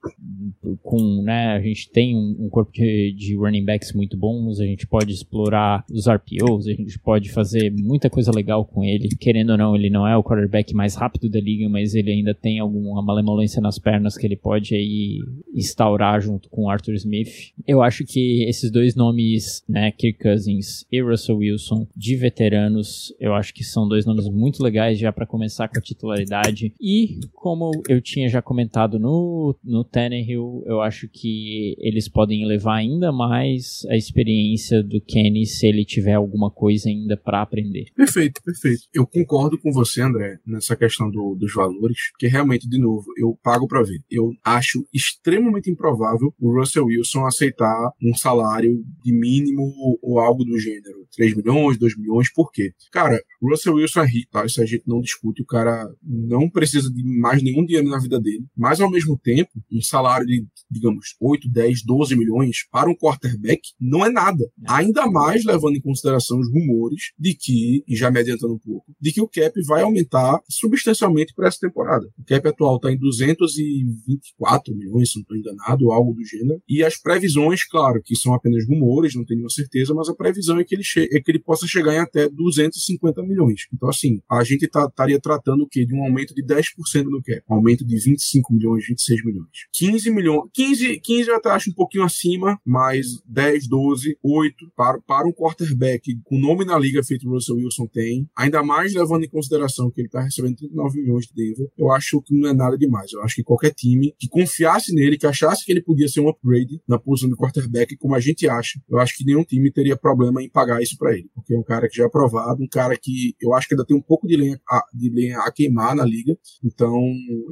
Com, 0.83 1.23
né, 1.23 1.49
a 1.49 1.61
gente 1.61 1.91
tem 1.91 2.17
um, 2.17 2.47
um 2.47 2.49
corpo 2.49 2.73
de, 2.73 3.13
de 3.13 3.35
running 3.37 3.65
backs 3.65 3.93
muito 3.93 4.17
bons, 4.17 4.61
a 4.61 4.65
gente 4.65 4.87
pode 4.87 5.13
explorar 5.13 5.85
os 5.91 6.07
RPOs, 6.09 6.67
a 6.67 6.73
gente 6.73 6.99
pode 6.99 7.31
fazer 7.31 7.73
muita 7.73 8.09
coisa 8.09 8.31
legal 8.33 8.65
com 8.65 8.85
ele. 8.85 9.09
Querendo 9.19 9.51
ou 9.51 9.59
não, 9.59 9.77
ele 9.77 9.91
não 9.91 10.07
é 10.07 10.17
o 10.17 10.23
quarterback 10.23 10.75
mais 10.75 10.95
rápido 10.95 11.29
da 11.29 11.41
liga, 11.41 11.69
mas 11.69 11.95
ele 11.95 12.11
ainda 12.11 12.35
tem 12.35 12.59
alguma 12.59 13.03
malemolência 13.03 13.61
nas 13.61 13.79
pernas 13.79 14.17
que 14.17 14.27
ele 14.27 14.37
pode 14.37 14.75
aí 14.75 15.21
instaurar 15.55 16.21
junto 16.21 16.49
com 16.49 16.69
Arthur 16.69 16.95
Smith. 16.95 17.53
Eu 17.67 17.83
acho 17.83 18.05
que 18.05 18.45
esses 18.45 18.71
dois 18.71 18.95
nomes, 18.95 19.26
né, 19.69 19.91
Kirk 19.93 20.19
Cousins 20.19 20.85
e 20.91 21.03
Russell 21.03 21.39
Wilson, 21.39 21.87
de 21.97 22.17
veteranos, 22.17 23.15
eu 23.19 23.35
acho 23.35 23.53
que 23.53 23.65
são 23.65 23.89
dois 23.89 24.05
nomes 24.05 24.29
muito 24.29 24.63
legais 24.63 24.99
já 24.99 25.13
para 25.13 25.27
começar 25.27 25.69
com 25.69 25.79
a 25.79 25.83
titularidade. 25.83 26.73
E 26.81 27.21
como 27.33 27.71
eu 27.89 28.01
tinha 28.01 28.29
já 28.29 28.41
comentado 28.43 28.99
no, 28.99 29.57
no 29.65 29.85
Tannehill, 29.85 30.63
eu 30.67 30.81
acho 30.81 31.09
que 31.09 31.77
eles 31.79 32.09
podem 32.09 32.47
levar 32.47 32.77
ainda 32.77 33.13
mais 33.13 33.85
a 33.89 33.97
experiência 33.97 34.83
do 34.83 35.01
Kenny 35.01 35.47
se 35.47 35.67
ele 35.67 35.85
tiver 35.85 36.15
alguma 36.15 36.51
coisa 36.51 36.89
ainda 36.89 37.17
para 37.17 37.43
aprender. 37.43 37.87
Perfeito, 37.95 38.43
perfeito. 38.43 38.83
Eu 38.93 39.07
concordo 39.07 39.59
com 39.59 39.73
você, 39.73 40.03
André, 40.03 40.39
nessa 40.47 40.77
questão 40.77 41.11
do, 41.11 41.35
dos 41.35 41.53
valores, 41.55 41.99
que 42.19 42.27
realmente, 42.27 42.69
de 42.69 42.79
novo, 42.79 43.07
eu 43.17 43.39
pago 43.43 43.67
para 43.67 43.83
ver. 43.83 44.01
Eu 44.11 44.33
acho 44.45 44.87
extremamente 44.93 45.71
improvável 45.71 46.35
o 46.39 46.59
Russell 46.59 46.87
Wilson 46.87 47.27
aceitar 47.27 47.91
um 48.03 48.15
salário 48.15 48.85
de 49.03 49.13
mínimo 49.19 49.73
ou 50.03 50.19
algo 50.19 50.45
do 50.45 50.59
gênero. 50.59 51.07
3 51.17 51.35
milhões, 51.35 51.79
2 51.79 51.97
milhões, 51.97 52.33
por 52.33 52.51
quê? 52.51 52.73
Cara, 52.93 53.21
Russell 53.43 53.75
Wilson 53.75 54.01
é 54.03 54.07
rico, 54.07 54.31
tá? 54.31 54.45
Isso 54.45 54.61
a 54.61 54.67
gente 54.67 54.85
não 54.87 55.01
discute. 55.01 55.43
O 55.43 55.47
cara 55.47 55.89
não 56.03 56.49
precisa 56.49 56.91
de 56.91 57.03
mais 57.19 57.43
nenhum 57.43 57.65
dinheiro 57.65 57.89
na 57.89 57.99
vida 57.99 58.21
dele. 58.21 58.45
Mas, 58.57 58.81
ao 58.81 58.91
mesmo 58.91 59.19
tempo, 59.19 59.51
um 59.73 59.81
salário 59.81 60.27
de, 60.27 60.47
digamos, 60.71 61.15
8, 61.21 61.49
10, 61.49 61.85
12 61.85 62.17
milhões 62.17 62.67
para 62.71 62.91
um 62.91 62.95
quarterback 62.95 63.61
não 63.81 64.05
é 64.05 64.11
nada. 64.11 64.45
Ainda 64.69 65.07
mais 65.07 65.45
levando 65.45 65.77
em 65.77 65.81
consideração 65.81 66.39
os 66.39 66.51
rumores 66.51 67.13
de 67.19 67.35
que, 67.35 67.85
e 67.87 67.97
já 67.97 68.11
me 68.11 68.21
adiantando 68.21 68.55
um 68.55 68.59
pouco, 68.59 68.93
de 69.01 69.13
que 69.13 69.21
o 69.21 69.29
cap 69.29 69.53
vai 69.67 69.83
aumentar 69.83 70.41
substancialmente 70.49 71.35
para 71.35 71.49
essa 71.49 71.59
temporada. 71.61 72.07
O 72.19 72.25
cap 72.25 72.47
atual 72.49 72.77
está 72.77 72.93
em 72.93 72.99
224 72.99 74.75
milhões, 74.75 75.11
se 75.11 75.17
não 75.17 75.23
estou 75.23 75.37
enganado, 75.37 75.93
algo 75.93 76.13
do 76.13 76.25
gênero. 76.25 76.61
E 76.69 76.83
as 76.83 76.97
previsões, 77.01 77.65
claro, 77.65 78.03
que 78.03 78.17
são 78.17 78.35
apenas 78.35 78.67
rumores, 78.67 78.96
não 79.15 79.25
tenho 79.25 79.39
nenhuma 79.39 79.51
certeza, 79.51 79.95
mas 79.95 80.09
a 80.09 80.15
previsão 80.15 80.59
é 80.59 80.65
que 80.65 80.75
ele, 80.75 80.83
é 81.13 81.21
que 81.21 81.31
ele 81.31 81.39
possa 81.39 81.67
chegar 81.67 81.95
em 81.95 81.99
até 81.99 82.29
250 82.29 83.23
milhões. 83.23 83.67
Então, 83.73 83.89
assim, 83.89 84.21
a 84.31 84.43
gente 84.45 84.65
estaria 84.65 85.21
tá, 85.21 85.23
tratando 85.23 85.65
o 85.65 85.69
quê? 85.69 85.85
De 85.85 85.95
um 85.95 86.03
aumento 86.03 86.35
de 86.35 86.43
10% 86.43 87.05
no 87.05 87.23
cap. 87.23 87.43
Um 87.51 87.55
aumento 87.55 87.85
de 87.85 87.97
25 87.99 88.55
milhões, 88.55 88.87
26 88.87 89.25
milhões. 89.25 89.49
15 89.73 90.11
milhões. 90.11 90.51
15, 90.53 91.01
15 91.01 91.29
eu 91.29 91.37
até 91.37 91.51
acho 91.51 91.71
um 91.71 91.75
pouquinho 91.75 92.05
acima, 92.05 92.59
mas 92.65 93.07
10, 93.27 93.69
12, 93.69 94.19
8 94.23 94.73
para, 94.77 95.01
para 95.01 95.27
um 95.27 95.33
quarterback 95.33 96.19
com 96.25 96.39
nome 96.39 96.65
na 96.65 96.79
liga 96.79 97.03
feito 97.03 97.29
o 97.29 97.33
Russell 97.33 97.57
Wilson 97.57 97.87
tem, 97.87 98.29
ainda 98.37 98.63
mais 98.63 98.95
levando 98.95 99.25
em 99.25 99.29
consideração 99.29 99.91
que 99.91 100.01
ele 100.01 100.09
está 100.09 100.21
recebendo 100.21 100.57
39 100.57 101.01
milhões 101.01 101.27
de 101.27 101.35
Denver, 101.35 101.69
eu 101.77 101.91
acho 101.91 102.21
que 102.23 102.35
não 102.39 102.49
é 102.49 102.55
nada 102.55 102.77
demais. 102.77 103.13
Eu 103.13 103.23
acho 103.23 103.37
que 103.37 103.43
qualquer 103.43 103.73
time 103.73 104.15
que 104.19 104.29
confiasse 104.29 104.95
nele, 104.95 105.19
que 105.19 105.27
achasse 105.27 105.65
que 105.65 105.73
ele 105.73 105.83
podia 105.83 106.09
ser 106.09 106.21
um 106.21 106.29
upgrade 106.29 106.81
na 106.89 106.99
posição 106.99 107.29
de 107.29 107.37
quarterback, 107.37 107.97
como 107.97 108.15
a 108.15 108.21
gente 108.21 108.49
acha, 108.49 108.81
eu 108.89 108.99
acho 108.99 109.17
que 109.17 109.25
nenhum 109.25 109.45
time 109.45 109.71
teria 109.71 109.97
problema 109.97 110.43
em 110.43 110.49
pagar 110.49 110.83
isso 110.83 110.97
para 110.97 111.13
ele, 111.13 111.29
porque 111.35 111.55
é 111.55 111.59
um 111.59 111.63
cara 111.63 111.89
que 111.89 111.97
já 111.97 112.05
é 112.05 112.07
aprovado, 112.07 112.63
um 112.63 112.69
cara 112.69 112.97
que 112.97 113.35
eu 113.41 113.55
acho 113.55 113.69
que 113.69 113.75
ainda 113.75 113.85
tem 113.85 113.97
um 113.97 114.03
pouco 114.03 114.27
de 114.27 114.37
lenha 114.37 114.61
a, 114.69 114.83
de 114.93 115.11
lenha 115.11 115.39
a 115.41 115.53
queimar 115.53 115.95
na 115.95 116.05
liga, 116.05 116.37
então 116.65 116.95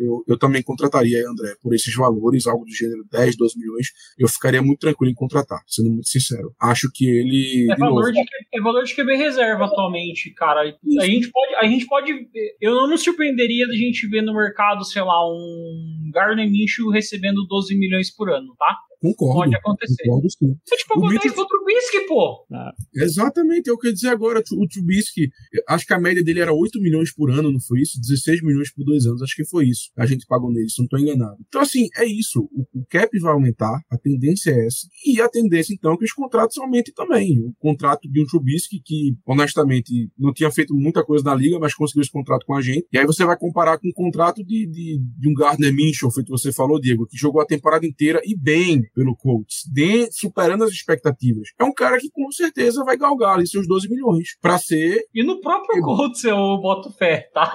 eu, 0.00 0.24
eu 0.28 0.38
também 0.38 0.62
contrataria 0.62 1.24
André 1.28 1.54
por 1.62 1.74
esses 1.74 1.94
valores, 1.94 2.46
algo 2.46 2.64
do 2.64 2.74
gênero 2.74 3.04
10, 3.10 3.36
12 3.36 3.58
milhões, 3.58 3.88
eu 4.18 4.28
ficaria 4.28 4.62
muito 4.62 4.80
tranquilo 4.80 5.10
em 5.10 5.14
contratar, 5.14 5.60
sendo 5.66 5.90
muito 5.90 6.08
sincero. 6.08 6.54
Acho 6.60 6.90
que 6.92 7.06
ele. 7.06 7.66
É, 7.70 7.76
valor, 7.76 8.00
novo, 8.00 8.12
de, 8.12 8.20
é 8.54 8.60
valor 8.60 8.84
de 8.84 8.94
QB 8.94 9.16
reserva 9.16 9.64
atualmente, 9.66 10.32
cara. 10.34 10.60
A 10.60 11.06
gente, 11.06 11.30
pode, 11.30 11.54
a 11.56 11.66
gente 11.66 11.86
pode. 11.86 12.12
Eu 12.60 12.74
não 12.74 12.88
me 12.88 12.98
surpreenderia 12.98 13.66
da 13.66 13.74
gente 13.74 14.06
ver 14.08 14.22
no 14.22 14.34
mercado, 14.34 14.84
sei 14.84 15.02
lá, 15.02 15.26
um 15.28 16.10
Gardner 16.12 16.50
Minshew 16.50 16.90
recebendo 16.90 17.46
12 17.46 17.76
milhões 17.76 18.14
por 18.14 18.30
ano, 18.30 18.54
tá? 18.58 18.76
Concordo. 19.04 19.34
Pode 19.34 19.56
acontecer. 19.56 20.02
Concordo, 20.04 20.30
sim. 20.30 20.56
Você 20.64 20.76
tipo 20.76 20.94
pagou 20.94 21.08
10 21.10 21.34
pro 21.34 21.46
Trubisky, 21.46 22.06
pô. 22.08 22.46
Ah. 22.50 22.72
Exatamente, 22.94 23.68
é 23.68 23.72
o 23.72 23.76
que 23.76 23.88
eu 23.88 23.90
ia 23.90 23.94
dizer 23.94 24.08
agora. 24.08 24.42
O 24.52 24.66
Trubisky, 24.66 25.28
acho 25.68 25.86
que 25.86 25.92
a 25.92 26.00
média 26.00 26.24
dele 26.24 26.40
era 26.40 26.54
8 26.54 26.80
milhões 26.80 27.12
por 27.12 27.30
ano, 27.30 27.52
não 27.52 27.60
foi 27.60 27.80
isso? 27.80 28.00
16 28.00 28.42
milhões 28.42 28.72
por 28.72 28.82
dois 28.82 29.04
anos, 29.04 29.20
acho 29.20 29.36
que 29.36 29.44
foi 29.44 29.66
isso. 29.66 29.90
A 29.98 30.06
gente 30.06 30.24
pagou 30.26 30.50
nele, 30.50 30.70
se 30.70 30.78
não 30.78 30.84
estou 30.84 30.98
enganado. 30.98 31.36
Então, 31.46 31.60
assim, 31.60 31.88
é 31.96 32.06
isso. 32.06 32.48
O, 32.50 32.80
o, 32.80 32.86
cap 32.88 33.10
vai 33.18 33.32
aumentar, 33.32 33.78
a 33.90 33.98
tendência 33.98 34.50
é 34.50 34.66
essa. 34.66 34.86
E 35.04 35.20
a 35.20 35.28
tendência, 35.28 35.74
então, 35.74 35.92
é 35.92 35.96
que 35.98 36.04
os 36.04 36.12
contratos 36.12 36.56
aumentem 36.56 36.94
também. 36.94 37.38
O 37.40 37.52
contrato 37.58 38.08
de 38.10 38.22
um 38.22 38.24
Trubisky 38.24 38.80
que, 38.82 39.14
honestamente, 39.26 40.10
não 40.18 40.32
tinha 40.32 40.50
feito 40.50 40.74
muita 40.74 41.04
coisa 41.04 41.24
na 41.24 41.34
liga, 41.34 41.58
mas 41.58 41.74
conseguiu 41.74 42.02
esse 42.02 42.10
contrato 42.10 42.46
com 42.46 42.54
a 42.54 42.62
gente. 42.62 42.86
E 42.90 42.98
aí 42.98 43.04
você 43.04 43.24
vai 43.24 43.36
comparar 43.36 43.78
com 43.78 43.88
o 43.88 43.92
contrato 43.92 44.42
de, 44.42 44.66
de, 44.66 44.98
de 45.18 45.28
um 45.28 45.34
Gardner 45.34 45.74
Minshew, 45.74 46.10
feito 46.10 46.30
você 46.30 46.52
falou, 46.52 46.80
Diego, 46.80 47.06
que 47.06 47.18
jogou 47.18 47.42
a 47.42 47.46
temporada 47.46 47.86
inteira 47.86 48.20
e 48.24 48.34
bem 48.36 48.82
pelo 48.94 49.16
Colts, 49.16 49.64
de, 49.72 50.10
superando 50.12 50.64
as 50.64 50.70
expectativas. 50.70 51.48
É 51.58 51.64
um 51.64 51.72
cara 51.72 51.98
que 51.98 52.10
com 52.10 52.30
certeza 52.30 52.84
vai 52.84 52.96
galgar 52.96 53.34
ali 53.34 53.46
seus 53.46 53.66
12 53.66 53.88
milhões 53.88 54.36
para 54.40 54.58
ser. 54.58 55.04
E 55.14 55.22
no 55.22 55.40
próprio 55.40 55.82
Colts 55.82 56.24
eu 56.24 56.36
boto 56.58 56.92
fé, 56.92 57.28
tá? 57.34 57.52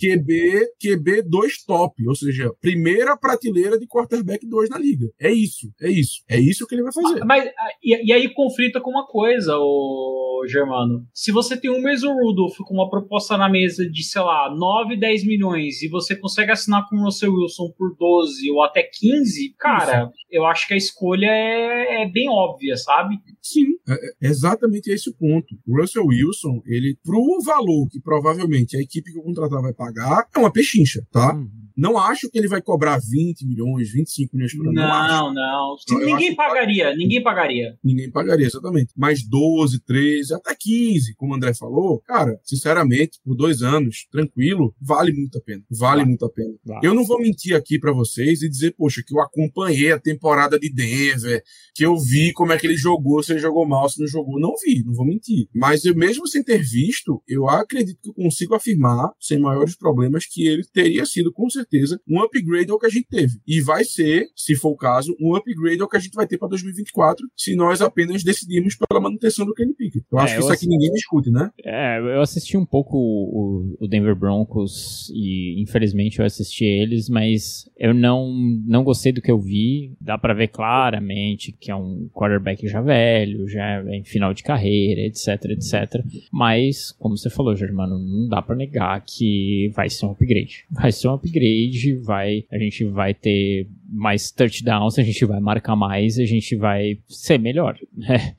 QB, 0.00 0.72
QB 0.80 1.22
2 1.28 1.64
top, 1.64 2.08
ou 2.08 2.14
seja, 2.14 2.50
primeira 2.60 3.16
prateleira 3.16 3.78
de 3.78 3.86
quarterback 3.86 4.46
2 4.46 4.70
na 4.70 4.78
liga. 4.78 5.06
É 5.20 5.30
isso, 5.30 5.70
é 5.80 5.90
isso. 5.90 6.22
É 6.28 6.40
isso 6.40 6.66
que 6.66 6.74
ele 6.74 6.82
vai 6.82 6.92
fazer. 6.92 7.24
Mas, 7.24 7.50
e, 7.82 8.08
e 8.08 8.12
aí 8.12 8.32
conflita 8.32 8.80
com 8.80 8.90
uma 8.90 9.06
coisa, 9.06 9.56
o 9.58 10.44
Germano. 10.48 11.06
Se 11.12 11.30
você 11.30 11.56
tem 11.56 11.70
um 11.70 11.82
Mason 11.82 12.14
Rudolph 12.14 12.56
com 12.58 12.74
uma 12.74 12.88
proposta 12.88 13.36
na 13.36 13.48
mesa 13.48 13.88
de, 13.88 14.02
sei 14.02 14.22
lá, 14.22 14.54
9, 14.54 14.96
10 14.96 15.26
milhões 15.26 15.82
e 15.82 15.88
você 15.88 16.16
consegue 16.16 16.52
assinar 16.52 16.88
com 16.88 16.96
o 16.96 17.04
Russell 17.04 17.32
Wilson 17.32 17.70
por 17.76 17.94
12 17.96 18.50
ou 18.50 18.62
até 18.62 18.82
15, 18.82 19.54
cara, 19.58 20.04
isso. 20.04 20.12
eu 20.30 20.46
acho 20.46 20.66
que 20.66 20.74
a 20.74 20.76
escolha 20.76 21.26
é, 21.26 22.02
é 22.02 22.10
bem 22.10 22.28
óbvia, 22.28 22.76
sabe? 22.76 23.16
Sim, 23.42 23.66
é, 23.88 24.26
é 24.26 24.28
exatamente 24.28 24.90
esse 24.90 25.10
o 25.10 25.14
ponto. 25.14 25.54
O 25.66 25.80
Russell 25.80 26.06
Wilson, 26.06 26.62
ele, 26.66 26.96
pro 27.02 27.20
valor 27.44 27.88
que 27.90 28.00
provavelmente 28.00 28.76
a 28.76 28.80
equipe 28.80 29.12
que 29.12 29.18
eu 29.18 29.22
contratar 29.22 29.60
vai 29.60 29.72
pagar, 29.72 29.89
pagar 29.92 30.26
é 30.34 30.38
uma 30.38 30.52
pechincha, 30.52 31.04
tá? 31.10 31.34
Uhum. 31.34 31.60
Não 31.80 31.96
acho 31.96 32.30
que 32.30 32.38
ele 32.38 32.46
vai 32.46 32.60
cobrar 32.60 32.98
20 32.98 33.46
milhões, 33.46 33.90
25 33.90 34.36
milhões 34.36 34.54
por 34.54 34.66
ano. 34.66 34.74
Não, 34.74 35.32
não. 35.32 35.76
não. 35.88 35.98
ninguém 36.04 36.34
pagaria, 36.34 36.94
ninguém 36.94 37.22
pagaria. 37.22 37.74
Ninguém 37.82 38.10
pagaria, 38.10 38.46
exatamente. 38.46 38.92
Mas 38.94 39.26
12, 39.26 39.80
13, 39.84 40.34
até 40.34 40.54
15, 40.54 41.14
como 41.14 41.32
o 41.32 41.36
André 41.36 41.54
falou, 41.54 41.98
cara, 42.00 42.38
sinceramente, 42.44 43.18
por 43.24 43.34
dois 43.34 43.62
anos, 43.62 44.06
tranquilo, 44.10 44.74
vale 44.78 45.10
muito 45.10 45.38
a 45.38 45.40
pena. 45.40 45.62
Vale 45.70 46.04
muito 46.04 46.22
a 46.24 46.30
pena. 46.30 46.54
Eu 46.82 46.92
não 46.92 47.02
vou 47.02 47.18
mentir 47.18 47.56
aqui 47.56 47.78
para 47.78 47.92
vocês 47.92 48.42
e 48.42 48.48
dizer, 48.50 48.74
poxa, 48.76 49.02
que 49.02 49.14
eu 49.14 49.20
acompanhei 49.22 49.90
a 49.90 49.98
temporada 49.98 50.58
de 50.58 50.70
Denver, 50.70 51.42
que 51.74 51.84
eu 51.84 51.96
vi 51.96 52.30
como 52.34 52.52
é 52.52 52.58
que 52.58 52.66
ele 52.66 52.76
jogou, 52.76 53.22
se 53.22 53.32
ele 53.32 53.40
jogou 53.40 53.66
mal, 53.66 53.88
se 53.88 53.98
não 53.98 54.06
jogou. 54.06 54.38
Não 54.38 54.52
vi, 54.62 54.82
não 54.84 54.92
vou 54.92 55.06
mentir. 55.06 55.48
Mas 55.54 55.86
eu 55.86 55.94
mesmo 55.94 56.28
sem 56.28 56.44
ter 56.44 56.58
visto, 56.58 57.22
eu 57.26 57.48
acredito 57.48 57.98
que 58.02 58.10
eu 58.10 58.14
consigo 58.14 58.54
afirmar, 58.54 59.10
sem 59.18 59.40
maiores 59.40 59.74
problemas, 59.80 60.26
que 60.26 60.46
ele 60.46 60.62
teria 60.62 61.04
sido, 61.04 61.32
com 61.32 61.48
certeza, 61.50 62.00
um 62.08 62.22
upgrade 62.22 62.70
ao 62.70 62.78
que 62.78 62.86
a 62.86 62.90
gente 62.90 63.08
teve. 63.08 63.40
E 63.46 63.60
vai 63.60 63.82
ser, 63.84 64.28
se 64.36 64.54
for 64.54 64.70
o 64.70 64.76
caso, 64.76 65.16
um 65.20 65.34
upgrade 65.34 65.80
ao 65.80 65.88
que 65.88 65.96
a 65.96 66.00
gente 66.00 66.14
vai 66.14 66.26
ter 66.26 66.38
para 66.38 66.48
2024, 66.48 67.26
se 67.36 67.56
nós 67.56 67.80
apenas 67.80 68.22
decidirmos 68.22 68.76
pela 68.76 69.00
manutenção 69.00 69.46
do 69.46 69.54
Kenny 69.54 69.74
Pickett. 69.74 70.04
Eu 70.12 70.18
acho 70.18 70.34
é, 70.34 70.36
que 70.36 70.42
isso 70.42 70.52
aqui 70.52 70.68
ninguém 70.68 70.92
discute, 70.92 71.30
né? 71.30 71.50
É, 71.64 71.98
eu 71.98 72.20
assisti 72.20 72.56
um 72.56 72.66
pouco 72.66 72.96
o, 72.96 73.76
o, 73.80 73.88
Denver 73.88 74.14
Broncos 74.14 75.10
e 75.14 75.60
infelizmente 75.60 76.18
eu 76.18 76.26
assisti 76.26 76.64
eles, 76.64 77.08
mas 77.08 77.68
eu 77.76 77.94
não, 77.94 78.32
não 78.66 78.84
gostei 78.84 79.12
do 79.12 79.22
que 79.22 79.30
eu 79.30 79.40
vi. 79.40 79.94
Dá 80.00 80.18
para 80.18 80.34
ver 80.34 80.48
claramente 80.48 81.52
que 81.52 81.70
é 81.70 81.74
um 81.74 82.08
quarterback 82.12 82.68
já 82.68 82.80
velho, 82.80 83.48
já 83.48 83.82
é 83.86 83.96
em 83.96 84.04
final 84.04 84.34
de 84.34 84.42
carreira, 84.42 85.00
etc, 85.00 85.44
etc. 85.46 86.04
Mas, 86.32 86.92
como 86.92 87.16
você 87.16 87.30
falou, 87.30 87.56
Germano, 87.56 87.98
não 87.98 88.28
dá 88.28 88.42
para 88.42 88.56
negar 88.56 89.02
que 89.04 89.69
vai 89.70 89.88
ser 89.88 90.06
um 90.06 90.10
upgrade. 90.10 90.64
Vai 90.70 90.92
ser 90.92 91.08
um 91.08 91.14
upgrade 91.14 91.94
vai, 91.94 92.44
a 92.50 92.58
gente 92.58 92.84
vai 92.84 93.14
ter 93.14 93.66
mais 93.88 94.30
touchdowns, 94.30 94.98
a 94.98 95.02
gente 95.02 95.24
vai 95.24 95.40
marcar 95.40 95.76
mais, 95.76 96.18
a 96.18 96.24
gente 96.24 96.56
vai 96.56 96.98
ser 97.08 97.38
melhor, 97.38 97.78
né? 97.96 98.34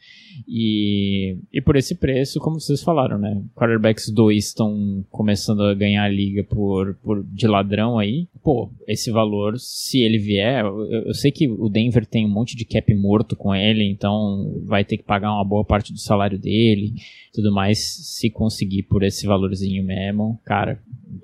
E, 0.47 1.37
e 1.51 1.61
por 1.61 1.75
esse 1.75 1.95
preço, 1.95 2.39
como 2.39 2.59
vocês 2.59 2.83
falaram, 2.83 3.17
né? 3.17 3.41
Quarterbacks 3.55 4.09
2 4.09 4.45
estão 4.45 5.05
começando 5.09 5.63
a 5.63 5.73
ganhar 5.73 6.03
a 6.03 6.09
liga 6.09 6.43
por, 6.43 6.95
por 6.95 7.23
de 7.23 7.47
ladrão 7.47 7.97
aí. 7.97 8.27
pô, 8.43 8.69
esse 8.87 9.11
valor, 9.11 9.57
se 9.57 10.01
ele 10.01 10.17
vier, 10.17 10.63
eu, 10.63 11.05
eu, 11.07 11.13
sei 11.13 11.31
que 11.31 11.47
o 11.47 11.69
Denver 11.69 12.05
tem 12.05 12.25
um 12.25 12.33
monte 12.33 12.55
de 12.55 12.65
cap 12.65 12.93
morto 12.95 13.35
com 13.35 13.53
ele, 13.55 13.83
então 13.83 14.61
vai 14.65 14.83
ter 14.83 14.97
que 14.97 15.03
pagar 15.03 15.33
uma 15.33 15.45
boa 15.45 15.63
parte 15.63 15.93
do 15.93 15.99
salário 15.99 16.39
dele, 16.39 16.93
tudo 17.33 17.51
mais, 17.51 17.79
se 17.79 18.29
conseguir 18.29 18.83
por 18.83 19.03
esse 19.03 19.25
valorzinho 19.25 19.83
mesmo, 19.83 20.39
cara, 20.43 20.81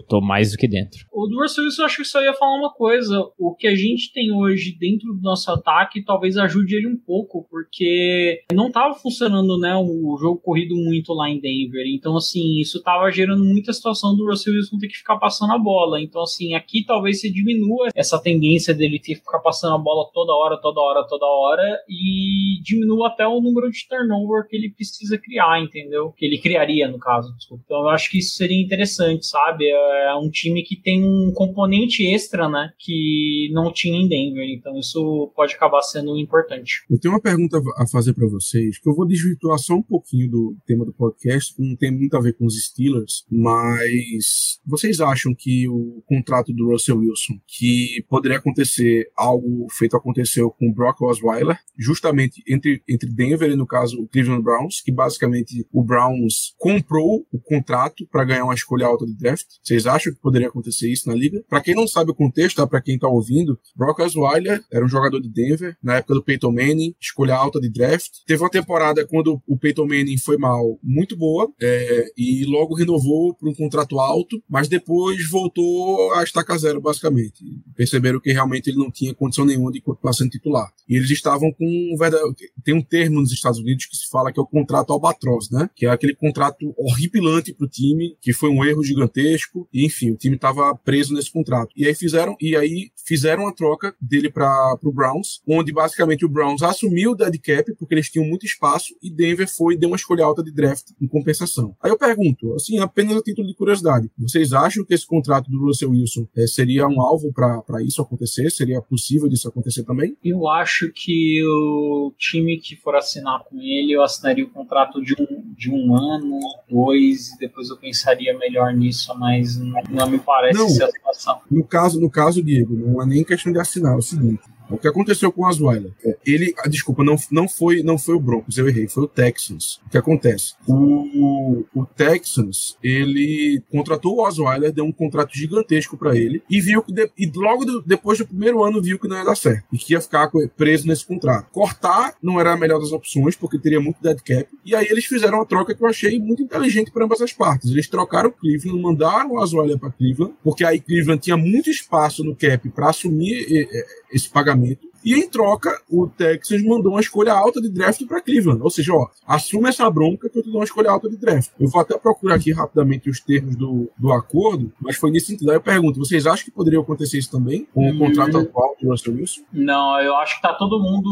tô 0.08 0.22
mais 0.22 0.52
do 0.52 0.58
que 0.58 0.68
dentro. 0.68 1.06
O 1.12 1.28
do 1.28 1.38
eu 1.38 1.86
acho 1.86 1.98
que 1.98 2.04
só 2.06 2.22
ia 2.22 2.34
falar 2.34 2.58
uma 2.58 2.74
coisa. 2.74 3.20
O 3.38 3.54
que 3.56 3.68
a 3.68 3.76
gente 3.76 4.12
tem 4.12 4.32
hoje 4.32 4.76
dentro 4.78 5.14
do 5.14 5.22
nosso 5.22 5.52
ataque 5.52 6.04
talvez 6.04 6.38
ajude 6.38 6.76
ele 6.76 6.88
um 6.88 6.98
pouco, 6.98 7.48
porque 7.50 8.44
não 8.54 8.72
tava 8.72 8.96
funcionando, 9.08 9.58
né, 9.58 9.76
o 9.76 10.18
jogo 10.20 10.40
corrido 10.40 10.76
muito 10.76 11.14
lá 11.14 11.30
em 11.30 11.40
Denver. 11.40 11.86
Então, 11.88 12.18
assim, 12.18 12.60
isso 12.60 12.82
tava 12.82 13.10
gerando 13.12 13.44
muita 13.44 13.72
situação 13.72 14.16
do 14.16 14.26
Russell 14.26 14.54
Wilson 14.54 14.78
ter 14.78 14.88
que 14.88 14.98
ficar 14.98 15.18
passando 15.18 15.54
a 15.54 15.58
bola. 15.58 16.02
Então, 16.02 16.22
assim, 16.22 16.54
aqui 16.54 16.84
talvez 16.86 17.22
se 17.22 17.32
diminua 17.32 17.88
essa 17.96 18.20
tendência 18.20 18.74
dele 18.74 19.00
ter 19.00 19.16
que 19.16 19.22
ficar 19.22 19.40
passando 19.40 19.76
a 19.76 19.78
bola 19.78 20.10
toda 20.14 20.34
hora, 20.34 20.58
toda 20.62 20.82
hora, 20.82 21.08
toda 21.08 21.26
hora, 21.26 21.80
e 21.90 22.62
diminua 22.62 23.08
até 23.08 23.26
o 23.28 23.40
número 23.40 23.72
de 23.72 23.88
turnover 23.88 24.48
que 24.48 24.56
ele 24.56 24.70
precisa 24.70 25.18
criar, 25.18 25.62
entendeu? 25.62 26.14
Que 26.18 26.26
ele 26.26 26.38
criaria, 26.38 26.88
no 26.88 27.00
caso, 27.00 27.34
desculpa. 27.36 27.64
Então, 27.66 27.82
eu 27.82 27.90
acho 27.90 28.12
que 28.12 28.20
isso 28.20 28.36
seria 28.36 28.62
interessante, 28.62 29.26
sabe? 29.26 29.68
é 29.70 30.16
um 30.16 30.30
time 30.30 30.64
que 30.64 30.76
tem 30.76 31.04
um 31.04 31.32
componente 31.34 32.06
extra, 32.06 32.50
né, 32.50 32.72
que 32.78 33.50
não 33.52 33.72
tinha 33.72 34.00
em 34.00 34.08
Denver. 34.08 34.48
Então 34.50 34.78
isso 34.78 35.32
pode 35.36 35.56
acabar 35.56 35.82
sendo 35.82 36.18
importante. 36.18 36.84
Eu 36.90 37.00
tenho 37.00 37.14
uma 37.14 37.22
pergunta 37.22 37.58
a 37.78 37.88
fazer 37.88 38.14
para 38.14 38.28
vocês, 38.28 38.80
que 38.88 38.92
eu 38.92 38.96
vou 38.96 39.06
desvirtuar 39.06 39.60
só 39.60 39.76
um 39.76 39.84
pouquinho 39.84 40.32
do 40.32 40.58
tema 40.66 40.86
do 40.86 40.94
podcast, 40.94 41.54
não 41.60 41.76
tem 41.76 41.92
muito 41.92 42.16
a 42.16 42.22
ver 42.22 42.34
com 42.38 42.46
os 42.46 42.58
Steelers, 42.58 43.26
mas 43.30 44.60
vocês 44.66 45.02
acham 45.02 45.36
que 45.38 45.68
o 45.68 46.02
contrato 46.06 46.54
do 46.54 46.72
Russell 46.72 47.00
Wilson, 47.00 47.34
que 47.46 48.06
poderia 48.10 48.38
acontecer 48.38 49.12
algo 49.18 49.68
feito 49.72 49.98
aconteceu 49.98 50.50
com 50.52 50.70
o 50.70 50.74
Brock 50.74 51.02
Osweiler, 51.02 51.60
justamente 51.78 52.42
entre, 52.48 52.82
entre 52.88 53.12
Denver 53.12 53.52
e, 53.52 53.58
no 53.58 53.68
caso, 53.68 54.00
o 54.00 54.08
Cleveland 54.08 54.42
Browns, 54.42 54.82
que 54.82 54.92
basicamente 54.92 55.68
o 55.72 55.84
Browns 55.84 56.54
comprou 56.58 57.28
o 57.30 57.40
contrato 57.40 58.08
para 58.10 58.24
ganhar 58.24 58.46
uma 58.46 58.54
escolha 58.54 58.86
alta 58.86 59.06
de 59.06 59.18
draft. 59.18 59.48
Vocês 59.62 59.86
acham 59.86 60.14
que 60.14 60.22
poderia 60.22 60.48
acontecer 60.48 60.90
isso 60.90 61.10
na 61.10 61.16
liga? 61.16 61.44
Para 61.50 61.62
quem 61.62 61.76
não 61.76 61.88
sabe 61.88 62.12
o 62.12 62.16
contexto, 62.16 62.58
tá? 62.58 62.68
para 62.68 62.82
quem 62.82 62.98
tá 62.98 63.08
ouvindo, 63.08 63.60
Brock 63.76 64.00
Osweiler 64.00 64.64
era 64.72 64.86
um 64.86 64.90
jogador 64.90 65.20
de 65.20 65.30
Denver 65.30 65.76
na 65.84 65.98
época 65.98 66.14
do 66.14 66.24
Peyton 66.24 66.52
Manning, 66.54 66.96
escolha 67.02 67.36
alta 67.36 67.60
de 67.60 67.70
draft. 67.70 68.12
Teve 68.26 68.42
uma 68.42 68.50
temporada 68.50 68.77
quando 69.10 69.42
o 69.48 69.58
Peyton 69.58 69.86
Manning 69.86 70.18
foi 70.18 70.38
mal, 70.38 70.80
muito 70.84 71.16
boa, 71.16 71.52
é, 71.62 72.06
e 72.18 72.46
logo 72.46 72.76
renovou 72.76 73.34
por 73.34 73.50
um 73.50 73.54
contrato 73.54 74.00
alto, 74.00 74.42
mas 74.50 74.68
depois 74.68 75.30
voltou 75.30 76.14
a 76.14 76.24
estaca 76.24 76.58
zero, 76.58 76.82
basicamente. 76.82 77.44
Perceberam 77.76 78.20
que 78.20 78.32
realmente 78.32 78.70
ele 78.70 78.78
não 78.78 78.92
tinha 78.92 79.14
condição 79.14 79.46
nenhuma 79.46 79.72
de 79.72 79.82
continuar 79.82 80.14
sendo 80.14 80.30
titular. 80.30 80.72
E 80.88 80.96
eles 80.96 81.10
estavam 81.10 81.52
com 81.52 81.66
um 81.66 81.98
verdade... 81.98 82.24
tem 82.64 82.74
um 82.74 82.82
termo 82.82 83.22
nos 83.22 83.32
Estados 83.32 83.60
Unidos 83.60 83.86
que 83.86 83.96
se 83.96 84.10
fala 84.10 84.32
que 84.32 84.40
é 84.40 84.44
o 84.44 84.48
contrato 84.48 84.94
albatroz, 84.94 85.50
né? 85.50 85.70
Que 85.76 85.86
é 85.86 85.90
aquele 85.90 86.16
contrato 86.16 86.74
horripilante 86.78 87.54
pro 87.54 87.68
time, 87.68 88.16
que 88.22 88.34
foi 88.34 88.50
um 88.50 88.64
erro 88.64 88.84
gigantesco, 88.84 89.68
e 89.74 89.86
enfim, 89.86 90.12
o 90.12 90.18
time 90.18 90.36
estava 90.36 90.76
preso 90.76 91.14
nesse 91.14 91.32
contrato. 91.32 91.70
E 91.76 91.86
aí 91.86 91.96
fizeram, 91.96 92.36
e 92.40 92.56
aí 92.56 92.92
fizeram 93.06 93.48
a 93.48 93.54
troca 93.54 93.96
dele 94.02 94.30
para 94.30 94.78
o 94.84 94.92
Browns, 94.92 95.42
onde 95.48 95.72
basicamente 95.72 96.26
o 96.26 96.30
Browns 96.30 96.62
assumiu 96.62 97.12
o 97.12 97.16
dead 97.16 97.38
cap 97.40 97.74
porque 97.76 97.94
eles 97.94 98.10
tinham 98.10 98.28
muito 98.28 98.46
espaço 98.46 98.67
e 99.02 99.10
Denver 99.10 99.48
foi 99.48 99.74
e 99.74 99.78
deu 99.78 99.90
uma 99.90 99.96
escolha 99.96 100.26
alta 100.26 100.44
de 100.44 100.52
draft 100.52 100.92
em 101.02 101.08
compensação. 101.08 101.76
Aí 101.82 101.92
eu 101.92 101.98
pergunto, 101.98 102.54
assim, 102.54 102.80
apenas 102.80 103.18
a 103.18 103.22
título 103.22 103.48
de 103.48 103.56
curiosidade, 103.56 104.10
vocês 104.18 104.54
acham 104.54 104.84
que 104.84 104.94
esse 104.94 105.06
contrato 105.06 105.50
do 105.50 105.60
Russell 105.60 105.92
Wilson 105.92 106.28
é, 106.36 106.48
seria 106.48 106.88
um 106.88 107.02
alvo 107.02 107.32
para 107.34 107.82
isso 107.84 108.02
acontecer? 108.02 108.50
Seria 108.50 108.82
possível 108.82 109.30
disso 109.30 109.48
acontecer 109.48 109.84
também? 109.84 110.18
Eu 110.24 110.48
acho 110.48 110.92
que 110.94 111.44
o 111.46 112.14
time 112.18 112.58
que 112.58 112.76
for 112.76 112.96
assinar 112.96 113.44
com 113.44 113.58
ele, 113.58 113.94
eu 113.94 114.02
assinaria 114.02 114.46
o 114.46 114.50
contrato 114.50 115.02
de 115.02 115.14
um, 115.14 115.54
de 115.54 115.72
um 115.72 115.96
ano, 115.96 116.40
dois, 116.70 117.30
e 117.34 117.40
depois 117.40 117.70
eu 117.70 117.78
pensaria 117.78 118.38
melhor 118.38 118.74
nisso, 118.74 119.14
mas 119.18 119.58
não, 119.58 119.82
não 119.90 120.10
me 120.10 120.20
parece 120.20 120.60
não, 120.60 120.70
ser 120.70 120.84
a 120.84 120.92
situação. 120.92 121.40
No 121.50 121.64
caso, 121.64 122.00
no 122.00 122.10
caso, 122.10 122.44
Diego, 122.44 122.76
não 122.76 123.02
é 123.02 123.06
nem 123.06 123.24
questão 123.24 123.52
de 123.52 123.60
assinar, 123.60 123.94
é 123.94 123.98
o 123.98 124.02
seguinte. 124.02 124.44
O 124.70 124.78
que 124.78 124.88
aconteceu 124.88 125.32
com 125.32 125.44
o 125.44 125.48
Osweiler? 125.48 125.92
É, 126.04 126.18
ele, 126.26 126.54
ah, 126.60 126.68
desculpa, 126.68 127.04
não, 127.04 127.16
não, 127.32 127.48
foi, 127.48 127.82
não 127.84 127.98
foi 127.98 128.16
o 128.16 128.20
Broncos, 128.20 128.58
eu 128.58 128.68
errei, 128.68 128.88
foi 128.88 129.04
o 129.04 129.08
Texans. 129.08 129.80
O 129.86 129.90
que 129.90 129.98
acontece? 129.98 130.54
O, 130.68 131.64
o 131.74 131.86
Texans, 131.86 132.78
ele 132.84 133.62
contratou 133.72 134.18
o 134.18 134.28
Osweiler, 134.28 134.72
deu 134.72 134.86
um 134.86 134.92
contrato 134.92 135.36
gigantesco 135.36 135.98
para 135.98 136.16
ele 136.18 136.42
e 136.50 136.60
viu 136.60 136.82
que 136.82 136.92
de, 136.92 137.10
e 137.18 137.32
logo 137.34 137.66
do, 137.66 137.82
depois 137.82 138.18
do 138.18 138.28
primeiro 138.28 138.64
ano 138.64 138.82
viu 138.82 139.00
que 139.00 139.08
não 139.08 139.18
ia 139.18 139.24
dar 139.24 139.36
certo 139.36 139.66
e 139.72 139.78
que 139.78 139.94
ia 139.94 140.02
ficar 140.02 140.30
preso 140.56 140.88
nesse 140.88 141.06
contrato. 141.06 141.50
Cortar 141.52 142.16
não 142.22 142.40
era 142.40 142.54
a 142.54 142.58
melhor 142.58 142.80
das 142.80 142.92
opções 142.92 143.36
porque 143.36 143.60
teria 143.60 143.80
muito 143.80 144.02
dead 144.02 144.20
cap 144.22 144.50
e 144.66 144.76
aí 144.76 144.88
eles 144.90 145.06
fizeram 145.06 145.38
uma 145.38 145.46
troca 145.46 145.74
que 145.74 145.84
eu 145.84 145.88
achei 145.88 146.20
muito 146.20 146.44
inteligente 146.44 146.92
para 146.92 147.06
ambas 147.06 147.22
as 147.22 147.32
partes. 147.32 147.72
Eles 147.72 147.88
trocaram 147.88 148.30
o 148.30 148.34
Cleveland, 148.34 148.82
mandaram 148.82 149.32
o 149.32 149.40
Osweiler 149.42 149.80
para 149.80 149.92
Cleveland 149.92 150.36
porque 150.44 150.66
aí 150.66 150.80
Cleveland 150.80 151.22
tinha 151.22 151.38
muito 151.38 151.70
espaço 151.70 152.24
no 152.24 152.36
cap 152.36 152.68
para 152.70 152.90
assumir 152.90 153.68
esse 154.12 154.30
pagamento. 154.30 154.88
E 155.08 155.14
em 155.14 155.30
troca, 155.30 155.70
o 155.90 156.08
Texas 156.08 156.62
mandou 156.64 156.92
uma 156.92 157.00
escolha 157.00 157.32
alta 157.32 157.62
de 157.62 157.70
draft 157.70 158.06
para 158.06 158.22
Cleveland. 158.22 158.62
Ou 158.62 158.70
seja, 158.70 158.94
ó, 158.94 159.08
assume 159.26 159.70
essa 159.70 159.90
bronca 159.90 160.30
que 160.30 160.38
eu 160.38 160.44
te 160.44 160.50
dou 160.50 160.60
uma 160.60 160.66
escolha 160.66 160.90
alta 160.92 161.10
de 161.10 161.16
draft. 161.16 161.52
Eu 161.58 161.70
vou 161.70 161.80
até 161.80 161.98
procurar 161.98 162.36
aqui 162.36 162.52
rapidamente 162.52 163.10
os 163.10 163.22
termos 163.22 163.56
do, 163.56 163.90
do 163.98 164.12
acordo, 164.12 164.70
mas 164.82 164.98
foi 164.98 165.12
nesse 165.12 165.28
sentido. 165.28 165.50
Aí 165.50 165.56
eu 165.56 165.62
pergunto: 165.62 166.00
vocês 166.00 166.28
acham 166.28 166.44
que 166.44 166.52
poderia 166.52 166.80
acontecer 166.80 167.20
isso 167.20 167.32
também 167.32 167.66
com 167.74 167.90
o 167.90 167.94
hum. 167.94 167.98
contrato 168.00 168.38
atual 168.38 168.76
do 168.82 168.90
Russell 168.90 169.14
Wilson? 169.14 169.42
Não, 169.54 169.98
eu 170.02 170.16
acho 170.18 170.36
que 170.36 170.42
tá 170.42 170.54
todo 170.54 170.78
mundo 170.82 171.10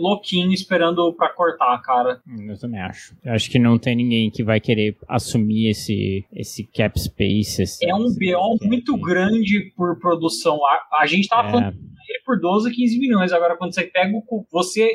louquinho 0.00 0.52
esperando 0.52 1.12
para 1.12 1.28
cortar, 1.28 1.80
cara. 1.82 2.20
Hum, 2.26 2.50
eu 2.50 2.58
também 2.58 2.80
acho. 2.80 3.14
Eu 3.24 3.32
acho 3.32 3.48
que 3.48 3.60
não 3.60 3.78
tem 3.78 3.94
ninguém 3.94 4.30
que 4.30 4.42
vai 4.42 4.58
querer 4.58 4.96
assumir 5.08 5.70
esse, 5.70 6.24
esse 6.32 6.64
cap 6.64 6.98
space. 6.98 7.62
Esse, 7.62 7.88
é 7.88 7.94
um 7.94 8.08
BO 8.08 8.58
muito 8.62 8.96
grande 8.98 9.72
por 9.76 9.98
produção. 10.00 10.58
A, 10.66 11.02
a 11.02 11.06
gente 11.06 11.28
tava 11.28 11.48
é. 11.48 11.50
falando 11.52 11.90
por 12.24 12.40
12, 12.40 12.70
15 12.70 12.98
milhões. 12.98 13.32
Agora, 13.32 13.56
quando 13.56 13.74
você 13.74 13.84
pega 13.84 14.16
o. 14.16 14.46
Você 14.50 14.90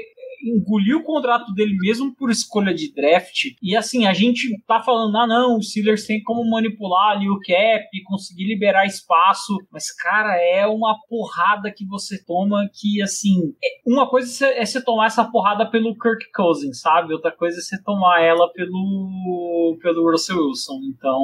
engoliu 0.46 1.00
o 1.00 1.04
contrato 1.04 1.54
dele 1.54 1.76
mesmo 1.80 2.16
por 2.16 2.30
escolha 2.30 2.74
de 2.74 2.94
draft. 2.94 3.56
E 3.62 3.76
assim, 3.76 4.06
a 4.06 4.14
gente 4.14 4.48
tá 4.68 4.82
falando, 4.82 5.16
ah 5.18 5.28
não, 5.28 5.58
o 5.58 5.62
Steelers 5.62 6.06
tem 6.06 6.22
como 6.24 6.50
manipular 6.50 7.12
ali 7.12 7.30
o 7.30 7.40
cap, 7.40 7.86
conseguir 8.06 8.46
liberar 8.46 8.86
espaço. 8.86 9.58
Mas, 9.72 9.92
cara, 9.92 10.38
é 10.38 10.66
uma 10.68 10.96
porrada 11.10 11.72
que 11.72 11.86
você 11.86 12.24
toma 12.24 12.70
que, 12.74 13.02
assim, 13.02 13.54
é, 13.64 13.68
uma 13.86 14.08
coisa 14.08 14.46
é 14.48 14.66
você 14.66 14.84
tomar 14.84 15.08
essa 15.08 15.24
porrada 15.26 15.70
pelo 15.70 15.98
Kirk 15.98 16.32
Cousins, 16.34 16.82
sabe? 16.82 17.14
Outra 17.14 17.32
coisa 17.32 17.58
é 17.58 17.62
você 17.62 17.82
tomar 17.82 18.22
ela 18.22 18.52
pelo, 18.54 19.78
pelo 19.82 20.12
Russell 20.12 20.38
Wilson. 20.38 20.80
Então, 20.90 21.24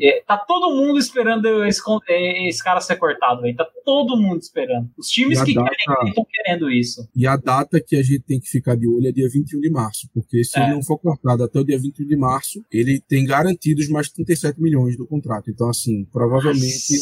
é, 0.00 0.22
tá 0.26 0.36
todo 0.36 0.74
mundo 0.74 0.98
esperando 0.98 1.64
esse, 1.64 1.80
é, 2.08 2.48
esse 2.48 2.62
cara 2.62 2.80
ser 2.80 2.96
cortado, 2.96 3.42
velho. 3.42 3.56
Tá 3.56 3.66
todo 3.84 4.16
mundo 4.16 4.40
esperando. 4.40 4.90
Os 4.96 5.08
times 5.08 5.42
que 5.42 5.54
data, 5.54 5.70
querem 5.70 6.08
estão 6.08 6.26
querendo 6.30 6.70
isso. 6.70 7.08
E 7.14 7.26
a 7.26 7.36
data 7.36 7.80
que 7.80 7.96
a 7.96 8.02
gente 8.02 8.11
tem 8.20 8.40
que 8.40 8.48
ficar 8.48 8.76
de 8.76 8.88
olho 8.88 9.08
é 9.08 9.12
dia 9.12 9.28
21 9.28 9.60
de 9.60 9.70
março, 9.70 10.08
porque 10.14 10.42
se 10.44 10.58
é. 10.58 10.62
ele 10.62 10.74
não 10.74 10.82
for 10.82 10.98
cortado 10.98 11.44
até 11.44 11.58
o 11.58 11.64
dia 11.64 11.78
21 11.78 12.06
de 12.06 12.16
março, 12.16 12.64
ele 12.70 13.00
tem 13.00 13.24
garantidos 13.24 13.88
mais 13.88 14.10
37 14.10 14.60
milhões 14.60 14.96
do 14.96 15.06
contrato. 15.06 15.50
Então, 15.50 15.68
assim, 15.68 16.04
provavelmente. 16.12 16.94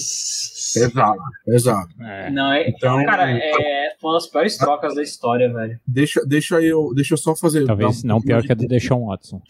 Pesado, 0.72 1.20
pesado. 1.44 1.88
É. 2.00 2.30
Não, 2.30 2.52
é, 2.52 2.68
então, 2.68 3.04
cara, 3.04 3.30
é 3.30 3.92
uma 4.02 4.14
das 4.14 4.26
piores 4.26 4.56
trocas 4.56 4.94
da 4.94 5.02
história, 5.02 5.52
velho. 5.52 5.80
Deixa, 5.86 6.24
deixa, 6.24 6.60
eu, 6.62 6.92
deixa 6.94 7.14
eu 7.14 7.18
só 7.18 7.34
fazer. 7.34 7.66
Talvez 7.66 8.04
um 8.04 8.06
não 8.06 8.20
pior 8.20 8.42
que 8.42 8.52
a 8.52 8.54
do 8.54 8.66
Deshaun 8.66 9.06
Watson. 9.06 9.42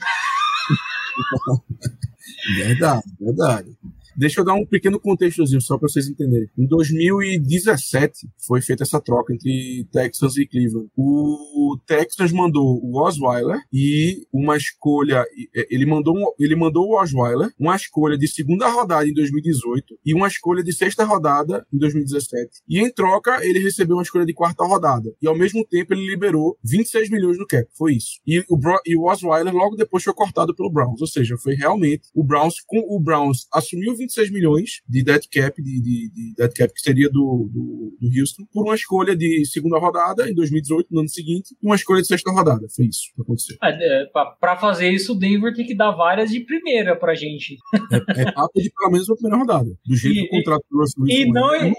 verdade, 2.57 3.03
verdade. 3.20 3.77
Deixa 4.16 4.41
eu 4.41 4.45
dar 4.45 4.55
um 4.55 4.66
pequeno 4.66 4.99
contextozinho 4.99 5.61
só 5.61 5.78
para 5.78 5.89
vocês 5.89 6.09
entenderem. 6.09 6.49
Em 6.59 6.66
2017 6.66 8.28
foi 8.47 8.61
feita 8.61 8.82
essa 8.82 9.01
troca 9.01 9.32
entre 9.32 9.87
Texans 9.93 10.37
e 10.37 10.47
Cleveland. 10.47 10.89
O 10.97 11.78
Texans 11.87 12.32
mandou 12.32 12.81
o 12.82 13.01
Osweiler 13.01 13.61
e 13.73 14.27
uma 14.32 14.57
escolha. 14.57 15.24
É, 15.55 15.66
ele 15.70 15.87
mandou, 15.87 16.15
ele 16.39 16.57
mandou 16.57 16.89
o 16.89 17.01
Osweiler, 17.01 17.51
uma 17.59 17.77
escolha 17.77 18.19
de 18.19 18.28
segunda 18.28 18.69
rodada 18.69 19.09
em 19.09 19.15
2018 19.15 19.99
e 20.05 20.15
uma 20.15 20.28
escolha 20.28 20.62
de 20.62 20.73
sexta 20.73 21.05
rodada 21.05 21.66
em 21.73 21.78
2017. 21.78 22.62
E 22.69 22.81
em 22.81 22.91
troca, 22.93 23.45
ele 23.45 23.59
recebeu 23.59 23.97
uma 23.97 24.03
escolha 24.03 24.27
de 24.27 24.35
quarta 24.35 24.65
rodada. 24.65 25.12
E 25.20 25.27
ao 25.27 25.37
mesmo 25.37 25.65
tempo, 25.65 25.95
ele 25.95 26.07
liberou 26.07 26.59
26 26.65 27.11
milhões 27.11 27.39
no 27.39 27.47
cap. 27.47 27.69
Foi 27.77 27.95
isso. 27.95 28.20
E 28.27 28.41
o, 28.49 28.59
e 28.87 28.97
o 28.97 29.05
Osweiler 29.05 29.55
logo 29.55 29.77
depois 29.77 30.03
foi 30.03 30.15
cortado 30.15 30.55
pelo 30.55 30.70
Browns. 30.70 31.01
Ou 31.01 31.07
seja, 31.07 31.37
foi 31.39 31.55
realmente 31.55 32.09
o 32.15 32.24
Browns, 32.24 32.55
com 32.66 32.78
o 32.89 33.01
Browns 33.01 33.47
assumiu 33.53 33.95
26 34.01 34.31
milhões 34.31 34.81
de 34.89 35.05
dead 35.05 35.23
cap, 35.33 35.63
de, 35.63 35.83
de, 35.83 36.11
de 36.11 36.35
dead 36.37 36.53
cap 36.55 36.73
que 36.73 36.81
seria 36.81 37.09
do, 37.09 37.49
do, 37.53 37.97
do, 38.01 38.21
Houston, 38.21 38.45
por 38.53 38.65
uma 38.65 38.75
escolha 38.75 39.17
de 39.17 39.45
segunda 39.47 39.79
rodada 39.79 40.29
em 40.29 40.35
2018, 40.35 40.89
no 40.91 41.01
ano 41.01 41.09
seguinte, 41.09 41.55
e 41.63 41.67
uma 41.67 41.77
escolha 41.77 42.01
de 42.01 42.09
sexta 42.09 42.31
rodada. 42.31 42.67
Foi 42.75 42.87
isso 42.87 43.13
que 43.15 43.23
aconteceu. 43.23 43.57
É, 43.63 44.07
pra, 44.13 44.27
pra, 44.27 44.57
fazer 44.57 44.91
isso, 44.91 45.13
o 45.13 45.19
Denver 45.19 45.55
tem 45.55 45.67
que 45.67 45.77
dar 45.77 45.93
várias 45.93 46.31
de 46.31 46.41
primeira 46.41 46.97
pra 46.97 47.15
gente. 47.15 47.57
É, 47.93 48.23
é 48.23 48.33
papo 48.33 48.61
de 48.61 48.71
pelo 48.71 48.93
menos 48.93 49.11
a 49.11 49.15
primeira 49.15 49.39
rodada. 49.39 49.71
Do 49.85 49.97
jeito 49.97 50.19
e, 50.19 50.29
que 50.29 50.37
o 50.37 50.39
contrato 50.39 50.65
do 50.71 50.79
Russell 50.79 51.03
Wilson. 51.03 51.21
E 51.21 51.33
não, 51.33 51.55
é, 51.55 51.69
é 51.69 51.73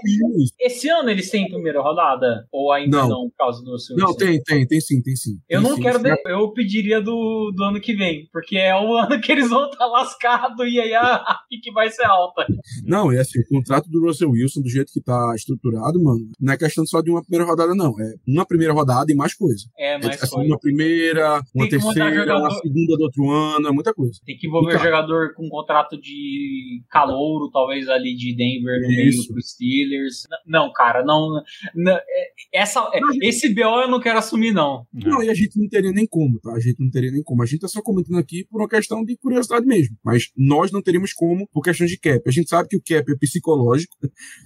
esse 0.59 0.89
ano 0.89 1.09
eles 1.09 1.29
têm 1.29 1.49
primeira 1.49 1.81
rodada? 1.81 2.47
Ou 2.51 2.71
ainda 2.71 2.97
não, 2.97 3.09
não 3.09 3.29
por 3.29 3.35
causa 3.37 3.63
do 3.63 3.71
Russell 3.71 3.95
Wilson? 3.95 4.07
Não, 4.07 4.15
tem, 4.15 4.41
tem, 4.41 4.67
tem 4.67 4.81
sim, 4.81 5.01
tem 5.01 5.15
sim. 5.15 5.39
Eu 5.49 5.61
tem 5.61 5.69
não 5.69 5.75
sim, 5.75 5.83
quero. 5.83 5.99
De, 5.99 6.21
eu 6.25 6.51
pediria 6.53 7.01
do, 7.01 7.51
do 7.55 7.63
ano 7.63 7.79
que 7.79 7.93
vem, 7.93 8.27
porque 8.31 8.57
é 8.57 8.75
o 8.75 8.95
ano 8.97 9.19
que 9.19 9.31
eles 9.31 9.49
vão 9.49 9.65
estar 9.65 9.77
tá 9.77 9.85
lascados 9.85 10.65
e 10.67 10.79
aí 10.79 10.93
a, 10.95 11.15
a 11.15 11.39
que 11.61 11.71
vai 11.71 11.89
ser 11.89 12.05
alta. 12.11 12.45
Não, 12.85 13.11
é 13.11 13.19
assim, 13.19 13.39
o 13.39 13.47
contrato 13.47 13.89
do 13.89 14.05
Russell 14.05 14.31
Wilson, 14.31 14.61
do 14.61 14.69
jeito 14.69 14.91
que 14.91 15.01
tá 15.01 15.33
estruturado, 15.35 16.01
mano, 16.01 16.29
não 16.39 16.53
é 16.53 16.57
questão 16.57 16.85
só 16.85 17.01
de 17.01 17.09
uma 17.09 17.21
primeira 17.21 17.45
rodada, 17.45 17.73
não. 17.75 17.99
É 17.99 18.13
uma 18.27 18.45
primeira 18.45 18.73
rodada 18.73 19.11
e 19.11 19.15
mais 19.15 19.33
coisa. 19.33 19.65
É, 19.77 19.97
mais 19.97 20.17
é, 20.17 20.23
assim, 20.23 20.35
coisa. 20.35 20.49
Uma 20.49 20.59
primeira, 20.59 21.41
uma 21.55 21.69
terceira, 21.69 22.13
jogador... 22.13 22.41
uma 22.41 22.51
segunda 22.51 22.97
do 22.97 23.03
outro 23.03 23.29
ano, 23.29 23.67
é 23.67 23.71
muita 23.71 23.93
coisa. 23.93 24.19
Tem 24.25 24.37
que 24.37 24.47
envolver 24.47 24.75
o 24.75 24.79
jogador 24.79 25.33
com 25.35 25.45
um 25.45 25.49
contrato 25.49 25.99
de 25.99 26.83
calouro, 26.89 27.49
talvez 27.51 27.87
ali 27.89 28.15
de 28.15 28.35
Denver 28.35 28.81
no 28.81 28.87
meio 28.87 29.27
pro 29.27 29.41
Steelers. 29.41 30.23
Não, 30.45 30.71
cara, 30.73 31.03
não. 31.03 31.41
não 31.75 31.93
é, 31.93 32.27
essa, 32.53 32.89
é, 32.93 32.99
esse 33.27 33.53
BO 33.53 33.81
eu 33.81 33.87
não 33.89 33.99
quero 33.99 34.19
assumir, 34.19 34.51
não. 34.51 34.85
Não, 34.93 35.23
e 35.23 35.29
a 35.29 35.33
gente 35.33 35.59
não 35.59 35.67
teria 35.67 35.91
nem 35.91 36.07
como, 36.07 36.39
tá? 36.39 36.51
A 36.53 36.59
gente 36.59 36.79
não 36.79 36.89
teria 36.89 37.11
nem 37.11 37.23
como. 37.23 37.43
A 37.43 37.45
gente 37.45 37.61
tá 37.61 37.67
só 37.67 37.81
comentando 37.81 38.17
aqui 38.17 38.45
por 38.49 38.61
uma 38.61 38.69
questão 38.69 39.03
de 39.03 39.15
curiosidade 39.17 39.65
mesmo. 39.65 39.95
Mas 40.03 40.31
nós 40.37 40.71
não 40.71 40.81
teríamos 40.81 41.13
como 41.13 41.47
por 41.51 41.61
questão 41.61 41.85
de 41.85 41.97
cap. 42.01 42.21
A 42.25 42.31
gente 42.31 42.49
sabe 42.49 42.67
que 42.67 42.77
o 42.77 42.81
cap 42.81 43.11
é 43.11 43.15
psicológico, 43.15 43.95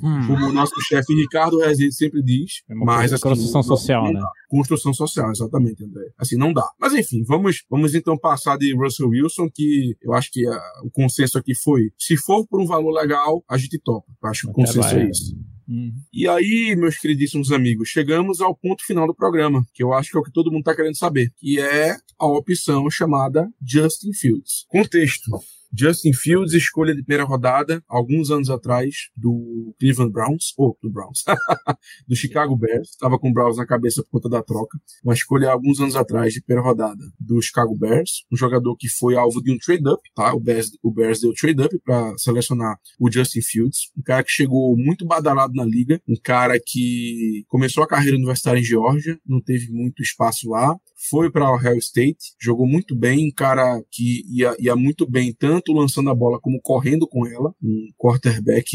hum. 0.01 0.27
como 0.27 0.45
o 0.47 0.53
nosso 0.53 0.73
chefe 0.87 1.13
Ricardo 1.13 1.59
Rezende 1.59 1.93
sempre 1.93 2.21
diz. 2.21 2.61
É 2.69 2.75
mas 2.75 3.13
assim, 3.13 3.23
construção 3.23 3.63
social, 3.63 4.13
né? 4.13 4.21
Construção 4.47 4.93
social, 4.93 5.31
exatamente, 5.31 5.83
André. 5.83 6.11
Assim, 6.17 6.37
não 6.37 6.53
dá. 6.53 6.67
Mas 6.79 6.93
enfim, 6.93 7.23
vamos, 7.23 7.63
vamos 7.69 7.95
então 7.95 8.17
passar 8.17 8.57
de 8.57 8.75
Russell 8.75 9.09
Wilson, 9.09 9.49
que 9.53 9.95
eu 10.01 10.13
acho 10.13 10.31
que 10.31 10.45
a, 10.47 10.61
o 10.83 10.91
consenso 10.91 11.37
aqui 11.37 11.55
foi: 11.55 11.91
se 11.97 12.17
for 12.17 12.45
por 12.47 12.61
um 12.61 12.65
valor 12.65 12.91
legal, 12.91 13.43
a 13.49 13.57
gente 13.57 13.79
topa. 13.79 14.07
Eu 14.21 14.29
acho 14.29 14.41
que 14.41 14.49
o 14.49 14.53
consenso 14.53 14.95
é 14.95 15.09
esse. 15.09 15.35
Uhum. 15.67 15.93
E 16.13 16.27
aí, 16.27 16.75
meus 16.77 16.97
queridíssimos 16.97 17.51
amigos, 17.51 17.89
chegamos 17.89 18.39
ao 18.39 18.55
ponto 18.55 18.85
final 18.85 19.07
do 19.07 19.15
programa, 19.15 19.65
que 19.73 19.83
eu 19.83 19.93
acho 19.93 20.11
que 20.11 20.17
é 20.17 20.19
o 20.19 20.23
que 20.23 20.31
todo 20.31 20.51
mundo 20.51 20.59
está 20.59 20.75
querendo 20.75 20.97
saber, 20.97 21.31
que 21.37 21.59
é 21.59 21.95
a 22.19 22.25
opção 22.27 22.89
chamada 22.89 23.49
Justin 23.65 24.13
Fields. 24.13 24.65
Contexto. 24.67 25.31
Justin 25.77 26.13
Fields, 26.13 26.53
escolha 26.53 26.95
de 26.95 27.03
primeira 27.03 27.23
rodada, 27.23 27.83
alguns 27.87 28.31
anos 28.31 28.49
atrás, 28.49 29.09
do 29.15 29.75
Cleveland 29.79 30.11
Browns, 30.11 30.53
ou 30.57 30.77
do 30.81 30.89
Browns, 30.89 31.23
do 32.07 32.15
Chicago 32.15 32.55
Bears, 32.55 32.89
estava 32.89 33.19
com 33.19 33.29
o 33.29 33.33
Browns 33.33 33.57
na 33.57 33.65
cabeça 33.65 34.01
por 34.03 34.11
conta 34.11 34.29
da 34.29 34.41
troca, 34.41 34.79
uma 35.03 35.13
escolha 35.13 35.49
alguns 35.49 35.79
anos 35.79 35.95
atrás 35.95 36.33
de 36.33 36.41
primeira 36.41 36.67
rodada 36.67 37.03
do 37.19 37.41
Chicago 37.41 37.75
Bears, 37.77 38.25
um 38.31 38.37
jogador 38.37 38.75
que 38.77 38.87
foi 38.87 39.15
alvo 39.15 39.41
de 39.41 39.51
um 39.51 39.57
trade-up, 39.57 40.01
tá? 40.15 40.33
O 40.33 40.39
Bears, 40.39 40.71
o 40.81 40.91
Bears 40.91 41.19
deu 41.19 41.33
trade-up 41.33 41.77
para 41.83 42.17
selecionar 42.17 42.77
o 42.99 43.11
Justin 43.11 43.41
Fields, 43.41 43.91
um 43.97 44.01
cara 44.01 44.23
que 44.23 44.31
chegou 44.31 44.75
muito 44.77 45.05
badalado 45.05 45.53
na 45.53 45.65
liga, 45.65 46.01
um 46.07 46.15
cara 46.21 46.57
que 46.63 47.43
começou 47.47 47.83
a 47.83 47.87
carreira 47.87 48.15
universitária 48.15 48.59
em 48.59 48.63
Geórgia, 48.63 49.19
não 49.25 49.41
teve 49.41 49.71
muito 49.71 50.01
espaço 50.01 50.49
lá, 50.49 50.75
foi 51.09 51.31
para 51.31 51.49
o 51.49 51.55
Ohio 51.55 51.77
State, 51.77 52.35
jogou 52.39 52.67
muito 52.67 52.95
bem, 52.95 53.27
um 53.27 53.31
cara 53.31 53.81
que 53.91 54.23
ia, 54.29 54.55
ia 54.59 54.75
muito 54.75 55.09
bem 55.09 55.33
tanto 55.33 55.73
lançando 55.73 56.09
a 56.09 56.15
bola 56.15 56.39
como 56.39 56.59
correndo 56.61 57.07
com 57.07 57.27
ela, 57.27 57.53
um 57.61 57.87
quarterback 57.97 58.67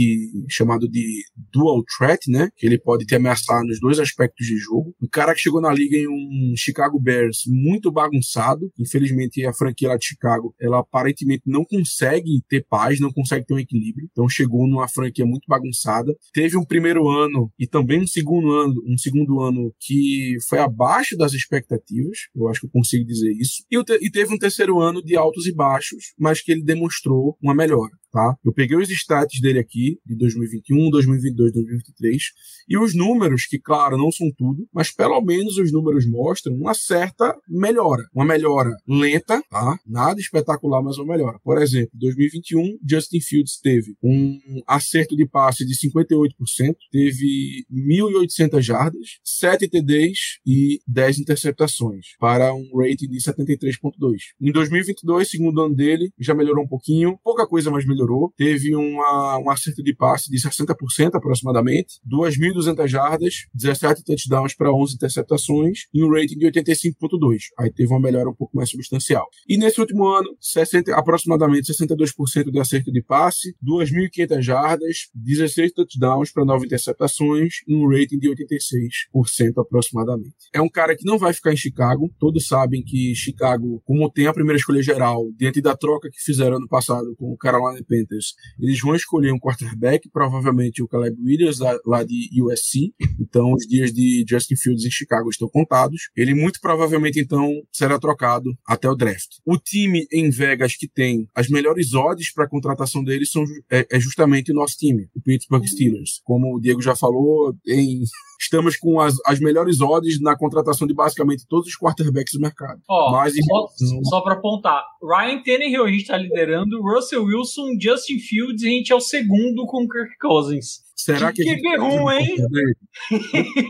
chamado 0.49 0.89
de 0.89 1.23
dual 1.53 1.83
threat, 1.97 2.31
né, 2.31 2.51
que 2.57 2.67
ele 2.67 2.79
pode 2.79 3.05
te 3.05 3.15
ameaçar 3.15 3.63
nos 3.65 3.81
dois 3.81 3.99
aspectos 3.99 4.47
de 4.47 4.57
jogo. 4.57 4.95
Um 5.03 5.09
cara 5.09 5.35
que 5.35 5.41
chegou 5.41 5.61
na 5.61 5.73
liga 5.73 5.97
em 5.97 6.09
um 6.09 6.55
Chicago 6.57 7.01
Bears 7.01 7.43
muito 7.47 7.91
bagunçado, 7.91 8.71
infelizmente 8.79 9.45
a 9.45 9.53
franquia 9.53 9.89
lá 9.89 9.97
de 9.97 10.07
Chicago, 10.07 10.55
ela 10.61 10.81
aparentemente 10.81 11.43
não 11.47 11.65
consegue 11.65 12.43
ter 12.49 12.65
paz, 12.69 13.01
não 13.01 13.13
consegue 13.13 13.47
ter 13.47 13.55
um 13.55 13.59
equilíbrio, 13.59 14.09
então 14.11 14.29
chegou 14.29 14.67
numa 14.67 14.89
franquia 14.89 15.25
muito 15.25 15.45
bagunçada. 15.49 16.15
Teve 16.33 16.57
um 16.57 16.65
primeiro 16.65 17.09
ano 17.09 17.51
e 17.59 17.67
também 17.67 18.01
um 18.01 18.07
segundo 18.07 18.51
ano, 18.53 18.75
um 18.87 18.99
segundo 18.99 19.41
ano 19.41 19.73
que 19.81 20.37
foi 20.49 20.59
abaixo 20.59 21.17
das 21.17 21.33
expectativas, 21.33 22.10
eu 22.35 22.49
acho 22.49 22.61
que 22.61 22.67
eu 22.67 22.71
consigo 22.71 23.05
dizer 23.05 23.33
isso. 23.33 23.65
E, 23.71 23.79
e 24.07 24.11
teve 24.11 24.35
um 24.35 24.39
terceiro 24.39 24.81
ano 24.81 25.03
de 25.03 25.17
altos 25.17 25.47
e 25.47 25.55
baixos, 25.55 26.13
mas 26.19 26.41
que 26.41 26.53
ele 26.53 26.63
demonstrou 26.63 27.37
uma 27.43 27.55
melhora 27.55 28.00
tá? 28.11 28.35
Eu 28.45 28.53
peguei 28.53 28.77
os 28.77 28.91
stats 28.91 29.41
dele 29.41 29.59
aqui, 29.59 29.99
de 30.05 30.17
2021, 30.17 30.91
2022, 30.91 31.53
2023, 31.53 32.23
e 32.69 32.79
os 32.79 32.95
números, 32.95 33.47
que 33.47 33.59
claro, 33.59 33.97
não 33.97 34.11
são 34.11 34.31
tudo, 34.37 34.67
mas 34.73 34.91
pelo 34.91 35.21
menos 35.21 35.57
os 35.57 35.73
números 35.73 36.09
mostram 36.09 36.55
uma 36.55 36.75
certa 36.75 37.37
melhora. 37.49 38.05
Uma 38.15 38.25
melhora 38.25 38.71
lenta, 38.87 39.43
tá? 39.51 39.79
Nada 39.87 40.21
espetacular, 40.21 40.83
mas 40.83 40.99
uma 40.99 41.13
melhora. 41.13 41.39
Por 41.43 41.61
exemplo, 41.61 41.91
2021, 41.95 42.79
Justin 42.89 43.21
Fields 43.21 43.59
teve 43.61 43.95
um 44.03 44.39
acerto 44.67 45.17
de 45.17 45.27
passe 45.27 45.65
de 45.67 45.75
58%, 45.75 46.75
teve 46.91 47.65
1.800 47.73 48.61
jardas, 48.61 49.19
7 49.25 49.69
TDs 49.69 50.39
e 50.47 50.81
10 50.87 51.21
interceptações, 51.21 52.07
para 52.19 52.55
um 52.55 52.69
rating 52.77 53.09
de 53.09 53.19
73.2. 53.19 54.17
Em 54.41 54.53
2022, 54.53 55.29
segundo 55.29 55.63
ano 55.63 55.75
dele, 55.75 56.11
já 56.19 56.35
melhorou 56.35 56.65
um 56.65 56.69
pouquinho, 56.69 57.19
pouca 57.23 57.47
coisa, 57.47 57.71
mas 57.71 57.87
melhorou 57.87 58.00
melhorou. 58.01 58.33
Teve 58.37 58.75
uma, 58.75 59.39
um 59.39 59.51
acerto 59.51 59.83
de 59.83 59.95
passe 59.95 60.31
de 60.31 60.39
60% 60.39 61.15
aproximadamente, 61.15 62.01
2.200 62.11 62.89
jardas, 62.89 63.35
17 63.55 64.05
touchdowns 64.05 64.55
para 64.55 64.73
11 64.73 64.95
interceptações 64.95 65.81
e 65.93 66.03
um 66.03 66.11
rating 66.11 66.39
de 66.39 66.47
85.2. 66.47 67.39
Aí 67.59 67.71
teve 67.71 67.93
uma 67.93 68.01
melhora 68.01 68.31
um 68.31 68.35
pouco 68.35 68.57
mais 68.57 68.71
substancial. 68.71 69.27
E 69.49 69.57
nesse 69.57 69.81
último 69.81 70.07
ano, 70.07 70.29
60, 70.41 70.95
aproximadamente 70.95 71.73
62% 71.73 72.51
de 72.51 72.59
acerto 72.59 72.91
de 72.91 73.03
passe, 73.03 73.55
2.500 73.65 74.43
jardas, 74.43 74.97
16 75.15 75.73
touchdowns 75.73 76.33
para 76.33 76.45
9 76.45 76.67
interceptações 76.67 77.57
e 77.67 77.75
um 77.75 77.89
rating 77.89 78.19
de 78.19 78.29
86% 78.29 79.53
aproximadamente. 79.59 80.35
É 80.53 80.61
um 80.61 80.69
cara 80.69 80.97
que 80.97 81.05
não 81.05 81.19
vai 81.19 81.33
ficar 81.33 81.53
em 81.53 81.57
Chicago. 81.57 82.11
Todos 82.19 82.47
sabem 82.47 82.83
que 82.83 83.15
Chicago, 83.15 83.83
como 83.85 84.11
tem 84.11 84.27
a 84.27 84.33
primeira 84.33 84.59
escolha 84.59 84.83
geral, 84.83 85.31
diante 85.37 85.61
da 85.61 85.77
troca 85.77 86.11
que 86.11 86.21
fizeram 86.21 86.57
ano 86.57 86.69
passado 86.69 87.15
com 87.17 87.33
o 87.33 87.37
Carolina 87.37 87.81
Panthers, 87.91 88.35
eles 88.61 88.81
vão 88.81 88.95
escolher 88.95 89.33
um 89.33 89.39
quarterback, 89.39 90.09
provavelmente 90.11 90.83
o 90.83 90.89
Caleb 90.89 91.21
Williams, 91.21 91.59
lá, 91.59 91.77
lá 91.85 92.05
de 92.05 92.29
USC. 92.41 92.95
Então, 93.21 93.53
os 93.53 93.67
dias 93.67 93.93
de 93.93 94.25
Justin 94.29 94.57
Fields 94.57 94.85
em 94.85 94.91
Chicago 94.91 95.29
estão 95.29 95.49
contados. 95.49 96.09
Ele 96.17 96.35
muito 96.35 96.61
provavelmente, 96.61 97.19
então, 97.19 97.51
será 97.73 97.99
trocado 97.99 98.51
até 98.67 98.89
o 98.89 98.95
draft. 98.95 99.39
O 99.45 99.59
time 99.59 100.07
em 100.13 100.31
Vegas 100.31 100.77
que 100.77 100.89
tem 100.89 101.29
as 101.35 101.49
melhores 101.49 101.93
odds 101.95 102.33
para 102.33 102.45
a 102.45 102.49
contratação 102.49 103.03
dele 103.03 103.27
são, 103.27 103.45
é, 103.71 103.87
é 103.91 103.99
justamente 104.01 104.53
o 104.53 104.55
nosso 104.55 104.77
time, 104.77 105.09
o 105.15 105.21
Pittsburgh 105.21 105.65
Steelers. 105.65 106.21
Como 106.25 106.57
o 106.57 106.61
Diego 106.61 106.81
já 106.81 106.95
falou, 106.95 107.55
em 107.67 108.03
estamos 108.41 108.77
com 108.77 108.99
as, 108.99 109.15
as 109.27 109.39
melhores 109.39 109.81
odds 109.81 110.21
na 110.21 110.37
contratação 110.37 110.87
de 110.87 110.95
basicamente 110.95 111.47
todos 111.47 111.69
os 111.69 111.77
quarterbacks 111.77 112.33
do 112.33 112.41
mercado. 112.41 112.81
Ó, 112.89 113.13
Mas, 113.13 113.35
só, 113.35 113.69
só 114.05 114.21
para 114.23 114.35
apontar, 114.35 114.83
Ryan 115.03 115.43
Tannehill 115.43 115.85
a 115.85 115.89
gente 115.89 116.03
está 116.03 116.17
liderando, 116.17 116.81
Russell 116.81 117.25
Wilson, 117.25 117.77
Justin 117.81 118.19
Fields, 118.19 118.63
e 118.63 118.67
a 118.67 118.71
gente 118.71 118.93
é 118.93 118.95
o 118.95 119.01
segundo 119.01 119.67
com 119.67 119.89
Kirk 119.89 120.17
Cousins. 120.21 120.81
Será 120.95 121.33
que, 121.33 121.43
que, 121.43 121.57
que 121.57 121.77
ruim, 121.77 122.15
hein? 122.15 122.37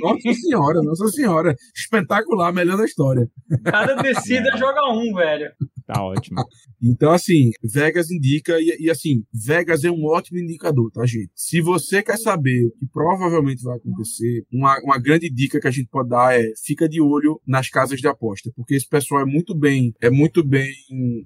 Nossa 0.03 0.35
senhora, 0.35 0.83
nossa 0.83 1.07
senhora. 1.09 1.55
Espetacular, 1.77 2.53
melhor 2.53 2.77
da 2.77 2.85
história. 2.85 3.29
Cada 3.65 3.95
descida 4.03 4.51
é. 4.53 4.59
joga 4.59 4.93
um, 4.93 5.15
velho. 5.15 5.53
Tá 5.93 6.05
ótimo. 6.05 6.37
Então, 6.83 7.13
assim, 7.13 7.51
Vegas 7.63 8.11
indica, 8.11 8.59
e, 8.59 8.87
e, 8.87 8.91
assim, 8.91 9.23
Vegas 9.31 9.85
é 9.85 9.91
um 9.91 10.07
ótimo 10.07 10.39
indicador, 10.39 10.91
tá, 10.91 11.05
gente? 11.05 11.31
Se 11.35 11.61
você 11.61 12.03
quer 12.03 12.17
saber 12.17 12.65
o 12.65 12.71
que 12.71 12.87
provavelmente 12.91 13.63
vai 13.63 13.77
acontecer, 13.77 14.47
uma, 14.51 14.81
uma 14.83 14.99
grande 14.99 15.29
dica 15.29 15.61
que 15.61 15.69
a 15.69 15.71
gente 15.71 15.91
pode 15.91 16.09
dar 16.09 16.41
é 16.41 16.53
fica 16.65 16.89
de 16.89 16.99
olho 16.99 17.39
nas 17.47 17.69
casas 17.69 18.01
de 18.01 18.09
aposta, 18.09 18.51
porque 18.57 18.75
esse 18.75 18.89
pessoal 18.89 19.21
é 19.21 19.27
muito 19.27 19.55
bem, 19.55 19.93
é 20.01 20.09
muito 20.09 20.43
bem 20.43 20.73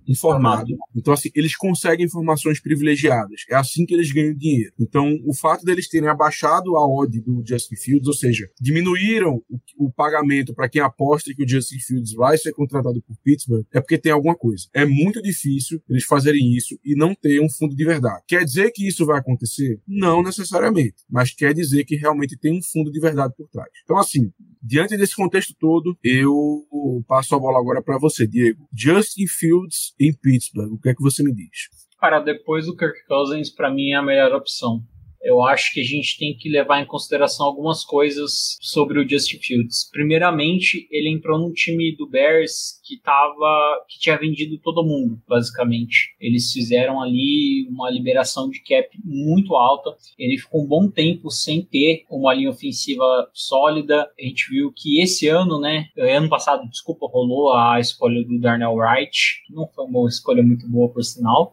informado. 0.09 0.75
Então, 0.97 1.15
assim, 1.15 1.31
eles 1.37 1.55
conseguem 1.57 2.05
informações 2.05 2.61
privilegiadas. 2.61 3.43
É 3.49 3.55
assim 3.55 3.87
que 3.87 3.95
eles 3.95 4.11
ganham 4.11 4.35
dinheiro. 4.35 4.73
Então, 4.81 5.17
o 5.25 5.33
fato 5.33 5.65
deles 5.65 5.89
terem 5.89 6.09
abaixado 6.09 6.77
a 6.77 6.85
odd 6.85 7.21
do 7.21 7.45
Justin 7.47 7.77
Fields, 7.77 8.09
ou 8.09 8.15
seja, 8.15 8.49
diminuíram 8.61 9.41
o, 9.49 9.87
o 9.87 9.93
pagamento 9.93 10.53
para 10.53 10.69
quem 10.69 10.83
aposta 10.83 11.33
que 11.33 11.45
o 11.45 11.49
Justin 11.49 11.79
Fields 11.79 12.13
vai 12.15 12.37
ser 12.37 12.53
contratado 12.53 13.01
por 13.03 13.17
Pittsburgh, 13.23 13.65
é 13.73 13.81
porque 13.81 13.99
tem 13.99 14.11
alguma 14.11 14.35
coisa 14.35 14.54
coisa. 14.55 14.69
É 14.73 14.85
muito 14.85 15.21
difícil 15.21 15.83
eles 15.89 16.05
fazerem 16.05 16.55
isso 16.55 16.79
e 16.85 16.95
não 16.97 17.15
ter 17.15 17.41
um 17.41 17.51
fundo 17.51 17.75
de 17.75 17.85
verdade. 17.85 18.23
Quer 18.27 18.45
dizer 18.45 18.71
que 18.71 18.87
isso 18.87 19.05
vai 19.05 19.19
acontecer? 19.19 19.81
Não 19.87 20.23
necessariamente, 20.23 21.03
mas 21.11 21.35
quer 21.35 21.53
dizer 21.53 21.85
que 21.85 21.97
realmente 21.97 22.39
tem 22.39 22.57
um 22.57 22.63
fundo 22.63 22.91
de 22.91 23.01
verdade 23.01 23.35
por 23.37 23.49
trás. 23.49 23.69
Então, 23.83 23.99
assim, 23.99 24.33
diante 24.63 24.97
desse 24.97 25.17
contexto 25.17 25.55
todo, 25.59 25.97
eu 26.03 26.65
passo 27.07 27.35
a 27.35 27.39
bola 27.39 27.59
agora 27.59 27.83
para 27.83 27.99
você, 27.99 28.27
Diego. 28.27 28.67
Justin 28.73 29.27
Fields 29.27 29.95
em 30.01 30.13
Pittsburgh, 30.13 30.73
o 30.73 30.79
que 30.79 30.91
é 30.91 30.95
que 30.95 31.03
você 31.03 31.23
me 31.23 31.35
diz? 31.35 31.69
Cara, 31.99 32.21
depois 32.21 32.67
do 32.67 32.77
Kirk 32.77 33.07
Cousins, 33.07 33.51
para 33.51 33.73
mim 33.73 33.91
é 33.91 33.97
a 33.97 34.03
melhor 34.03 34.33
opção 34.33 34.85
eu 35.25 35.43
acho 35.43 35.73
que 35.73 35.81
a 35.81 35.85
gente 35.85 36.19
tem 36.19 36.37
que 36.37 36.51
levar 36.51 36.81
em 36.81 36.87
consideração 36.87 37.47
algumas 37.47 37.83
coisas 37.83 38.59
sobre 38.61 39.01
o 39.01 39.09
Justin 39.09 39.39
Fields. 39.39 39.89
Primeiramente, 39.91 40.87
ele 40.91 41.09
entrou 41.09 41.39
num 41.39 41.53
time 41.53 41.97
do 41.97 42.07
Bears 42.07 42.79
que 42.85 43.01
tava 43.01 43.85
que 43.89 43.99
tinha 43.99 44.19
vendido 44.19 44.59
todo 44.59 44.85
mundo, 44.85 45.19
basicamente. 45.27 46.15
Eles 46.21 46.53
fizeram 46.53 47.01
ali 47.01 47.67
uma 47.71 47.91
liberação 47.91 48.51
de 48.51 48.61
cap 48.61 48.89
muito 49.03 49.55
alta. 49.57 49.97
Ele 50.19 50.37
ficou 50.37 50.63
um 50.63 50.67
bom 50.67 50.91
tempo 50.91 51.31
sem 51.31 51.63
ter 51.63 52.05
uma 52.11 52.35
linha 52.35 52.51
ofensiva 52.51 53.29
sólida. 53.33 54.07
A 54.19 54.23
gente 54.23 54.51
viu 54.51 54.71
que 54.77 55.01
esse 55.01 55.27
ano, 55.29 55.59
né, 55.59 55.87
ano 55.97 56.29
passado, 56.29 56.69
desculpa, 56.69 57.07
rolou 57.07 57.55
a 57.55 57.81
escolha 57.81 58.23
do 58.23 58.39
Darnell 58.39 58.75
Wright, 58.75 59.43
que 59.47 59.55
não 59.55 59.67
foi 59.69 59.87
uma 59.87 60.07
escolha 60.07 60.43
muito 60.43 60.69
boa 60.69 60.93
por 60.93 61.03
sinal 61.03 61.53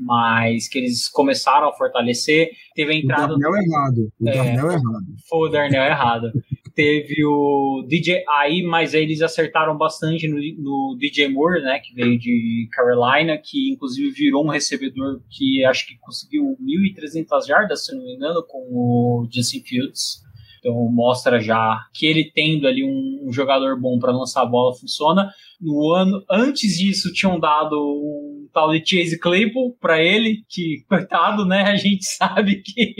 mas 0.00 0.68
que 0.68 0.78
eles 0.78 1.08
começaram 1.08 1.68
a 1.68 1.72
fortalecer. 1.72 2.50
Teve 2.74 2.92
a 2.92 2.96
entrada. 2.96 3.34
O 3.34 3.38
Darnell 3.38 3.50
do... 3.50 3.56
errado. 3.56 4.12
O 4.20 4.28
é, 4.28 4.34
Darnell 4.34 4.70
errado. 4.70 5.06
Foi 5.28 5.48
o 5.48 5.50
Darnell 5.50 5.84
errado. 5.84 6.32
Teve 6.74 7.24
o 7.24 7.84
DJ 7.88 8.24
aí, 8.28 8.62
mas 8.62 8.94
aí 8.94 9.02
eles 9.02 9.20
acertaram 9.20 9.76
bastante 9.76 10.28
no, 10.28 10.36
no, 10.36 10.96
DJ 10.96 11.28
Moore, 11.28 11.60
né, 11.60 11.80
que 11.80 11.92
veio 11.92 12.16
de 12.16 12.68
Carolina, 12.70 13.36
que 13.36 13.72
inclusive 13.72 14.10
virou 14.12 14.44
um 14.44 14.50
recebedor 14.50 15.20
que 15.28 15.64
acho 15.64 15.88
que 15.88 15.98
conseguiu 15.98 16.56
1.300 16.62 17.46
jardas, 17.48 17.84
se 17.84 17.96
não 17.96 18.04
me 18.04 18.14
engano, 18.14 18.44
com 18.46 18.58
o 18.70 19.28
Justin 19.28 19.60
Fields. 19.64 20.22
Então 20.60 20.74
mostra 20.92 21.40
já 21.40 21.86
que 21.94 22.06
ele 22.06 22.30
tendo 22.32 22.66
ali 22.66 22.84
um, 22.84 23.28
um 23.28 23.32
jogador 23.32 23.80
bom 23.80 23.98
para 23.98 24.12
lançar 24.12 24.42
a 24.42 24.46
bola 24.46 24.74
funciona. 24.76 25.32
No 25.60 25.92
ano 25.92 26.22
antes 26.30 26.78
disso 26.78 27.12
tinham 27.12 27.38
dado 27.38 27.76
um 27.76 28.27
tal 28.52 28.70
de 28.70 28.84
Chase 28.84 29.18
Claypool 29.18 29.76
para 29.80 30.02
ele, 30.02 30.44
que, 30.48 30.84
coitado, 30.88 31.44
né? 31.44 31.62
A 31.62 31.76
gente 31.76 32.04
sabe 32.06 32.62
que 32.62 32.94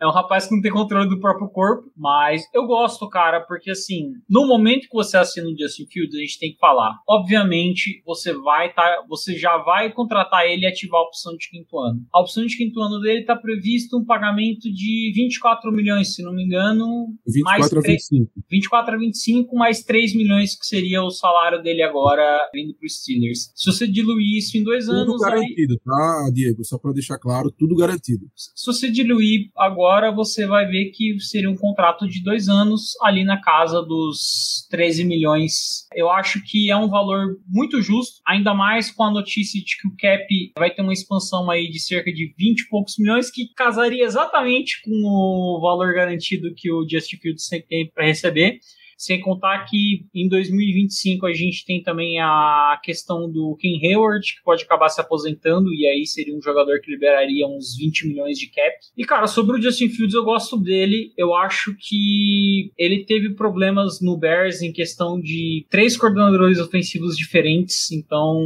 é 0.00 0.06
um 0.06 0.10
rapaz 0.10 0.46
que 0.46 0.54
não 0.54 0.62
tem 0.62 0.70
controle 0.70 1.08
do 1.08 1.20
próprio 1.20 1.48
corpo, 1.48 1.90
mas 1.96 2.42
eu 2.54 2.66
gosto, 2.66 3.08
cara, 3.08 3.40
porque 3.40 3.70
assim, 3.70 4.12
no 4.28 4.46
momento 4.46 4.88
que 4.88 4.94
você 4.94 5.16
assina 5.16 5.48
o 5.48 5.56
Justin 5.56 5.86
Fields, 5.86 6.14
a 6.14 6.20
gente 6.20 6.38
tem 6.38 6.52
que 6.52 6.58
falar. 6.58 6.96
Obviamente, 7.08 8.02
você 8.04 8.32
vai 8.32 8.72
tá, 8.72 9.04
você 9.08 9.36
já 9.36 9.56
vai 9.58 9.92
contratar 9.92 10.46
ele 10.46 10.62
e 10.62 10.66
ativar 10.66 11.00
a 11.00 11.04
opção 11.04 11.36
de 11.36 11.48
quinto 11.48 11.78
ano. 11.78 12.00
A 12.12 12.20
opção 12.20 12.44
de 12.46 12.56
quinto 12.56 12.80
ano 12.80 13.00
dele 13.00 13.24
tá 13.24 13.36
previsto 13.36 13.98
um 13.98 14.04
pagamento 14.04 14.72
de 14.72 15.12
24 15.14 15.72
milhões, 15.72 16.14
se 16.14 16.22
não 16.22 16.32
me 16.32 16.44
engano, 16.44 17.08
24 17.26 17.44
mais 17.44 17.68
3, 17.70 17.84
a 17.84 17.88
25. 17.88 18.32
24 18.50 18.94
a 18.94 18.98
25 18.98 19.56
mais 19.56 19.82
3 19.82 20.14
milhões 20.14 20.58
que 20.58 20.66
seria 20.66 21.02
o 21.02 21.10
salário 21.10 21.62
dele 21.62 21.82
agora 21.82 22.48
vindo 22.52 22.74
pro 22.74 22.88
Steelers. 22.88 23.52
Se 23.54 23.72
você 23.72 23.86
diluir 23.86 24.17
isso 24.20 24.56
em 24.56 24.62
dois 24.62 24.88
anos. 24.88 25.06
Tudo 25.06 25.18
garantido, 25.18 25.72
aí... 25.74 25.78
tá, 25.84 26.30
Diego? 26.32 26.64
Só 26.64 26.78
para 26.78 26.92
deixar 26.92 27.18
claro, 27.18 27.50
tudo 27.50 27.74
garantido. 27.74 28.26
Se 28.34 28.66
você 28.66 28.90
diluir 28.90 29.50
agora, 29.56 30.10
você 30.10 30.46
vai 30.46 30.66
ver 30.66 30.90
que 30.90 31.18
seria 31.20 31.50
um 31.50 31.56
contrato 31.56 32.08
de 32.08 32.22
dois 32.22 32.48
anos 32.48 32.92
ali 33.02 33.24
na 33.24 33.40
casa 33.40 33.82
dos 33.82 34.66
13 34.70 35.04
milhões. 35.04 35.86
Eu 35.94 36.10
acho 36.10 36.42
que 36.44 36.70
é 36.70 36.76
um 36.76 36.88
valor 36.88 37.38
muito 37.46 37.80
justo, 37.80 38.20
ainda 38.26 38.54
mais 38.54 38.90
com 38.90 39.04
a 39.04 39.10
notícia 39.10 39.60
de 39.60 39.76
que 39.76 39.88
o 39.88 39.96
cap 39.98 40.52
vai 40.58 40.70
ter 40.70 40.82
uma 40.82 40.92
expansão 40.92 41.50
aí 41.50 41.68
de 41.68 41.80
cerca 41.80 42.12
de 42.12 42.34
20 42.38 42.60
e 42.60 42.68
poucos 42.68 42.96
milhões, 42.98 43.30
que 43.30 43.52
casaria 43.54 44.04
exatamente 44.04 44.80
com 44.82 44.90
o 44.90 45.60
valor 45.60 45.94
garantido 45.94 46.54
que 46.54 46.70
o 46.70 46.86
Justin 46.88 47.16
Fields 47.16 47.48
tem 47.68 47.90
para 47.90 48.06
receber. 48.06 48.58
Sem 48.98 49.20
contar 49.20 49.64
que 49.66 50.06
em 50.12 50.28
2025 50.28 51.24
a 51.24 51.32
gente 51.32 51.64
tem 51.64 51.80
também 51.80 52.18
a 52.18 52.80
questão 52.82 53.30
do 53.30 53.56
Ken 53.60 53.78
Hayward, 53.80 54.34
que 54.34 54.42
pode 54.42 54.64
acabar 54.64 54.88
se 54.88 55.00
aposentando, 55.00 55.72
e 55.72 55.86
aí 55.86 56.04
seria 56.04 56.36
um 56.36 56.42
jogador 56.42 56.80
que 56.80 56.90
liberaria 56.90 57.46
uns 57.46 57.76
20 57.78 58.08
milhões 58.08 58.36
de 58.36 58.48
cap. 58.48 58.76
E, 58.96 59.04
cara, 59.04 59.28
sobre 59.28 59.56
o 59.56 59.62
Justin 59.62 59.88
Fields, 59.88 60.14
eu 60.14 60.24
gosto 60.24 60.56
dele. 60.56 61.12
Eu 61.16 61.32
acho 61.32 61.76
que 61.78 62.72
ele 62.76 63.04
teve 63.04 63.34
problemas 63.34 64.00
no 64.02 64.16
Bears 64.16 64.62
em 64.62 64.72
questão 64.72 65.20
de 65.20 65.64
três 65.70 65.96
coordenadores 65.96 66.58
ofensivos 66.58 67.16
diferentes, 67.16 67.92
então 67.92 68.36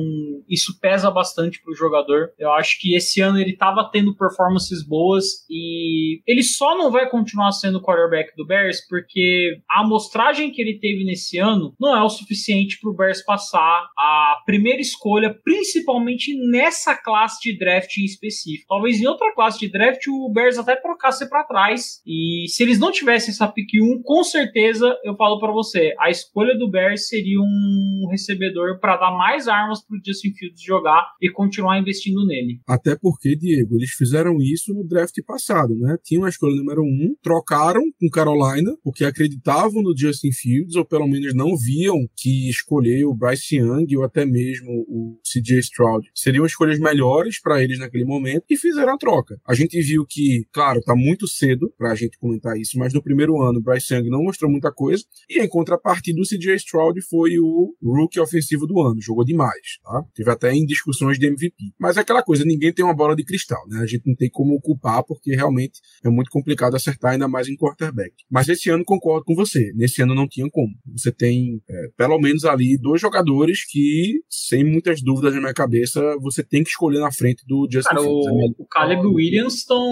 isso 0.49 0.79
pesa 0.81 1.11
bastante 1.11 1.63
pro 1.63 1.75
jogador. 1.75 2.31
Eu 2.39 2.53
acho 2.53 2.79
que 2.79 2.95
esse 2.95 3.23
ano 3.23 3.39
ele 3.39 3.57
tava 3.57 3.89
tendo 3.91 4.15
performances 4.15 4.87
boas 4.87 5.47
e 5.49 6.21
ele 6.27 6.43
só 6.43 6.77
não 6.77 6.91
vai 6.91 7.09
continuar 7.09 7.53
sendo 7.53 7.81
quarterback 7.81 8.37
do 8.37 8.47
Bears 8.47 8.87
porque 8.87 9.59
a 9.71 9.81
amostragem 9.81 10.42
que 10.51 10.61
ele 10.61 10.79
teve 10.79 11.05
nesse 11.05 11.39
ano 11.39 11.75
não 11.79 11.97
é 11.97 12.03
o 12.03 12.09
suficiente 12.09 12.79
para 12.81 12.91
o 12.91 12.95
Bears 12.95 13.25
passar 13.25 13.87
a 13.99 14.37
primeira 14.45 14.81
escolha, 14.81 15.35
principalmente 15.45 16.35
nessa 16.51 16.97
classe 16.97 17.39
de 17.43 17.59
draft 17.59 17.97
em 17.99 18.05
específico. 18.05 18.67
Talvez 18.69 19.01
em 19.01 19.07
outra 19.07 19.33
classe 19.35 19.59
de 19.59 19.71
draft 19.71 20.07
o 20.09 20.33
Bears 20.33 20.59
até 20.59 20.77
trocasse 20.77 21.29
para 21.29 21.45
trás. 21.45 22.01
E 22.07 22.47
se 22.49 22.63
eles 22.63 22.79
não 22.79 22.91
tivessem 22.91 23.31
essa 23.31 23.49
pick 23.49 23.69
1, 23.75 24.03
com 24.03 24.25
certeza 24.25 24.97
eu 25.05 25.15
falo 25.17 25.39
para 25.39 25.53
você, 25.53 25.95
a 25.99 26.11
escolha 26.11 26.57
do 26.57 26.71
Bears 26.71 27.09
seria 27.09 27.41
um 27.41 28.09
recebedor 28.11 28.79
para 28.81 28.97
dar 28.97 29.11
mais 29.13 29.49
armas 29.49 29.85
para 29.85 29.97
o 29.97 30.01
Justin 30.05 30.33
Fields 30.33 30.63
jogar 30.63 31.13
e 31.21 31.31
continuar 31.31 31.79
investindo 31.79 32.27
nele. 32.27 32.61
Até 32.67 32.97
porque, 32.97 33.37
Diego, 33.37 33.77
eles 33.77 33.91
fizeram 33.91 34.37
isso 34.41 34.73
no 34.75 34.87
draft 34.87 35.15
passado, 35.27 35.77
né? 35.77 35.97
Tinham 36.03 36.25
a 36.25 36.29
escolha 36.29 36.57
número 36.57 36.83
1, 36.83 37.17
trocaram 37.23 37.83
com 38.01 38.09
Carolina, 38.11 38.73
porque 38.83 39.05
acreditavam 39.05 39.83
no 39.83 39.97
Justin 39.97 40.32
Fields, 40.33 40.77
ou 40.77 40.85
pelo 40.85 41.07
menos 41.07 41.35
não 41.35 41.57
viam 41.57 41.99
que 42.17 42.49
escolher 42.49 43.05
o 43.05 43.15
Bryce 43.15 43.57
Young 43.57 43.87
ou 43.97 44.05
até 44.05 44.25
mesmo 44.25 44.71
o 44.89 45.21
CJ 45.23 45.59
Stroud 45.61 46.09
seriam 46.15 46.47
escolhas 46.47 46.79
melhores 46.79 47.41
para 47.41 47.63
eles 47.63 47.79
naquele 47.79 48.05
momento 48.05 48.45
e 48.51 48.57
fizeram 48.57 48.95
a 48.95 48.99
troca. 48.99 49.39
A 49.47 49.55
gente 49.55 49.81
viu 49.81 50.05
que, 50.09 50.47
claro, 50.53 50.81
tá 50.81 50.95
muito 50.95 51.27
cedo 51.29 51.73
para 51.77 51.93
a 51.93 51.95
gente 51.95 52.19
comentar 52.19 52.57
isso, 52.57 52.79
mas 52.79 52.93
no 52.93 53.03
primeiro 53.03 53.41
ano 53.41 53.59
o 53.59 53.63
Bryce 53.63 53.95
Young 53.95 54.09
não 54.09 54.23
mostrou 54.23 54.51
muita 54.51 54.73
coisa 54.73 55.05
e 55.29 55.41
em 55.41 55.49
contrapartida 55.49 56.21
o 56.21 56.25
CJ 56.25 56.57
Stroud 56.57 57.01
foi 57.03 57.39
o 57.39 57.75
rookie 57.83 58.21
ofensivo 58.21 58.67
do 58.67 58.81
ano, 58.81 59.01
jogou 59.01 59.25
demais, 59.25 59.79
tá? 59.83 60.05
Teve 60.15 60.31
até 60.31 60.53
em 60.53 60.65
discussões 60.65 61.19
de 61.19 61.27
MVP. 61.27 61.57
Mas 61.79 61.97
é 61.97 62.01
aquela 62.01 62.23
coisa, 62.23 62.45
ninguém 62.45 62.73
tem 62.73 62.85
uma 62.85 62.95
bola 62.95 63.15
de 63.15 63.25
cristal, 63.25 63.63
né? 63.69 63.81
A 63.81 63.87
gente 63.87 64.07
não 64.07 64.15
tem 64.15 64.31
como 64.31 64.61
culpar 64.61 65.05
porque 65.05 65.35
realmente 65.35 65.81
é 66.05 66.09
muito 66.09 66.31
complicado 66.31 66.75
acertar 66.75 67.13
ainda 67.13 67.29
mais 67.29 67.49
em 67.49 67.57
quarterback. 67.57 68.13
Mas 68.31 68.49
esse 68.49 68.71
ano 68.71 68.85
concordo 68.85 69.25
com 69.25 69.35
você. 69.35 69.73
Nesse 69.75 70.03
ano 70.03 70.15
não 70.15 70.22
não 70.23 70.29
tinham 70.29 70.49
como. 70.49 70.73
Você 70.97 71.13
tem, 71.13 71.61
é, 71.69 71.89
pelo 71.97 72.19
menos 72.19 72.45
ali, 72.45 72.79
dois 72.79 73.01
jogadores 73.01 73.65
que, 73.71 74.21
sem 74.29 74.65
muitas 74.65 75.03
dúvidas 75.03 75.35
na 75.35 75.41
minha 75.41 75.55
cabeça, 75.55 76.01
você 76.21 76.43
tem 76.43 76.63
que 76.63 76.71
escolher 76.71 77.01
na 77.01 77.13
frente 77.13 77.45
do 77.47 77.69
Justin 77.71 77.91
Cara, 77.91 78.03
Fields. 78.03 78.27
O, 78.27 78.37
né? 78.37 78.55
o 78.59 78.67
Caleb 78.67 79.07
Williams 79.07 79.55
estão. 79.55 79.85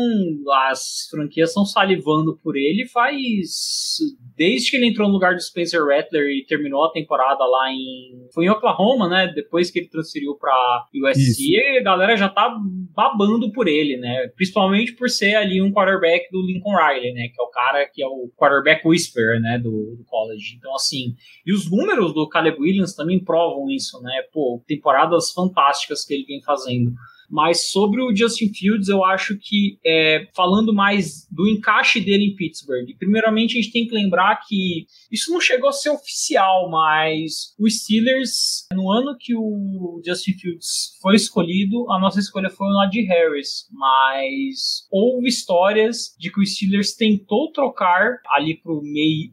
As 0.69 1.09
franquias 1.11 1.51
estão 1.51 1.65
salivando 1.65 2.39
por 2.43 2.57
ele 2.57 2.87
faz. 2.89 3.99
Desde 4.37 4.71
que 4.71 4.77
ele 4.77 4.87
entrou 4.87 5.09
no 5.09 5.15
lugar 5.15 5.35
do 5.35 5.43
Spencer 5.43 5.85
Rattler 5.85 6.25
e 6.31 6.45
terminou 6.47 6.85
a 6.85 6.93
temporada 6.93 7.45
lá 7.45 7.71
em. 7.71 8.29
Foi 8.33 8.45
em 8.45 8.51
Oklahoma, 8.51 9.09
né? 9.09 9.33
Depois 9.35 9.71
que 9.71 9.81
ele 9.81 9.89
transferiu 9.89 10.37
pra 10.37 10.87
USC, 10.95 11.57
a 11.79 11.83
galera 11.83 12.17
já 12.17 12.29
tá 12.29 12.55
babando 12.95 13.53
por 13.53 13.69
ele, 13.69 13.97
né? 13.97 14.29
Principalmente 14.37 14.93
por 14.95 15.09
ser 15.09 15.35
ali 15.35 15.61
um 15.61 15.73
quarterback 15.73 16.31
do 16.31 16.45
Lincoln 16.45 16.75
Riley, 16.77 17.13
né? 17.13 17.29
Que 17.35 17.41
é 17.41 17.45
o 17.45 17.51
cara 17.51 17.89
que 17.93 18.03
é 18.03 18.07
o 18.07 18.31
quarterback 18.37 18.87
whisperer, 18.87 19.41
né? 19.41 19.59
Do, 19.59 19.97
do 19.97 20.05
college. 20.21 20.57
Então, 20.57 20.75
assim, 20.75 21.15
e 21.47 21.53
os 21.53 21.71
números 21.71 22.13
do 22.13 22.29
Caleb 22.29 22.61
Williams 22.61 22.95
também 22.95 23.23
provam 23.23 23.71
isso, 23.71 24.01
né? 24.03 24.23
Pô, 24.33 24.63
temporadas 24.67 25.33
fantásticas 25.33 26.05
que 26.05 26.15
ele 26.15 26.25
vem 26.25 26.43
fazendo. 26.43 26.93
Mas 27.31 27.71
sobre 27.71 28.03
o 28.03 28.15
Justin 28.15 28.53
Fields, 28.53 28.89
eu 28.89 29.05
acho 29.05 29.39
que, 29.41 29.79
é, 29.87 30.27
falando 30.35 30.75
mais 30.75 31.29
do 31.31 31.49
encaixe 31.49 32.01
dele 32.01 32.25
em 32.25 32.35
Pittsburgh, 32.35 32.89
primeiramente 32.99 33.57
a 33.57 33.63
gente 33.63 33.73
tem 33.73 33.87
que 33.87 33.95
lembrar 33.95 34.41
que 34.47 34.87
isso 35.13 35.31
não 35.31 35.41
chegou 35.41 35.69
a 35.69 35.73
ser 35.73 35.91
oficial, 35.91 36.69
mas 36.69 37.55
o 37.59 37.71
Steelers, 37.71 38.67
no 38.75 38.91
ano 38.91 39.17
que 39.19 39.35
o 39.35 40.03
Justin 40.05 40.33
Fields 40.33 40.99
foi 41.01 41.15
escolhido, 41.15 41.91
a 41.93 42.01
nossa 42.01 42.19
escolha 42.19 42.51
foi 42.51 42.67
o 42.67 42.73
Najee 42.73 43.07
Harris, 43.07 43.69
mas 43.71 44.87
houve 44.91 45.29
histórias 45.29 46.15
de 46.19 46.33
que 46.33 46.41
o 46.41 46.47
Steelers 46.47 46.95
tentou 46.95 47.53
trocar 47.53 48.19
ali 48.31 48.61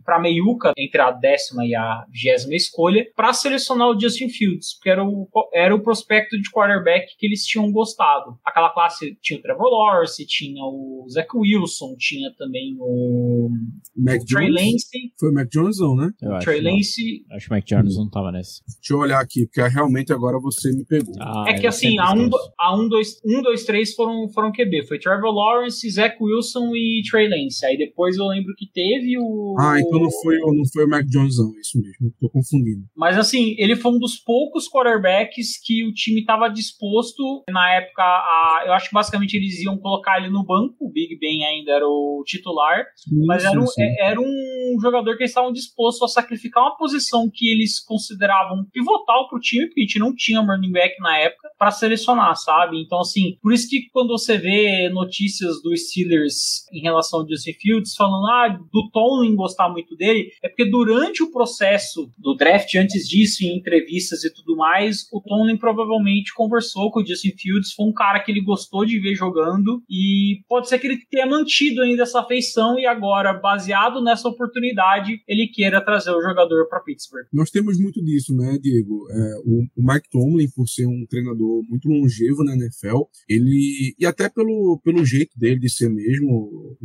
para 0.06 0.20
meiuca, 0.20 0.74
entre 0.78 1.02
a 1.02 1.10
décima 1.10 1.66
e 1.66 1.74
a 1.74 2.06
vigésima 2.12 2.56
escolha, 2.56 3.08
para 3.16 3.34
selecionar 3.34 3.90
o 3.90 4.00
Justin 4.00 4.30
Fields, 4.30 4.76
porque 4.76 4.90
era 4.90 5.04
o, 5.04 5.28
era 5.52 5.74
o 5.74 5.82
prospecto 5.82 6.40
de 6.40 6.52
quarterback 6.52 7.16
que 7.18 7.26
eles 7.26 7.44
tinham 7.44 7.72
gostado 7.72 7.87
gostado. 7.88 8.38
Aquela 8.46 8.70
classe 8.70 9.18
tinha 9.22 9.40
o 9.40 9.42
Trevor 9.42 9.70
Lawrence, 9.70 10.26
tinha 10.26 10.64
o 10.64 11.06
Zach 11.10 11.30
Wilson, 11.34 11.96
tinha 11.98 12.34
também 12.38 12.76
o, 12.80 13.50
Mac 13.96 14.22
o 14.22 14.26
Trey 14.26 14.50
Lance. 14.50 15.14
Foi 15.18 15.30
o 15.30 15.34
Mac 15.34 15.50
Jones, 15.50 15.80
não, 15.80 15.96
né? 15.96 16.12
Eu 16.22 16.40
Trey 16.40 16.62
Lance. 16.62 17.26
Acho 17.32 17.48
que 17.48 17.54
o 17.54 17.56
Mac 17.56 17.66
Jones 17.66 17.98
não 17.98 18.10
tava 18.10 18.32
nesse. 18.32 18.62
Deixa 18.66 18.94
eu 18.94 18.98
olhar 18.98 19.22
aqui, 19.22 19.46
porque 19.46 19.62
realmente 19.68 20.12
agora 20.12 20.40
você 20.40 20.72
me 20.72 20.86
pegou. 20.86 21.16
Ah, 21.20 21.46
é 21.48 21.54
que 21.54 21.68
assim, 21.68 21.98
a 21.98 22.14
1, 22.14 22.30
a 22.60 22.78
1, 22.78 22.90
2, 22.90 23.22
1, 23.26 23.42
2, 23.42 23.64
3 23.66 23.96
foram, 23.96 24.30
foram 24.30 24.52
QB. 24.52 24.88
Foi 24.88 25.00
Trevor 25.00 25.32
Lawrence, 25.32 25.90
Zach 25.90 26.18
Wilson 26.20 26.76
e 26.76 27.02
Trey 27.10 27.30
Lance. 27.30 27.66
Aí 27.66 27.78
depois 27.78 28.18
eu 28.18 28.26
lembro 28.28 28.54
que 28.58 28.68
teve 28.72 29.18
o. 29.18 29.56
Ah, 29.60 29.80
então 29.80 30.00
não 30.00 30.12
foi, 30.12 30.38
não 30.38 30.66
foi 30.74 30.86
o 30.86 30.90
Mac 30.90 31.06
Jones, 31.06 31.38
não. 31.38 31.56
É 31.56 31.60
isso 31.60 31.80
mesmo. 31.80 32.14
Tô 32.20 32.30
confundindo. 32.30 32.84
Mas 32.96 33.18
assim, 33.18 33.56
ele 33.58 33.76
foi 33.76 33.92
um 33.92 34.00
dos 34.00 34.18
poucos 34.18 34.70
quarterbacks 34.70 35.60
que 35.64 35.86
o 35.86 35.94
time 35.94 36.24
tava 36.26 36.50
disposto, 36.50 37.44
na 37.50 37.76
época, 37.76 37.77
a, 37.98 38.64
eu 38.66 38.74
acho 38.74 38.90
que 38.90 38.94
basicamente 38.94 39.36
eles 39.36 39.62
iam 39.62 39.78
colocar 39.78 40.18
ele 40.18 40.30
no 40.30 40.44
banco, 40.44 40.76
o 40.80 40.92
Big 40.92 41.18
Ben 41.20 41.46
ainda 41.46 41.72
era 41.72 41.88
o 41.88 42.24
titular, 42.26 42.86
sim, 42.96 43.26
mas 43.26 43.44
era, 43.44 43.54
sim, 43.54 43.60
um, 43.60 43.68
sim. 43.68 43.82
É, 43.82 44.08
era 44.12 44.20
um 44.20 44.78
jogador 44.82 45.16
que 45.16 45.24
eles 45.24 45.32
estavam 45.32 45.52
dispostos 45.52 46.04
a 46.04 46.22
sacrificar 46.22 46.64
uma 46.64 46.78
posição 46.78 47.30
que 47.34 47.52
eles 47.52 47.80
consideravam 47.80 48.66
pivotal 48.72 49.28
pro 49.30 49.40
time, 49.40 49.68
porque 49.68 49.82
a 49.82 49.84
gente 49.84 50.00
não 50.00 50.16
tinha 50.16 50.42
running 50.42 50.72
back 50.72 50.96
na 51.00 51.18
época, 51.18 51.50
para 51.58 51.72
selecionar, 51.72 52.36
sabe? 52.36 52.82
Então, 52.82 53.00
assim, 53.00 53.38
por 53.42 53.54
isso 53.54 53.70
que 53.70 53.90
quando 53.92 54.10
você 54.10 54.38
vê 54.38 54.90
notícias 54.90 55.62
dos 55.62 55.88
Steelers 55.88 56.66
em 56.72 56.82
relação 56.82 57.22
ao 57.22 57.28
Justin 57.28 57.54
Fields 57.54 57.96
falando, 57.96 58.28
ah, 58.28 58.60
do 58.72 58.90
Tomlin 58.92 59.36
gostar 59.36 59.70
muito 59.70 59.96
dele, 59.96 60.32
é 60.44 60.50
porque 60.50 60.70
durante 60.70 61.24
o 61.24 61.32
processo 61.32 62.12
do 62.18 62.36
draft, 62.36 62.74
antes 62.76 63.08
disso, 63.08 63.44
em 63.44 63.58
entrevistas 63.58 64.24
e 64.24 64.34
tudo 64.34 64.56
mais, 64.56 65.08
o 65.12 65.22
Tomlin 65.22 65.58
provavelmente 65.58 66.34
conversou 66.34 66.92
com 66.92 67.02
o 67.02 67.06
Justin 67.06 67.34
Fields, 67.38 67.67
foi 67.74 67.86
um 67.88 67.94
cara 67.94 68.20
que 68.20 68.32
ele 68.32 68.42
gostou 68.42 68.86
de 68.86 69.00
ver 69.00 69.16
jogando 69.16 69.82
e 69.90 70.42
pode 70.48 70.70
ser 70.70 70.80
que 70.80 70.88
ele 70.88 71.00
tenha 71.10 71.26
mantido 71.26 71.82
ainda 71.82 72.04
essa 72.04 72.22
afeição 72.22 72.78
e 72.80 72.86
agora, 72.86 73.34
baseado 73.34 74.04
nessa 74.04 74.28
oportunidade, 74.28 75.22
ele 75.28 75.48
queira 75.48 75.84
trazer 75.84 76.12
o 76.12 76.22
jogador 76.22 76.68
para 76.68 76.82
Pittsburgh. 76.82 77.26
Nós 77.34 77.50
temos 77.50 77.80
muito 77.80 78.04
disso, 78.04 78.36
né, 78.36 78.58
Diego? 78.62 79.08
É, 79.12 79.40
o, 79.46 79.64
o 79.76 79.94
Mike 79.94 80.10
Tomlin, 80.10 80.50
por 80.56 80.68
ser 80.68 80.86
um 80.88 81.06
treinador 81.10 81.64
muito 81.70 81.88
longevo 81.88 82.44
na 82.44 82.54
NFL, 82.54 83.04
ele 83.30 83.96
e 84.00 84.06
até 84.06 84.30
pelo, 84.30 84.80
pelo 84.84 85.06
jeito 85.06 85.38
dele 85.38 85.60
de 85.60 85.70
ser 85.70 85.90
mesmo, 85.90 86.78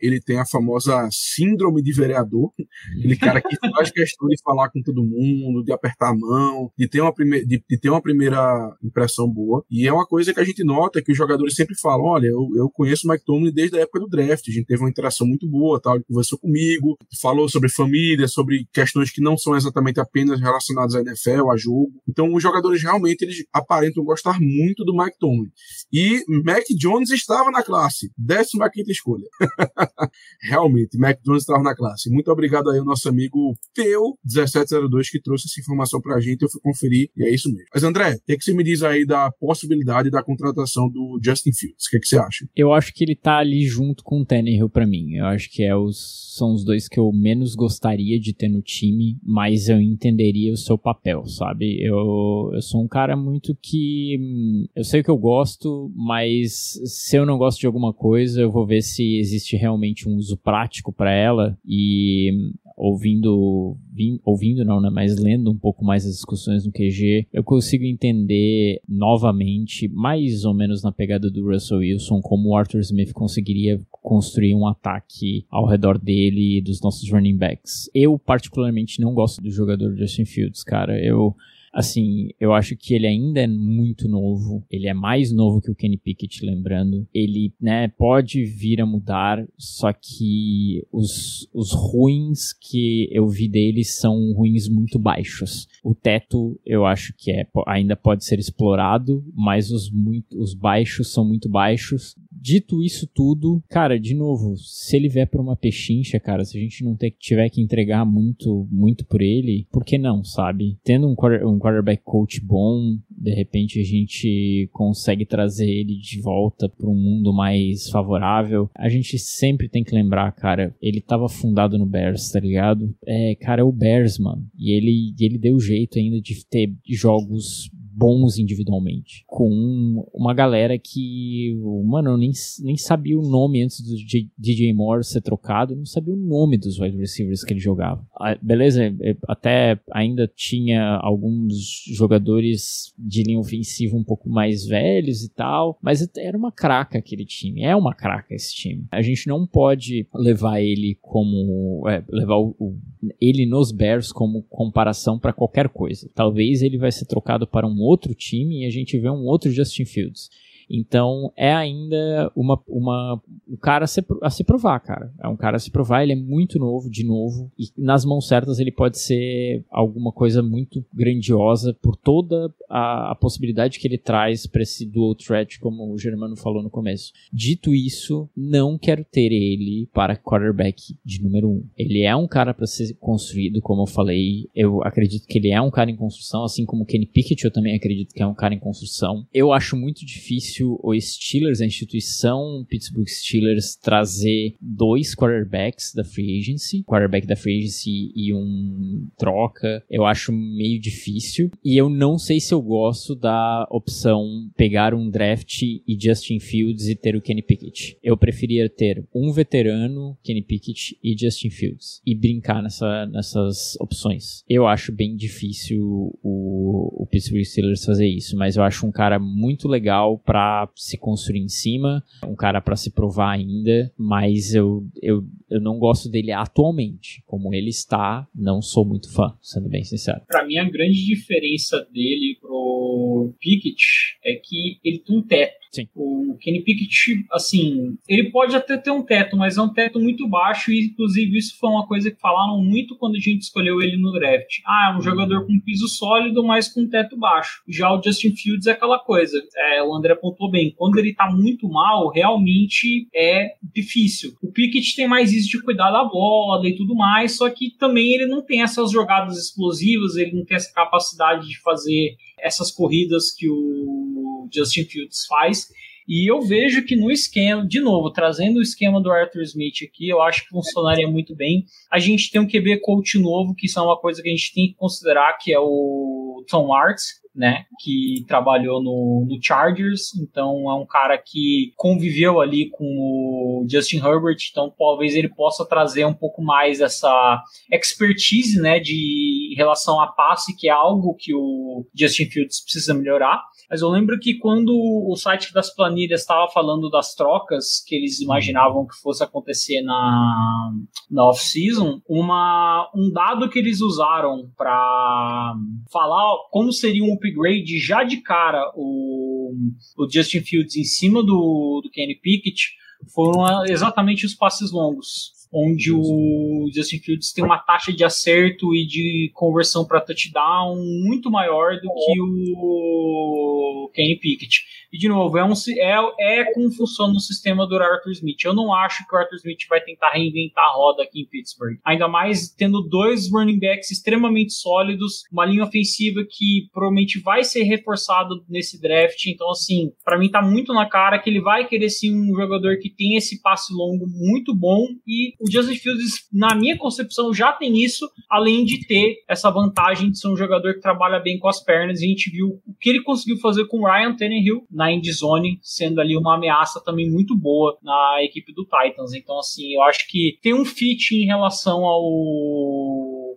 ele 0.00 0.20
tem 0.20 0.38
a 0.38 0.46
famosa 0.46 1.08
síndrome 1.10 1.82
de 1.82 1.92
vereador, 1.92 2.52
aquele 2.98 3.16
cara 3.16 3.40
que 3.40 3.56
faz 3.70 3.90
questão 3.90 4.28
de 4.28 4.40
falar 4.42 4.70
com 4.70 4.82
todo 4.82 5.04
mundo, 5.04 5.64
de 5.64 5.72
apertar 5.72 6.10
a 6.10 6.16
mão, 6.16 6.70
de 6.76 6.88
ter 6.88 7.00
uma 7.00 7.12
primeira, 7.12 7.46
de, 7.46 7.62
de 7.68 7.78
ter 7.78 7.90
uma 7.90 8.02
primeira 8.02 8.76
impressão 8.82 9.28
boa. 9.28 9.64
E 9.70 9.86
é 9.86 9.92
uma 9.92 10.01
coisa 10.06 10.32
que 10.32 10.40
a 10.40 10.44
gente 10.44 10.64
nota 10.64 11.02
que 11.02 11.12
os 11.12 11.18
jogadores 11.18 11.54
sempre 11.54 11.74
falam: 11.78 12.06
olha, 12.06 12.26
eu, 12.26 12.48
eu 12.56 12.70
conheço 12.70 13.06
o 13.06 13.10
Mike 13.10 13.24
Tomlin 13.24 13.52
desde 13.52 13.76
a 13.78 13.82
época 13.82 14.00
do 14.00 14.08
draft, 14.08 14.48
a 14.48 14.52
gente 14.52 14.66
teve 14.66 14.82
uma 14.82 14.90
interação 14.90 15.26
muito 15.26 15.48
boa, 15.48 15.80
tal, 15.80 15.96
ele 15.96 16.04
conversou 16.04 16.38
comigo, 16.38 16.96
falou 17.20 17.48
sobre 17.48 17.68
família, 17.68 18.28
sobre 18.28 18.66
questões 18.72 19.10
que 19.10 19.20
não 19.20 19.36
são 19.36 19.56
exatamente 19.56 20.00
apenas 20.00 20.40
relacionadas 20.40 20.94
à 20.94 21.00
NFL, 21.00 21.50
a 21.50 21.56
jogo. 21.56 21.92
Então 22.08 22.32
os 22.32 22.42
jogadores 22.42 22.82
realmente 22.82 23.22
eles 23.22 23.44
aparentam 23.52 24.04
gostar 24.04 24.38
muito 24.40 24.84
do 24.84 24.96
Mike 24.96 25.18
Tomlin. 25.18 25.50
E 25.92 26.24
Mac 26.44 26.64
Jones 26.78 27.10
estava 27.10 27.50
na 27.50 27.62
classe, 27.62 28.10
15 28.18 28.70
quinta 28.72 28.90
escolha. 28.90 29.26
realmente, 30.42 30.98
Mac 30.98 31.18
Jones 31.22 31.42
estava 31.42 31.62
na 31.62 31.74
classe. 31.74 32.10
Muito 32.10 32.30
obrigado 32.30 32.70
aí 32.70 32.78
ao 32.78 32.84
nosso 32.84 33.08
amigo 33.08 33.54
Teu1702 33.76 35.08
que 35.10 35.20
trouxe 35.20 35.46
essa 35.46 35.60
informação 35.60 36.00
pra 36.00 36.20
gente, 36.20 36.42
eu 36.42 36.50
fui 36.50 36.60
conferir 36.60 37.10
e 37.16 37.24
é 37.24 37.30
isso 37.30 37.48
mesmo. 37.52 37.66
Mas 37.72 37.82
André, 37.82 38.14
o 38.14 38.26
que, 38.26 38.32
é 38.32 38.36
que 38.36 38.44
você 38.44 38.54
me 38.54 38.64
diz 38.64 38.82
aí 38.82 39.06
da 39.06 39.30
possibilidade 39.32 39.91
da 40.10 40.22
contratação 40.22 40.88
do 40.88 41.18
Justin 41.22 41.52
Fields? 41.52 41.86
O 41.86 41.90
que, 41.90 41.96
é 41.96 42.00
que 42.00 42.06
você 42.06 42.18
acha? 42.18 42.48
Eu 42.56 42.72
acho 42.72 42.92
que 42.92 43.04
ele 43.04 43.14
tá 43.14 43.38
ali 43.38 43.64
junto 43.64 44.02
com 44.02 44.20
o 44.20 44.24
Tannehill 44.24 44.68
para 44.68 44.86
mim. 44.86 45.14
Eu 45.14 45.26
acho 45.26 45.50
que 45.50 45.62
é 45.62 45.76
os, 45.76 46.34
são 46.36 46.52
os 46.52 46.64
dois 46.64 46.88
que 46.88 46.98
eu 46.98 47.10
menos 47.12 47.54
gostaria 47.54 48.18
de 48.18 48.32
ter 48.32 48.48
no 48.48 48.62
time, 48.62 49.18
mas 49.22 49.68
eu 49.68 49.80
entenderia 49.80 50.52
o 50.52 50.56
seu 50.56 50.78
papel, 50.78 51.26
sabe? 51.26 51.82
Eu, 51.82 52.50
eu 52.52 52.62
sou 52.62 52.82
um 52.82 52.88
cara 52.88 53.16
muito 53.16 53.56
que. 53.60 54.18
Hum, 54.20 54.66
eu 54.74 54.84
sei 54.84 55.00
o 55.00 55.04
que 55.04 55.10
eu 55.10 55.18
gosto, 55.18 55.92
mas 55.94 56.80
se 56.84 57.16
eu 57.16 57.26
não 57.26 57.38
gosto 57.38 57.60
de 57.60 57.66
alguma 57.66 57.92
coisa, 57.92 58.40
eu 58.40 58.50
vou 58.50 58.66
ver 58.66 58.82
se 58.82 59.18
existe 59.18 59.56
realmente 59.56 60.08
um 60.08 60.16
uso 60.16 60.36
prático 60.36 60.92
para 60.92 61.12
ela 61.12 61.58
e 61.66 62.32
hum, 62.32 62.52
ouvindo, 62.76 63.76
vim, 63.92 64.18
ouvindo 64.24 64.64
não, 64.64 64.80
né, 64.80 64.90
mas 64.90 65.18
lendo 65.18 65.50
um 65.50 65.56
pouco 65.56 65.84
mais 65.84 66.04
as 66.06 66.14
discussões 66.14 66.64
no 66.64 66.72
QG, 66.72 67.28
eu 67.32 67.44
consigo 67.44 67.84
entender 67.84 68.80
novamente, 68.88 69.88
mais 69.88 70.44
ou 70.44 70.54
menos 70.54 70.82
na 70.82 70.92
pegada 70.92 71.30
do 71.30 71.50
Russell 71.50 71.78
Wilson, 71.78 72.20
como 72.20 72.50
o 72.50 72.56
Arthur 72.56 72.80
Smith 72.80 73.12
conseguiria 73.12 73.80
construir 73.90 74.54
um 74.54 74.66
ataque 74.66 75.46
ao 75.50 75.66
redor 75.66 75.98
dele 75.98 76.58
e 76.58 76.60
dos 76.60 76.80
nossos 76.80 77.10
running 77.10 77.36
backs. 77.36 77.90
Eu 77.94 78.18
particularmente 78.18 79.00
não 79.00 79.14
gosto 79.14 79.42
do 79.42 79.50
jogador 79.50 79.96
Justin 79.96 80.24
Fields, 80.24 80.64
cara. 80.64 80.98
Eu 80.98 81.36
Assim, 81.72 82.28
eu 82.38 82.52
acho 82.52 82.76
que 82.76 82.92
ele 82.94 83.06
ainda 83.06 83.40
é 83.40 83.46
muito 83.46 84.06
novo. 84.06 84.62
Ele 84.70 84.88
é 84.88 84.94
mais 84.94 85.32
novo 85.32 85.60
que 85.60 85.70
o 85.70 85.74
Kenny 85.74 85.96
Pickett, 85.96 86.44
lembrando. 86.44 87.08
Ele, 87.14 87.52
né, 87.60 87.88
pode 87.88 88.44
vir 88.44 88.80
a 88.80 88.86
mudar, 88.86 89.46
só 89.56 89.92
que 89.92 90.86
os, 90.92 91.48
os 91.54 91.72
ruins 91.72 92.52
que 92.52 93.08
eu 93.10 93.26
vi 93.26 93.48
dele 93.48 93.84
são 93.84 94.32
ruins 94.34 94.68
muito 94.68 94.98
baixos. 94.98 95.66
O 95.82 95.94
teto, 95.94 96.60
eu 96.66 96.84
acho 96.84 97.14
que 97.16 97.30
é, 97.30 97.46
ainda 97.66 97.96
pode 97.96 98.24
ser 98.24 98.38
explorado, 98.38 99.24
mas 99.34 99.70
os, 99.70 99.90
muito, 99.90 100.38
os 100.38 100.54
baixos 100.54 101.12
são 101.12 101.24
muito 101.24 101.48
baixos. 101.48 102.14
Dito 102.42 102.82
isso 102.82 103.06
tudo, 103.06 103.62
cara, 103.68 104.00
de 104.00 104.14
novo, 104.16 104.56
se 104.56 104.96
ele 104.96 105.08
vier 105.08 105.28
pra 105.28 105.40
uma 105.40 105.54
pechincha, 105.54 106.18
cara, 106.18 106.44
se 106.44 106.58
a 106.58 106.60
gente 106.60 106.82
não 106.82 106.96
ter, 106.96 107.12
tiver 107.12 107.48
que 107.48 107.62
entregar 107.62 108.04
muito, 108.04 108.66
muito 108.68 109.06
por 109.06 109.22
ele, 109.22 109.68
por 109.70 109.84
que 109.84 109.96
não, 109.96 110.24
sabe? 110.24 110.76
Tendo 110.82 111.06
um, 111.06 111.12
um 111.12 111.58
quarterback 111.60 112.02
coach 112.02 112.40
bom, 112.40 112.98
de 113.08 113.32
repente 113.32 113.78
a 113.78 113.84
gente 113.84 114.68
consegue 114.72 115.24
trazer 115.24 115.70
ele 115.70 115.96
de 115.96 116.20
volta 116.20 116.68
para 116.68 116.90
um 116.90 116.96
mundo 116.96 117.32
mais 117.32 117.88
favorável. 117.88 118.68
A 118.74 118.88
gente 118.88 119.20
sempre 119.20 119.68
tem 119.68 119.84
que 119.84 119.94
lembrar, 119.94 120.32
cara, 120.32 120.74
ele 120.82 121.00
tava 121.00 121.28
fundado 121.28 121.78
no 121.78 121.86
Bears, 121.86 122.32
tá 122.32 122.40
ligado? 122.40 122.92
É, 123.06 123.36
cara, 123.36 123.60
é 123.60 123.64
o 123.64 123.70
Bears, 123.70 124.18
mano. 124.18 124.44
E 124.58 124.72
ele, 124.72 125.14
ele 125.20 125.38
deu 125.38 125.60
jeito 125.60 125.96
ainda 125.96 126.20
de 126.20 126.44
ter 126.44 126.74
jogos 126.88 127.70
bons 127.92 128.38
individualmente. 128.38 129.24
Com 129.34 130.04
uma 130.12 130.34
galera 130.34 130.78
que, 130.78 131.58
mano, 131.86 132.10
eu 132.10 132.18
nem, 132.18 132.32
nem 132.60 132.76
sabia 132.76 133.18
o 133.18 133.26
nome 133.26 133.62
antes 133.62 133.80
do 133.80 133.94
DJ 134.36 134.74
Moore 134.74 135.02
ser 135.02 135.22
trocado, 135.22 135.74
não 135.74 135.86
sabia 135.86 136.12
o 136.12 136.18
nome 136.18 136.58
dos 136.58 136.78
wide 136.78 136.98
receivers 136.98 137.42
que 137.42 137.54
ele 137.54 137.60
jogava. 137.60 138.06
Ah, 138.14 138.36
beleza, 138.42 138.84
é, 139.00 139.16
até 139.26 139.80
ainda 139.90 140.30
tinha 140.36 140.96
alguns 140.96 141.82
jogadores 141.96 142.92
de 142.98 143.22
linha 143.22 143.38
ofensiva 143.38 143.96
um 143.96 144.04
pouco 144.04 144.28
mais 144.28 144.66
velhos 144.66 145.24
e 145.24 145.30
tal, 145.30 145.78
mas 145.80 146.06
era 146.14 146.36
uma 146.36 146.52
craca 146.52 146.98
aquele 146.98 147.24
time, 147.24 147.62
é 147.62 147.74
uma 147.74 147.94
craca 147.94 148.34
esse 148.34 148.54
time. 148.54 148.84
A 148.90 149.00
gente 149.00 149.26
não 149.28 149.46
pode 149.46 150.06
levar 150.14 150.60
ele 150.60 150.98
como, 151.00 151.88
é, 151.88 152.04
levar 152.10 152.36
o, 152.36 152.54
o, 152.58 152.76
ele 153.18 153.46
nos 153.46 153.72
Bears 153.72 154.12
como 154.12 154.42
comparação 154.42 155.18
para 155.18 155.32
qualquer 155.32 155.70
coisa. 155.70 156.10
Talvez 156.14 156.60
ele 156.60 156.76
vai 156.76 156.92
ser 156.92 157.06
trocado 157.06 157.46
para 157.46 157.66
um 157.66 157.80
outro 157.80 158.14
time 158.14 158.62
e 158.62 158.66
a 158.66 158.70
gente 158.70 158.98
vê 158.98 159.08
um 159.08 159.21
outro 159.28 159.50
Justin 159.52 159.84
Fields. 159.84 160.30
Então 160.72 161.30
é 161.36 161.52
ainda 161.52 162.32
uma, 162.34 162.58
uma, 162.66 163.22
um 163.46 163.56
cara 163.56 163.84
a 163.84 163.86
se, 163.86 164.02
a 164.22 164.30
se 164.30 164.42
provar, 164.42 164.80
cara. 164.80 165.12
É 165.22 165.28
um 165.28 165.36
cara 165.36 165.56
a 165.56 165.60
se 165.60 165.70
provar, 165.70 166.02
ele 166.02 166.12
é 166.12 166.16
muito 166.16 166.58
novo, 166.58 166.88
de 166.88 167.04
novo, 167.04 167.52
e 167.58 167.66
nas 167.76 168.06
mãos 168.06 168.26
certas 168.26 168.58
ele 168.58 168.72
pode 168.72 168.98
ser 168.98 169.62
alguma 169.70 170.10
coisa 170.10 170.42
muito 170.42 170.82
grandiosa 170.94 171.76
por 171.82 171.94
toda 171.94 172.52
a, 172.70 173.12
a 173.12 173.14
possibilidade 173.14 173.78
que 173.78 173.86
ele 173.86 173.98
traz 173.98 174.46
para 174.46 174.62
esse 174.62 174.86
dual 174.86 175.14
threat, 175.14 175.60
como 175.60 175.92
o 175.92 175.98
Germano 175.98 176.36
falou 176.36 176.62
no 176.62 176.70
começo. 176.70 177.12
Dito 177.30 177.74
isso, 177.74 178.28
não 178.34 178.78
quero 178.78 179.04
ter 179.04 179.30
ele 179.32 179.88
para 179.92 180.16
quarterback 180.16 180.96
de 181.04 181.22
número 181.22 181.50
um. 181.50 181.64
Ele 181.76 182.02
é 182.02 182.16
um 182.16 182.26
cara 182.26 182.54
para 182.54 182.66
ser 182.66 182.94
construído, 182.94 183.60
como 183.60 183.82
eu 183.82 183.86
falei. 183.86 184.48
Eu 184.54 184.82
acredito 184.82 185.26
que 185.26 185.38
ele 185.38 185.50
é 185.50 185.60
um 185.60 185.70
cara 185.70 185.90
em 185.90 185.96
construção, 185.96 186.44
assim 186.44 186.64
como 186.64 186.86
Kenny 186.86 187.06
Pickett, 187.06 187.44
eu 187.44 187.52
também 187.52 187.74
acredito 187.74 188.14
que 188.14 188.22
é 188.22 188.26
um 188.26 188.34
cara 188.34 188.54
em 188.54 188.58
construção. 188.58 189.26
Eu 189.34 189.52
acho 189.52 189.76
muito 189.76 190.06
difícil 190.06 190.61
o 190.64 190.92
Steelers, 191.00 191.60
a 191.60 191.66
instituição 191.66 192.64
Pittsburgh 192.68 193.08
Steelers, 193.08 193.76
trazer 193.76 194.54
dois 194.60 195.14
quarterbacks 195.14 195.92
da 195.94 196.04
free 196.04 196.38
agency, 196.38 196.82
quarterback 196.84 197.26
da 197.26 197.36
free 197.36 197.58
agency 197.58 198.12
e 198.14 198.32
um 198.34 199.08
troca. 199.16 199.82
Eu 199.90 200.04
acho 200.04 200.32
meio 200.32 200.80
difícil. 200.80 201.50
E 201.64 201.76
eu 201.76 201.88
não 201.88 202.18
sei 202.18 202.40
se 202.40 202.52
eu 202.52 202.60
gosto 202.60 203.14
da 203.14 203.66
opção 203.70 204.50
pegar 204.56 204.94
um 204.94 205.10
draft 205.10 205.62
e 205.62 205.96
Justin 206.00 206.40
Fields 206.40 206.88
e 206.88 206.94
ter 206.94 207.16
o 207.16 207.20
Kenny 207.20 207.42
Pickett. 207.42 207.96
Eu 208.02 208.16
preferia 208.16 208.68
ter 208.68 209.04
um 209.14 209.32
veterano, 209.32 210.16
Kenny 210.22 210.42
Pickett 210.42 210.98
e 211.02 211.16
Justin 211.18 211.50
Fields 211.50 212.00
e 212.06 212.14
brincar 212.14 212.62
nessa, 212.62 213.06
nessas 213.06 213.76
opções. 213.80 214.44
Eu 214.48 214.66
acho 214.66 214.92
bem 214.92 215.16
difícil 215.16 215.80
o, 216.22 217.02
o 217.02 217.06
Pittsburgh 217.06 217.44
Steelers 217.44 217.84
fazer 217.84 218.08
isso, 218.08 218.36
mas 218.36 218.56
eu 218.56 218.62
acho 218.62 218.86
um 218.86 218.92
cara 218.92 219.18
muito 219.18 219.68
legal 219.68 220.18
para 220.18 220.41
se 220.74 220.96
construir 220.98 221.40
em 221.40 221.48
cima, 221.48 222.02
um 222.24 222.34
cara 222.34 222.60
para 222.60 222.76
se 222.76 222.90
provar 222.90 223.32
ainda, 223.32 223.92
mas 223.96 224.54
eu, 224.54 224.86
eu 225.02 225.24
eu 225.52 225.60
não 225.60 225.78
gosto 225.78 226.08
dele 226.08 226.32
atualmente. 226.32 227.22
Como 227.26 227.54
ele 227.54 227.68
está, 227.68 228.26
não 228.34 228.62
sou 228.62 228.86
muito 228.86 229.12
fã, 229.12 229.36
sendo 229.42 229.68
bem 229.68 229.84
sincero. 229.84 230.22
Para 230.26 230.46
mim, 230.46 230.56
a 230.56 230.64
grande 230.64 231.04
diferença 231.04 231.86
dele 231.92 232.38
pro 232.40 233.34
Pickett 233.38 234.16
é 234.24 234.34
que 234.36 234.80
ele 234.82 235.00
tem 235.00 235.18
um 235.18 235.22
teto. 235.22 235.61
Sim. 235.72 235.88
O 235.94 236.36
Kenny 236.38 236.62
Pickett, 236.62 237.24
assim, 237.32 237.96
ele 238.06 238.30
pode 238.30 238.54
até 238.54 238.76
ter 238.76 238.90
um 238.90 239.02
teto, 239.02 239.36
mas 239.36 239.56
é 239.56 239.62
um 239.62 239.72
teto 239.72 239.98
muito 239.98 240.28
baixo 240.28 240.70
e, 240.70 240.86
inclusive, 240.86 241.38
isso 241.38 241.56
foi 241.58 241.70
uma 241.70 241.86
coisa 241.86 242.10
que 242.10 242.20
falaram 242.20 242.58
muito 242.62 242.96
quando 242.98 243.16
a 243.16 243.20
gente 243.20 243.42
escolheu 243.42 243.80
ele 243.80 243.96
no 243.96 244.12
draft. 244.12 244.60
Ah, 244.66 244.92
é 244.92 244.98
um 244.98 245.00
jogador 245.00 245.46
com 245.46 245.60
piso 245.60 245.88
sólido, 245.88 246.44
mas 246.44 246.68
com 246.68 246.88
teto 246.88 247.16
baixo. 247.16 247.62
Já 247.66 247.90
o 247.90 248.02
Justin 248.02 248.34
Fields 248.36 248.66
é 248.66 248.72
aquela 248.72 248.98
coisa, 248.98 249.42
é, 249.56 249.82
o 249.82 249.94
André 249.94 250.14
pontuou 250.14 250.50
bem, 250.50 250.74
quando 250.76 250.98
ele 250.98 251.14
tá 251.14 251.30
muito 251.30 251.68
mal, 251.68 252.10
realmente 252.10 253.08
é 253.14 253.54
difícil. 253.74 254.34
O 254.42 254.52
Pickett 254.52 254.94
tem 254.94 255.08
mais 255.08 255.32
isso 255.32 255.48
de 255.48 255.62
cuidar 255.62 255.90
da 255.90 256.04
bola 256.04 256.68
e 256.68 256.76
tudo 256.76 256.94
mais, 256.94 257.36
só 257.36 257.48
que 257.48 257.70
também 257.78 258.12
ele 258.12 258.26
não 258.26 258.42
tem 258.44 258.62
essas 258.62 258.90
jogadas 258.90 259.38
explosivas, 259.38 260.16
ele 260.16 260.32
não 260.32 260.44
tem 260.44 260.56
essa 260.56 260.72
capacidade 260.72 261.48
de 261.48 261.58
fazer 261.60 262.16
essas 262.42 262.70
corridas 262.70 263.30
que 263.30 263.48
o 263.48 264.48
Justin 264.52 264.84
Fields 264.84 265.24
faz. 265.26 265.68
E 266.08 266.30
eu 266.30 266.42
vejo 266.42 266.84
que 266.84 266.96
no 266.96 267.10
esquema, 267.10 267.66
de 267.66 267.80
novo, 267.80 268.10
trazendo 268.10 268.58
o 268.58 268.62
esquema 268.62 269.00
do 269.00 269.10
Arthur 269.10 269.42
Smith 269.42 269.76
aqui, 269.84 270.08
eu 270.08 270.20
acho 270.20 270.42
que 270.42 270.50
funcionaria 270.50 271.08
muito 271.08 271.34
bem. 271.34 271.64
A 271.90 271.98
gente 271.98 272.30
tem 272.30 272.40
um 272.40 272.46
QB 272.46 272.80
coach 272.80 273.18
novo, 273.18 273.54
que 273.54 273.66
isso 273.66 273.78
é 273.78 273.82
uma 273.82 273.98
coisa 273.98 274.20
que 274.20 274.28
a 274.28 274.32
gente 274.32 274.52
tem 274.52 274.68
que 274.68 274.74
considerar, 274.74 275.38
que 275.38 275.52
é 275.52 275.60
o 275.60 276.44
Tom 276.48 276.74
Arts, 276.74 277.22
né, 277.34 277.64
que 277.80 278.24
trabalhou 278.28 278.82
no, 278.82 279.26
no, 279.26 279.42
Chargers, 279.42 280.14
então 280.16 280.70
é 280.70 280.74
um 280.74 280.84
cara 280.84 281.16
que 281.16 281.72
conviveu 281.76 282.42
ali 282.42 282.68
com 282.68 282.84
o 282.84 283.66
Justin 283.66 283.98
Herbert, 283.98 284.36
então 284.50 284.72
talvez 284.78 285.14
ele 285.14 285.30
possa 285.30 285.64
trazer 285.64 286.04
um 286.04 286.12
pouco 286.12 286.42
mais 286.42 286.82
essa 286.82 287.42
expertise, 287.72 288.60
né, 288.60 288.78
de 288.78 289.31
em 289.52 289.54
relação 289.54 290.00
a 290.00 290.06
passe, 290.06 290.56
que 290.56 290.68
é 290.68 290.72
algo 290.72 291.14
que 291.14 291.34
o 291.34 291.86
Justin 291.94 292.24
Fields 292.26 292.62
precisa 292.62 292.94
melhorar. 292.94 293.42
Mas 293.70 293.82
eu 293.82 293.88
lembro 293.88 294.18
que 294.18 294.38
quando 294.38 294.72
o 294.72 295.14
site 295.14 295.52
das 295.52 295.74
planilhas 295.74 296.22
estava 296.22 296.50
falando 296.50 296.88
das 296.88 297.14
trocas 297.14 297.82
que 297.86 297.94
eles 297.94 298.20
imaginavam 298.20 298.86
que 298.86 298.96
fosse 299.02 299.22
acontecer 299.22 299.82
na, 299.82 300.72
na 301.10 301.28
off-season, 301.28 302.00
um 302.08 303.12
dado 303.12 303.48
que 303.50 303.58
eles 303.58 303.80
usaram 303.80 304.50
para 304.56 305.54
falar 305.92 306.34
como 306.50 306.72
seria 306.72 307.04
um 307.04 307.14
upgrade 307.14 307.78
já 307.78 308.04
de 308.04 308.22
cara 308.22 308.72
o, 308.74 309.54
o 309.98 310.10
Justin 310.10 310.40
Fields 310.40 310.76
em 310.76 310.84
cima 310.84 311.22
do, 311.22 311.80
do 311.82 311.90
Kenny 311.90 312.14
Pickett 312.14 312.72
foram 313.14 313.64
exatamente 313.66 314.24
os 314.24 314.34
passes 314.34 314.72
longos 314.72 315.41
onde 315.52 315.92
o 315.92 316.70
Justin 316.74 316.98
Fields 316.98 317.32
tem 317.32 317.44
uma 317.44 317.58
taxa 317.58 317.92
de 317.92 318.02
acerto 318.02 318.74
e 318.74 318.86
de 318.86 319.30
conversão 319.34 319.84
para 319.84 320.00
touchdown 320.00 320.76
muito 321.04 321.30
maior 321.30 321.74
do 321.74 321.88
que 321.92 322.20
o 322.20 323.90
Kenny 323.92 324.18
Pickett. 324.18 324.64
E, 324.92 324.98
de 324.98 325.08
novo, 325.08 325.38
é, 325.38 325.44
um, 325.44 325.52
é, 325.78 326.40
é 326.40 326.52
como 326.52 326.70
funciona 326.70 327.14
o 327.14 327.20
sistema 327.20 327.66
do 327.66 327.76
Arthur 327.76 328.12
Smith. 328.12 328.44
Eu 328.44 328.54
não 328.54 328.74
acho 328.74 329.06
que 329.08 329.14
o 329.14 329.18
Arthur 329.18 329.36
Smith 329.36 329.60
vai 329.68 329.80
tentar 329.80 330.10
reinventar 330.10 330.64
a 330.64 330.74
roda 330.74 331.02
aqui 331.02 331.22
em 331.22 331.26
Pittsburgh. 331.26 331.78
Ainda 331.84 332.08
mais 332.08 332.48
tendo 332.50 332.82
dois 332.82 333.30
running 333.32 333.58
backs 333.58 333.90
extremamente 333.90 334.52
sólidos, 334.52 335.22
uma 335.32 335.46
linha 335.46 335.64
ofensiva 335.64 336.22
que 336.28 336.68
provavelmente 336.72 337.20
vai 337.20 337.42
ser 337.42 337.62
reforçado 337.62 338.44
nesse 338.48 338.80
draft. 338.80 339.24
Então, 339.26 339.50
assim, 339.50 339.92
para 340.04 340.18
mim 340.18 340.30
tá 340.30 340.42
muito 340.42 340.74
na 340.74 340.86
cara 340.86 341.18
que 341.18 341.30
ele 341.30 341.40
vai 341.40 341.66
querer 341.66 341.88
sim 341.88 342.14
um 342.14 342.34
jogador 342.34 342.76
que 342.78 342.90
tem 342.90 343.16
esse 343.16 343.40
passe 343.40 343.72
longo 343.72 344.06
muito 344.06 344.54
bom. 344.54 344.86
E 345.06 345.32
o 345.40 345.50
Justin 345.50 345.76
Fields, 345.76 346.28
na 346.30 346.54
minha 346.54 346.76
concepção, 346.76 347.32
já 347.32 347.52
tem 347.52 347.82
isso, 347.82 348.06
além 348.30 348.64
de 348.64 348.86
ter 348.86 349.16
essa 349.28 349.50
vantagem 349.50 350.10
de 350.10 350.18
ser 350.18 350.28
um 350.28 350.36
jogador 350.36 350.74
que 350.74 350.80
trabalha 350.80 351.18
bem 351.18 351.38
com 351.38 351.48
as 351.48 351.64
pernas. 351.64 352.00
E 352.00 352.04
a 352.04 352.08
gente 352.08 352.30
viu 352.30 352.60
o 352.66 352.74
que 352.78 352.90
ele 352.90 353.02
conseguiu 353.02 353.38
fazer 353.38 353.66
com 353.66 353.80
o 353.80 353.86
Ryan 353.86 354.14
Tannehill 354.14 354.66
na 354.82 354.92
endzone, 354.92 355.60
sendo 355.62 356.00
ali 356.00 356.16
uma 356.16 356.34
ameaça 356.34 356.82
também 356.84 357.08
muito 357.08 357.36
boa 357.36 357.78
na 357.82 358.16
equipe 358.22 358.52
do 358.52 358.64
Titans. 358.64 359.14
Então, 359.14 359.38
assim, 359.38 359.74
eu 359.74 359.82
acho 359.82 360.08
que 360.08 360.38
tem 360.42 360.52
um 360.52 360.64
fit 360.64 361.14
em 361.14 361.26
relação 361.26 361.84
ao 361.84 362.02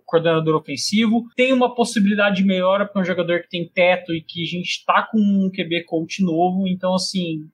coordenador 0.04 0.56
ofensivo, 0.56 1.24
tem 1.36 1.52
uma 1.52 1.74
possibilidade 1.74 2.36
de 2.36 2.44
melhora 2.44 2.86
para 2.86 3.00
um 3.00 3.04
jogador 3.04 3.42
que 3.42 3.48
tem 3.48 3.68
teto 3.68 4.12
e 4.12 4.20
que 4.20 4.42
a 4.42 4.46
gente 4.46 4.68
está 4.68 5.02
com 5.02 5.18
um 5.18 5.50
QB 5.50 5.84
coach 5.84 6.22
novo. 6.22 6.66
Então, 6.66 6.94
assim, 6.94 7.44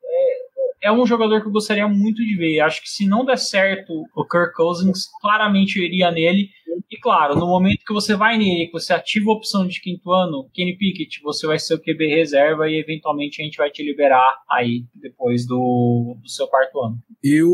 é, 0.82 0.88
é 0.88 0.92
um 0.92 1.06
jogador 1.06 1.42
que 1.42 1.48
eu 1.48 1.52
gostaria 1.52 1.86
muito 1.86 2.24
de 2.24 2.36
ver. 2.36 2.60
Acho 2.60 2.82
que 2.82 2.88
se 2.88 3.06
não 3.06 3.24
der 3.24 3.38
certo 3.38 3.92
o 4.14 4.24
Kirk 4.24 4.54
Cousins, 4.54 5.06
claramente 5.20 5.78
eu 5.78 5.84
iria 5.84 6.10
nele. 6.10 6.48
E 6.90 6.98
claro, 6.98 7.34
no 7.34 7.46
momento 7.46 7.84
que 7.86 7.92
você 7.92 8.16
vai 8.16 8.38
nele, 8.38 8.66
que 8.66 8.72
você 8.72 8.92
ativa 8.92 9.30
a 9.30 9.34
opção 9.34 9.66
de 9.66 9.80
quinto 9.80 10.12
ano, 10.12 10.48
Kenny 10.52 10.76
Pickett, 10.76 11.20
você 11.22 11.46
vai 11.46 11.58
ser 11.58 11.74
o 11.74 11.80
QB 11.80 12.06
reserva 12.06 12.68
e 12.68 12.78
eventualmente 12.78 13.40
a 13.40 13.44
gente 13.44 13.56
vai 13.56 13.70
te 13.70 13.82
liberar 13.82 14.42
aí 14.50 14.84
depois 14.94 15.46
do, 15.46 16.16
do 16.22 16.28
seu 16.28 16.46
quarto 16.46 16.80
ano. 16.80 16.98
Eu 17.22 17.48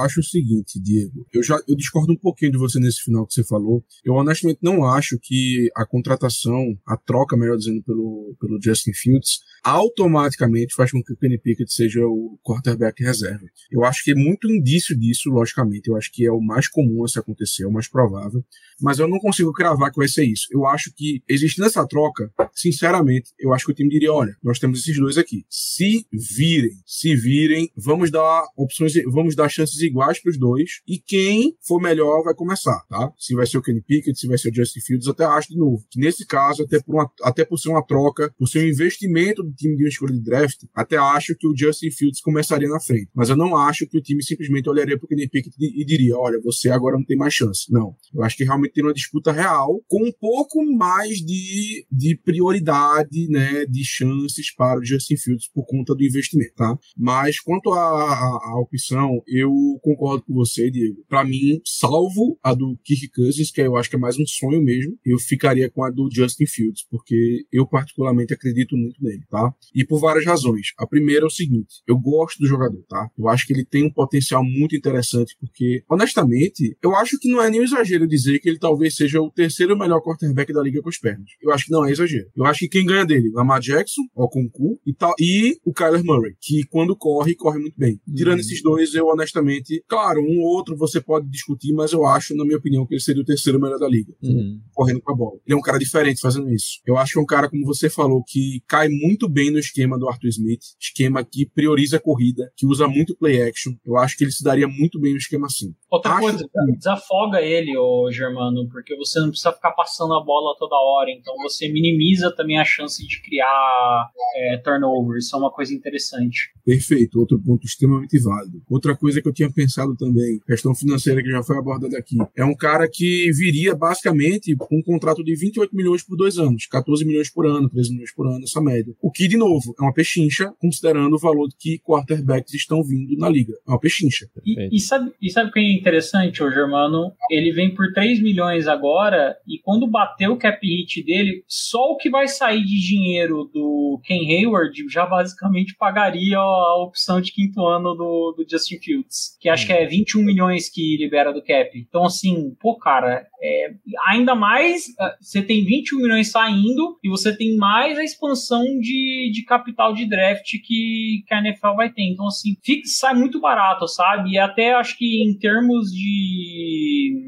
acho 0.00 0.20
o 0.20 0.24
seguinte, 0.24 0.80
Diego, 0.80 1.26
eu 1.32 1.42
já 1.42 1.58
eu 1.68 1.76
discordo 1.76 2.12
um 2.12 2.16
pouquinho 2.16 2.52
de 2.52 2.58
você 2.58 2.78
nesse 2.78 3.02
final 3.02 3.26
que 3.26 3.34
você 3.34 3.44
falou. 3.44 3.84
Eu 4.04 4.14
honestamente 4.14 4.58
não 4.62 4.84
acho 4.84 5.18
que 5.20 5.70
a 5.74 5.86
contratação, 5.86 6.76
a 6.86 6.96
troca, 6.96 7.36
melhor 7.36 7.56
dizendo, 7.56 7.82
pelo, 7.82 8.36
pelo 8.40 8.60
Justin 8.62 8.92
Fields, 8.92 9.40
automaticamente 9.64 10.74
faz 10.74 10.92
com 10.92 11.02
que 11.02 11.12
o 11.12 11.16
Kenny 11.16 11.38
Pickett 11.38 11.72
seja 11.72 12.00
o 12.06 12.38
quarterback 12.44 13.02
reserva. 13.02 13.44
Eu 13.70 13.84
acho 13.84 14.04
que 14.04 14.12
é 14.12 14.14
muito 14.14 14.50
indício 14.50 14.98
disso, 14.98 15.30
logicamente. 15.30 15.88
Eu 15.88 15.96
acho 15.96 16.10
que 16.12 16.26
é 16.26 16.30
o 16.30 16.40
mais 16.40 16.68
comum 16.68 17.04
a 17.04 17.08
se 17.08 17.18
acontecer, 17.18 17.64
é 17.64 17.66
o 17.66 17.72
mais 17.72 17.88
provável 17.88 18.44
mas 18.80 18.98
eu 18.98 19.08
não 19.08 19.18
consigo 19.18 19.52
cravar 19.52 19.90
que 19.90 19.98
vai 19.98 20.08
ser 20.08 20.24
isso. 20.24 20.46
Eu 20.50 20.66
acho 20.66 20.92
que, 20.94 21.22
existindo 21.28 21.66
essa 21.66 21.86
troca, 21.86 22.30
sinceramente, 22.54 23.30
eu 23.38 23.52
acho 23.52 23.66
que 23.66 23.72
o 23.72 23.74
time 23.74 23.90
diria: 23.90 24.12
olha, 24.12 24.36
nós 24.42 24.58
temos 24.58 24.80
esses 24.80 24.96
dois 24.96 25.18
aqui. 25.18 25.44
Se 25.48 26.06
virem, 26.12 26.72
se 26.86 27.14
virem, 27.14 27.70
vamos 27.76 28.10
dar 28.10 28.44
opções, 28.56 28.94
vamos 29.06 29.34
dar 29.34 29.48
chances 29.48 29.80
iguais 29.80 30.20
para 30.20 30.30
os 30.30 30.38
dois, 30.38 30.82
e 30.86 30.98
quem 30.98 31.56
for 31.66 31.80
melhor 31.80 32.22
vai 32.22 32.34
começar, 32.34 32.80
tá? 32.88 33.12
Se 33.18 33.34
vai 33.34 33.46
ser 33.46 33.58
o 33.58 33.62
Kenny 33.62 33.82
Pickett, 33.82 34.18
se 34.18 34.26
vai 34.26 34.38
ser 34.38 34.50
o 34.50 34.54
Justin 34.54 34.80
Fields, 34.80 35.08
até 35.08 35.24
acho 35.24 35.48
de 35.48 35.56
novo. 35.56 35.84
Que 35.90 36.00
nesse 36.00 36.26
caso, 36.26 36.62
até 36.62 36.80
por, 36.80 36.94
uma, 36.94 37.10
até 37.22 37.44
por 37.44 37.58
ser 37.58 37.70
uma 37.70 37.84
troca, 37.84 38.32
por 38.38 38.46
ser 38.46 38.64
um 38.64 38.68
investimento 38.68 39.42
do 39.42 39.52
time 39.52 39.76
de 39.76 39.84
uma 39.84 39.88
escolha 39.88 40.12
de 40.12 40.22
draft, 40.22 40.64
até 40.74 40.96
acho 40.96 41.34
que 41.36 41.46
o 41.46 41.56
Justin 41.56 41.90
Fields 41.90 42.20
começaria 42.20 42.68
na 42.68 42.80
frente. 42.80 43.08
Mas 43.14 43.28
eu 43.28 43.36
não 43.36 43.56
acho 43.56 43.86
que 43.86 43.98
o 43.98 44.02
time 44.02 44.22
simplesmente 44.22 44.68
olharia 44.68 44.98
para 44.98 45.04
o 45.04 45.08
Kenny 45.08 45.28
Pickett 45.28 45.54
e 45.58 45.84
diria: 45.84 46.16
olha, 46.16 46.40
você 46.42 46.68
agora 46.68 46.96
não 46.96 47.04
tem 47.04 47.16
mais 47.16 47.34
chance. 47.34 47.72
Não. 47.72 47.94
Eu 48.14 48.22
acho 48.22 48.36
que 48.36 48.44
realmente 48.46 48.72
tem 48.72 48.84
uma 48.84 48.94
disputa 48.94 49.32
real, 49.32 49.80
com 49.86 50.06
um 50.06 50.12
pouco 50.12 50.64
mais 50.76 51.18
de, 51.18 51.86
de 51.90 52.16
prioridade, 52.16 53.28
né, 53.28 53.66
de 53.66 53.84
chances 53.84 54.54
para 54.54 54.80
o 54.80 54.84
Justin 54.84 55.16
Fields 55.16 55.48
por 55.52 55.66
conta 55.66 55.94
do 55.94 56.04
investimento, 56.04 56.54
tá? 56.54 56.78
Mas 56.96 57.40
quanto 57.40 57.72
à 57.72 58.60
opção, 58.60 59.22
eu 59.26 59.52
concordo 59.82 60.24
com 60.24 60.34
você, 60.34 60.70
Diego. 60.70 61.04
Para 61.08 61.24
mim, 61.24 61.60
salvo 61.64 62.38
a 62.42 62.54
do 62.54 62.78
Kirk 62.84 63.10
Cousins, 63.10 63.50
que 63.50 63.60
eu 63.60 63.76
acho 63.76 63.90
que 63.90 63.96
é 63.96 63.98
mais 63.98 64.18
um 64.18 64.26
sonho 64.26 64.62
mesmo, 64.62 64.96
eu 65.04 65.18
ficaria 65.18 65.70
com 65.70 65.84
a 65.84 65.90
do 65.90 66.08
Justin 66.12 66.46
Fields, 66.46 66.86
porque 66.90 67.44
eu 67.52 67.66
particularmente 67.66 68.34
acredito 68.34 68.76
muito 68.76 69.02
nele, 69.02 69.22
tá? 69.30 69.52
E 69.74 69.84
por 69.84 70.00
várias 70.00 70.24
razões. 70.24 70.68
A 70.78 70.86
primeira 70.86 71.24
é 71.24 71.26
o 71.26 71.30
seguinte, 71.30 71.82
eu 71.86 71.98
gosto 71.98 72.38
do 72.38 72.46
jogador, 72.46 72.82
tá? 72.88 73.08
Eu 73.18 73.28
acho 73.28 73.46
que 73.46 73.52
ele 73.52 73.64
tem 73.64 73.84
um 73.84 73.92
potencial 73.92 74.44
muito 74.44 74.76
interessante, 74.76 75.36
porque, 75.40 75.82
honestamente, 75.88 76.76
eu 76.82 76.94
acho 76.96 77.18
que 77.18 77.30
não 77.30 77.42
é 77.42 77.50
nenhum 77.50 77.64
exagero 77.64 78.06
dizer 78.06 78.35
que 78.38 78.48
ele 78.48 78.58
talvez 78.58 78.94
seja 78.96 79.20
o 79.20 79.30
terceiro 79.30 79.78
melhor 79.78 80.00
quarterback 80.00 80.52
da 80.52 80.62
liga 80.62 80.82
com 80.82 80.88
as 80.88 80.98
pernas. 80.98 81.30
Eu 81.42 81.52
acho 81.52 81.66
que 81.66 81.72
não 81.72 81.84
é 81.84 81.90
exagero. 81.90 82.28
Eu 82.36 82.44
acho 82.44 82.60
que 82.60 82.68
quem 82.68 82.86
ganha 82.86 83.04
dele, 83.04 83.30
Lamar 83.32 83.60
Jackson, 83.60 84.02
o 84.14 84.28
Concu 84.28 84.78
e 84.86 84.92
tal, 84.92 85.14
e 85.20 85.58
o 85.64 85.72
Kyler 85.72 86.04
Murray, 86.04 86.34
que 86.40 86.62
quando 86.64 86.96
corre, 86.96 87.34
corre 87.34 87.58
muito 87.58 87.78
bem. 87.78 88.00
Tirando 88.14 88.34
uhum. 88.34 88.40
esses 88.40 88.62
dois, 88.62 88.94
eu 88.94 89.06
honestamente, 89.06 89.82
claro, 89.88 90.20
um 90.20 90.40
ou 90.40 90.56
outro 90.56 90.76
você 90.76 91.00
pode 91.00 91.28
discutir, 91.28 91.72
mas 91.72 91.92
eu 91.92 92.06
acho, 92.06 92.34
na 92.36 92.44
minha 92.44 92.58
opinião, 92.58 92.86
que 92.86 92.94
ele 92.94 93.00
seria 93.00 93.22
o 93.22 93.24
terceiro 93.24 93.60
melhor 93.60 93.78
da 93.78 93.88
liga, 93.88 94.12
uhum. 94.22 94.60
correndo 94.72 95.00
com 95.00 95.12
a 95.12 95.16
bola. 95.16 95.38
Ele 95.46 95.54
é 95.54 95.56
um 95.56 95.62
cara 95.62 95.78
diferente 95.78 96.20
fazendo 96.20 96.50
isso. 96.50 96.80
Eu 96.86 96.96
acho 96.96 97.12
que 97.12 97.18
é 97.18 97.22
um 97.22 97.26
cara, 97.26 97.48
como 97.48 97.64
você 97.64 97.88
falou, 97.88 98.22
que 98.26 98.62
cai 98.68 98.88
muito 98.88 99.28
bem 99.28 99.50
no 99.50 99.58
esquema 99.58 99.98
do 99.98 100.08
Arthur 100.08 100.28
Smith, 100.28 100.62
esquema 100.80 101.24
que 101.24 101.46
prioriza 101.46 101.96
a 101.96 102.00
corrida, 102.00 102.50
que 102.56 102.66
usa 102.66 102.86
muito 102.88 103.16
play 103.16 103.42
action. 103.42 103.72
Eu 103.84 103.96
acho 103.96 104.16
que 104.16 104.24
ele 104.24 104.32
se 104.32 104.42
daria 104.42 104.68
muito 104.68 105.00
bem 105.00 105.12
no 105.12 105.18
esquema 105.18 105.46
assim. 105.46 105.74
Outra 105.90 106.12
acho 106.12 106.20
coisa, 106.20 106.38
que... 106.38 106.76
desafoga 106.76 107.40
ele, 107.40 107.76
o 107.76 108.10
Germano 108.10 108.25
Germano, 108.26 108.68
porque 108.68 108.96
você 108.96 109.20
não 109.20 109.28
precisa 109.28 109.52
ficar 109.52 109.72
passando 109.72 110.14
a 110.14 110.22
bola 110.22 110.56
toda 110.58 110.76
hora, 110.76 111.10
então 111.10 111.34
você 111.42 111.68
minimiza 111.68 112.34
também 112.34 112.58
a 112.58 112.64
chance 112.64 113.06
de 113.06 113.22
criar 113.22 114.10
é, 114.36 114.56
turnover. 114.58 115.18
Isso 115.18 115.34
é 115.34 115.38
uma 115.38 115.50
coisa 115.50 115.74
interessante. 115.74 116.50
Perfeito, 116.64 117.18
outro 117.18 117.40
ponto 117.40 117.64
extremamente 117.64 118.18
válido. 118.20 118.62
Outra 118.68 118.96
coisa 118.96 119.22
que 119.22 119.28
eu 119.28 119.32
tinha 119.32 119.50
pensado 119.50 119.96
também, 119.96 120.40
questão 120.46 120.74
financeira 120.74 121.22
que 121.22 121.30
já 121.30 121.42
foi 121.42 121.58
abordada 121.58 121.96
aqui, 121.96 122.16
é 122.36 122.44
um 122.44 122.54
cara 122.54 122.88
que 122.88 123.30
viria 123.32 123.74
basicamente 123.74 124.54
com 124.56 124.78
um 124.78 124.82
contrato 124.82 125.22
de 125.22 125.34
28 125.36 125.74
milhões 125.74 126.02
por 126.02 126.16
dois 126.16 126.38
anos, 126.38 126.66
14 126.66 127.04
milhões 127.04 127.30
por 127.30 127.46
ano, 127.46 127.68
13 127.68 127.92
milhões 127.92 128.14
por 128.14 128.26
ano, 128.26 128.42
essa 128.42 128.60
média. 128.60 128.94
O 129.00 129.10
que, 129.10 129.28
de 129.28 129.36
novo, 129.36 129.74
é 129.78 129.82
uma 129.82 129.92
pechincha, 129.92 130.52
considerando 130.60 131.14
o 131.14 131.18
valor 131.18 131.48
que 131.58 131.78
quarterbacks 131.78 132.54
estão 132.54 132.82
vindo 132.82 133.16
na 133.16 133.28
liga. 133.28 133.52
É 133.66 133.70
uma 133.70 133.80
pechincha. 133.80 134.26
E, 134.44 134.76
e, 134.76 134.80
sabe, 134.80 135.12
e 135.20 135.30
sabe 135.30 135.50
o 135.50 135.52
que 135.52 135.60
é 135.60 135.72
interessante, 135.72 136.42
o 136.42 136.50
Germano? 136.50 137.12
Ele 137.30 137.52
vem 137.52 137.74
por 137.74 137.92
3 138.16 138.22
milhões 138.22 138.66
agora, 138.66 139.36
e 139.46 139.58
quando 139.58 139.86
bater 139.86 140.28
o 140.28 140.36
cap 140.36 140.58
hit 140.66 141.02
dele, 141.02 141.44
só 141.46 141.92
o 141.92 141.96
que 141.96 142.10
vai 142.10 142.26
sair 142.26 142.64
de 142.64 142.80
dinheiro 142.80 143.50
do 143.52 144.00
Ken 144.04 144.20
Hayward 144.30 144.72
já 144.90 145.06
basicamente 145.06 145.76
pagaria 145.76 146.38
a 146.38 146.82
opção 146.82 147.20
de 147.20 147.32
quinto 147.32 147.64
ano 147.64 147.94
do, 147.94 148.34
do 148.36 148.46
Justin 148.48 148.78
Fields, 148.78 149.36
que 149.40 149.48
acho 149.48 149.66
que 149.66 149.72
é 149.72 149.86
21 149.86 150.22
milhões 150.22 150.68
que 150.68 150.96
libera 150.98 151.32
do 151.32 151.42
cap. 151.42 151.70
Então, 151.74 152.04
assim, 152.04 152.54
pô, 152.60 152.76
cara, 152.76 153.26
é, 153.42 153.74
ainda 154.06 154.34
mais 154.34 154.86
ah, 154.98 155.16
você 155.20 155.42
tem 155.42 155.64
21 155.64 155.98
milhões 155.98 156.30
saindo 156.30 156.98
e 157.02 157.08
você 157.08 157.36
tem 157.36 157.56
mais 157.56 157.98
a 157.98 158.04
expansão 158.04 158.64
de, 158.80 159.30
de 159.32 159.44
capital 159.44 159.92
de 159.92 160.06
draft 160.08 160.50
que, 160.64 161.24
que 161.26 161.34
a 161.34 161.38
NFL 161.38 161.74
vai 161.76 161.90
ter. 161.90 162.02
Então, 162.02 162.26
assim, 162.26 162.56
fica, 162.62 162.86
sai 162.86 163.14
muito 163.14 163.40
barato, 163.40 163.86
sabe? 163.86 164.30
E 164.30 164.38
até 164.38 164.74
acho 164.74 164.96
que 164.96 165.22
em 165.22 165.36
termos 165.38 165.90
de 165.90 167.26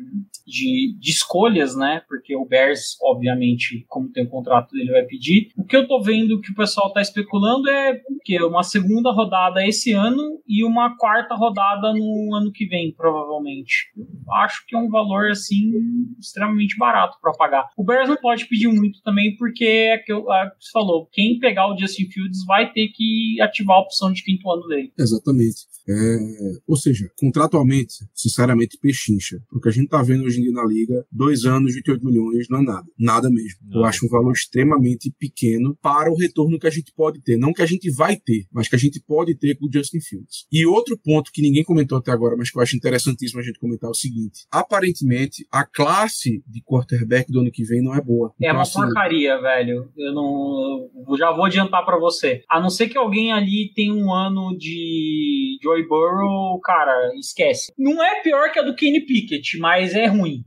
de, 0.48 0.77
de, 0.98 1.10
escolhas, 1.10 1.76
né? 1.76 2.02
Porque 2.08 2.36
o 2.36 2.44
Bears, 2.44 2.96
obviamente, 3.02 3.84
como 3.88 4.10
tem 4.10 4.24
o 4.24 4.30
contrato 4.30 4.70
dele, 4.72 4.92
vai 4.92 5.04
pedir. 5.04 5.48
O 5.56 5.64
que 5.64 5.76
eu 5.76 5.86
tô 5.86 6.00
vendo 6.00 6.40
que 6.40 6.52
o 6.52 6.54
pessoal 6.54 6.92
tá 6.92 7.00
especulando 7.00 7.68
é 7.68 8.00
que 8.24 8.40
uma 8.42 8.62
segunda 8.62 9.10
rodada 9.10 9.66
esse 9.66 9.92
ano 9.92 10.40
e 10.46 10.64
uma 10.64 10.96
quarta 10.96 11.34
rodada 11.34 11.92
no 11.92 12.34
ano 12.34 12.52
que 12.52 12.66
vem, 12.66 12.92
provavelmente. 12.92 13.90
Eu 13.96 14.34
acho 14.34 14.64
que 14.66 14.76
é 14.76 14.78
um 14.78 14.88
valor 14.88 15.30
assim 15.30 15.72
extremamente 16.18 16.76
barato 16.76 17.18
para 17.20 17.32
pagar. 17.32 17.68
O 17.76 17.84
Bears 17.84 18.08
não 18.08 18.16
pode 18.16 18.46
pedir 18.46 18.68
muito 18.68 19.00
também, 19.02 19.36
porque 19.36 19.64
é 19.64 19.98
que, 19.98 20.12
eu, 20.12 20.30
é 20.32 20.50
você 20.58 20.70
falou, 20.72 21.08
quem 21.12 21.38
pegar 21.38 21.72
o 21.72 21.78
Justin 21.78 22.08
Fields 22.10 22.44
vai 22.46 22.72
ter 22.72 22.88
que 22.88 23.40
ativar 23.40 23.76
a 23.76 23.80
opção 23.80 24.12
de 24.12 24.22
quinto 24.22 24.50
ano 24.50 24.66
dele. 24.66 24.92
Exatamente. 24.98 25.66
É, 25.88 26.18
ou 26.66 26.76
seja, 26.76 27.10
contratualmente, 27.18 27.94
sinceramente, 28.14 28.78
pechincha. 28.78 29.42
Porque 29.48 29.68
a 29.68 29.72
gente 29.72 29.88
tá 29.88 30.02
vendo 30.02 30.24
hoje 30.24 30.38
em 30.38 30.42
dia 30.42 30.52
na 30.58 30.66
liga, 30.66 31.04
dois 31.10 31.44
anos, 31.44 31.74
28 31.74 32.04
milhões, 32.04 32.48
não 32.48 32.58
é 32.58 32.62
nada. 32.62 32.86
Nada 32.98 33.30
mesmo. 33.30 33.60
Não. 33.66 33.80
Eu 33.80 33.84
acho 33.84 34.04
um 34.04 34.08
valor 34.08 34.32
extremamente 34.32 35.12
pequeno 35.18 35.76
para 35.80 36.10
o 36.10 36.16
retorno 36.16 36.58
que 36.58 36.66
a 36.66 36.70
gente 36.70 36.92
pode 36.94 37.20
ter. 37.22 37.36
Não 37.36 37.52
que 37.52 37.62
a 37.62 37.66
gente 37.66 37.90
vai 37.90 38.16
ter, 38.16 38.46
mas 38.52 38.68
que 38.68 38.76
a 38.76 38.78
gente 38.78 39.00
pode 39.00 39.34
ter 39.34 39.56
com 39.56 39.66
o 39.66 39.70
Justin 39.72 40.00
Fields. 40.00 40.46
E 40.50 40.66
outro 40.66 40.98
ponto 40.98 41.30
que 41.32 41.42
ninguém 41.42 41.64
comentou 41.64 41.98
até 41.98 42.10
agora, 42.10 42.36
mas 42.36 42.50
que 42.50 42.58
eu 42.58 42.62
acho 42.62 42.76
interessantíssimo 42.76 43.40
a 43.40 43.44
gente 43.44 43.58
comentar 43.58 43.88
é 43.88 43.90
o 43.90 43.94
seguinte: 43.94 44.46
aparentemente, 44.50 45.46
a 45.50 45.64
classe 45.64 46.42
de 46.46 46.62
quarterback 46.62 47.30
do 47.30 47.40
ano 47.40 47.50
que 47.50 47.64
vem 47.64 47.82
não 47.82 47.94
é 47.94 48.00
boa. 48.00 48.32
É 48.40 48.46
então, 48.46 48.56
uma 48.56 48.62
assim, 48.62 48.80
porcaria, 48.80 49.40
velho. 49.40 49.90
Eu 49.96 50.12
não. 50.12 50.90
Eu 51.08 51.16
já 51.16 51.32
vou 51.32 51.44
adiantar 51.44 51.84
para 51.84 51.98
você. 51.98 52.42
A 52.48 52.60
não 52.60 52.70
ser 52.70 52.88
que 52.88 52.98
alguém 52.98 53.32
ali 53.32 53.72
tenha 53.74 53.94
um 53.94 54.12
ano 54.12 54.56
de 54.56 55.58
Joy 55.62 55.86
Burrow, 55.86 56.60
cara, 56.60 57.12
esquece. 57.18 57.72
Não 57.78 58.02
é 58.02 58.20
pior 58.22 58.50
que 58.52 58.58
a 58.58 58.62
do 58.62 58.74
Kenny 58.74 59.00
Pickett, 59.00 59.58
mas 59.58 59.94
é 59.94 60.06
ruim. 60.06 60.44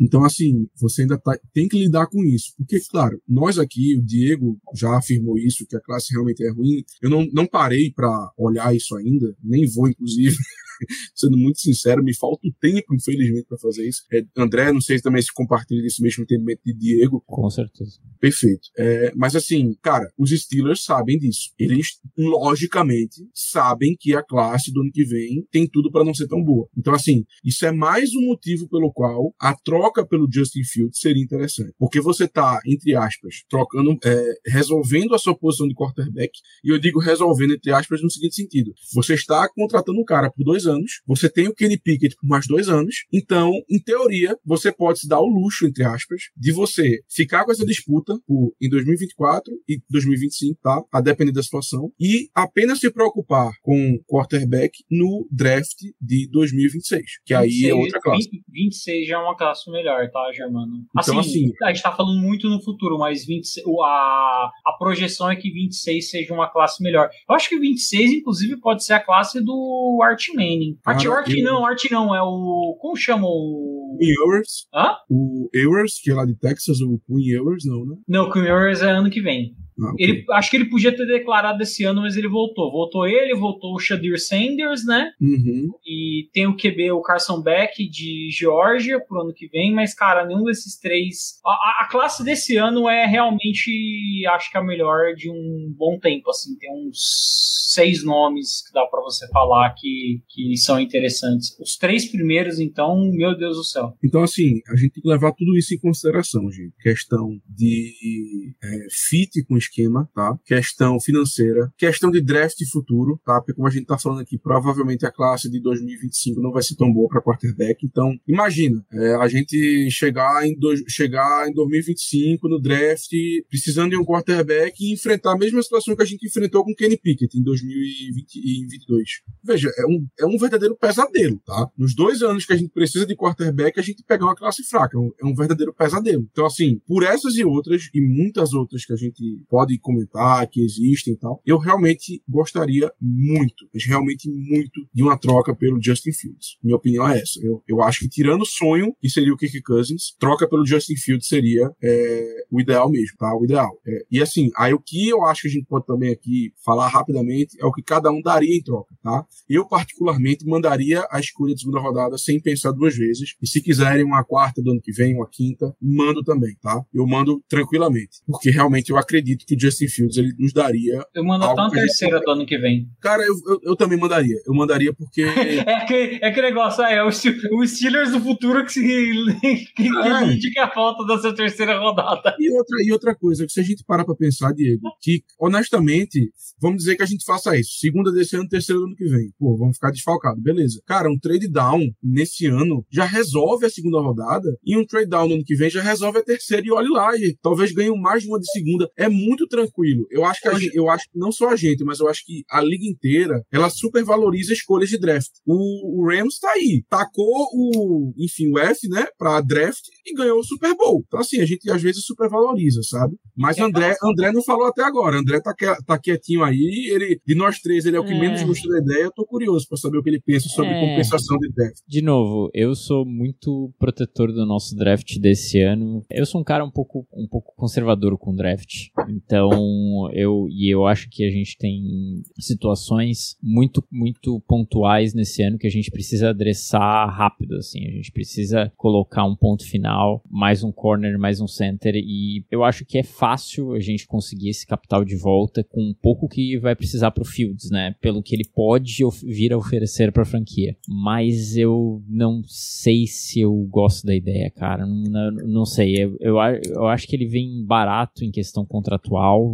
Então, 0.00 0.24
assim, 0.24 0.68
você 0.80 1.02
ainda 1.02 1.18
tá, 1.18 1.38
tem 1.52 1.68
que 1.68 1.78
lidar 1.78 2.06
com 2.06 2.24
isso. 2.24 2.54
Porque, 2.56 2.78
claro, 2.90 3.20
nós 3.28 3.58
aqui, 3.58 3.96
o 3.96 4.02
Diego 4.02 4.58
já 4.74 4.96
afirmou 4.96 5.38
isso, 5.38 5.66
que 5.66 5.76
a 5.76 5.80
classe 5.80 6.12
realmente 6.12 6.44
é 6.44 6.50
ruim. 6.50 6.84
Eu 7.02 7.10
não, 7.10 7.26
não 7.32 7.46
parei 7.46 7.90
para 7.90 8.32
olhar 8.36 8.74
isso 8.74 8.96
ainda, 8.96 9.34
nem 9.42 9.66
vou, 9.66 9.88
inclusive. 9.88 10.36
sendo 11.14 11.36
muito 11.36 11.58
sincero, 11.58 12.02
me 12.02 12.14
falta 12.14 12.46
o 12.46 12.52
tempo, 12.60 12.94
infelizmente, 12.94 13.46
para 13.46 13.58
fazer 13.58 13.88
isso. 13.88 14.02
É, 14.12 14.24
André, 14.36 14.72
não 14.72 14.80
sei 14.80 14.98
se 14.98 15.02
também 15.02 15.22
se 15.22 15.32
compartilha 15.32 15.82
desse 15.82 16.02
mesmo 16.02 16.22
entendimento 16.22 16.60
de 16.64 16.72
Diego. 16.72 17.22
Com 17.26 17.50
certeza. 17.50 17.98
Perfeito. 18.20 18.68
É, 18.76 19.12
mas 19.14 19.36
assim, 19.36 19.74
cara, 19.82 20.10
os 20.18 20.30
Steelers 20.30 20.84
sabem 20.84 21.18
disso. 21.18 21.50
Eles, 21.58 22.00
logicamente, 22.16 23.28
sabem 23.32 23.96
que 23.98 24.14
a 24.14 24.22
classe 24.22 24.72
do 24.72 24.80
ano 24.80 24.90
que 24.92 25.04
vem 25.04 25.46
tem 25.50 25.68
tudo 25.68 25.90
para 25.90 26.04
não 26.04 26.14
ser 26.14 26.26
tão 26.26 26.42
boa. 26.42 26.68
Então, 26.76 26.94
assim, 26.94 27.24
isso 27.44 27.64
é 27.64 27.72
mais 27.72 28.14
um 28.14 28.26
motivo 28.26 28.68
pelo 28.68 28.92
qual 28.92 29.34
a 29.40 29.54
troca 29.54 30.06
pelo 30.06 30.28
Justin 30.30 30.64
Fields 30.64 31.00
seria 31.00 31.22
interessante. 31.22 31.72
Porque 31.78 32.00
você 32.00 32.26
tá, 32.26 32.60
entre 32.66 32.94
aspas, 32.94 33.42
trocando, 33.48 33.96
é, 34.04 34.34
resolvendo 34.46 35.14
a 35.14 35.18
sua 35.18 35.36
posição 35.36 35.68
de 35.68 35.74
quarterback, 35.74 36.32
e 36.64 36.70
eu 36.70 36.78
digo 36.78 37.00
resolvendo, 37.00 37.54
entre 37.54 37.72
aspas, 37.72 38.02
no 38.02 38.10
seguinte 38.10 38.34
sentido. 38.34 38.72
Você 38.94 39.14
está 39.14 39.48
contratando 39.48 40.00
um 40.00 40.04
cara 40.04 40.30
por 40.30 40.44
dois 40.44 40.66
anos, 40.66 41.00
você 41.06 41.28
tem 41.28 41.48
o 41.48 41.54
Kenny 41.54 41.78
Pickett 41.78 42.16
por 42.16 42.26
mais 42.26 42.46
dois 42.46 42.68
anos, 42.68 43.04
então, 43.12 43.52
em 43.70 43.80
teoria, 43.80 44.36
você 44.44 44.72
pode 44.72 45.00
se 45.00 45.08
dar 45.08 45.20
o 45.20 45.26
luxo, 45.26 45.66
entre 45.66 45.84
aspas, 45.84 46.22
de 46.36 46.52
você 46.52 47.00
ficar 47.08 47.44
com 47.44 47.52
essa 47.52 47.64
disputa 47.64 48.07
por, 48.26 48.52
em 48.60 48.68
2024 48.68 49.52
e 49.68 49.80
2025, 49.90 50.60
tá? 50.62 50.82
A 50.92 51.00
depender 51.00 51.32
da 51.32 51.42
situação, 51.42 51.92
e 51.98 52.28
apenas 52.34 52.78
se 52.78 52.90
preocupar 52.90 53.52
com 53.62 53.98
quarterback 54.06 54.84
no 54.90 55.26
draft 55.30 55.78
de 56.00 56.28
2026, 56.30 57.02
que 57.24 57.36
26, 57.36 57.64
aí 57.64 57.70
é 57.70 57.74
outra 57.74 58.00
classe. 58.00 58.28
20, 58.30 58.44
26 58.48 59.08
já 59.08 59.16
é 59.16 59.18
uma 59.18 59.36
classe 59.36 59.70
melhor, 59.70 60.10
tá, 60.10 60.32
Germano? 60.32 60.84
Então, 60.98 61.18
assim, 61.18 61.46
assim, 61.46 61.52
a 61.62 61.72
gente 61.72 61.82
tá 61.82 61.92
falando 61.92 62.18
muito 62.20 62.48
no 62.48 62.62
futuro, 62.62 62.98
mas 62.98 63.24
26, 63.24 63.66
a, 63.84 64.50
a 64.66 64.72
projeção 64.78 65.30
é 65.30 65.36
que 65.36 65.50
26 65.50 66.10
seja 66.10 66.34
uma 66.34 66.50
classe 66.50 66.82
melhor. 66.82 67.08
Eu 67.28 67.34
acho 67.34 67.48
que 67.48 67.58
26, 67.58 68.12
inclusive, 68.12 68.56
pode 68.58 68.84
ser 68.84 68.94
a 68.94 69.00
classe 69.00 69.40
do 69.40 70.00
Artman 70.02 70.48
Manning. 70.48 70.78
Art, 70.84 71.04
ah, 71.04 71.14
Art 71.14 71.28
não, 71.42 71.66
Art 71.66 71.90
não, 71.90 72.14
é 72.14 72.22
o. 72.22 72.76
Como 72.80 72.96
chama 72.96 73.26
o. 73.26 73.98
Ewers. 74.00 74.68
Hã? 74.72 74.96
O 75.10 75.48
Ewers, 75.52 76.00
que 76.02 76.10
é 76.10 76.14
lá 76.14 76.24
de 76.24 76.34
Texas, 76.36 76.80
o 76.80 77.00
Queen 77.06 77.28
Ewers, 77.30 77.64
não, 77.66 77.84
né? 77.84 77.96
Não, 78.06 78.30
Queen 78.30 78.46
Ewers 78.46 78.82
é 78.82 78.90
ano 78.90 79.10
que 79.10 79.20
vem. 79.20 79.54
Ah, 79.80 79.92
okay. 79.92 80.06
ele, 80.06 80.24
acho 80.32 80.50
que 80.50 80.56
ele 80.56 80.68
podia 80.68 80.94
ter 80.94 81.06
declarado 81.06 81.62
esse 81.62 81.84
ano, 81.84 82.02
mas 82.02 82.16
ele 82.16 82.28
voltou. 82.28 82.70
Voltou 82.70 83.06
ele, 83.06 83.34
voltou 83.34 83.74
o 83.74 83.78
Shadir 83.78 84.18
Sanders, 84.18 84.84
né? 84.84 85.10
Uhum. 85.20 85.68
E 85.86 86.28
tem 86.32 86.46
o 86.46 86.56
QB, 86.56 86.92
o 86.92 87.02
Carson 87.02 87.40
Beck 87.42 87.88
de 87.88 88.28
Geórgia 88.30 89.00
pro 89.00 89.22
ano 89.22 89.32
que 89.32 89.48
vem, 89.48 89.72
mas, 89.72 89.94
cara, 89.94 90.26
nenhum 90.26 90.44
desses 90.44 90.78
três. 90.78 91.40
A, 91.44 91.84
a, 91.84 91.88
classe 91.90 92.24
desse 92.24 92.56
ano 92.56 92.88
é 92.88 93.06
realmente, 93.06 94.26
acho 94.30 94.50
que 94.50 94.58
a 94.58 94.62
melhor 94.62 95.14
de 95.14 95.30
um 95.30 95.72
bom 95.76 95.98
tempo, 95.98 96.30
assim. 96.30 96.56
Tem 96.58 96.70
uns 96.72 97.68
seis 97.72 98.02
nomes 98.02 98.62
que 98.66 98.72
dá 98.72 98.86
para 98.86 99.00
você 99.02 99.28
falar 99.28 99.74
que, 99.76 100.22
que 100.28 100.56
são 100.56 100.80
interessantes. 100.80 101.56
Os 101.60 101.76
três 101.76 102.10
primeiros, 102.10 102.58
então, 102.58 102.98
meu 103.12 103.36
Deus 103.36 103.56
do 103.56 103.64
céu. 103.64 103.92
Então, 104.02 104.22
assim, 104.22 104.60
a 104.68 104.76
gente 104.76 104.92
tem 104.92 105.02
que 105.02 105.08
levar 105.08 105.32
tudo 105.32 105.56
isso 105.56 105.74
em 105.74 105.78
consideração, 105.78 106.50
gente. 106.50 106.74
Questão 106.80 107.38
de 107.48 108.54
é, 108.62 108.86
fit 109.08 109.44
com 109.44 109.56
esquema, 109.68 110.08
tá? 110.14 110.36
Questão 110.44 110.98
financeira, 111.00 111.72
questão 111.76 112.10
de 112.10 112.20
draft 112.20 112.58
futuro, 112.72 113.20
tá? 113.24 113.40
Porque 113.40 113.54
como 113.54 113.68
a 113.68 113.70
gente 113.70 113.86
tá 113.86 113.98
falando 113.98 114.20
aqui, 114.20 114.38
provavelmente 114.38 115.06
a 115.06 115.12
classe 115.12 115.50
de 115.50 115.60
2025 115.60 116.40
não 116.40 116.50
vai 116.50 116.62
ser 116.62 116.76
tão 116.76 116.92
boa 116.92 117.08
para 117.08 117.22
quarterback. 117.22 117.84
Então, 117.84 118.12
imagina, 118.26 118.84
é, 118.92 119.14
a 119.14 119.28
gente 119.28 119.90
chegar 119.90 120.46
em, 120.46 120.58
do, 120.58 120.74
chegar 120.88 121.48
em 121.48 121.52
2025 121.52 122.48
no 122.48 122.60
draft, 122.60 123.10
precisando 123.48 123.90
de 123.90 123.96
um 123.96 124.04
quarterback 124.04 124.74
e 124.80 124.92
enfrentar 124.92 125.32
a 125.32 125.38
mesma 125.38 125.62
situação 125.62 125.94
que 125.94 126.02
a 126.02 126.06
gente 126.06 126.26
enfrentou 126.26 126.64
com 126.64 126.74
Kenny 126.74 126.96
Pickett 126.96 127.38
em 127.38 127.42
2022. 127.42 129.08
Veja, 129.44 129.70
é 129.78 129.86
um, 129.86 130.06
é 130.20 130.26
um 130.26 130.38
verdadeiro 130.38 130.76
pesadelo, 130.76 131.40
tá? 131.44 131.68
Nos 131.76 131.94
dois 131.94 132.22
anos 132.22 132.44
que 132.44 132.52
a 132.52 132.56
gente 132.56 132.70
precisa 132.70 133.06
de 133.06 133.16
quarterback, 133.16 133.78
a 133.78 133.82
gente 133.82 134.02
pegar 134.04 134.26
uma 134.26 134.36
classe 134.36 134.64
fraca. 134.64 134.96
É 134.96 135.00
um, 135.00 135.10
é 135.22 135.26
um 135.26 135.34
verdadeiro 135.34 135.74
pesadelo. 135.74 136.26
Então, 136.30 136.46
assim, 136.46 136.80
por 136.86 137.02
essas 137.02 137.36
e 137.36 137.44
outras, 137.44 137.88
e 137.94 138.00
muitas 138.00 138.52
outras 138.52 138.84
que 138.84 138.92
a 138.92 138.96
gente 138.96 139.42
pode 139.48 139.57
comentar, 139.78 140.46
que 140.48 140.62
existem 140.62 141.14
e 141.14 141.16
tal, 141.16 141.40
eu 141.44 141.58
realmente 141.58 142.22
gostaria 142.28 142.92
muito, 143.00 143.68
mas 143.72 143.84
realmente 143.84 144.30
muito, 144.30 144.86
de 144.92 145.02
uma 145.02 145.18
troca 145.18 145.54
pelo 145.54 145.82
Justin 145.82 146.12
Fields. 146.12 146.56
Minha 146.62 146.76
opinião 146.76 147.08
é 147.08 147.18
essa. 147.18 147.40
Eu, 147.42 147.62
eu 147.66 147.82
acho 147.82 148.00
que 148.00 148.08
tirando 148.08 148.42
o 148.42 148.46
sonho, 148.46 148.94
que 149.00 149.08
seria 149.08 149.32
o 149.32 149.36
Kirk 149.36 149.60
Cousins, 149.62 150.14
troca 150.18 150.48
pelo 150.48 150.66
Justin 150.66 150.96
Fields 150.96 151.28
seria 151.28 151.70
é, 151.82 152.44
o 152.50 152.60
ideal 152.60 152.90
mesmo, 152.90 153.16
tá? 153.18 153.34
O 153.36 153.44
ideal. 153.44 153.70
É, 153.86 154.04
e 154.10 154.20
assim, 154.20 154.50
aí 154.56 154.72
o 154.72 154.80
que 154.80 155.08
eu 155.08 155.24
acho 155.24 155.42
que 155.42 155.48
a 155.48 155.50
gente 155.50 155.66
pode 155.66 155.86
também 155.86 156.12
aqui 156.12 156.52
falar 156.64 156.88
rapidamente 156.88 157.56
é 157.60 157.66
o 157.66 157.72
que 157.72 157.82
cada 157.82 158.10
um 158.10 158.20
daria 158.20 158.56
em 158.56 158.62
troca, 158.62 158.94
tá? 159.02 159.24
Eu, 159.48 159.66
particularmente, 159.66 160.46
mandaria 160.46 161.06
a 161.10 161.18
escolha 161.20 161.54
de 161.54 161.60
segunda 161.60 161.80
rodada 161.80 162.18
sem 162.18 162.40
pensar 162.40 162.72
duas 162.72 162.96
vezes. 162.96 163.34
E 163.40 163.46
se 163.46 163.62
quiserem 163.62 164.04
uma 164.04 164.24
quarta 164.24 164.62
do 164.62 164.70
ano 164.70 164.80
que 164.80 164.92
vem, 164.92 165.14
uma 165.14 165.28
quinta, 165.28 165.74
mando 165.80 166.22
também, 166.22 166.54
tá? 166.60 166.84
Eu 166.92 167.06
mando 167.06 167.42
tranquilamente. 167.48 168.18
Porque 168.26 168.50
realmente 168.50 168.90
eu 168.90 168.96
acredito 168.96 169.44
que 169.48 169.54
o 169.54 169.58
Justin 169.58 169.88
Fields 169.88 170.18
ele 170.18 170.34
nos 170.38 170.52
daria. 170.52 171.02
Eu 171.14 171.24
mando 171.24 171.46
até 171.46 171.58
uma 171.58 171.70
terceira 171.70 172.20
do 172.20 172.30
ano 172.30 172.44
que 172.44 172.58
vem. 172.58 172.86
Cara, 173.00 173.22
eu, 173.22 173.34
eu, 173.46 173.60
eu, 173.62 173.76
também 173.76 173.98
mandaria. 173.98 174.36
Eu 174.46 174.54
mandaria 174.54 174.92
porque. 174.92 175.22
é, 175.66 175.86
que, 175.86 176.18
é 176.20 176.30
que 176.30 176.42
negócio, 176.42 176.84
é, 176.84 177.02
o, 177.02 177.08
o 177.08 177.66
Steelers 177.66 178.12
do 178.12 178.20
futuro 178.20 178.62
que, 178.66 178.72
se, 178.72 178.82
que, 179.74 179.88
é. 179.88 180.24
indica 180.24 180.64
a 180.64 180.70
falta 180.70 181.06
da 181.06 181.18
sua 181.18 181.34
terceira 181.34 181.78
rodada. 181.78 182.36
E 182.38 182.50
outra, 182.50 182.76
e 182.84 182.92
outra 182.92 183.14
coisa, 183.14 183.46
que 183.46 183.52
se 183.52 183.60
a 183.60 183.62
gente 183.62 183.82
parar 183.84 184.04
pra 184.04 184.14
pensar, 184.14 184.52
Diego, 184.52 184.82
que 185.00 185.22
honestamente, 185.40 186.30
vamos 186.60 186.78
dizer 186.78 186.96
que 186.96 187.02
a 187.02 187.06
gente 187.06 187.24
faça 187.24 187.56
isso. 187.56 187.78
Segunda 187.78 188.12
desse 188.12 188.36
ano, 188.36 188.46
terceira 188.46 188.78
do 188.78 188.86
ano 188.86 188.96
que 188.96 189.06
vem. 189.06 189.32
Pô, 189.38 189.56
vamos 189.56 189.76
ficar 189.76 189.90
desfalcado. 189.90 190.42
Beleza. 190.42 190.82
Cara, 190.86 191.10
um 191.10 191.18
trade 191.18 191.48
down 191.48 191.90
nesse 192.02 192.46
ano 192.46 192.84
já 192.90 193.04
resolve 193.04 193.64
a 193.64 193.70
segunda 193.70 193.98
rodada 193.98 194.48
e 194.62 194.76
um 194.76 194.84
trade 194.84 195.08
down 195.08 195.26
no 195.26 195.34
ano 195.36 195.44
que 195.44 195.54
vem 195.54 195.70
já 195.70 195.80
resolve 195.80 196.18
a 196.18 196.22
terceira 196.22 196.66
e 196.66 196.70
olhe 196.70 196.88
lá. 196.90 197.16
E 197.16 197.34
talvez 197.40 197.72
ganhe 197.72 197.90
mais 197.98 198.22
de 198.22 198.28
uma 198.28 198.38
de 198.38 198.50
segunda. 198.50 198.90
É 198.96 199.08
muito 199.08 199.37
tranquilo. 199.46 200.06
Eu 200.10 200.24
acho 200.24 200.40
que 200.40 200.48
a 200.48 200.54
gente, 200.54 200.74
eu 200.74 200.88
acho 200.88 201.04
que 201.10 201.18
não 201.18 201.30
só 201.30 201.50
a 201.50 201.56
gente, 201.56 201.84
mas 201.84 202.00
eu 202.00 202.08
acho 202.08 202.24
que 202.24 202.44
a 202.50 202.60
liga 202.60 202.86
inteira 202.86 203.42
ela 203.52 203.70
supervaloriza 203.70 204.52
escolhas 204.52 204.88
de 204.88 204.98
draft. 204.98 205.30
O, 205.46 206.00
o 206.00 206.08
Rams 206.08 206.38
tá 206.38 206.50
aí. 206.52 206.82
Tacou 206.88 207.48
o, 207.52 208.12
enfim, 208.16 208.50
o 208.52 208.58
F, 208.58 208.88
né, 208.88 209.06
pra 209.18 209.40
draft 209.40 209.82
e 210.06 210.14
ganhou 210.14 210.38
o 210.38 210.44
Super 210.44 210.74
Bowl. 210.76 211.04
Então, 211.06 211.20
assim, 211.20 211.40
a 211.40 211.46
gente 211.46 211.70
às 211.70 211.82
vezes 211.82 212.04
supervaloriza, 212.04 212.82
sabe? 212.82 213.16
Mas 213.36 213.58
é, 213.58 213.62
André, 213.62 213.94
André 214.02 214.32
não 214.32 214.42
falou 214.42 214.66
até 214.66 214.82
agora. 214.82 215.18
André 215.18 215.40
tá, 215.40 215.54
tá 215.86 215.98
quietinho 215.98 216.42
aí. 216.42 216.90
Ele, 216.90 217.20
de 217.24 217.34
nós 217.34 217.60
três, 217.60 217.84
ele 217.84 217.96
é 217.96 218.00
o 218.00 218.04
que 218.04 218.12
é. 218.12 218.18
menos 218.18 218.42
gosta 218.42 218.68
da 218.68 218.78
ideia. 218.78 219.04
Eu 219.04 219.12
tô 219.12 219.24
curioso 219.26 219.66
para 219.68 219.78
saber 219.78 219.98
o 219.98 220.02
que 220.02 220.10
ele 220.10 220.20
pensa 220.20 220.48
sobre 220.48 220.72
é. 220.72 220.80
compensação 220.80 221.38
de 221.38 221.52
draft. 221.52 221.78
De 221.86 222.02
novo, 222.02 222.50
eu 222.52 222.74
sou 222.74 223.04
muito 223.06 223.72
protetor 223.78 224.32
do 224.32 224.46
nosso 224.46 224.74
draft 224.74 225.18
desse 225.18 225.60
ano. 225.60 226.04
Eu 226.10 226.26
sou 226.26 226.40
um 226.40 226.44
cara 226.44 226.64
um 226.64 226.70
pouco, 226.70 227.06
um 227.12 227.28
pouco 227.28 227.54
conservador 227.56 228.16
com 228.18 228.34
draft. 228.34 228.88
Então, 229.28 230.10
eu 230.14 230.48
e 230.48 230.72
eu 230.72 230.86
acho 230.86 231.10
que 231.10 231.22
a 231.22 231.30
gente 231.30 231.58
tem 231.58 232.22
situações 232.38 233.36
muito, 233.42 233.84
muito 233.92 234.40
pontuais 234.48 235.12
nesse 235.12 235.42
ano 235.42 235.58
que 235.58 235.66
a 235.66 235.70
gente 235.70 235.90
precisa 235.90 236.30
adressar 236.30 237.04
rápido, 237.10 237.56
assim. 237.56 237.86
A 237.86 237.90
gente 237.90 238.10
precisa 238.10 238.72
colocar 238.74 239.24
um 239.24 239.36
ponto 239.36 239.68
final, 239.68 240.22
mais 240.30 240.64
um 240.64 240.72
corner, 240.72 241.18
mais 241.18 241.42
um 241.42 241.46
center 241.46 241.94
e 241.94 242.42
eu 242.50 242.64
acho 242.64 242.86
que 242.86 242.96
é 242.96 243.02
fácil 243.02 243.74
a 243.74 243.80
gente 243.80 244.06
conseguir 244.06 244.48
esse 244.48 244.66
capital 244.66 245.04
de 245.04 245.14
volta 245.14 245.62
com 245.62 245.82
um 245.82 245.94
pouco 245.94 246.26
que 246.26 246.56
vai 246.56 246.74
precisar 246.74 247.10
pro 247.10 247.22
Fields, 247.22 247.70
né? 247.70 247.94
Pelo 248.00 248.22
que 248.22 248.34
ele 248.34 248.48
pode 248.54 248.96
vir 249.24 249.52
a 249.52 249.58
oferecer 249.58 250.10
pra 250.10 250.24
franquia. 250.24 250.74
Mas 250.88 251.54
eu 251.54 252.02
não 252.08 252.42
sei 252.46 253.06
se 253.06 253.40
eu 253.40 253.54
gosto 253.70 254.06
da 254.06 254.14
ideia, 254.14 254.50
cara. 254.50 254.86
Não, 254.86 255.30
não 255.30 255.64
sei. 255.66 256.02
Eu, 256.02 256.16
eu, 256.18 256.36
eu 256.64 256.86
acho 256.86 257.06
que 257.06 257.14
ele 257.14 257.26
vem 257.26 257.62
barato 257.62 258.24
em 258.24 258.30
questão 258.30 258.64
contratual, 258.64 259.07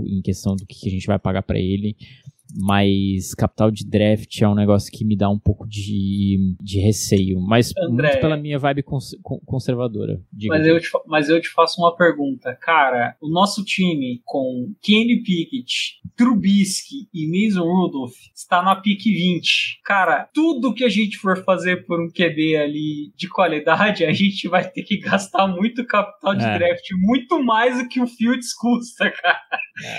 em 0.07 0.21
questão 0.23 0.57
do 0.57 0.67
que 0.67 0.89
a 0.89 0.91
gente 0.91 1.07
vai 1.07 1.19
pagar 1.19 1.43
para 1.43 1.59
ele 1.59 1.97
mas 2.53 3.35
capital 3.35 3.71
de 3.71 3.87
draft 3.87 4.41
é 4.41 4.49
um 4.49 4.55
negócio 4.55 4.93
que 4.93 5.05
me 5.05 5.17
dá 5.17 5.29
um 5.29 5.39
pouco 5.39 5.67
de, 5.67 6.57
de 6.61 6.79
receio, 6.79 7.41
mas 7.41 7.73
André, 7.77 8.09
muito 8.09 8.21
pela 8.21 8.37
minha 8.37 8.59
vibe 8.59 8.83
cons 8.83 9.17
conservadora. 9.45 10.21
Mas 10.49 10.67
eu, 10.67 10.81
te, 10.81 10.89
mas 11.07 11.29
eu 11.29 11.41
te 11.41 11.49
faço 11.49 11.81
uma 11.81 11.97
pergunta, 11.97 12.55
cara, 12.61 13.17
o 13.21 13.29
nosso 13.29 13.65
time 13.65 14.21
com 14.25 14.73
Kenny 14.83 15.23
Pickett, 15.23 16.01
Trubisky 16.17 17.09
e 17.13 17.27
Mason 17.27 17.65
Rudolph 17.65 18.15
está 18.35 18.63
na 18.63 18.77
pick 18.77 19.03
20. 19.03 19.81
Cara, 19.85 20.29
tudo 20.33 20.75
que 20.75 20.85
a 20.85 20.89
gente 20.89 21.17
for 21.19 21.43
fazer 21.45 21.85
por 21.87 22.01
um 22.01 22.09
QB 22.09 22.57
ali 22.57 23.13
de 23.17 23.29
qualidade, 23.29 24.05
a 24.05 24.13
gente 24.13 24.49
vai 24.49 24.69
ter 24.69 24.83
que 24.83 24.99
gastar 24.99 25.47
muito 25.47 25.85
capital 25.85 26.35
de 26.35 26.45
é. 26.45 26.59
draft, 26.59 26.87
muito 27.01 27.43
mais 27.43 27.83
do 27.83 27.89
que 27.89 28.01
o 28.01 28.07
Fields 28.07 28.55
custa, 28.55 29.11
cara. 29.23 29.41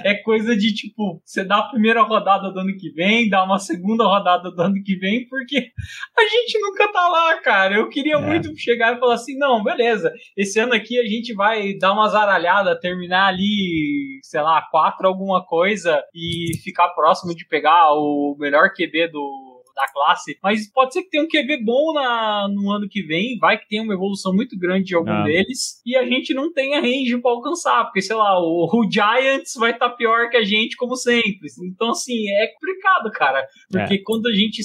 É. 0.04 0.12
é 0.12 0.16
coisa 0.16 0.56
de 0.56 0.74
tipo, 0.74 1.22
você 1.26 1.44
dá 1.44 1.58
a 1.58 1.70
primeira 1.70 2.02
rodada 2.02 2.35
rodada 2.36 2.52
do 2.52 2.60
ano 2.60 2.78
que 2.78 2.90
vem, 2.90 3.30
dar 3.30 3.44
uma 3.44 3.60
segunda 3.60 4.06
rodada 4.06 4.52
do 4.52 4.62
ano 4.62 4.76
que 4.84 4.96
vem, 4.96 5.28
porque 5.28 5.72
a 6.18 6.22
gente 6.22 6.60
nunca 6.60 6.92
tá 6.92 7.08
lá, 7.08 7.38
cara. 7.42 7.76
Eu 7.76 7.90
queria 7.90 8.16
é. 8.16 8.22
muito 8.22 8.56
chegar 8.58 8.96
e 8.96 9.00
falar 9.00 9.16
assim: 9.16 9.38
não, 9.38 9.64
beleza, 9.64 10.14
esse 10.36 10.60
ano 10.60 10.74
aqui 10.74 11.00
a 11.00 11.06
gente 11.06 11.34
vai 11.34 11.74
dar 11.78 11.94
uma 11.94 12.08
zaralhada, 12.08 12.80
terminar 12.80 13.28
ali, 13.28 14.20
sei 14.24 14.42
lá, 14.42 14.62
quatro 14.70 15.08
alguma 15.08 15.44
coisa 15.46 16.04
e 16.14 16.58
ficar 16.64 16.90
próximo 16.90 17.36
de 17.36 17.46
pegar 17.48 17.94
o 17.94 18.36
melhor 18.40 18.72
QB 18.74 19.10
do 19.12 19.45
da 19.76 19.88
classe, 19.92 20.38
mas 20.42 20.72
pode 20.72 20.94
ser 20.94 21.04
que 21.04 21.10
tenha 21.10 21.24
um 21.24 21.28
QB 21.28 21.64
bom 21.64 21.94
na, 21.94 22.48
no 22.48 22.72
ano 22.72 22.88
que 22.90 23.04
vem, 23.04 23.38
vai 23.38 23.58
que 23.58 23.68
tenha 23.68 23.84
uma 23.84 23.94
evolução 23.94 24.34
muito 24.34 24.58
grande 24.58 24.86
de 24.86 24.96
algum 24.96 25.12
ah. 25.12 25.24
deles, 25.24 25.82
e 25.86 25.96
a 25.96 26.06
gente 26.06 26.34
não 26.34 26.52
tenha 26.52 26.80
range 26.80 27.18
para 27.22 27.32
alcançar, 27.32 27.84
porque 27.86 28.02
sei 28.02 28.16
lá, 28.16 28.40
o, 28.40 28.66
o 28.72 28.90
Giants 28.90 29.54
vai 29.58 29.72
estar 29.72 29.90
tá 29.90 29.96
pior 29.96 30.30
que 30.30 30.38
a 30.38 30.44
gente, 30.44 30.78
como 30.78 30.96
sempre. 30.96 31.50
Então, 31.66 31.90
assim, 31.90 32.30
é 32.30 32.48
complicado, 32.48 33.12
cara, 33.12 33.46
porque 33.70 33.96
é. 33.96 34.02
quando 34.04 34.28
a 34.28 34.32
gente. 34.32 34.62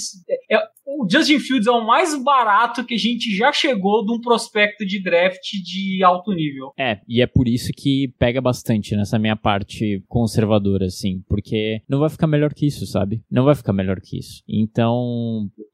É, 0.50 0.58
o 0.86 1.06
Justin 1.08 1.38
Fields 1.38 1.66
é 1.66 1.70
o 1.70 1.86
mais 1.86 2.20
barato 2.22 2.84
que 2.84 2.94
a 2.94 2.98
gente 2.98 3.34
já 3.34 3.52
chegou 3.52 4.04
de 4.04 4.12
um 4.12 4.20
prospecto 4.20 4.84
de 4.84 5.00
draft 5.00 5.40
de 5.62 6.02
alto 6.02 6.32
nível. 6.32 6.72
É, 6.78 7.00
e 7.08 7.22
é 7.22 7.26
por 7.26 7.46
isso 7.46 7.70
que 7.76 8.08
pega 8.18 8.40
bastante 8.40 8.96
nessa 8.96 9.18
minha 9.18 9.36
parte 9.36 10.02
conservadora, 10.08 10.86
assim, 10.86 11.22
porque 11.28 11.80
não 11.88 12.00
vai 12.00 12.10
ficar 12.10 12.26
melhor 12.26 12.52
que 12.52 12.66
isso, 12.66 12.86
sabe? 12.86 13.22
Não 13.30 13.44
vai 13.44 13.54
ficar 13.54 13.72
melhor 13.72 14.00
que 14.00 14.18
isso. 14.18 14.42
Então, 14.48 14.99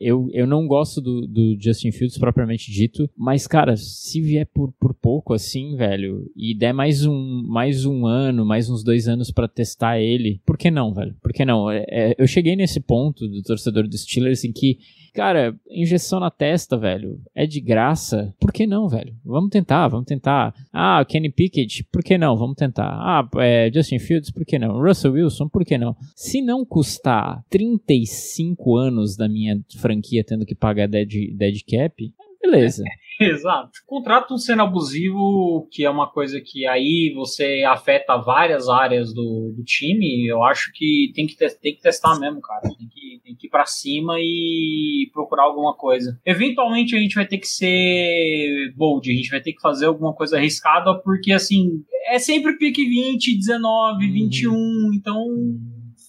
eu, 0.01 0.28
eu 0.32 0.47
não 0.47 0.66
gosto 0.66 1.01
do, 1.01 1.27
do 1.27 1.57
Justin 1.61 1.93
Fields 1.93 2.19
propriamente 2.19 2.70
dito, 2.70 3.09
mas, 3.16 3.47
cara, 3.47 3.77
se 3.77 4.20
vier 4.20 4.47
por, 4.47 4.73
por 4.73 4.94
pouco, 4.94 5.32
assim, 5.32 5.77
velho, 5.77 6.31
e 6.36 6.55
der 6.55 6.73
mais 6.73 7.05
um, 7.05 7.43
mais 7.47 7.85
um 7.85 8.07
ano, 8.07 8.44
mais 8.44 8.69
uns 8.69 8.82
dois 8.82 9.09
anos 9.09 9.31
para 9.31 9.48
testar 9.48 10.01
ele, 10.01 10.40
por 10.44 10.57
que 10.57 10.70
não, 10.70 10.93
velho? 10.93 11.15
Por 11.23 11.32
que 11.32 11.44
não? 11.44 11.70
É, 11.70 11.85
é, 11.89 12.15
eu 12.19 12.27
cheguei 12.27 12.57
nesse 12.57 12.81
ponto 12.81 13.28
do 13.28 13.43
torcedor 13.43 13.89
dos 13.89 14.03
Steelers 14.03 14.44
em 14.44 14.53
que 14.53 14.78
Cara, 15.16 15.59
injeção 15.70 16.20
na 16.20 16.31
testa, 16.31 16.77
velho, 16.77 17.19
é 17.35 17.47
de 17.47 17.59
graça. 17.59 18.35
Por 18.39 18.53
que 18.53 18.66
não, 18.66 18.86
velho? 18.86 19.16
Vamos 19.24 19.48
tentar, 19.48 19.89
vamos 19.89 20.05
tentar. 20.05 20.55
Ah, 20.70 21.03
Kenny 21.09 21.31
Pickett, 21.31 21.85
por 21.85 22.05
que 22.05 22.19
não? 22.19 22.36
Vamos 22.36 22.55
tentar. 22.55 22.86
Ah, 22.86 23.27
é, 23.39 23.70
Justin 23.73 23.98
Fields, 23.98 24.31
por 24.31 24.44
que 24.44 24.59
não? 24.59 24.78
Russell 24.78 25.12
Wilson, 25.12 25.48
por 25.48 25.65
que 25.65 25.78
não? 25.78 25.97
Se 26.15 26.43
não 26.43 26.66
custar 26.66 27.43
35 27.48 28.77
anos 28.77 29.16
da 29.17 29.29
minha 29.29 29.61
franquia 29.79 30.25
tendo 30.25 30.47
que 30.47 30.55
pagar 30.55 30.89
dead, 30.89 31.11
dead 31.35 31.57
cap, 31.69 31.95
beleza. 32.41 32.85
Exato. 33.19 33.71
Contrato 33.87 34.37
sendo 34.39 34.63
abusivo, 34.63 35.67
que 35.71 35.85
é 35.85 35.91
uma 35.91 36.11
coisa 36.11 36.41
que 36.41 36.67
aí 36.67 37.13
você 37.15 37.63
afeta 37.67 38.17
várias 38.17 38.69
áreas 38.69 39.13
do, 39.13 39.55
do 39.57 39.65
time, 39.65 40.27
eu 40.27 40.43
acho 40.43 40.71
que 40.75 41.13
tem 41.15 41.27
que, 41.27 41.35
te, 41.35 41.49
tem 41.59 41.75
que 41.75 41.81
testar 41.81 42.19
mesmo, 42.19 42.41
cara. 42.41 42.61
Tem 42.63 42.89
que, 42.89 43.21
tem 43.25 43.35
que 43.35 43.47
ir 43.47 43.51
pra 43.51 43.65
cima 43.65 44.17
e 44.19 45.09
procurar 45.13 45.45
alguma 45.45 45.75
coisa. 45.75 46.21
Eventualmente 46.27 46.95
a 46.95 46.99
gente 46.99 47.15
vai 47.15 47.27
ter 47.27 47.39
que 47.39 47.49
ser 47.49 48.73
bold, 48.77 49.11
a 49.11 49.15
gente 49.15 49.31
vai 49.31 49.41
ter 49.41 49.53
que 49.53 49.63
fazer 49.63 49.87
alguma 49.87 50.13
coisa 50.13 50.37
arriscada, 50.37 50.95
porque 51.03 51.33
assim, 51.33 51.83
é 52.09 52.19
sempre 52.19 52.59
pique 52.59 52.85
20, 52.85 53.37
19, 53.39 54.13
21, 54.13 54.93
então 54.95 55.25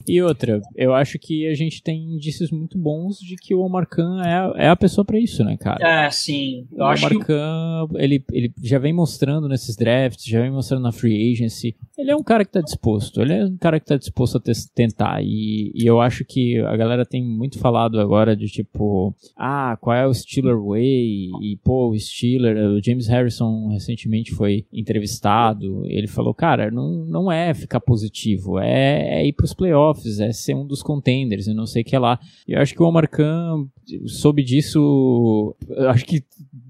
e 0.07 0.21
outra, 0.21 0.61
eu 0.75 0.93
acho 0.93 1.19
que 1.19 1.47
a 1.47 1.53
gente 1.53 1.81
tem 1.81 2.15
indícios 2.15 2.51
muito 2.51 2.77
bons 2.77 3.19
de 3.19 3.35
que 3.35 3.53
o 3.53 3.61
Omar 3.61 3.87
Khan 3.87 4.21
é, 4.23 4.65
é 4.65 4.69
a 4.69 4.75
pessoa 4.75 5.03
para 5.03 5.19
isso, 5.19 5.43
né, 5.43 5.57
cara? 5.57 6.05
É, 6.05 6.09
sim. 6.09 6.67
Eu 6.71 6.85
o 6.85 6.87
Omar 6.87 7.09
que... 7.09 7.19
Khan, 7.19 7.87
ele, 7.95 8.23
ele 8.31 8.53
já 8.63 8.79
vem 8.79 8.93
mostrando 8.93 9.47
nesses 9.47 9.75
drafts, 9.75 10.25
já 10.25 10.41
vem 10.41 10.51
mostrando 10.51 10.83
na 10.83 10.91
free 10.91 11.31
agency. 11.31 11.75
Ele 11.97 12.11
é 12.11 12.15
um 12.15 12.23
cara 12.23 12.45
que 12.45 12.51
tá 12.51 12.61
disposto, 12.61 13.21
ele 13.21 13.33
é 13.33 13.45
um 13.45 13.57
cara 13.57 13.79
que 13.79 13.85
tá 13.85 13.97
disposto 13.97 14.37
a 14.37 14.41
tentar. 14.73 15.21
E, 15.21 15.71
e 15.75 15.85
eu 15.85 15.99
acho 15.99 16.23
que 16.23 16.59
a 16.59 16.75
galera 16.77 17.05
tem 17.05 17.23
muito 17.23 17.59
falado 17.59 17.99
agora 17.99 18.35
de 18.35 18.47
tipo, 18.47 19.13
ah, 19.35 19.77
qual 19.81 19.95
é 19.95 20.07
o 20.07 20.13
Steeler 20.13 20.57
Way? 20.57 21.31
E, 21.41 21.59
pô, 21.63 21.89
o 21.89 21.99
Steeler, 21.99 22.55
o 22.71 22.83
James 22.83 23.07
Harrison 23.07 23.67
recentemente 23.69 24.31
foi 24.31 24.65
entrevistado. 24.71 25.83
Ele 25.85 26.07
falou, 26.07 26.33
cara, 26.33 26.71
não, 26.71 27.05
não 27.05 27.31
é 27.31 27.53
ficar 27.53 27.79
positivo, 27.79 28.59
é, 28.59 29.21
é 29.21 29.27
ir 29.27 29.33
pros 29.33 29.53
playoffs 29.53 29.96
playoffs, 29.97 30.19
é 30.19 30.31
ser 30.31 30.55
um 30.55 30.65
dos 30.65 30.83
contenders 30.83 31.47
e 31.47 31.53
não 31.53 31.65
sei 31.65 31.81
o 31.81 31.85
que 31.85 31.97
lá. 31.97 32.19
E 32.47 32.53
eu 32.53 32.61
acho 32.61 32.73
que 32.73 32.81
o 32.81 32.85
Omar 32.85 33.09
Khan 33.09 33.67
soube 34.05 34.43
disso, 34.43 35.55
acho 35.89 36.05
que 36.05 36.23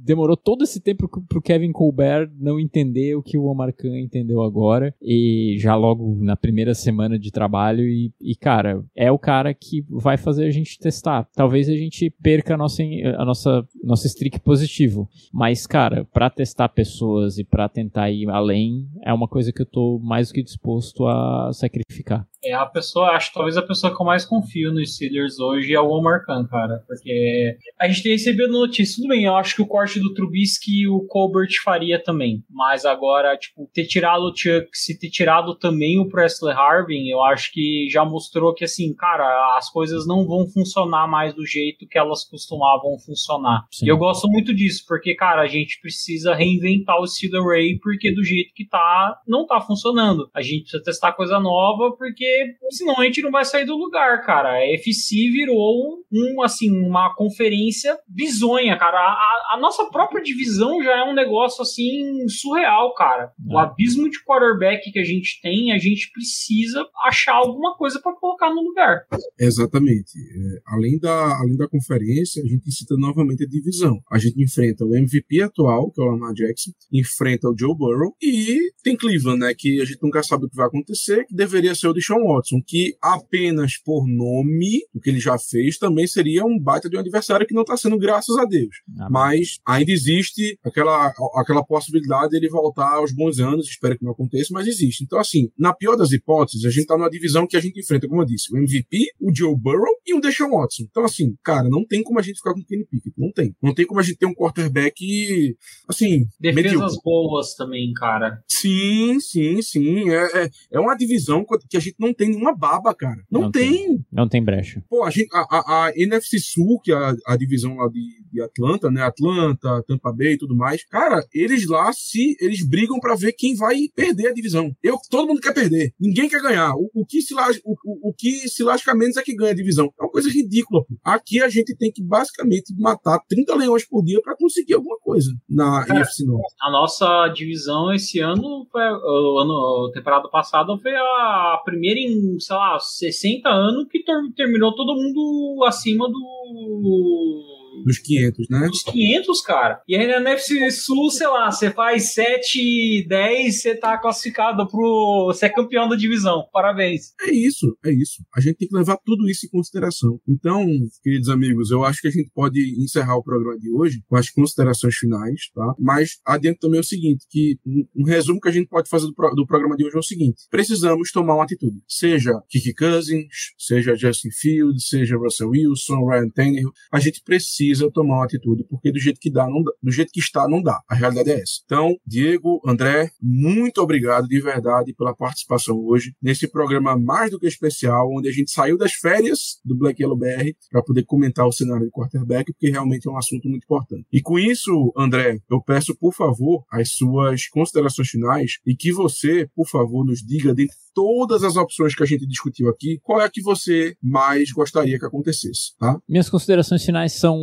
demorou 0.08 0.38
todo 0.38 0.64
esse 0.64 0.80
tempo 0.80 1.10
pro 1.28 1.41
Kevin 1.41 1.72
Colbert 1.74 2.32
não 2.40 2.58
entender 2.58 3.16
o 3.16 3.22
que 3.22 3.38
o 3.38 3.45
Omar 3.45 3.74
Khan 3.74 3.99
entendeu 3.99 4.41
agora 4.41 4.95
e 5.02 5.58
já 5.60 5.76
logo 5.76 6.16
na 6.22 6.38
primeira 6.38 6.74
semana 6.74 7.20
de 7.20 7.30
trabalho 7.30 7.86
e, 7.86 8.14
e 8.22 8.34
cara, 8.34 8.84
é 8.95 9.12
o 9.12 9.20
cara 9.20 9.54
que 9.54 9.86
vai 9.90 10.16
fazer 10.16 10.45
a 10.45 10.52
gente 10.52 10.80
testar. 10.80 11.28
Talvez 11.36 11.68
a 11.68 11.76
gente 11.76 12.10
perca 12.22 12.54
a 12.54 12.58
nossa, 12.58 12.84
a 13.18 13.26
nossa, 13.26 13.68
nosso 13.84 14.08
streak 14.08 14.40
positivo, 14.40 15.10
mas 15.34 15.68
cara, 15.68 16.06
para 16.06 16.30
testar 16.30 16.70
pessoas 16.70 17.38
e 17.38 17.44
para 17.44 17.68
tentar 17.68 18.10
ir 18.10 18.30
além 18.30 18.88
é 19.04 19.12
uma 19.12 19.28
coisa 19.28 19.52
que 19.52 19.62
eu 19.62 19.66
tô 19.66 19.99
mais 20.02 20.30
do 20.30 20.36
que 20.36 20.44
disposto 20.44 21.06
a 21.06 21.52
sacrificar. 21.52 22.26
É 22.48 22.53
a 22.53 22.65
pessoa, 22.65 23.10
acho 23.10 23.30
que 23.30 23.34
talvez 23.34 23.57
a 23.57 23.61
pessoa 23.61 23.94
que 23.94 24.02
eu 24.02 24.06
mais 24.06 24.26
confio 24.26 24.72
nos 24.72 24.95
Steelers 24.95 25.40
hoje 25.40 25.74
é 25.74 25.80
o 25.80 25.90
Omar 25.90 26.26
Khan, 26.26 26.45
cara. 26.48 26.84
Porque 26.88 27.57
a 27.80 27.88
gente 27.88 28.03
tem 28.03 28.14
recebido 28.14 28.52
notícias, 28.52 28.95
tudo 28.95 29.10
bem, 29.10 29.26
eu 29.26 29.36
acho 29.36 29.56
que 29.56 29.61
o 29.61 29.68
corte 29.68 29.99
do 29.99 30.14
Trubisky 30.14 30.88
o 30.88 31.06
Colbert 31.07 31.52
faria 31.64 32.02
também. 32.02 32.44
Mas 32.49 32.86
agora, 32.86 33.38
tipo, 33.38 33.69
ter 33.74 33.86
tirado 33.86 34.24
o 34.24 34.36
Chuck, 34.36 34.68
se 34.74 34.98
ter 34.98 35.10
tirado 35.10 35.56
também 35.56 35.99
o 35.99 36.07
Presley 36.07 36.53
Harvin, 36.53 37.07
eu 37.07 37.22
acho 37.24 37.52
que 37.52 37.88
já 37.91 38.06
mostrou 38.06 38.53
que, 38.53 38.65
assim, 38.65 38.94
cara, 38.94 39.57
as 39.57 39.69
coisas 39.69 40.07
não 40.07 40.26
vão 40.26 40.48
funcionar 40.48 41.07
mais 41.07 41.34
do 41.34 41.45
jeito 41.45 41.88
que 41.88 41.98
elas 41.98 42.24
costumavam 42.24 42.98
funcionar. 42.99 43.65
Sim. 43.72 43.86
E 43.86 43.90
eu 43.90 43.98
gosto 43.98 44.28
muito 44.28 44.53
disso, 44.53 44.84
porque, 44.88 45.15
cara, 45.15 45.41
a 45.41 45.48
gente 45.48 45.80
precisa 45.82 46.34
reinventar 46.34 46.99
o 46.99 47.07
Steeler 47.07 47.44
Ray, 47.44 47.80
porque 47.80 48.14
do 48.14 48.24
jeito 48.24 48.53
que 48.53 48.68
tá, 48.68 49.19
não 49.28 49.45
tá 49.45 49.60
funcionando. 49.60 50.30
A 50.34 50.41
gente 50.41 50.61
precisa 50.61 50.84
testar 50.84 51.14
coisa 51.14 51.40
nova, 51.40 51.95
porque 51.98 52.37
senão 52.70 53.00
a 53.00 53.04
gente 53.06 53.22
não 53.22 53.32
vai 53.32 53.46
sair 53.46 53.66
do 53.66 53.76
lugar, 53.76 54.24
cara. 54.24 54.54
A 54.54 54.74
FC 54.74 55.16
virou 55.32 56.00
um, 56.12 56.42
assim, 56.42 56.72
uma 56.72 57.14
conferência 57.16 57.98
bizonha, 58.08 58.78
cara. 58.78 58.98
A, 58.98 59.56
a 59.56 59.60
nossa 59.60 59.86
própria 59.86 60.22
divisão 60.22 60.82
já 60.84 60.98
é 60.98 61.04
um 61.04 61.14
negócio, 61.14 61.62
assim, 61.62 62.28
surreal, 62.28 62.94
cara. 62.94 63.32
O 63.46 63.60
é. 63.60 63.64
abismo 63.64 64.10
de 64.10 64.24
quarterback 64.24 64.92
que 64.92 65.00
a 65.00 65.04
gente 65.04 65.40
tem, 65.42 65.72
a 65.72 65.78
gente 65.78 66.12
precisa 66.12 66.86
achar 67.06 67.34
alguma 67.34 67.76
coisa 67.76 68.00
para 68.02 68.14
colocar 68.14 68.50
no 68.50 68.62
lugar. 68.62 69.06
Exatamente. 69.40 70.18
É, 70.18 70.60
além, 70.68 71.00
da, 71.00 71.38
além 71.40 71.58
da 71.58 71.68
conferência, 71.68 72.44
a 72.44 72.48
gente 72.48 72.72
cita 72.72 72.96
novamente 72.98 73.44
a 73.44 73.48
divisão. 73.48 74.00
A 74.12 74.18
gente 74.18 74.42
enfrenta 74.42 74.86
o 74.86 74.96
MVP 74.96 75.42
atual, 75.42 75.92
que 75.92 76.02
é 76.02 76.04
o 76.04 76.08
Lamar 76.08 76.34
Jackson, 76.34 76.72
enfrenta 76.92 77.50
o 77.50 77.56
Joe 77.58 77.76
Burrow 77.76 78.16
e 78.22 78.72
tem 78.84 78.96
Cleveland, 78.96 79.40
né, 79.40 79.54
que 79.58 79.82
a 79.82 79.86
gente 79.86 80.02
nunca 80.02 80.24
sabe 80.24 80.46
o 80.46 80.50
que 80.50 80.56
vai 80.56 80.68
acontecer, 80.68 81.26
que 81.26 81.36
deveria 81.36 81.76
ser 81.76 81.88
o 81.88 81.94
Deshaun 82.18 82.27
Watson, 82.27 82.61
que 82.65 82.95
apenas 83.02 83.77
por 83.77 84.07
nome, 84.07 84.84
o 84.94 84.99
que 84.99 85.10
ele 85.10 85.19
já 85.19 85.38
fez, 85.38 85.77
também 85.77 86.07
seria 86.07 86.45
um 86.45 86.60
baita 86.60 86.89
de 86.89 86.98
um 86.98 86.99
adversário 86.99 87.45
que 87.45 87.53
não 87.53 87.61
está 87.61 87.77
sendo 87.77 87.98
graças 87.98 88.35
a 88.38 88.45
Deus. 88.45 88.81
Ah, 88.99 89.07
mas 89.10 89.60
ainda 89.65 89.91
existe 89.91 90.57
aquela, 90.64 91.14
aquela 91.35 91.64
possibilidade 91.64 92.31
dele 92.31 92.49
voltar 92.49 92.95
aos 92.95 93.14
bons 93.14 93.39
anos, 93.39 93.68
espero 93.68 93.98
que 93.98 94.03
não 94.03 94.11
aconteça, 94.11 94.49
mas 94.52 94.68
existe. 94.68 95.03
Então, 95.03 95.19
assim, 95.19 95.49
na 95.57 95.73
pior 95.73 95.95
das 95.95 96.11
hipóteses, 96.11 96.65
a 96.65 96.69
gente 96.69 96.81
está 96.81 96.98
numa 96.98 97.10
divisão 97.10 97.48
que 97.48 97.57
a 97.57 97.60
gente 97.60 97.80
enfrenta, 97.80 98.07
como 98.07 98.22
eu 98.22 98.26
disse, 98.26 98.53
o 98.53 98.57
MVP, 98.57 99.11
o 99.19 99.34
Joe 99.34 99.56
Burrow 99.56 99.95
e 100.06 100.14
um 100.14 100.19
Deshaun 100.19 100.52
Watson. 100.52 100.84
Então, 100.89 101.03
assim, 101.03 101.35
cara, 101.44 101.68
não 101.69 101.85
tem 101.85 102.03
como 102.03 102.19
a 102.19 102.22
gente 102.22 102.38
ficar 102.38 102.53
com 102.53 102.60
o 102.60 102.65
Kenny 102.65 102.85
Pickett. 102.85 103.14
Não 103.18 103.31
tem. 103.31 103.56
Não 103.61 103.73
tem 103.73 103.85
como 103.85 103.99
a 103.99 104.03
gente 104.03 104.18
ter 104.18 104.26
um 104.26 104.34
quarterback, 104.34 105.56
assim... 105.88 106.26
Defesas 106.39 106.73
medíocre. 106.73 106.98
boas 107.03 107.56
também, 107.56 107.91
cara. 107.94 108.41
Sim, 108.48 109.19
sim, 109.19 109.61
sim. 109.61 110.10
É, 110.10 110.44
é, 110.44 110.49
é, 110.72 110.80
uma 110.80 110.95
divisão 110.95 111.45
que 111.69 111.77
a 111.77 111.80
gente 111.80 111.95
não 111.99 112.07
tem 112.14 112.30
nenhuma 112.30 112.56
baba, 112.56 112.94
cara. 112.94 113.22
Não, 113.30 113.42
não 113.42 113.52
tem. 113.52 113.72
tem. 113.72 114.06
Não 114.12 114.28
tem 114.28 114.44
brecha. 114.44 114.84
Pô, 114.90 115.04
a, 115.04 115.10
gente, 115.10 115.30
a, 115.34 115.40
a, 115.40 115.86
a 115.86 115.94
NFC 115.96 116.40
Sul, 116.40 116.80
que 116.84 116.92
é 116.92 116.96
a, 116.96 117.16
a 117.28 117.38
divisão 117.38 117.76
lá 117.76 117.88
de, 117.88 118.08
de 118.32 118.42
Atlanta, 118.42 118.90
né? 118.90 119.02
Atlanta, 119.02 119.84
Tampa 119.88 120.12
Bay 120.12 120.34
e 120.34 120.38
tudo 120.38 120.56
mais. 120.56 120.84
Cara, 120.86 121.26
eles 121.34 121.68
lá 121.68 121.92
se 121.94 122.36
eles 122.40 122.68
brigam 122.68 123.00
para 123.00 123.16
ver 123.16 123.34
quem 123.34 123.56
vai 123.56 123.78
perder 123.96 124.28
a 124.28 124.34
divisão. 124.34 124.76
Eu, 124.84 124.98
todo 125.10 125.28
mundo 125.28 125.42
quer 125.42 125.54
perder. 125.54 125.94
Ninguém 126.00 126.30
quer 126.30 126.42
ganhar. 126.42 126.74
O, 126.76 126.90
o 126.94 127.06
que 127.06 127.22
se 127.22 127.34
o, 127.34 127.72
o, 127.86 128.10
o, 128.10 128.14
que 128.14 128.48
se 128.50 128.64
lasca 128.64 128.96
menos 128.96 129.18
é 129.18 129.24
que 129.24 129.36
ganha 129.36 129.52
a 129.52 129.56
divisão. 129.56 129.92
É 130.00 130.04
uma 130.04 130.12
coisa 130.12 130.30
ridícula. 130.30 130.84
Pô. 130.84 130.96
Aqui 131.04 131.42
a 131.42 131.50
gente 131.50 131.76
tem 131.76 131.92
que 131.92 132.04
basicamente 132.04 132.74
matar 132.78 133.20
30 133.28 133.56
leões 133.56 133.88
por 133.88 134.04
dia 134.04 134.22
para 134.22 134.36
conseguir 134.36 134.74
alguma 134.74 134.98
coisa 135.00 135.32
na 135.50 135.86
é, 135.88 135.92
NFC 135.92 136.26
Norte. 136.26 136.56
A 136.62 136.72
nossa 136.72 137.28
divisão 137.30 137.94
esse 137.94 138.20
ano 138.20 138.68
foi 138.72 138.82
o 138.82 139.40
ano 139.40 139.92
temporada 139.94 140.30
passada 140.30 140.78
foi 140.78 140.96
a 140.96 141.62
primeira 141.64 141.97
em, 141.98 142.40
sei 142.40 142.56
lá, 142.56 142.80
60 142.80 143.49
anos 143.49 143.88
que 143.90 144.03
terminou 144.36 144.76
todo 144.76 144.95
mundo 144.95 145.64
acima 145.65 146.07
do 146.07 147.57
dos 147.84 147.99
500, 147.99 148.49
né? 148.49 148.68
Dos 148.68 148.84
500, 148.84 149.41
cara. 149.41 149.82
E 149.88 149.95
aí 149.95 150.08
na 150.08 150.18
NFC 150.18 150.72
Sul, 150.72 151.10
sei 151.10 151.28
lá, 151.28 151.52
você 151.52 151.72
faz 151.72 152.14
7, 152.14 153.06
10, 153.08 153.62
você 153.62 153.76
tá 153.76 153.98
classificado 153.98 154.68
pro. 154.68 155.26
Você 155.28 155.45
é 155.45 155.49
campeão 155.49 155.88
da 155.88 155.95
divisão. 155.95 156.45
Parabéns. 156.52 157.14
É 157.22 157.32
isso, 157.32 157.78
é 157.86 157.91
isso. 157.91 158.24
A 158.36 158.41
gente 158.41 158.58
tem 158.58 158.68
que 158.68 158.76
levar 158.76 158.98
tudo 159.06 159.30
isso 159.30 159.45
em 159.45 159.49
consideração. 159.49 160.20
Então, 160.28 160.66
queridos 161.04 161.30
amigos, 161.30 161.72
eu 161.72 161.84
acho 161.84 162.02
que 162.02 162.08
a 162.08 162.12
gente 162.12 162.30
pode 162.34 162.60
encerrar 162.82 163.18
o 163.18 163.24
programa 163.24 163.58
de 163.58 163.70
hoje 163.72 164.02
com 164.08 164.16
as 164.16 164.30
considerações 164.30 164.95
finais, 164.95 165.49
tá? 165.54 165.76
Mas 165.80 166.20
adiante 166.26 166.60
também 166.60 166.78
é 166.78 166.82
o 166.82 166.84
seguinte, 166.84 167.26
que 167.30 167.58
um, 167.95 168.04
resumo 168.04 168.40
que 168.40 168.49
a 168.49 168.52
gente 168.52 168.68
pode 168.68 168.90
fazer 168.90 169.08
do, 169.08 169.14
pro, 169.14 169.34
do 169.36 169.45
programa 169.45 169.76
de 169.76 169.86
hoje 169.86 169.95
é 169.95 169.99
o 169.99 170.04
seguinte. 170.04 170.44
Precisamos 170.49 171.12
tomar 171.12 171.36
uma 171.36 171.44
atitude. 171.44 171.82
Seja 171.88 172.34
Kiki 172.49 172.74
Cousins, 172.74 173.28
seja 173.58 173.95
Justin 173.95 174.32
Fields, 174.32 174.88
seja 174.88 175.18
Russell 175.18 175.49
Wilson, 175.49 176.06
Ryan 176.06 176.30
Tannehill. 176.30 176.72
A 176.91 176.99
gente 176.99 177.22
precisa 177.24 177.66
precisa 177.68 177.91
tomar 177.91 178.15
uma 178.15 178.26
atitude, 178.26 178.65
porque 178.69 178.91
do 178.91 178.99
jeito 178.99 179.19
que 179.19 179.31
dá, 179.31 179.45
não 179.48 179.61
dá, 179.61 179.72
do 179.81 179.91
jeito 179.91 180.11
que 180.11 180.19
está, 180.19 180.48
não 180.48 180.61
dá. 180.61 180.80
A 180.89 180.95
realidade 180.95 181.31
é 181.31 181.41
essa. 181.41 181.61
Então, 181.65 181.95
Diego, 182.06 182.61
André, 182.65 183.10
muito 183.22 183.81
obrigado 183.81 184.27
de 184.27 184.39
verdade 184.39 184.94
pela 184.94 185.15
participação 185.15 185.77
hoje 185.77 186.14
nesse 186.22 186.48
programa 186.48 186.98
mais 186.98 187.31
do 187.31 187.39
que 187.39 187.48
especial, 187.48 188.10
onde 188.11 188.30
a 188.30 188.31
gente 188.31 188.52
saiu 188.52 188.77
das 188.77 188.94
férias 188.94 189.60
do 189.64 189.77
Black 189.77 190.02
Yellow 190.02 190.18
BR 190.18 190.52
para 190.72 190.81
poder 190.81 191.03
comentar 191.03 191.45
o 191.48 191.52
cenário 191.52 191.85
de 191.85 191.91
quarterback, 191.91 192.52
porque 192.53 192.69
realmente 192.69 193.07
é 193.07 193.11
um 193.11 193.18
assunto 193.18 193.49
muito 193.49 193.64
importante. 193.64 194.06
E 194.11 194.22
com 194.22 194.39
isso, 194.39 194.94
André, 194.98 195.38
eu 195.49 195.61
peço, 195.61 195.95
por 195.98 196.14
favor, 196.14 196.64
as 196.72 196.91
suas 196.91 197.48
considerações 197.48 198.10
finais 198.10 198.53
e 198.65 198.76
que 198.76 198.91
você, 198.91 199.48
por 199.56 199.68
favor, 199.68 200.06
nos 200.06 200.19
diga 200.19 200.53
dentre 200.53 200.76
todas 200.98 201.44
as 201.44 201.56
opções 201.56 201.94
que 201.94 202.02
a 202.02 202.07
gente 202.07 202.26
discutiu 202.26 202.69
aqui, 202.69 202.99
qual 203.03 203.22
é 203.22 203.26
a 203.26 203.30
que 203.30 203.39
você 203.39 203.95
mais 204.02 204.52
gostaria 204.52 204.98
que 204.98 205.06
acontecesse, 205.06 205.77
tá? 205.77 205.95
Minhas 206.10 206.27
considerações 206.27 206.84
finais 206.84 207.14
são 207.14 207.38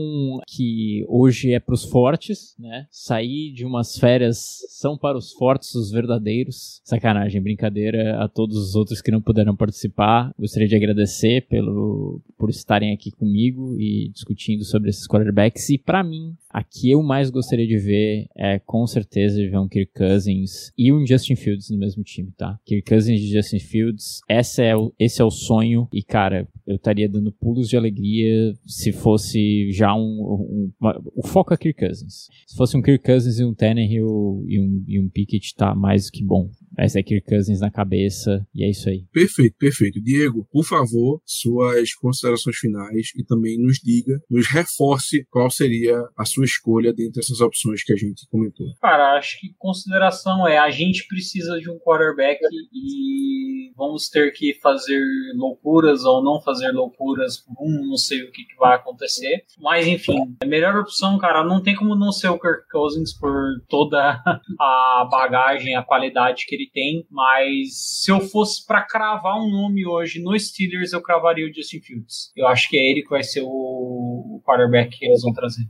que 0.47 1.05
hoje 1.09 1.53
é 1.53 1.61
para 1.61 1.75
os 1.75 1.85
fortes, 1.85 2.55
né? 2.59 2.87
Sair 2.91 3.53
de 3.53 3.65
umas 3.65 3.97
férias 3.99 4.59
são 4.69 4.97
para 4.97 5.17
os 5.17 5.33
fortes, 5.33 5.75
os 5.75 5.91
verdadeiros. 5.91 6.81
Sacanagem, 6.85 7.43
brincadeira 7.43 8.23
a 8.23 8.29
todos 8.29 8.57
os 8.57 8.75
outros 8.75 9.01
que 9.01 9.11
não 9.11 9.21
puderam 9.21 9.57
participar. 9.57 10.33
Gostaria 10.39 10.69
de 10.69 10.77
agradecer 10.77 11.47
pelo 11.49 12.21
por 12.37 12.51
estarem 12.51 12.93
aqui 12.93 13.11
comigo 13.11 13.77
e 13.79 14.11
discutindo 14.11 14.65
sobre 14.65 14.91
esses 14.91 15.07
quarterbacks. 15.07 15.71
E 15.71 15.79
para 15.79 16.03
mim, 16.03 16.37
a 16.55 16.63
que 16.63 16.89
eu 16.89 17.03
mais 17.03 17.31
gostaria 17.31 17.67
de 17.67 17.77
ver 17.77 18.29
é 18.37 18.61
com 18.61 18.87
certeza 18.87 19.39
ver 19.39 19.59
um 19.59 19.69
Kirk 19.69 19.93
Cousins 19.93 20.73
e 20.79 20.93
um 20.93 21.05
Justin 21.05 21.35
Fields 21.35 21.69
no 21.69 21.77
mesmo 21.77 22.05
time, 22.05 22.31
tá? 22.37 22.57
Kirk 22.65 22.89
Cousins 22.89 23.21
e 23.21 23.33
Justin 23.33 23.59
Fields, 23.59 24.21
esse 24.31 24.63
é 24.63 24.77
o, 24.77 24.95
esse 24.97 25.21
é 25.21 25.25
o 25.25 25.33
sonho. 25.33 25.89
E 25.93 26.01
cara, 26.01 26.47
eu 26.65 26.77
estaria 26.77 27.09
dando 27.09 27.33
pulos 27.33 27.69
de 27.69 27.77
alegria 27.77 28.55
se 28.65 28.93
fosse 28.93 29.73
já 29.73 29.93
um. 29.97 30.01
um 30.01 30.73
uma, 30.81 31.03
o 31.17 31.27
foco 31.27 31.53
é 31.53 31.57
Kirk 31.57 31.85
Cousins. 31.85 32.29
Se 32.47 32.57
fosse 32.57 32.77
um 32.77 32.83
Kirk 32.83 33.05
Cousins 33.05 33.41
e 33.41 33.45
um 33.45 33.53
Tannehill 33.53 34.45
e 34.47 34.61
um, 34.61 34.85
e 34.87 35.01
um 35.01 35.09
Pickett, 35.09 35.57
tá 35.57 35.75
mais 35.75 36.07
do 36.07 36.13
que 36.13 36.25
bom. 36.25 36.51
Essa 36.79 37.01
é 37.01 37.03
Kirk 37.03 37.29
Cousins 37.29 37.61
na 37.61 37.71
cabeça 37.71 38.47
e 38.55 38.65
é 38.65 38.71
isso 38.71 38.89
aí. 38.89 39.05
Perfeito, 39.13 39.57
perfeito. 39.59 40.01
Diego, 40.01 40.47
por 40.53 40.65
favor, 40.65 41.21
suas 41.25 41.95
considerações 41.95 42.57
finais 42.57 43.09
e 43.17 43.25
também 43.25 43.59
nos 43.59 43.79
diga, 43.83 44.21
nos 44.31 44.47
reforce 44.47 45.27
qual 45.31 45.51
seria 45.51 46.01
a 46.17 46.25
sua 46.25 46.44
escolha 46.45 46.93
dentre 46.93 47.21
essas 47.21 47.41
opções 47.41 47.83
que 47.83 47.93
a 47.93 47.97
gente 47.97 48.27
comentou. 48.31 48.67
Cara, 48.81 49.17
acho 49.17 49.41
que 49.41 49.55
consideração 49.59 50.47
é 50.47 50.59
a 50.59 50.71
gente 50.71 51.07
precisa 51.07 51.59
de 51.59 51.71
um 51.71 51.79
quarterback 51.79 52.41
e 52.73 53.73
vamos 53.77 54.09
ter 54.09 54.33
que 54.33 54.55
fazer 54.63 55.01
loucuras 55.35 56.05
ou 56.05 56.23
não 56.23 56.41
fazer 56.41 56.71
loucuras 56.71 57.39
por 57.39 57.55
um, 57.61 57.87
não 57.89 57.97
sei 57.97 58.23
o 58.23 58.31
que, 58.31 58.45
que 58.45 58.57
vai 58.57 58.77
acontecer. 58.77 59.45
Mas 59.59 59.87
enfim, 59.87 60.19
a 60.43 60.47
melhor 60.47 60.77
opção, 60.77 61.19
cara, 61.19 61.45
não 61.45 61.63
tem 61.63 61.75
como 61.75 61.97
não 61.97 62.13
ser 62.13 62.29
o 62.29 62.39
Kirk 62.39 62.69
Cousins 62.71 63.13
por 63.13 63.33
toda 63.69 64.23
a 64.61 65.09
bagagem, 65.11 65.77
a 65.77 65.83
qualidade 65.83 66.47
que 66.47 66.55
ele 66.55 66.71
tem, 66.73 67.07
mas 67.11 68.03
se 68.03 68.11
eu 68.11 68.21
fosse 68.21 68.65
para 68.67 68.83
cravar 68.83 69.37
um 69.37 69.51
nome 69.51 69.87
hoje 69.87 70.23
no 70.23 70.39
Steelers, 70.39 70.93
eu 70.93 71.03
cravaria 71.03 71.47
o 71.47 71.53
Justin 71.53 71.81
Fields. 71.81 72.33
Eu 72.37 72.47
acho 72.47 72.69
que 72.69 72.77
é 72.77 72.91
ele 72.91 73.03
que 73.03 73.11
vai 73.11 73.23
ser 73.23 73.43
o, 73.45 74.41
quarterback 74.45 74.99
que 74.99 75.07
eles 75.07 75.23
vão 75.23 75.33
trazer. 75.33 75.63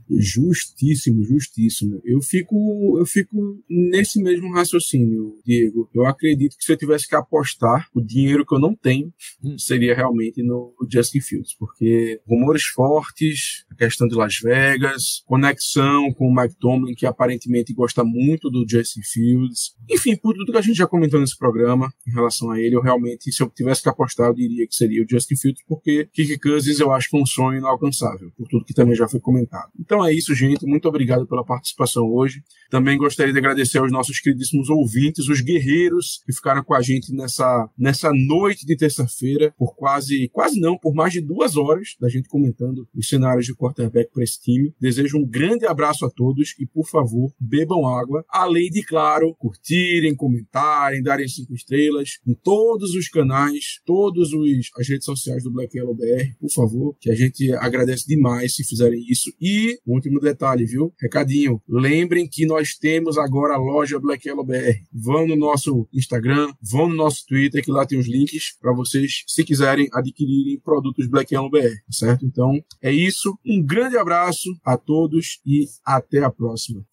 Justíssimo, 0.65 1.23
justíssimo. 1.23 2.01
Eu 2.03 2.21
fico, 2.21 2.97
eu 2.99 3.05
fico 3.05 3.63
nesse 3.69 4.21
mesmo 4.21 4.51
raciocínio, 4.51 5.37
Diego. 5.45 5.89
Eu 5.93 6.05
acredito 6.05 6.57
que 6.57 6.63
se 6.63 6.71
eu 6.71 6.77
tivesse 6.77 7.07
que 7.07 7.15
apostar 7.15 7.87
o 7.93 8.01
dinheiro 8.01 8.45
que 8.45 8.53
eu 8.55 8.59
não 8.59 8.75
tenho, 8.75 9.13
hum. 9.43 9.57
seria 9.57 9.95
realmente 9.95 10.41
no 10.41 10.73
Justin 10.91 11.21
Fields, 11.21 11.55
porque 11.57 12.19
rumores 12.27 12.63
fortes, 12.63 13.65
a 13.71 13.75
questão 13.75 14.07
de 14.07 14.15
Las 14.15 14.37
Vegas, 14.39 15.23
conexão 15.25 16.11
com 16.13 16.27
o 16.27 16.35
Mike 16.35 16.55
Tomlin, 16.59 16.93
que 16.93 17.05
aparentemente 17.05 17.73
gosta 17.73 18.03
muito 18.03 18.49
do 18.49 18.65
Justin 18.67 19.01
Fields. 19.03 19.75
Enfim, 19.89 20.15
por 20.15 20.33
tudo 20.35 20.51
que 20.51 20.57
a 20.57 20.61
gente 20.61 20.77
já 20.77 20.87
comentou 20.87 21.19
nesse 21.19 21.37
programa 21.37 21.93
em 22.07 22.11
relação 22.11 22.51
a 22.51 22.59
ele. 22.59 22.75
Eu 22.75 22.81
realmente, 22.81 23.31
se 23.31 23.41
eu 23.41 23.49
tivesse 23.49 23.83
que 23.83 23.89
apostar, 23.89 24.27
eu 24.27 24.33
diria 24.33 24.67
que 24.67 24.75
seria 24.75 25.03
o 25.03 25.05
Justin 25.09 25.35
Fields, 25.35 25.63
porque 25.67 26.09
Kirk 26.13 26.39
Cousins 26.39 26.79
eu 26.79 26.91
acho 26.91 27.09
que 27.09 27.17
é 27.17 27.21
um 27.21 27.25
sonho 27.25 27.59
inalcançável, 27.59 28.31
por 28.37 28.47
tudo 28.47 28.65
que 28.65 28.73
também 28.73 28.95
já 28.95 29.07
foi 29.07 29.19
comentado. 29.19 29.69
Então 29.79 30.05
é 30.05 30.13
isso, 30.13 30.33
gente. 30.33 30.54
Muito 30.63 30.87
obrigado 30.87 31.27
pela 31.27 31.43
participação 31.43 32.05
hoje. 32.05 32.41
Também 32.69 32.97
gostaria 32.97 33.33
de 33.33 33.39
agradecer 33.39 33.79
aos 33.79 33.91
nossos 33.91 34.19
queridíssimos 34.19 34.69
ouvintes, 34.69 35.27
os 35.27 35.41
guerreiros 35.41 36.21
que 36.25 36.33
ficaram 36.33 36.63
com 36.63 36.73
a 36.73 36.81
gente 36.81 37.13
nessa, 37.13 37.69
nessa 37.77 38.11
noite 38.13 38.65
de 38.65 38.75
terça-feira, 38.75 39.53
por 39.57 39.75
quase, 39.75 40.29
quase 40.29 40.59
não, 40.59 40.77
por 40.77 40.93
mais 40.93 41.13
de 41.13 41.21
duas 41.21 41.55
horas 41.57 41.95
da 41.99 42.09
gente 42.09 42.27
comentando 42.27 42.87
os 42.95 43.07
cenários 43.07 43.45
de 43.45 43.55
quarterback 43.55 44.11
para 44.11 44.23
esse 44.23 44.41
time. 44.41 44.73
Desejo 44.79 45.17
um 45.17 45.25
grande 45.25 45.65
abraço 45.65 46.05
a 46.05 46.09
todos 46.09 46.55
e, 46.59 46.65
por 46.65 46.87
favor, 46.87 47.33
bebam 47.39 47.87
água, 47.87 48.25
além 48.29 48.69
de, 48.69 48.83
claro, 48.83 49.35
curtirem, 49.35 50.15
comentarem, 50.15 51.01
darem 51.01 51.27
cinco 51.27 51.53
estrelas 51.53 52.19
em 52.27 52.33
todos 52.33 52.93
os 52.93 53.07
canais, 53.07 53.79
todas 53.85 54.29
as 54.77 54.87
redes 54.87 55.05
sociais 55.05 55.43
do 55.43 55.51
Black 55.51 55.77
Yellow 55.77 55.95
BR, 55.95 56.35
por 56.39 56.49
favor, 56.49 56.95
que 56.99 57.09
a 57.09 57.15
gente 57.15 57.51
agradece 57.53 58.05
demais 58.07 58.55
se 58.55 58.63
fizerem 58.63 59.03
isso. 59.09 59.31
E, 59.39 59.79
um 59.87 59.93
último 59.93 60.19
detalhe, 60.45 60.65
viu? 60.65 60.93
Recadinho, 61.01 61.61
lembrem 61.67 62.27
que 62.27 62.45
nós 62.45 62.75
temos 62.75 63.17
agora 63.17 63.55
a 63.55 63.57
loja 63.57 63.99
Black 63.99 64.27
Yellow 64.27 64.45
BR. 64.45 64.77
Vão 64.93 65.27
no 65.27 65.35
nosso 65.35 65.87
Instagram, 65.91 66.53
vão 66.61 66.87
no 66.87 66.95
nosso 66.95 67.25
Twitter, 67.27 67.63
que 67.63 67.71
lá 67.71 67.85
tem 67.85 67.97
os 67.97 68.07
links 68.07 68.55
para 68.59 68.73
vocês, 68.73 69.23
se 69.27 69.43
quiserem 69.43 69.87
adquirirem 69.91 70.59
produtos 70.59 71.07
Black 71.07 71.33
Yellow 71.33 71.49
BR, 71.49 71.73
certo? 71.89 72.25
Então, 72.25 72.51
é 72.81 72.91
isso. 72.91 73.37
Um 73.45 73.63
grande 73.63 73.97
abraço 73.97 74.49
a 74.63 74.77
todos 74.77 75.39
e 75.45 75.65
até 75.83 76.23
a 76.23 76.29
próxima. 76.29 76.85